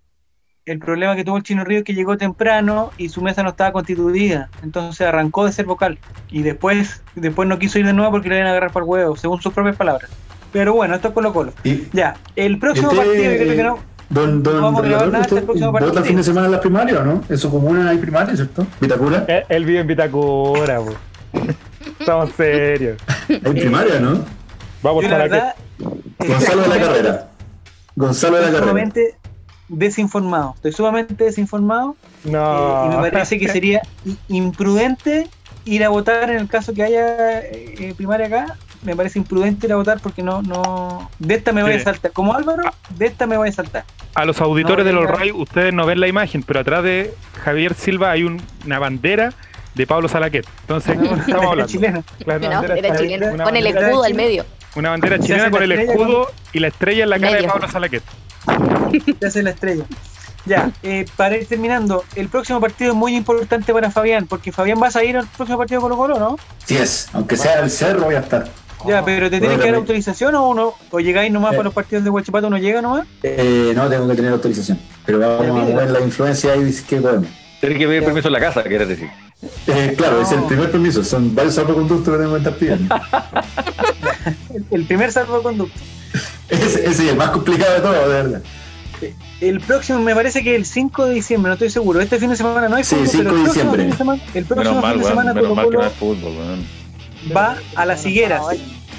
El 0.65 0.79
problema 0.79 1.15
que 1.15 1.23
tuvo 1.23 1.37
el 1.37 1.43
Chino 1.43 1.63
Río 1.63 1.79
es 1.79 1.83
que 1.85 1.93
llegó 1.93 2.17
temprano 2.17 2.91
y 2.97 3.09
su 3.09 3.21
mesa 3.21 3.41
no 3.41 3.49
estaba 3.49 3.71
constituida. 3.71 4.49
Entonces 4.63 5.07
arrancó 5.07 5.45
de 5.45 5.53
ser 5.53 5.65
vocal. 5.65 5.97
Y 6.29 6.41
después, 6.41 7.03
después 7.15 7.47
no 7.47 7.57
quiso 7.57 7.79
ir 7.79 7.85
de 7.85 7.93
nuevo 7.93 8.11
porque 8.11 8.27
le 8.29 8.35
iban 8.35 8.47
a 8.47 8.51
agarrar 8.51 8.71
por 8.71 8.83
huevo, 8.83 9.15
según 9.15 9.41
sus 9.41 9.53
propias 9.53 9.77
palabras. 9.77 10.09
Pero 10.51 10.73
bueno, 10.73 10.95
esto 10.95 11.09
es 11.09 11.13
Colo 11.13 11.33
Colo. 11.33 11.53
Y 11.63 11.83
Ya, 11.93 12.15
el 12.35 12.57
próximo 12.59 12.91
Este, 12.91 13.03
partido, 13.05 13.31
yo 13.31 13.37
creo 13.37 13.55
que 13.55 13.63
no. 13.63 13.79
Don, 14.09 14.41
don, 14.41 14.55
No 14.55 14.61
vamos 14.61 14.83
a 14.83 14.87
grabar 14.87 15.07
nada 15.09 15.19
hasta 15.23 15.35
el 15.35 15.41
¿usted 15.41 15.45
próximo 15.45 15.71
vota 15.73 15.83
partido. 15.85 16.01
el 16.03 16.07
fin 16.07 16.17
de 16.17 16.23
semana 16.23 16.45
en 16.45 16.51
las 16.53 16.61
primarias 16.61 16.97
o 16.99 17.03
no? 17.03 17.23
En 17.27 17.37
su 17.37 17.51
comuna 17.51 17.89
hay 17.89 17.97
primarias, 17.97 18.37
¿cierto? 18.37 18.65
Vitacura. 18.79 19.25
él, 19.27 19.43
él 19.49 19.65
vive 19.65 19.79
en 19.81 19.87
Vitacura, 19.87 20.79
po. 20.79 20.93
Estamos 21.99 22.31
serios. 22.37 22.97
Hay 23.29 23.39
primaria, 23.39 23.99
¿no? 23.99 24.23
Vamos 24.81 25.03
Yo 25.03 25.09
a 25.09 25.11
la 25.11 25.17
verdad. 25.17 25.55
Gonzalo 26.19 26.61
de 26.61 26.67
la 26.69 26.79
Carrera. 26.85 27.27
Gonzalo 27.95 28.35
de 28.37 28.41
la 28.43 28.47
Estoy 28.47 28.59
Carrera. 28.61 28.71
sumamente 28.71 29.15
desinformado. 29.67 30.53
Estoy 30.55 30.71
sumamente 30.71 31.23
desinformado. 31.25 31.95
No. 32.23 32.85
eh, 32.91 32.93
y 32.93 33.01
me 33.01 33.11
parece 33.11 33.37
que 33.37 33.49
sería 33.49 33.81
imprudente 34.29 35.27
ir 35.65 35.83
a 35.83 35.89
votar 35.89 36.29
en 36.29 36.37
el 36.37 36.47
caso 36.47 36.73
que 36.73 36.83
haya 36.83 37.39
eh, 37.41 37.93
primaria 37.97 38.27
acá. 38.27 38.55
Me 38.83 38.95
parece 38.95 39.19
imprudente 39.19 39.67
ir 39.67 39.73
a 39.73 39.75
votar 39.75 39.99
porque 40.01 40.23
no, 40.23 40.41
no. 40.41 41.09
De 41.19 41.35
esta 41.35 41.51
me 41.51 41.63
voy 41.63 41.73
a 41.73 41.79
saltar. 41.83 42.11
Como 42.11 42.33
Álvaro, 42.33 42.63
de 42.89 43.05
esta 43.05 43.25
me 43.27 43.37
voy 43.37 43.49
a 43.49 43.51
saltar. 43.51 43.83
A 44.15 44.25
los 44.25 44.39
auditores 44.41 44.79
No, 44.79 44.83
de 44.85 44.93
los. 44.93 45.05
RAI, 45.09 45.31
ustedes 45.31 45.73
no 45.73 45.85
ven 45.85 45.99
la 45.99 46.07
imagen, 46.07 46.43
pero 46.43 46.59
atrás 46.59 46.83
de 46.83 47.13
Javier 47.43 47.73
Silva 47.73 48.11
hay 48.11 48.23
un- 48.23 48.41
una 48.65 48.79
bandera 48.79 49.33
de 49.75 49.85
Pablo 49.87 50.07
Salaquet. 50.07 50.45
Entonces, 50.61 50.97
estamos 50.97 51.45
hablando. 51.51 51.65
chileno. 51.67 52.03
Claro, 52.23 52.39
No, 52.39 52.49
bandera 52.61 52.77
era 52.99 53.31
una 53.33 53.43
Con 53.43 53.55
el 53.55 53.67
escudo 53.67 54.03
al 54.03 54.13
medio. 54.13 54.45
Una 54.75 54.89
bandera 54.91 55.19
chilena 55.19 55.49
con 55.51 55.63
el 55.63 55.71
escudo 55.71 56.31
y 56.53 56.59
la 56.59 56.67
estrella 56.67 57.03
en 57.03 57.09
la 57.09 57.19
cara 57.19 57.37
de. 57.41 57.47
Pablo 57.47 57.67
Salaquet. 57.69 58.03
Ya 59.19 59.29
se 59.31 59.43
la 59.43 59.49
estrella. 59.51 59.83
Ya, 60.45 60.71
eh, 60.81 61.05
para 61.17 61.35
ir 61.35 61.45
terminando, 61.45 62.05
el 62.15 62.29
próximo 62.29 62.61
partido 62.61 62.91
es 62.91 62.97
muy 62.97 63.15
importante 63.17 63.73
para 63.73 63.91
Fabián, 63.91 64.27
porque 64.27 64.53
Fabián 64.53 64.79
vas 64.79 64.95
a 64.95 65.03
ir 65.03 65.17
al 65.17 65.27
próximo 65.27 65.57
partido 65.57 65.81
Colo 65.81 65.97
Colo, 65.97 66.17
¿no? 66.19 66.37
Sí 66.65 66.77
es, 66.77 67.09
aunque 67.11 67.35
sea 67.35 67.59
el 67.59 67.69
cerro 67.69 68.05
voy 68.05 68.15
a 68.15 68.19
estar. 68.19 68.47
Ya, 68.87 69.03
pero 69.05 69.29
¿te 69.29 69.39
Bueno, 69.39 69.39
tienen 69.39 69.59
que 69.59 69.65
dar 69.67 69.75
autorización 69.75 70.35
o 70.35 70.49
uno? 70.49 70.73
¿O 70.91 70.99
llegáis 70.99 71.31
nomás 71.31 71.53
Eh. 71.53 71.57
para 71.57 71.65
los 71.65 71.73
partidos 71.73 72.03
de 72.03 72.09
Huachipato, 72.09 72.47
uno 72.47 72.57
llega 72.57 72.81
nomás? 72.81 73.05
Eh, 73.23 73.73
no, 73.75 73.87
tengo 73.89 74.07
que 74.07 74.15
tener 74.15 74.31
autorización. 74.31 74.79
Pero 75.05 75.19
vamos 75.19 75.45
a 75.61 75.65
mover 75.71 75.89
la 75.91 75.99
influencia 76.01 76.53
ahí 76.53 76.73
que 76.87 76.97
podemos. 76.97 77.27
Tienes 77.59 77.77
que 77.79 77.87
pedir 77.87 78.03
permiso 78.03 78.27
en 78.27 78.33
la 78.33 78.39
casa, 78.39 78.63
quieres 78.63 78.87
decir. 78.87 79.09
Eh, 79.67 79.93
claro, 79.97 80.21
es 80.21 80.31
el 80.31 80.43
primer 80.43 80.71
permiso. 80.71 81.03
Son 81.03 81.33
varios 81.35 81.55
salvoconductos 81.55 82.13
que 82.13 82.19
tengo 82.19 82.31
que 82.33 82.37
estar 82.39 82.55
pidiendo. 82.55 82.95
El, 84.71 84.85
primer 84.85 85.11
salvoconducto. 85.11 85.79
ese, 86.49 86.65
ese 86.65 86.89
es 86.89 86.99
el 86.99 87.15
más 87.15 87.29
complicado 87.29 87.73
de 87.75 87.79
todo, 87.81 87.93
de 87.93 88.07
verdad. 88.07 88.41
El 89.39 89.59
próximo 89.61 89.99
me 89.99 90.15
parece 90.15 90.43
que 90.43 90.55
el 90.55 90.65
5 90.65 91.05
de 91.05 91.13
diciembre, 91.13 91.49
no 91.49 91.53
estoy 91.53 91.69
seguro. 91.69 92.01
Este 92.01 92.17
fin 92.19 92.29
de 92.29 92.35
semana 92.35 92.67
no 92.67 92.75
hay 92.75 92.83
Sí, 92.83 92.95
fútbol, 92.95 93.07
5 93.07 93.23
pero 93.23 93.33
de 93.35 93.39
el 93.39 93.43
próximo 93.43 93.53
diciembre. 93.53 93.81
fin 93.83 93.91
de 93.91 93.97
semana, 93.97 94.21
el 94.33 94.45
próximo 94.45 94.69
Menos 94.69 94.81
mal, 94.83 94.93
fin 94.93 95.01
de 95.03 95.07
semana 95.09 95.33
Menos 95.33 95.49
Colo 95.49 95.55
mal 95.55 95.69
que 95.69 95.77
no 95.77 95.89
fútbol, 95.91 96.33
weón. 96.37 96.67
va 97.35 97.57
a 97.75 97.85
las 97.85 98.05
higueras. 98.05 98.41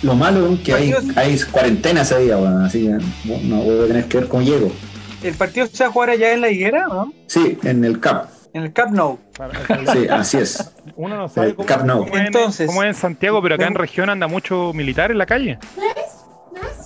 Lo 0.02 0.14
malo 0.14 0.52
es 0.52 0.60
que 0.60 0.74
hay, 0.74 0.94
hay 1.16 1.38
cuarentena 1.50 2.02
ese 2.02 2.18
día, 2.20 2.36
bueno, 2.36 2.64
así 2.64 2.84
que 2.84 2.90
no, 2.90 3.38
no 3.42 3.62
voy 3.62 3.84
a 3.84 3.86
tener 3.88 4.04
que 4.06 4.18
ver 4.18 4.28
cómo 4.28 4.42
llego. 4.42 4.70
¿El 5.22 5.34
partido 5.34 5.66
se 5.66 5.82
va 5.84 5.90
a 5.90 5.92
jugar 5.92 6.10
allá 6.10 6.32
en 6.32 6.40
la 6.40 6.50
higuera 6.50 6.86
o 6.88 6.94
no? 6.94 7.12
Sí, 7.26 7.58
en 7.64 7.84
el 7.84 7.98
CAP. 7.98 8.28
En 8.54 8.62
el 8.62 8.72
Camp 8.72 8.92
Nou. 8.92 9.18
Sí, 9.92 10.08
así 10.08 10.38
es. 10.38 10.72
Uno 10.96 11.16
no 11.16 11.28
sabe 11.28 11.48
El 11.48 11.54
cómo, 11.56 11.66
Camp 11.66 11.84
Nou. 11.84 11.98
cómo 12.04 12.14
es 12.14 12.20
en- 12.20 12.26
Entonces- 12.28 12.66
Como 12.66 12.82
es 12.82 12.88
en 12.88 12.94
Santiago, 12.94 13.42
pero 13.42 13.56
acá 13.56 13.66
en 13.66 13.74
región 13.74 14.08
anda 14.10 14.26
mucho 14.26 14.72
militar 14.72 15.10
en 15.10 15.18
la 15.18 15.26
calle. 15.26 15.58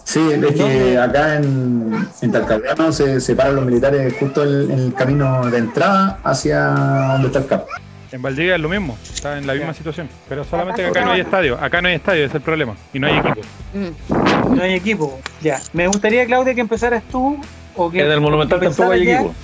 Sí, 0.05 0.21
es 0.31 0.55
que 0.55 0.99
acá 0.99 1.37
en, 1.37 2.07
en 2.21 2.33
Talcahuano 2.33 2.93
se 2.93 3.21
separan 3.21 3.57
los 3.57 3.65
militares 3.65 4.15
justo 4.19 4.43
en, 4.45 4.71
en 4.71 4.79
el 4.81 4.95
camino 4.95 5.49
de 5.51 5.59
entrada 5.59 6.19
hacia 6.25 6.67
donde 7.13 7.29
está 7.29 7.39
el 7.39 7.47
CAP. 7.47 7.67
En 8.13 8.21
Valdivia 8.21 8.57
es 8.57 8.61
lo 8.61 8.69
mismo, 8.69 8.99
está 9.03 9.39
en 9.39 9.47
la 9.47 9.55
misma 9.55 9.73
situación. 9.73 10.07
Pero 10.29 10.45
solamente 10.45 10.83
que 10.83 10.89
acá 10.89 11.05
no 11.05 11.13
hay 11.13 11.23
estadio. 11.23 11.59
Acá 11.59 11.81
no 11.81 11.89
hay 11.89 11.95
estadio, 11.95 12.21
ese 12.21 12.29
es 12.29 12.35
el 12.35 12.41
problema. 12.43 12.77
Y 12.93 12.99
no 12.99 13.07
hay 13.07 13.17
equipo. 13.17 13.41
Mm. 13.73 14.55
No 14.55 14.63
hay 14.63 14.75
equipo. 14.75 15.21
Ya. 15.41 15.61
Me 15.73 15.87
gustaría, 15.87 16.27
Claudia, 16.27 16.55
que 16.55 16.61
empezaras 16.61 17.03
tú. 17.05 17.41
O 17.75 17.91
que 17.91 18.01
En 18.03 18.11
el 18.11 18.21
Monumental 18.21 18.61
que 18.61 18.67
tampoco 18.67 18.91
hay 18.93 19.09
equipo. 19.09 19.35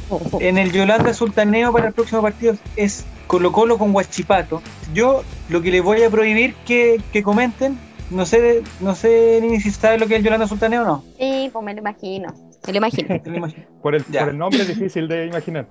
En 0.40 0.58
el 0.58 0.70
Yolanda 0.70 1.14
Sultaneo 1.14 1.72
para 1.72 1.88
el 1.88 1.94
próximo 1.94 2.20
partido 2.20 2.56
es 2.76 3.06
Colo 3.26 3.52
Colo 3.52 3.78
con 3.78 3.94
Huachipato. 3.94 4.60
Yo 4.92 5.24
lo 5.48 5.62
que 5.62 5.70
les 5.70 5.82
voy 5.82 6.02
a 6.02 6.10
prohibir 6.10 6.54
que, 6.66 7.00
que 7.10 7.22
comenten, 7.22 7.78
no 8.10 8.26
sé, 8.26 8.62
no 8.80 8.94
sé 8.94 9.38
ni 9.40 9.60
si 9.62 9.70
sabes 9.70 9.98
lo 9.98 10.06
que 10.06 10.14
es 10.14 10.18
el 10.18 10.24
Yolanda 10.26 10.46
Sultaneo 10.46 10.82
o 10.82 10.84
no. 10.84 11.04
Sí, 11.18 11.48
pues 11.50 11.64
me 11.64 11.72
lo 11.72 11.80
imagino. 11.80 12.34
Me 12.66 12.72
lo 12.74 12.76
imagino. 12.76 13.08
Por 13.82 13.94
el, 13.94 14.02
por 14.02 14.28
el 14.28 14.36
nombre 14.36 14.60
es 14.60 14.68
difícil 14.68 15.08
de 15.08 15.26
imaginar. 15.26 15.66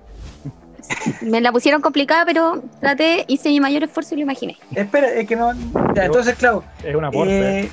Me 1.22 1.40
la 1.40 1.52
pusieron 1.52 1.80
complicada, 1.80 2.24
pero 2.24 2.62
traté, 2.80 3.24
hice 3.28 3.48
mi 3.50 3.60
mayor 3.60 3.84
esfuerzo 3.84 4.14
y 4.14 4.18
lo 4.18 4.22
imaginé. 4.22 4.56
Espera, 4.74 5.08
es 5.10 5.26
que 5.26 5.36
no. 5.36 5.52
Ya, 5.94 6.04
entonces, 6.06 6.34
Clau, 6.36 6.62
Es 6.84 6.94
un 6.94 7.04
aporte. 7.04 7.60
eh, 7.60 7.70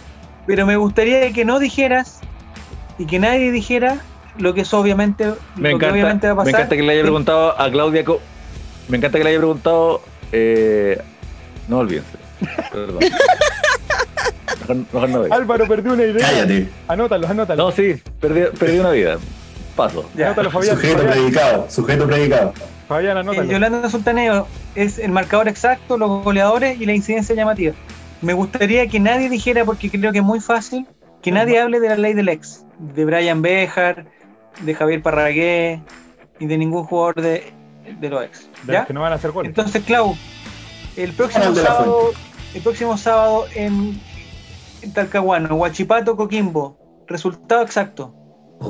pero 0.47 0.65
me 0.65 0.75
gustaría 0.77 1.31
que 1.33 1.45
no 1.45 1.59
dijeras 1.59 2.19
y 2.97 3.05
que 3.05 3.19
nadie 3.19 3.51
dijera 3.51 3.97
lo 4.37 4.53
que 4.53 4.61
es 4.61 4.73
obviamente, 4.73 5.25
Me 5.55 5.71
lo 5.71 5.79
que 5.79 5.85
obviamente 5.89 6.27
va 6.27 6.31
encanta, 6.31 6.31
a 6.31 6.33
me 6.33 6.35
pasar. 6.37 6.53
encanta 6.61 6.75
que 6.75 6.81
le 6.83 6.93
haya 6.93 7.01
preguntado 7.03 7.59
a 7.59 7.71
Claudia. 7.71 8.03
Co- 8.05 8.21
Me 8.89 8.97
encanta 8.97 9.17
que 9.17 9.23
le 9.23 9.29
haya 9.31 9.39
preguntado. 9.39 10.01
Eh, 10.31 11.01
no 11.67 11.79
olvídense. 11.79 12.17
Perdón. 12.71 12.99
Mejor, 14.67 14.75
mejor 14.93 15.09
no. 15.09 15.33
Álvaro 15.33 15.67
perdió 15.67 15.93
una 15.93 16.03
idea. 16.03 16.27
Cállate. 16.27 16.69
Anótalo, 16.87 17.27
anótalo. 17.27 17.63
No, 17.65 17.71
sí, 17.71 17.95
perdí, 18.19 18.41
perdí 18.57 18.79
una 18.79 18.91
vida. 18.91 19.17
Paso. 19.75 20.09
Ya. 20.15 20.27
Anótalo, 20.27 20.51
Fabián. 20.51 20.75
Sujeto 20.75 20.97
Fabián, 20.99 21.13
predicado, 21.13 21.67
sujeto 21.69 22.07
predicado. 22.07 22.53
Fabián, 22.87 23.17
El 23.17 23.17
anótalo. 23.19 23.51
Yolanda 23.51 23.89
Sultaneo 23.89 24.47
es 24.75 24.99
el 24.99 25.11
marcador 25.11 25.47
exacto, 25.47 25.97
los 25.97 26.23
goleadores 26.23 26.79
y 26.79 26.85
la 26.85 26.93
incidencia 26.93 27.35
llamativa. 27.35 27.73
Me 28.21 28.33
gustaría 28.33 28.87
que 28.87 28.99
nadie 28.99 29.29
dijera, 29.29 29.65
porque 29.65 29.89
creo 29.89 30.11
que 30.11 30.19
es 30.19 30.23
muy 30.23 30.39
fácil, 30.39 30.87
que 31.21 31.31
nadie 31.31 31.59
hable 31.59 31.79
de 31.79 31.89
la 31.89 31.97
ley 31.97 32.13
del 32.13 32.29
ex, 32.29 32.65
de 32.79 33.05
Brian 33.05 33.41
Bejar, 33.41 34.05
de 34.61 34.73
Javier 34.73 35.01
Parragué 35.01 35.81
y 36.39 36.45
de 36.45 36.57
ningún 36.57 36.85
jugador 36.85 37.21
de, 37.21 37.53
de 37.99 38.09
los 38.09 38.23
ex. 38.23 38.49
De 38.63 38.73
¿ya? 38.73 38.79
los 38.79 38.87
que 38.87 38.93
no 38.93 39.01
van 39.01 39.11
a 39.11 39.15
hacer 39.15 39.31
goles. 39.31 39.49
Entonces, 39.49 39.83
Clau, 39.83 40.15
el 40.95 41.11
próximo 41.13 41.51
de 41.51 41.61
sábado, 41.61 42.11
el 42.53 42.61
próximo 42.61 42.97
sábado 42.97 43.45
en, 43.55 43.99
en 44.81 44.93
Talcahuano, 44.93 45.55
Huachipato, 45.55 46.15
Coquimbo, 46.15 46.77
resultado 47.07 47.63
exacto. 47.63 48.13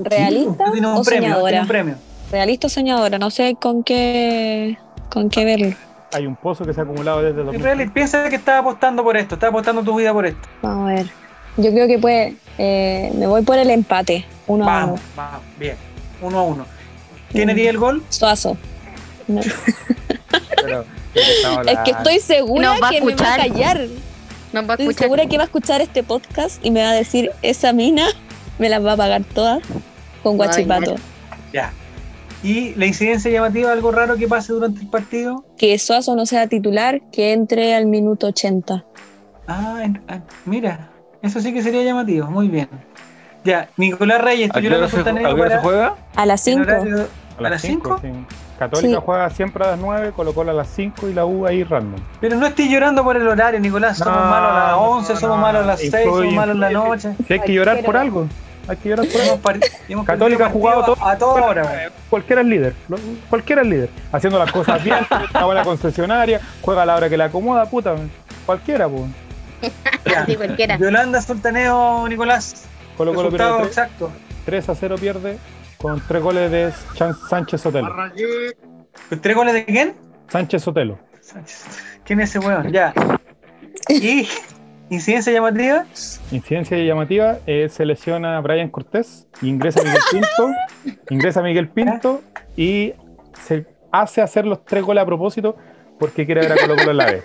¿Realista 0.04 0.72
Tiene 0.72 0.88
un 0.88 0.98
o 0.98 1.04
premio, 1.04 1.44
tiene 1.44 1.62
un 1.62 1.68
premio. 1.68 1.96
Realista 2.32 2.70
soñadora, 2.70 3.18
no 3.18 3.30
sé 3.30 3.56
con 3.60 3.84
qué 3.84 4.78
con 5.10 5.30
qué 5.30 5.46
verlo. 5.46 5.76
Hay 6.14 6.26
un 6.28 6.36
pozo 6.36 6.66
que 6.66 6.74
se 6.74 6.80
ha 6.82 6.84
acumulado 6.84 7.22
desde 7.22 7.40
En 7.40 7.46
2000. 7.48 7.62
realidad, 7.64 7.94
piensa 7.94 8.30
que 8.30 8.36
estás 8.36 8.60
apostando 8.60 9.04
por 9.04 9.16
esto, 9.18 9.36
estás 9.36 9.50
apostando 9.50 9.84
tu 9.84 9.96
vida 9.96 10.12
por 10.14 10.26
esto. 10.26 10.48
Vamos 10.62 10.90
a 10.92 10.94
ver. 10.96 11.08
Yo 11.58 11.72
creo 11.72 11.88
que 11.88 12.00
puede. 12.00 12.36
eh, 12.58 13.12
me 13.16 13.28
voy 13.28 13.42
por 13.44 13.58
el 13.58 13.70
empate. 13.70 14.26
Uno 14.48 14.70
a 14.70 14.86
uno. 14.86 15.00
vamos, 15.16 15.42
bien. 15.58 15.76
Uno 16.22 16.40
a 16.40 16.44
uno. 16.44 16.66
¿Quién 17.32 17.50
haría 17.50 17.70
el 17.70 17.78
gol? 17.78 18.04
Suazo. 18.10 18.58
No, 19.28 19.42
Pero, 20.64 20.86
¿qué 21.14 21.22
estamos 21.38 21.68
es 21.68 21.80
que 21.80 21.92
estoy 21.92 22.20
segura 22.20 22.76
que 22.90 23.02
me 23.02 23.16
va 23.16 23.34
a 23.34 23.38
callar. 23.38 23.82
No 24.54 24.66
va 24.66 24.74
a 24.74 24.76
Estoy 24.76 24.86
escuchar. 24.88 25.04
segura 25.04 25.26
que 25.28 25.38
va 25.38 25.44
a 25.44 25.46
escuchar 25.48 25.82
este 25.82 26.04
podcast 26.04 26.64
y 26.66 26.72
me 26.72 26.82
va 26.84 26.90
a 26.92 26.94
decir, 26.94 27.32
esa 27.42 27.74
mina 27.74 28.08
me 28.58 28.70
las 28.70 28.84
va 28.86 28.94
a 28.94 28.98
pagar 28.98 29.24
todas 29.24 29.62
con 30.24 30.38
guachipato. 30.38 30.96
Ya. 31.52 31.74
Y 32.46 32.76
la 32.76 32.86
incidencia 32.86 33.32
llamativa, 33.32 33.72
algo 33.72 33.92
raro 33.92 34.16
que 34.18 34.28
pase 34.28 34.54
durante 34.54 34.82
el 34.82 34.88
partido. 34.88 35.44
Que 35.58 35.78
Suazo 35.80 36.16
no 36.16 36.26
sea 36.28 36.48
titular, 36.48 37.02
que 37.12 37.34
entre 37.34 37.74
al 37.74 37.88
minuto 37.88 38.28
80. 38.28 38.86
Ah, 39.48 39.80
en- 39.84 40.02
ah, 40.08 40.20
mira, 40.46 40.90
eso 41.24 41.40
sí 41.40 41.52
que 41.54 41.64
sería 41.64 41.82
llamativo. 41.84 42.28
Muy 42.28 42.48
bien. 42.48 42.70
Ya, 43.44 43.70
Nicolás 43.78 44.22
Reyes, 44.22 44.50
¿A 44.52 44.54
tú 44.54 44.60
yo 44.60 44.70
se, 44.70 44.76
a 44.76 44.80
hora 44.80 44.90
se 44.90 45.04
para 45.04 45.60
juega? 45.62 45.96
A 46.16 46.26
las 46.26 46.48
en 46.48 46.56
5. 46.60 46.72
horario- 46.72 47.08
A 47.38 47.48
¿A 47.48 47.50
las 47.50 47.62
cinco? 47.62 48.00
sí. 48.02 48.10
Católica 48.60 48.96
Sí. 49.00 49.02
juega 49.06 49.30
siempre 49.32 49.66
a 49.66 49.72
las 49.72 49.80
9, 49.80 50.14
Colo 50.16 50.34
Colo 50.34 50.52
a 50.52 50.54
las 50.54 50.68
5 50.70 51.10
y 51.10 51.14
la 51.14 51.26
U 51.26 51.46
ahí 51.46 51.64
random. 51.66 52.00
Pero 52.22 52.38
no 52.38 52.46
estés 52.46 52.70
llorando 52.70 53.04
por 53.04 53.18
el 53.18 53.28
horario, 53.28 53.60
Nicolás. 53.60 53.98
Somos 53.98 54.16
No, 54.16 54.26
malos 54.30 54.52
a 54.52 54.54
las 54.60 54.72
no, 54.72 54.82
11, 54.92 55.16
somos 55.18 55.40
malos 55.40 55.64
a 55.64 55.66
las 55.66 55.80
6, 55.80 55.94
influye, 55.94 56.20
somos 56.30 56.34
malos 56.36 56.56
en 56.56 56.62
la 56.62 56.70
noche. 56.70 57.16
Si 57.28 57.34
hay 57.34 57.40
que 57.42 57.54
llorar 57.54 57.84
por 57.84 57.98
algo, 57.98 58.28
hay 58.68 58.78
que 58.78 58.90
llorar 58.90 59.06
por 59.42 60.06
Católica 60.06 60.48
ha 60.48 60.50
jugado 60.50 60.82
partidos 60.96 61.08
a 61.08 61.18
toda 61.18 61.42
hora. 61.46 61.90
Cualquiera 62.10 62.42
es 62.42 62.48
líder, 62.48 62.74
cualquiera 63.30 63.62
es 63.62 63.68
líder. 63.68 63.90
Haciendo 64.12 64.40
las 64.40 64.52
cosas 64.52 64.84
bien, 64.84 65.00
una 65.34 65.46
buena 65.46 65.64
concesionaria, 65.64 66.42
juega 66.62 66.84
a 66.84 66.86
la 66.86 66.96
hora 66.96 67.10
que 67.10 67.18
le 67.18 67.24
acomoda, 67.26 67.66
puta. 67.70 67.96
Cualquiera, 68.46 68.88
pues. 68.90 69.04
Sí, 70.28 70.36
cualquiera. 70.36 70.78
Yolanda 70.78 71.22
Sultaneo, 71.22 72.08
Nicolás. 72.08 72.66
Colo 72.98 73.14
Colo 73.14 73.30
Resultado 73.30 73.56
pierde 73.58 73.68
exacto. 73.70 74.12
3 74.46 74.70
a 74.70 74.76
0 74.76 74.96
pierde 75.00 75.38
con 75.78 76.02
tres 76.08 76.22
goles 76.24 76.52
de 76.52 76.72
Chan- 76.94 77.16
Sánchez 77.30 77.62
Sotelo. 77.62 77.94
¿Tres 79.22 79.36
goles 79.36 79.54
de 79.54 79.66
quién? 79.66 79.96
Sánchez 80.30 80.64
Sotelo. 80.64 81.00
Sánchez. 81.22 81.66
¿Quién 82.06 82.22
es 82.22 82.30
ese 82.30 82.40
weón? 82.40 82.72
Ya. 82.72 82.94
Y 83.90 84.28
incidencia 84.90 85.32
llamativa. 85.34 85.86
Incidencia 86.32 86.78
llamativa, 86.78 87.38
eh, 87.48 87.70
se 87.70 87.86
lesiona 87.86 88.40
Brian 88.42 88.70
Cortés, 88.70 89.28
ingresa 89.42 89.82
Miguel 89.84 90.02
Pinto, 90.12 90.52
ingresa 91.10 91.42
Miguel 91.42 91.68
Pinto 91.70 92.22
y 92.56 92.94
se 93.46 93.66
hace 93.92 94.22
hacer 94.22 94.46
los 94.46 94.64
tres 94.66 94.84
goles 94.84 95.02
a 95.04 95.06
propósito 95.06 95.56
porque 96.00 96.26
quiere 96.26 96.42
ver 96.42 96.52
a 96.54 96.56
Colo 96.58 96.76
Colo 96.76 96.92
en 96.92 96.98
la 96.98 97.06
B. 97.06 97.24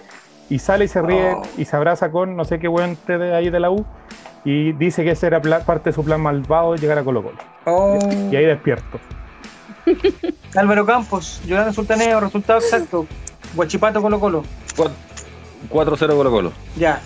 Y 0.49 0.59
sale 0.59 0.85
y 0.85 0.89
se 0.89 1.01
ríe 1.03 1.35
Oh. 1.35 1.43
y 1.59 1.65
se 1.65 1.77
abraza 1.77 2.11
con 2.11 2.37
no 2.37 2.45
sé 2.45 2.59
qué 2.59 2.69
huente 2.69 3.19
de 3.19 3.35
ahí 3.35 3.51
de 3.51 3.61
la 3.61 3.71
U 3.71 3.85
y 4.45 4.73
dice 4.73 5.05
que 5.05 5.11
ese 5.13 5.27
era 5.27 5.41
parte 5.41 5.91
de 5.91 5.95
su 5.95 6.03
plan 6.05 6.21
malvado 6.21 6.73
de 6.73 6.79
llegar 6.79 6.99
a 6.99 7.05
Colo 7.05 7.23
Colo. 7.23 7.39
Oh. 7.67 7.99
Y 8.31 8.37
ahí 8.37 8.47
despierto. 8.47 8.99
Álvaro 10.57 10.85
Campos, 10.87 11.41
Yolanda 11.47 11.73
Sultaneo, 11.73 12.21
resultado 12.21 12.59
exacto. 12.61 13.07
Guachipato 13.55 14.01
Colo 14.01 14.19
Colo. 14.21 14.45
4-0 15.71 16.17
Colo 16.17 16.31
Colo. 16.31 16.53
Ya. 16.77 17.01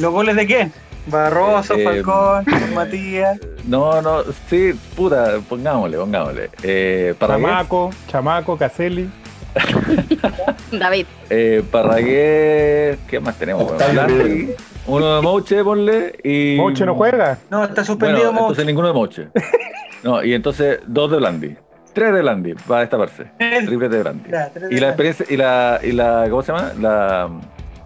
¿Los 0.00 0.12
goles 0.12 0.36
de 0.36 0.46
quién? 0.46 0.72
Barroso, 1.06 1.74
Eh, 1.74 1.84
Falcón, 1.84 2.44
Matías. 2.74 3.38
No, 3.66 4.00
no, 4.02 4.22
sí, 4.48 4.72
puta, 4.94 5.38
pongámosle, 5.48 5.96
pongámosle. 5.98 6.50
Eh, 6.62 7.14
Chamaco, 7.18 7.90
Chamaco, 8.08 8.56
Caselli. 8.56 9.08
David. 10.72 11.06
eh, 11.30 11.62
Parragués, 11.70 12.98
¿qué 13.08 13.20
más 13.20 13.36
tenemos? 13.38 13.72
uno 14.86 15.16
de 15.16 15.22
Mouche, 15.22 15.64
ponle, 15.64 16.18
y... 16.22 16.56
Moche 16.56 16.84
no 16.86 16.94
juega. 16.94 17.38
No, 17.50 17.62
está 17.64 17.74
Bueno, 17.82 17.84
suspendido 17.86 18.32
Mo- 18.32 18.40
entonces 18.40 18.66
ninguno 18.66 18.88
de 18.88 18.94
Moche. 18.94 19.28
No, 20.04 20.22
y 20.22 20.32
entonces 20.32 20.78
dos 20.86 21.10
de 21.10 21.16
Blandi. 21.16 21.56
Tres 21.92 22.14
de 22.14 22.20
Blandi, 22.22 22.54
va 22.70 22.76
a 22.76 22.80
destaparse. 22.82 23.32
Triple 23.66 23.88
de 23.88 24.00
Blandi. 24.00 24.30
Ya, 24.30 24.48
tres 24.48 24.68
de 24.68 24.74
Y 24.76 24.78
la 24.78 24.86
experiencia, 24.90 25.26
y 25.28 25.36
la, 25.36 25.80
y 25.82 25.90
la, 25.90 26.26
¿cómo 26.30 26.40
se 26.42 26.52
llama? 26.52 26.72
La 26.80 27.28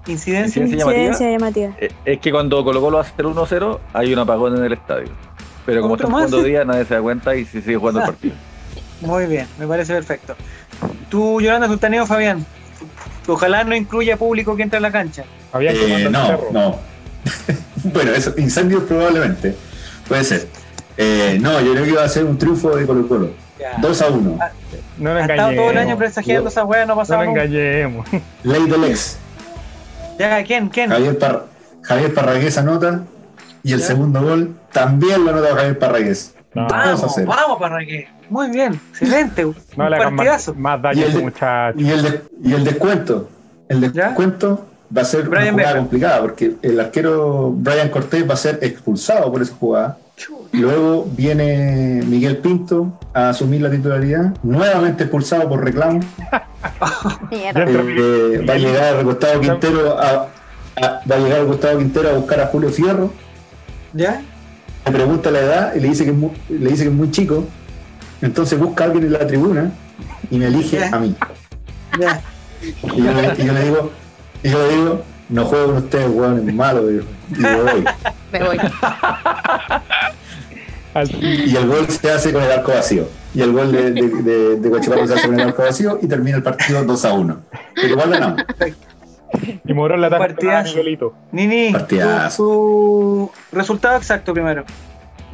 Incidencia. 0.07 0.63
incidencia 0.63 1.27
llamativa 1.31 1.31
llamativa. 1.31 1.73
eh, 1.81 1.91
es 2.05 2.19
que 2.21 2.31
cuando 2.33 2.65
Colo 2.65 2.81
Colo 2.81 2.99
hace 2.99 3.13
el 3.19 3.27
1-0 3.27 3.79
hay 3.93 4.13
un 4.13 4.19
apagón 4.19 4.57
en 4.57 4.65
el 4.65 4.73
estadio. 4.73 5.09
Pero 5.65 5.83
como 5.83 5.95
¿Otro 5.95 6.09
están 6.09 6.21
más? 6.21 6.31
jugando 6.31 6.47
día, 6.49 6.65
nadie 6.65 6.85
se 6.85 6.95
da 6.95 7.01
cuenta 7.03 7.37
y 7.37 7.45
se 7.45 7.63
sigue 7.63 7.77
jugando 7.77 8.01
el 8.01 8.07
partido. 8.07 8.35
Muy 9.01 9.27
bien, 9.27 9.47
me 9.59 9.67
parece 9.67 9.93
perfecto. 9.95 10.35
Tú, 11.09 11.41
Yolanda 11.41 11.69
Sultaneo, 11.69 12.05
Fabián. 12.07 12.45
Ojalá 13.29 13.63
no 13.63 13.77
incluya 13.77 14.17
público 14.17 14.57
que 14.57 14.65
entra 14.65 14.79
a 14.79 14.83
la 14.83 14.91
cancha. 14.91 15.25
Que 15.57 16.05
Eh, 16.05 16.09
no, 16.11 16.39
no. 16.53 16.77
bueno, 17.85 18.11
eso, 18.13 18.35
incendios 18.39 18.83
probablemente. 18.85 19.55
Puede 20.09 20.25
ser. 20.25 20.49
Eh, 20.97 21.39
no, 21.41 21.61
yo 21.61 21.73
creo 21.73 21.85
que 21.85 21.93
va 21.93 22.05
a 22.05 22.09
ser 22.09 22.25
un 22.25 22.37
triunfo 22.37 22.75
de 22.77 22.85
Colo 22.87 23.07
Colo. 23.07 23.31
Ya. 23.61 23.77
2 23.81 24.03
a 24.03 24.09
1. 24.09 24.39
No 24.99 25.15
nos 25.15 25.23
Ha 25.23 25.27
estado 25.27 25.51
todo 25.53 25.61
el 25.63 25.69
año 25.71 25.71
engañemos. 25.71 25.99
presagiando 25.99 26.49
esa 26.49 26.65
weá, 26.65 26.81
no 26.85 26.95
No 26.95 27.01
pasaba 27.01 27.25
nos 27.25 27.29
nunca. 27.35 27.45
engañemos. 27.45 28.07
Ley 28.43 28.67
del 28.69 28.85
ex. 28.85 29.19
Ya, 30.19 30.43
¿quién? 30.45 30.69
¿Quién? 30.69 30.91
Javier, 30.91 31.19
Par- 31.19 31.45
Javier 31.83 32.15
Parragués 32.15 32.59
anota. 32.59 33.03
Y 33.65 33.73
el 33.73 33.81
Ya. 33.81 33.87
segundo 33.87 34.23
gol 34.23 34.55
también 34.73 35.25
lo 35.25 35.31
anota 35.31 35.55
Javier 35.55 35.79
Parragués. 35.79 36.35
No, 36.55 36.67
Vamos 36.67 36.73
a 36.75 36.87
Vamos, 36.87 37.05
hacer. 37.05 37.27
vamos, 37.27 37.59
Parraque. 37.59 38.09
Muy 38.29 38.51
bien, 38.51 38.75
excelente. 38.91 39.45
Un 39.47 39.57
no 39.77 39.89
le 39.89 39.97
hagan 39.97 40.17
partidazo. 40.17 40.55
más, 40.55 40.81
más 40.81 40.83
daño 40.83 41.01
Y 41.01 41.05
el 41.17 41.23
muchacho. 41.23 41.79
Y 41.81 41.91
el, 41.91 42.03
de- 42.03 42.23
y 42.45 42.53
el 42.53 42.65
descuento. 42.65 43.29
El 43.69 43.93
¿Ya? 43.93 44.07
descuento 44.09 44.67
va 44.95 45.03
a 45.03 45.05
ser 45.05 45.23
Brian 45.29 45.43
una 45.45 45.53
jugada 45.53 45.69
Becker. 45.69 45.79
complicada 45.81 46.21
porque 46.21 46.53
el 46.61 46.81
arquero 46.81 47.51
Brian 47.53 47.89
Cortés 47.89 48.29
va 48.29 48.35
a 48.35 48.37
ser 48.37 48.59
expulsado 48.63 49.31
por 49.33 49.41
esa 49.41 49.55
jugada. 49.55 49.97
Luego 50.53 51.09
viene 51.17 52.03
Miguel 52.07 52.39
Pinto 52.39 52.99
a 53.15 53.31
asumir 53.31 53.63
la 53.63 53.71
titularidad, 53.71 54.35
nuevamente 54.43 55.05
expulsado 55.05 55.49
por 55.49 55.65
reclamo. 55.65 56.01
Eh, 57.33 58.45
va 58.49 58.55
a 58.55 58.57
llegar 58.59 59.05
Gustavo 59.05 59.41
Quintero 59.41 59.99
a, 59.99 60.29
a- 60.81 61.01
va 61.11 61.17
a 61.17 61.19
llegar 61.19 61.45
Gustavo 61.45 61.79
Quintero 61.79 62.11
a 62.11 62.13
buscar 62.13 62.41
a 62.41 62.47
Julio 62.47 62.71
Fierro. 62.71 63.13
¿Ya? 63.93 64.23
Le 64.87 64.93
pregunta 64.93 65.31
la 65.33 65.41
edad 65.41 65.75
y 65.75 65.81
le 65.81 65.89
dice 65.89 66.05
que 66.05 66.11
es 66.11 66.17
muy, 66.17 66.31
le 66.49 66.71
dice 66.71 66.85
que 66.85 66.91
es 66.91 66.95
muy 66.95 67.11
chico. 67.11 67.45
Entonces 68.21 68.59
busca 68.59 68.85
a 68.85 68.87
alguien 68.89 69.07
en 69.07 69.13
la 69.15 69.27
tribuna 69.27 69.73
y 70.31 70.39
me 70.39 70.47
elige 70.47 70.79
Ya. 70.79 70.91
a 70.95 70.99
mí. 71.01 71.15
Ya. 71.99 72.21
Y 72.63 73.03
yo, 73.03 73.13
le, 73.13 73.43
y 73.43 73.47
yo 73.47 73.53
le 73.53 73.65
digo, 73.65 73.91
y 74.45 74.49
yo 74.51 74.59
le 74.69 74.77
digo, 74.77 75.03
no 75.31 75.45
juego 75.47 75.67
con 75.67 75.77
ustedes, 75.79 76.09
weón, 76.11 76.49
es 76.49 76.55
malo. 76.55 76.87
digo. 76.87 77.05
Y 77.37 77.41
me 77.41 77.63
voy. 77.63 77.85
Me 78.33 78.43
voy. 78.43 78.59
Y 81.20 81.57
el 81.57 81.68
gol 81.68 81.89
se 81.89 82.11
hace 82.11 82.33
con 82.35 82.43
el 82.43 82.53
arco 82.53 82.72
vacío. 82.72 83.09
Y 83.35 83.41
el 83.41 83.53
gol 83.53 83.72
de, 83.72 83.93
de, 83.93 84.09
de, 84.09 84.57
de 84.57 84.68
Guachipato 84.68 85.07
se 85.07 85.14
hace 85.14 85.26
con 85.26 85.41
el 85.41 85.49
arco 85.49 85.62
vacío 85.62 85.99
y 86.03 86.07
termina 86.07 86.37
el 86.37 86.43
partido 86.43 86.85
2 86.85 87.05
a 87.07 87.12
1. 87.14 87.43
Pero 87.74 87.89
igual 87.89 88.11
ganamos. 88.11 88.43
Y 89.64 89.72
Morón 89.72 90.03
la 90.03 90.11
taja 90.11 90.26
Partidazo. 90.26 90.83
Nini, 91.30 91.72
tu, 91.89 91.97
tu 92.37 93.33
resultado 93.53 93.97
exacto 93.97 94.35
primero. 94.35 94.64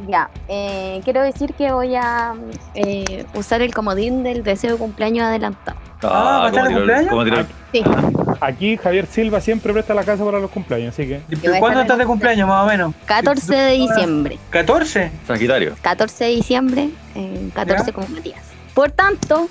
Ya, 0.07 0.29
eh, 0.47 1.01
quiero 1.03 1.21
decir 1.21 1.53
que 1.53 1.71
voy 1.73 1.95
a 1.95 2.33
eh, 2.73 3.25
usar 3.33 3.61
el 3.61 3.73
comodín 3.73 4.23
del 4.23 4.43
deseo 4.43 4.71
de 4.73 4.77
cumpleaños 4.77 5.25
adelantado. 5.25 5.77
Ah, 6.03 6.07
¿va 6.07 6.45
a 6.45 6.47
estar 6.49 6.67
de 6.69 6.73
como 6.73 6.85
tiró 6.85 6.99
el- 6.99 7.07
cumpleaños? 7.07 7.47
tiró 7.71 7.83
el- 7.91 8.05
Sí, 8.05 8.35
Aquí 8.41 8.77
Javier 8.77 9.05
Silva 9.05 9.41
siempre 9.41 9.73
presta 9.73 9.93
la 9.93 10.03
casa 10.05 10.23
para 10.23 10.39
los 10.39 10.49
cumpleaños, 10.49 10.93
así 10.93 11.05
que 11.07 11.21
¿Y 11.29 11.35
voy 11.35 11.57
a 11.57 11.59
¿Cuándo 11.59 11.81
estás 11.81 11.97
de 11.97 12.05
cumpleaños, 12.05 12.47
más 12.47 12.63
o 12.63 12.67
menos? 12.67 12.93
14 13.05 13.53
de 13.53 13.71
diciembre. 13.73 14.39
¿14? 14.51 15.11
Sagitario. 15.27 15.75
14 15.81 16.23
de 16.23 16.29
diciembre, 16.31 16.89
eh, 17.15 17.49
14 17.53 17.87
Ya. 17.87 17.91
como 17.93 18.07
Matías. 18.07 18.41
Por 18.73 18.91
tanto, 18.91 19.49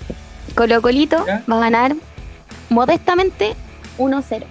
Colo 0.56 0.80
Colito 0.80 1.24
Ya. 1.26 1.42
va 1.50 1.56
a 1.58 1.60
ganar 1.60 1.94
modestamente 2.70 3.54
1-0. 3.98 4.46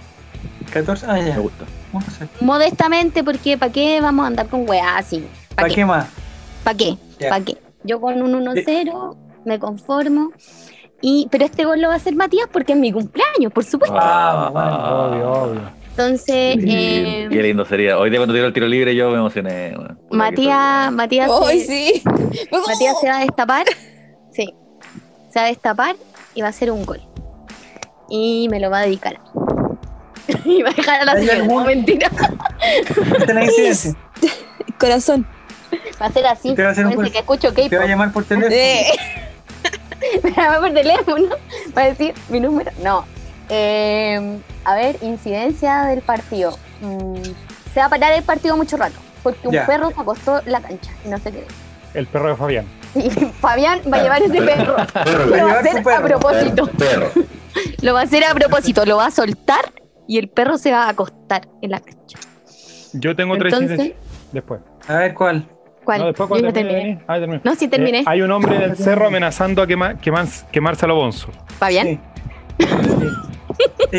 14, 0.72 1.06
ah, 1.08 1.18
ya. 1.18 1.34
Me 1.34 1.40
gusta. 1.40 1.64
No 1.92 2.00
sé. 2.02 2.28
Modestamente, 2.40 3.24
porque 3.24 3.58
¿para 3.58 3.72
qué 3.72 4.00
vamos 4.00 4.24
a 4.24 4.28
andar 4.28 4.46
con 4.46 4.68
weá 4.68 4.98
así? 4.98 5.26
¿Para 5.58 5.66
¿Para 5.66 5.74
qué 5.74 5.80
qué? 5.80 5.84
más? 5.84 6.06
¿Para 6.62 6.76
qué? 6.76 6.96
¿Para 7.28 7.44
qué? 7.44 7.58
Yo 7.82 8.00
con 8.00 8.22
un 8.22 8.32
1-0 8.46 9.16
me 9.44 9.58
conformo. 9.58 10.30
Y, 11.00 11.26
pero 11.32 11.44
este 11.44 11.64
gol 11.64 11.80
lo 11.80 11.88
va 11.88 11.94
a 11.94 11.96
hacer 11.96 12.14
Matías 12.14 12.48
porque 12.52 12.74
es 12.74 12.78
mi 12.78 12.92
cumpleaños, 12.92 13.52
por 13.52 13.64
supuesto. 13.64 13.96
Ah, 13.98 14.50
bueno. 14.52 15.06
obvio, 15.06 15.32
obvio. 15.32 15.60
Entonces, 15.90 16.58
Qué, 16.64 17.24
eh, 17.24 17.28
qué 17.28 17.42
lindo 17.42 17.64
sería. 17.64 17.98
Hoy 17.98 18.08
día 18.10 18.20
cuando 18.20 18.34
tiró 18.34 18.46
el 18.46 18.52
tiro 18.52 18.68
libre 18.68 18.94
yo 18.94 19.10
me 19.10 19.16
emocioné. 19.16 19.76
Matías, 20.12 20.92
Matías, 20.92 21.28
¡Ay, 21.44 21.58
se, 21.58 21.66
sí! 21.66 22.02
Matías 22.68 23.00
se 23.00 23.08
va 23.08 23.16
a 23.16 23.20
destapar. 23.22 23.66
Sí. 24.30 24.54
Se 25.32 25.40
va 25.40 25.46
a 25.46 25.48
destapar 25.48 25.96
y 26.36 26.40
va 26.40 26.46
a 26.46 26.50
hacer 26.50 26.70
un 26.70 26.86
gol. 26.86 27.00
Y 28.08 28.46
me 28.48 28.60
lo 28.60 28.70
va 28.70 28.78
a 28.78 28.82
dedicar. 28.82 29.18
y 30.44 30.62
va 30.62 30.70
a 30.70 30.74
dejar 30.74 31.00
a 31.00 31.04
la 31.04 31.12
¿Hay 31.14 31.26
señora. 31.26 31.64
mentira. 31.64 32.10
Corazón. 34.78 35.26
Va 36.00 36.06
a 36.06 36.12
ser 36.12 36.26
así. 36.26 36.54
Te 36.54 36.62
va 36.62 36.68
a 36.68 36.72
hacer 36.72 36.84
Parece 36.84 37.12
que 37.12 37.18
escucho 37.18 37.52
Te 37.52 37.76
va 37.76 37.84
a 37.84 37.86
llamar 37.86 38.12
por 38.12 38.24
teléfono. 38.24 38.54
Me 40.22 40.30
llama 40.30 40.58
por 40.60 40.72
teléfono. 40.72 41.26
Va 41.76 41.82
a 41.82 41.84
decir 41.86 42.14
mi 42.28 42.40
número. 42.40 42.70
No. 42.82 43.04
Eh, 43.48 44.38
a 44.64 44.74
ver, 44.74 44.96
incidencia 45.02 45.84
del 45.84 46.00
partido. 46.02 46.56
Mm, 46.80 47.22
se 47.74 47.80
va 47.80 47.86
a 47.86 47.88
parar 47.88 48.12
el 48.12 48.22
partido 48.22 48.56
mucho 48.56 48.76
rato. 48.76 48.96
Porque 49.22 49.48
un 49.48 49.54
Ya. 49.54 49.66
perro 49.66 49.90
se 49.90 50.00
acostó 50.00 50.40
la 50.46 50.60
cancha 50.60 50.90
y 51.04 51.08
no 51.08 51.18
se 51.18 51.32
qué. 51.32 51.46
El 51.94 52.06
perro 52.06 52.28
de 52.28 52.36
Fabián. 52.36 52.66
Sí, 52.94 53.10
Fabián 53.40 53.80
va 53.92 53.96
a 53.98 54.02
llevar 54.02 54.22
ese 54.22 54.40
perro. 54.40 54.76
Perro, 54.92 55.26
Lo 55.26 55.46
va 55.46 55.52
a 55.54 55.58
hacer 55.60 55.82
perro. 55.82 55.96
a 55.96 56.02
propósito. 56.08 56.66
perro. 56.78 57.10
Lo 57.82 57.94
va 57.94 58.00
a 58.00 58.04
hacer 58.04 58.24
a 58.24 58.34
propósito. 58.34 58.84
Lo 58.84 58.96
va 58.98 59.06
a 59.06 59.10
soltar 59.10 59.72
y 60.06 60.18
el 60.18 60.28
perro 60.28 60.56
se 60.58 60.70
va 60.70 60.84
a 60.84 60.90
acostar 60.90 61.48
en 61.60 61.70
la 61.72 61.80
cancha. 61.80 62.18
Yo 62.92 63.16
tengo 63.16 63.36
tres 63.36 63.52
Entonces- 63.52 63.78
chistes 63.78 63.96
después. 64.32 64.60
A 64.86 64.94
ver 64.98 65.14
cuál. 65.14 65.48
¿Cuál? 65.88 66.00
No, 66.00 66.06
después 66.08 66.26
Yo 66.26 66.28
cuando 66.28 66.52
terminé. 66.52 66.98
Ah, 67.08 67.18
terminé. 67.18 67.40
No, 67.42 67.54
sí 67.54 67.66
terminé. 67.66 68.00
Eh, 68.00 68.04
hay 68.04 68.20
un 68.20 68.30
hombre 68.30 68.56
en 68.56 68.60
el 68.62 68.76
cerro 68.76 69.06
amenazando 69.06 69.62
a 69.62 69.66
quema- 69.66 69.96
queman- 69.98 70.28
quemarse 70.52 70.84
a 70.84 70.88
lo 70.88 70.96
bonzo. 70.96 71.28
Fabián. 71.58 71.86
Eh, 71.88 71.98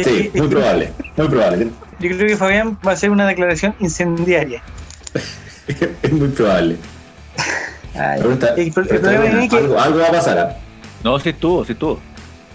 Sí, 0.03 0.29
eh, 0.31 0.39
muy 0.39 0.47
probable. 0.49 0.91
Muy 1.17 1.27
probable. 1.29 1.65
Yo 1.99 2.09
creo 2.15 2.27
que 2.27 2.37
Fabián 2.37 2.77
va 2.85 2.91
a 2.91 2.93
hacer 2.93 3.09
una 3.09 3.25
declaración 3.25 3.73
incendiaria. 3.79 4.61
Es 6.03 6.11
muy 6.11 6.27
probable. 6.27 6.75
Ay, 7.95 8.21
Pero 8.21 8.33
el, 8.33 8.59
el 8.61 8.67
esta 8.67 8.83
problema 8.85 9.43
es 9.43 9.49
que 9.49 9.57
algo, 9.57 9.79
algo 9.79 9.99
va 9.99 10.07
a 10.09 10.11
pasar. 10.11 10.37
¿ah? 10.37 10.57
No, 11.03 11.17
sí 11.19 11.29
estuvo, 11.29 11.65
sí 11.65 11.71
estuvo. 11.71 11.99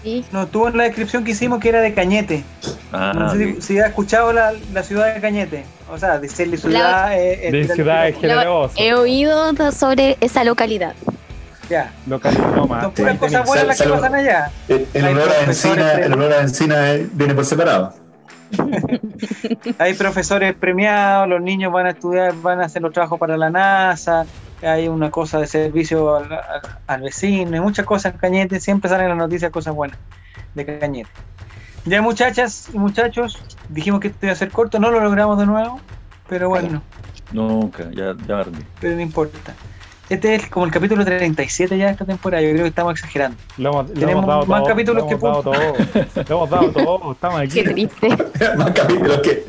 Sí. 0.05 0.23
no 0.31 0.45
tuvo 0.45 0.67
en 0.69 0.77
la 0.77 0.83
descripción 0.83 1.23
que 1.23 1.31
hicimos 1.31 1.59
que 1.59 1.69
era 1.69 1.81
de 1.81 1.91
Cañete. 1.95 2.43
Ah, 2.93 3.11
no 3.15 3.31
sé 3.31 3.55
si, 3.55 3.61
si 3.61 3.79
ha 3.79 3.87
escuchado 3.87 4.31
la, 4.31 4.53
la 4.71 4.83
ciudad 4.83 5.11
de 5.15 5.19
Cañete. 5.19 5.65
O 5.91 5.97
sea, 5.97 6.19
decirle 6.19 6.57
ciudad. 6.57 7.11
eh, 7.17 7.47
eh, 7.47 7.51
De 7.51 7.61
tirar- 7.63 7.75
ciudades 7.75 8.15
tirar- 8.19 8.37
generosas. 8.37 8.77
He 8.79 8.93
oído 8.93 9.51
de- 9.53 9.71
sobre 9.71 10.17
esa 10.21 10.43
localidad. 10.43 10.93
Ya. 11.71 11.91
Localidad, 12.05 12.51
no 12.55 12.67
más. 12.67 12.83
Son 12.83 12.91
puras 12.93 13.17
cosas 13.17 13.45
buenas 13.47 13.67
las 13.67 13.81
que 13.81 13.89
pasan 13.89 14.13
allá. 14.13 14.51
El, 14.67 14.87
el 14.93 15.05
olor 15.07 15.29
a 15.31 15.43
encina, 15.45 15.91
el 15.93 16.13
olor 16.13 16.33
a 16.33 16.41
encina 16.41 16.91
eh, 16.93 17.07
viene 17.11 17.33
por 17.33 17.43
separado. 17.45 17.95
Hay 19.79 19.93
profesores 19.93 20.55
premiados, 20.55 21.27
los 21.27 21.41
niños 21.41 21.71
van 21.71 21.85
a 21.87 21.89
estudiar, 21.91 22.33
van 22.41 22.61
a 22.61 22.65
hacer 22.65 22.81
los 22.81 22.93
trabajos 22.93 23.19
para 23.19 23.37
la 23.37 23.49
NASA, 23.49 24.25
hay 24.61 24.87
una 24.87 25.11
cosa 25.11 25.39
de 25.39 25.47
servicio 25.47 26.15
al, 26.15 26.31
al- 26.31 26.61
al 26.87 27.01
vecino, 27.01 27.53
hay 27.53 27.59
muchas 27.61 27.85
cosas 27.85 28.13
en 28.13 28.19
Cañete, 28.19 28.59
siempre 28.59 28.89
salen 28.89 29.09
las 29.09 29.17
noticias 29.17 29.51
cosas 29.51 29.73
buenas 29.73 29.97
de 30.53 30.65
Cañete. 30.79 31.09
Ya 31.85 32.01
muchachas 32.01 32.69
y 32.73 32.79
muchachos, 32.79 33.41
dijimos 33.69 33.99
que 33.99 34.07
esto 34.07 34.25
iba 34.25 34.33
a 34.33 34.35
ser 34.35 34.49
corto, 34.49 34.79
no 34.79 34.89
lo 34.91 34.99
logramos 35.01 35.37
de 35.37 35.45
nuevo, 35.45 35.79
pero 36.27 36.49
bueno, 36.49 36.81
Nunca, 37.31 37.89
ya, 37.91 38.15
ya 38.27 38.45
pero 38.79 38.95
no 38.95 39.01
importa. 39.01 39.53
Este 40.09 40.35
es 40.35 40.47
como 40.49 40.65
el 40.67 40.71
capítulo 40.71 41.03
37 41.03 41.77
ya 41.77 41.85
de 41.87 41.91
esta 41.93 42.05
temporada, 42.05 42.43
yo 42.43 42.49
creo 42.51 42.63
que 42.63 42.69
estamos 42.69 42.93
exagerando. 42.93 43.37
Hemos, 43.57 43.91
Tenemos 43.91 44.11
hemos 44.13 44.27
dado 44.27 44.45
más 44.45 44.59
todo, 44.61 44.69
capítulos 44.69 45.03
que 45.05 45.13
hemos 45.15 45.23
dado 45.23 45.41
todo. 45.41 45.53
Le 45.53 46.21
hemos 46.29 46.49
dado 46.49 46.71
todo. 46.71 47.11
Estamos 47.13 47.39
aquí. 47.39 47.49
Qué 47.53 47.63
triste. 47.63 48.09
más 48.57 48.71
capítulos 48.71 49.17
que 49.21 49.45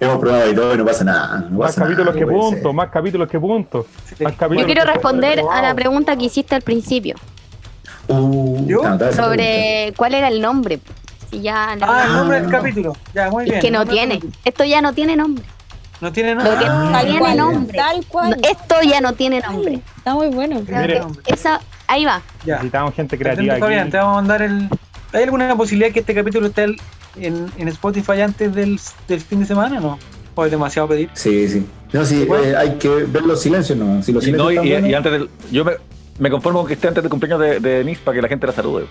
hemos 0.00 0.18
probado 0.18 0.50
y 0.50 0.54
todo 0.54 0.74
y 0.74 0.78
no 0.78 0.84
pasa 0.84 1.04
nada. 1.04 1.38
No 1.48 1.58
Más 1.58 1.68
pasa 1.68 1.82
capítulos 1.82 2.14
nada, 2.14 2.18
que 2.18 2.32
puntos, 2.32 2.74
más 2.74 2.90
capítulos 2.90 3.28
que 3.28 3.38
puntos. 3.38 3.86
Sí. 4.16 4.24
Más 4.24 4.32
capítulos 4.32 4.62
Yo 4.62 4.66
quiero 4.66 4.84
que- 4.84 4.92
responder 4.92 5.42
a 5.48 5.62
la 5.62 5.74
pregunta 5.74 6.16
que 6.16 6.24
hiciste 6.24 6.56
al 6.56 6.62
principio. 6.62 7.14
Uh, 8.08 8.66
¿Yo? 8.66 8.80
pregunta. 8.80 9.12
sobre 9.12 9.92
cuál 9.96 10.14
era 10.14 10.26
el 10.26 10.40
nombre. 10.40 10.80
Si 11.30 11.40
ya 11.40 11.76
no, 11.76 11.86
Ah, 11.88 12.04
el 12.08 12.12
nombre 12.14 12.38
Ah. 12.38 12.40
del 12.40 12.50
capítulo, 12.50 12.96
ya, 13.14 13.30
muy 13.30 13.44
es 13.44 13.50
bien. 13.50 13.60
que 13.62 13.70
no 13.70 13.86
tiene. 13.86 14.20
Esto 14.44 14.64
ya 14.64 14.80
no 14.82 14.92
tiene 14.92 15.14
nombre. 15.14 15.44
No 16.00 16.12
tiene 16.12 16.34
Lo 16.34 16.42
nombre. 16.42 16.58
que 16.58 16.66
Ah, 16.70 16.88
Tal 16.92 17.04
tiene 17.04 17.18
cual, 17.20 17.36
nombre. 17.36 17.76
Tal 17.78 18.06
cual. 18.06 18.30
No, 18.30 18.36
esto 18.48 18.74
ya 18.88 19.00
no 19.00 19.12
tiene 19.12 19.40
nombre. 19.40 19.80
Está 19.96 20.14
muy 20.14 20.28
bueno. 20.28 20.60
Mire, 20.66 21.02
Esa, 21.26 21.60
ahí 21.86 22.04
va. 22.04 22.22
Ya. 22.46 22.54
necesitamos 22.54 22.94
gente 22.94 23.18
creativa 23.18 23.56
Fabián, 23.58 23.82
aquí. 23.82 23.90
te 23.90 23.96
vamos 23.98 24.12
a 24.12 24.16
mandar 24.16 24.42
el. 24.42 24.68
¿Hay 25.12 25.24
alguna 25.24 25.54
posibilidad 25.56 25.92
que 25.92 26.00
este 26.00 26.14
capítulo 26.14 26.46
esté 26.46 26.64
el- 26.64 26.80
en, 27.16 27.46
en 27.58 27.68
Spotify 27.68 28.20
antes 28.22 28.54
del, 28.54 28.80
del 29.08 29.20
fin 29.20 29.40
de 29.40 29.46
semana 29.46 29.80
no? 29.80 29.98
¿O 30.36 30.44
es 30.44 30.50
demasiado 30.50 30.86
pedir? 30.88 31.10
Sí, 31.14 31.48
sí. 31.48 31.66
No, 31.92 32.04
sí, 32.04 32.26
eh, 32.44 32.54
hay 32.56 32.76
que 32.78 32.88
ver 32.88 33.22
los 33.24 33.42
silencios, 33.42 33.76
¿no? 33.76 34.00
Si 34.02 34.12
los 34.12 34.22
Y, 34.22 34.26
silencios 34.26 34.52
y, 34.52 34.54
están 34.54 34.66
y- 34.66 34.70
buenos, 34.70 34.90
y 34.90 34.94
antes 34.94 35.12
del. 35.12 35.30
Yo 35.50 35.64
me, 35.64 35.72
me 36.20 36.30
conformo 36.30 36.60
con 36.60 36.68
que 36.68 36.74
esté 36.74 36.86
antes 36.88 37.02
del 37.02 37.10
cumpleaños 37.10 37.40
de, 37.40 37.58
de 37.60 37.78
Denise 37.78 38.00
para 38.04 38.14
que 38.14 38.22
la 38.22 38.28
gente 38.28 38.46
la 38.46 38.52
salude. 38.52 38.86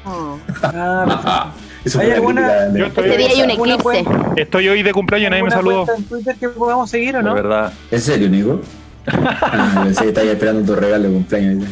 Ah, 0.61 1.51
eso 1.85 1.99
¿Hay 1.99 2.11
alguna- 2.11 2.49
de- 2.65 2.85
Ese 2.87 3.17
día 3.17 3.27
hay 3.29 3.41
un 3.43 3.51
¿Alguna 3.51 3.73
eclipse. 3.75 4.05
Estoy 4.37 4.69
hoy 4.69 4.83
de 4.83 4.91
cumpleaños, 4.91 5.31
nadie 5.31 5.43
me 5.43 5.49
¿alguna 5.49 5.85
saludó. 5.85 5.95
en 5.97 6.03
Twitter 6.05 6.35
que 6.39 6.49
podamos 6.49 6.89
seguir 6.89 7.15
o 7.15 7.19
De 7.19 7.23
no? 7.23 7.33
verdad. 7.33 7.73
¿En 7.91 8.01
serio, 8.01 8.29
Nico? 8.29 8.61
Pensé 9.83 10.01
que 10.03 10.09
estabas 10.09 10.29
esperando 10.29 10.73
tu 10.73 10.79
regalo 10.79 11.03
de 11.07 11.13
cumpleaños. 11.13 11.69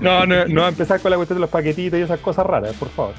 No, 0.00 0.26
no, 0.26 0.44
no 0.46 0.68
empezar 0.68 1.00
con 1.00 1.10
la 1.10 1.16
cuestión 1.16 1.38
de 1.38 1.40
los 1.40 1.50
paquetitos 1.50 1.98
y 1.98 2.02
esas 2.02 2.20
cosas 2.20 2.44
raras, 2.46 2.74
por 2.74 2.90
favor. 2.90 3.14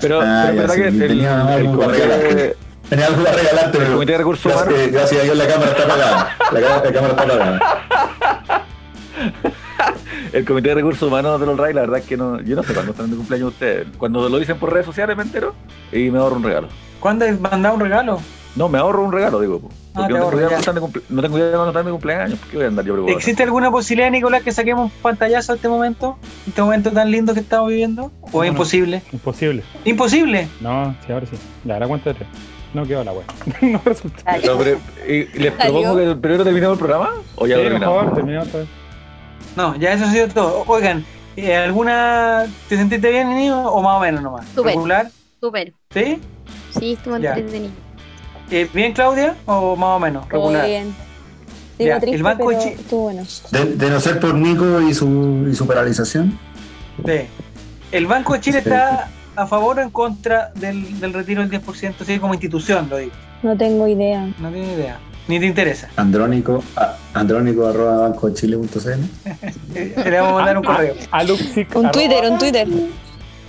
Pero, 0.00 0.20
Ah, 0.22 0.46
pero 0.48 0.58
verdad 0.62 0.74
sí, 0.74 0.80
que 0.82 0.88
el, 0.88 0.98
tenía 0.98 1.56
el 1.56 1.64
comité. 1.66 2.56
Tenía 2.88 3.06
algo 3.06 3.24
para 3.24 3.36
regalarte, 3.36 3.78
el 3.78 3.82
pero 3.84 3.94
comité 3.94 4.12
de 4.12 4.18
recursos 4.18 4.44
gracias, 4.52 4.68
humanos. 4.72 4.92
gracias 4.92 5.20
a 5.20 5.24
Dios 5.24 5.36
la 5.36 5.46
cámara 5.48 5.70
está 5.72 5.82
apagada. 5.84 6.36
La, 6.52 6.60
la 6.60 6.92
cámara 6.92 7.08
está 7.10 7.22
apagada. 7.22 8.62
El 10.32 10.44
comité 10.44 10.70
de 10.70 10.74
recursos 10.76 11.02
humanos 11.08 11.38
de 11.40 11.46
los 11.46 11.58
RAI, 11.58 11.74
la 11.74 11.80
verdad 11.82 11.98
es 11.98 12.04
que 12.06 12.16
no, 12.16 12.40
yo 12.40 12.56
no 12.56 12.62
sé 12.62 12.74
cuándo 12.74 12.92
están 12.92 13.10
de 13.10 13.16
cumpleaños 13.16 13.52
ustedes. 13.52 13.86
Cuando 13.98 14.28
lo 14.28 14.38
dicen 14.38 14.58
por 14.58 14.72
redes 14.72 14.86
sociales 14.86 15.16
me 15.16 15.22
entero 15.22 15.54
y 15.92 16.10
me 16.10 16.18
ahorro 16.18 16.36
un 16.36 16.42
regalo. 16.42 16.68
¿Cuándo 17.00 17.24
has 17.24 17.38
mandado 17.40 17.74
un 17.74 17.80
regalo? 17.80 18.20
No, 18.56 18.70
me 18.70 18.78
ahorro 18.78 19.04
un 19.04 19.12
regalo, 19.12 19.38
digo. 19.40 19.60
po. 19.60 19.68
Ah, 19.68 19.72
Porque 19.92 19.92
te 19.94 20.00
no, 20.00 20.06
tengo 20.08 20.24
ahorro, 20.24 20.38
idea 20.38 20.72
de 20.72 20.80
cumple- 20.80 21.02
no 21.10 21.22
tengo 21.22 21.36
idea 21.36 21.46
de 21.48 21.52
cuándo 21.52 21.68
están 21.70 21.84
de 21.84 21.90
cumpleaños. 21.92 22.38
¿Por 22.38 22.48
qué 22.48 22.56
voy 22.56 22.64
a 22.64 22.68
andar 22.68 22.84
yo 22.86 22.92
preocupado? 22.94 23.18
¿Existe 23.18 23.42
alguna 23.42 23.70
posibilidad, 23.70 24.10
Nicolás, 24.10 24.42
que 24.42 24.52
saquemos 24.52 24.84
un 24.90 24.98
pantallazo 25.02 25.52
a 25.52 25.56
este 25.56 25.68
momento? 25.68 26.16
¿Este 26.48 26.62
momento 26.62 26.90
tan 26.90 27.10
lindo 27.10 27.34
que 27.34 27.40
estamos 27.40 27.68
viviendo? 27.68 28.10
¿O 28.22 28.38
No, 28.38 28.44
es 28.44 28.48
no. 28.50 28.54
imposible? 28.54 29.02
Imposible. 29.12 29.62
¡Imposible! 29.84 30.48
No, 30.62 30.96
sí, 31.06 31.12
ahora 31.12 31.26
sí. 31.26 31.36
Ya, 31.64 31.78
la 31.78 31.86
cuenta 31.86 32.10
de 32.10 32.14
tres. 32.14 32.28
No 32.72 32.84
quedó 32.86 33.04
la 33.04 33.12
wea. 33.12 33.24
no 33.60 33.80
resulta. 33.84 34.38
No, 34.38 34.56
pero, 34.58 34.78
y, 35.06 35.12
y 35.12 35.38
les 35.38 35.52
propongo 35.52 35.96
que 35.96 36.14
primero 36.16 36.44
terminemos 36.44 36.72
el 36.74 36.78
programa 36.78 37.10
o 37.36 37.46
ya 37.46 37.56
Sí, 37.56 37.62
lo 37.64 37.70
por 37.72 37.80
favor, 37.80 38.14
terminamos 38.14 38.48
otra 38.48 38.60
vez. 38.60 38.68
No, 39.56 39.74
ya 39.76 39.92
eso 39.92 40.04
ha 40.04 40.12
sido 40.12 40.28
todo. 40.28 40.64
Oigan, 40.66 41.04
eh, 41.36 41.54
¿alguna. 41.56 42.46
¿Te 42.68 42.76
sentiste 42.76 43.10
bien, 43.10 43.28
niño? 43.34 43.68
¿O 43.68 43.82
más 43.82 43.96
o 43.96 44.00
menos 44.00 44.22
nomás? 44.22 44.46
Súper. 44.54 44.74
¿Regular? 44.74 45.10
Súper. 45.40 45.72
¿Sí? 45.92 46.20
Sí, 46.78 46.92
estuvo 46.92 47.16
entretenido. 47.16 47.72
Eh, 48.50 48.68
¿Bien, 48.72 48.92
Claudia? 48.92 49.34
¿O 49.46 49.74
más 49.76 49.96
o 49.96 49.98
menos? 49.98 50.28
Regular. 50.28 50.66
bien. 50.66 50.94
Ya, 51.78 51.84
Digo 51.84 51.94
el 51.96 52.00
triste, 52.00 52.22
banco 52.22 52.48
de 52.50 52.56
pero 52.56 52.68
Chi- 52.68 52.80
estuvo 52.80 53.02
bueno. 53.02 53.22
De, 53.50 53.64
de 53.76 53.90
no 53.90 54.00
ser 54.00 54.18
por 54.20 54.34
Nico 54.34 54.80
y 54.80 54.94
su, 54.94 55.46
y 55.50 55.54
su 55.54 55.66
paralización. 55.66 56.38
Sí. 57.04 57.12
¿El 57.92 58.06
Banco 58.06 58.32
de 58.32 58.40
Chile 58.40 58.62
Sí. 58.62 58.68
está 58.70 59.08
a 59.36 59.46
favor 59.46 59.78
o 59.78 59.82
en 59.82 59.90
contra 59.90 60.52
del, 60.54 60.98
del 61.00 61.12
retiro 61.12 61.46
del 61.46 61.50
10%? 61.62 61.94
Sí, 62.04 62.18
como 62.18 62.32
institución, 62.34 62.88
lo 62.88 62.96
digo. 62.96 63.12
No 63.42 63.56
tengo 63.56 63.86
idea. 63.86 64.26
No 64.38 64.50
tiene 64.50 64.72
idea. 64.72 64.98
Ni 65.28 65.40
te 65.40 65.46
interesa. 65.46 65.88
Andrónico, 65.96 66.62
a- 66.76 66.94
andrónico 67.14 67.66
arroba 67.66 68.08
bancochile.cl. 68.08 68.64
Eh, 69.74 69.94
Le 70.04 70.20
vamos 70.20 70.32
a 70.32 70.36
mandar 70.36 70.58
un 70.58 70.64
correo, 70.64 70.94
A 71.10 71.22
Luxic, 71.24 71.74
Un 71.74 71.86
arroba- 71.86 71.92
Twitter, 71.92 72.30
un 72.30 72.38
Twitter. 72.38 72.68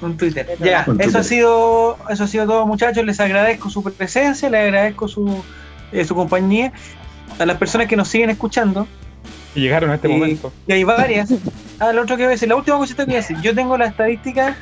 un 0.02 0.18
Twitter. 0.18 0.58
Ya, 0.60 0.84
Un 0.88 1.00
eso 1.02 1.20
ha 1.20 1.24
sido, 1.24 1.98
eso 2.10 2.24
ha 2.24 2.28
sido 2.28 2.46
todo, 2.46 2.66
muchachos. 2.66 3.06
Les 3.06 3.20
agradezco 3.20 3.70
su 3.70 3.84
presencia, 3.84 4.50
les 4.50 4.62
agradezco 4.62 5.08
su, 5.08 5.44
eh, 5.92 6.04
su 6.06 6.16
compañía. 6.16 6.72
A 7.40 7.46
las 7.46 7.58
personas 7.58 7.88
que 7.88 7.96
nos 7.96 8.08
siguen 8.08 8.30
escuchando, 8.32 8.88
Y 9.56 9.62
llegaron 9.62 9.90
a 9.92 9.96
este 9.96 10.08
Y- 10.10 10.12
momento. 10.12 10.52
y 10.68 10.72
hay 10.74 10.84
varias. 10.84 11.30
Ah, 11.80 11.92
lo 11.94 12.02
otro 12.04 12.16
que 12.18 12.24
voy 12.24 12.30
a 12.32 12.36
decir, 12.36 12.48
la 12.50 12.56
última 12.56 12.78
cosita 12.78 13.04
que 13.06 13.12
voy 13.12 13.16
a 13.16 13.22
decir. 13.22 13.38
Yo 13.42 13.54
tengo 13.56 13.78
la 13.78 13.86
estadística 13.86 14.56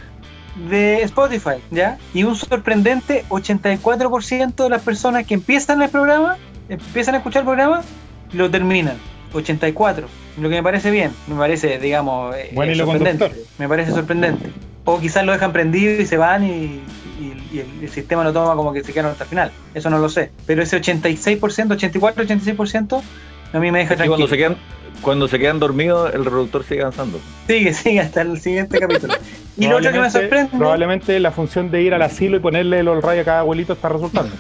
de 0.69 1.01
Spotify, 1.03 1.55
¿ya? 1.71 1.97
Y 2.13 2.23
un 2.23 2.35
sorprendente 2.35 3.25
84% 3.29 4.63
de 4.63 4.69
las 4.69 4.81
personas 4.81 5.25
que 5.25 5.33
empiezan 5.33 5.81
el 5.81 5.89
programa, 5.89 6.37
empiezan 6.69 7.15
a 7.15 7.17
escuchar 7.19 7.41
el 7.41 7.45
programa, 7.45 7.81
lo 8.33 8.49
terminan. 8.49 8.95
84. 9.33 10.07
Lo 10.39 10.49
que 10.49 10.55
me 10.55 10.63
parece 10.63 10.91
bien, 10.91 11.11
me 11.27 11.35
parece, 11.35 11.77
digamos, 11.79 12.35
eh, 12.35 12.51
Buen 12.53 12.69
eh, 12.69 12.75
sorprendente. 12.75 13.31
Me 13.57 13.67
parece 13.67 13.91
sorprendente. 13.91 14.49
O 14.85 14.99
quizás 14.99 15.25
lo 15.25 15.31
dejan 15.33 15.51
prendido 15.51 15.99
y 16.01 16.05
se 16.05 16.15
van 16.17 16.43
y, 16.43 16.49
y- 17.19 17.43
y 17.51 17.59
el, 17.59 17.83
el 17.83 17.89
sistema 17.89 18.23
lo 18.23 18.31
toma 18.33 18.55
como 18.55 18.71
que 18.73 18.83
se 18.83 18.91
quedaron 18.93 19.11
hasta 19.11 19.23
el 19.25 19.29
final. 19.29 19.51
Eso 19.73 19.89
no 19.89 19.97
lo 19.99 20.09
sé. 20.09 20.31
Pero 20.45 20.61
ese 20.61 20.79
86%, 20.81 21.71
84, 21.71 22.23
86%, 22.25 23.01
a 23.53 23.59
mí 23.59 23.71
me 23.71 23.79
deja 23.79 23.93
Y 23.93 23.97
cuando 23.97 24.15
tranquilo. 24.15 24.27
se 24.27 24.37
quedan, 24.37 24.57
cuando 25.01 25.27
se 25.27 25.39
quedan 25.39 25.59
dormidos, 25.59 26.13
el 26.13 26.23
reproductor 26.25 26.63
sigue 26.63 26.81
avanzando. 26.81 27.19
Sigue, 27.47 27.73
sigue 27.73 27.99
hasta 28.01 28.21
el 28.21 28.39
siguiente 28.39 28.79
capítulo. 28.79 29.15
Y 29.57 29.67
lo 29.67 29.77
otro 29.77 29.89
que 29.89 29.99
me 30.01 30.09
sorprende, 30.09 30.49
Probablemente 30.57 31.17
la 31.21 31.31
función 31.31 31.71
de 31.71 31.81
ir 31.81 31.93
al 31.93 32.01
asilo 32.01 32.35
y 32.35 32.39
ponerle 32.41 32.79
el 32.81 33.01
rayos 33.01 33.21
a 33.21 33.25
cada 33.25 33.39
abuelito 33.39 33.71
está 33.71 33.87
resultando. 33.87 34.35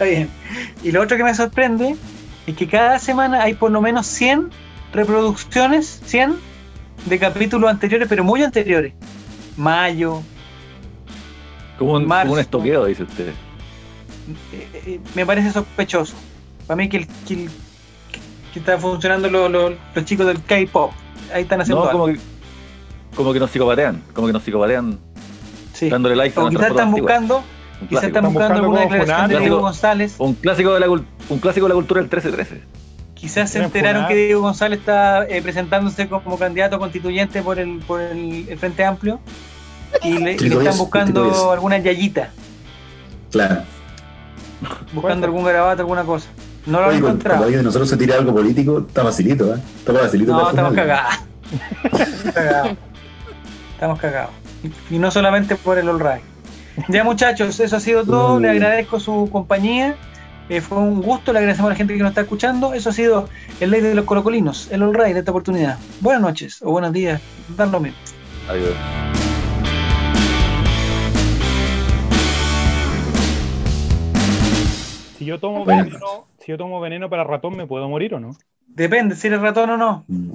Está 0.00 0.04
bien. 0.06 0.30
Y 0.82 0.92
lo 0.92 1.02
otro 1.02 1.16
que 1.16 1.24
me 1.24 1.34
sorprende 1.34 1.94
es 2.46 2.56
que 2.56 2.66
cada 2.66 2.98
semana 2.98 3.42
hay 3.42 3.54
por 3.54 3.70
lo 3.70 3.80
menos 3.80 4.06
100 4.06 4.50
reproducciones, 4.92 6.00
100 6.06 6.36
de 7.06 7.18
capítulos 7.18 7.70
anteriores, 7.70 8.08
pero 8.08 8.24
muy 8.24 8.42
anteriores. 8.42 8.94
Mayo, 9.56 10.22
Como 11.78 11.92
un, 11.94 12.06
Marzo. 12.06 12.22
como 12.24 12.34
un 12.34 12.40
estoqueo, 12.40 12.84
dice 12.86 13.02
usted. 13.02 13.28
eh, 14.52 14.68
eh, 14.86 15.00
me 15.14 15.26
parece 15.26 15.50
sospechoso. 15.52 16.14
Para 16.66 16.76
mí 16.76 16.88
que, 16.88 16.98
el, 16.98 17.06
que, 17.26 17.34
el- 17.34 17.50
que 18.52 18.58
están 18.60 18.80
funcionando 18.80 19.28
lo- 19.28 19.48
lo- 19.48 19.74
los 19.94 20.04
chicos 20.04 20.26
del 20.26 20.42
K-pop. 20.42 20.92
Ahí 21.34 21.42
están 21.42 21.60
haciendo 21.60 21.84
No, 21.84 21.90
algo. 21.90 22.00
como 22.06 22.12
que, 22.14 22.20
como 23.14 23.32
que 23.32 23.38
nos 23.40 23.50
psicopatean. 23.50 24.02
Como 24.14 24.26
que 24.28 24.32
nos 24.32 24.42
psicopatean 24.42 24.98
Sí. 25.74 25.88
dándole 25.88 26.16
like 26.16 26.38
a 26.38 26.42
O 26.42 26.44
nuestras 26.50 26.70
quizás 26.72 26.76
están 26.80 26.92
buscando, 26.92 27.42
quizás 27.88 28.00
clásico. 28.02 28.06
están 28.06 28.24
Están 28.24 28.32
buscando 28.32 28.54
alguna 28.60 28.80
declaración 28.80 29.28
de. 29.30 29.38
Diego 29.40 29.60
González. 29.60 30.14
Un 30.18 30.34
clásico 30.34 30.74
de 30.74 30.80
la, 30.80 30.88
un 30.90 31.38
clásico 31.40 31.66
de 31.66 31.68
la 31.70 31.74
cultura 31.74 32.00
del 32.00 32.04
1313. 32.10 32.62
Quizás 33.14 33.50
se 33.50 33.62
enteraron 33.62 34.02
funar. 34.02 34.08
que 34.08 34.14
Diego 34.26 34.40
González 34.40 34.78
está 34.78 35.24
eh, 35.26 35.42
presentándose 35.42 36.08
como 36.08 36.38
candidato 36.38 36.78
constituyente 36.78 37.42
por 37.42 37.58
el, 37.58 37.78
por 37.86 38.00
el, 38.00 38.46
el 38.48 38.58
Frente 38.58 38.82
Amplio 38.84 39.20
y 40.02 40.12
le, 40.18 40.18
y 40.18 40.20
le 40.22 40.36
Tito 40.36 40.60
están 40.62 40.78
buscando 40.78 41.50
alguna 41.52 41.76
yayita, 41.78 42.30
Claro. 43.30 43.62
buscando 44.92 45.26
algún 45.26 45.44
garabato, 45.44 45.82
alguna 45.82 46.04
cosa. 46.04 46.28
No 46.66 46.80
lo 46.80 46.86
han 46.90 46.96
encontrado. 46.96 47.36
cuando 47.38 47.44
alguien 47.44 47.60
de 47.60 47.64
nosotros 47.64 47.88
se 47.90 47.96
tira 47.96 48.16
algo 48.16 48.32
político, 48.34 48.84
está 48.86 49.02
facilito, 49.02 49.54
¿eh? 49.54 49.58
Está 49.78 49.92
facilito. 49.94 50.32
No, 50.32 50.48
estamos 50.50 50.74
cagados. 50.74 51.14
Estamos 51.84 52.32
cagados. 52.34 52.70
Estamos 53.74 53.98
cagados. 54.00 54.30
Y, 54.90 54.94
y 54.96 54.98
no 54.98 55.10
solamente 55.10 55.56
por 55.56 55.78
el 55.78 55.88
All 55.88 55.98
Right. 56.00 56.22
Ya 56.88 57.04
muchachos, 57.04 57.58
eso 57.60 57.76
ha 57.76 57.80
sido 57.80 58.04
todo. 58.04 58.40
Le 58.40 58.50
agradezco 58.50 59.00
su 59.00 59.28
compañía. 59.30 59.96
Eh, 60.48 60.60
fue 60.60 60.78
un 60.78 61.00
gusto, 61.00 61.32
le 61.32 61.38
agradecemos 61.38 61.68
a 61.68 61.74
la 61.74 61.76
gente 61.76 61.94
que 61.94 62.00
nos 62.00 62.10
está 62.10 62.22
escuchando. 62.22 62.74
Eso 62.74 62.90
ha 62.90 62.92
sido 62.92 63.28
el 63.60 63.70
ley 63.70 63.80
de 63.80 63.94
los 63.94 64.04
colocolinos, 64.04 64.68
el 64.72 64.82
All 64.82 64.94
Right 64.94 65.14
de 65.14 65.20
esta 65.20 65.30
oportunidad. 65.30 65.78
Buenas 66.00 66.22
noches 66.22 66.60
o 66.62 66.72
buenos 66.72 66.92
días, 66.92 67.20
dan 67.56 67.70
lo 67.70 67.78
mismo. 67.78 67.98
Adiós. 68.48 68.74
Si 75.18 75.24
yo 75.24 75.38
tomo 75.38 75.64
veneno, 75.64 75.98
si 76.38 76.50
yo 76.50 76.58
tomo 76.58 76.80
veneno 76.80 77.08
para 77.08 77.22
ratón, 77.22 77.56
¿me 77.56 77.66
puedo 77.66 77.88
morir 77.88 78.14
o 78.14 78.20
no? 78.20 78.34
Depende 78.66 79.14
si 79.14 79.28
eres 79.28 79.40
ratón 79.40 79.70
o 79.70 79.76
no. 79.76 80.04
Mm. 80.08 80.30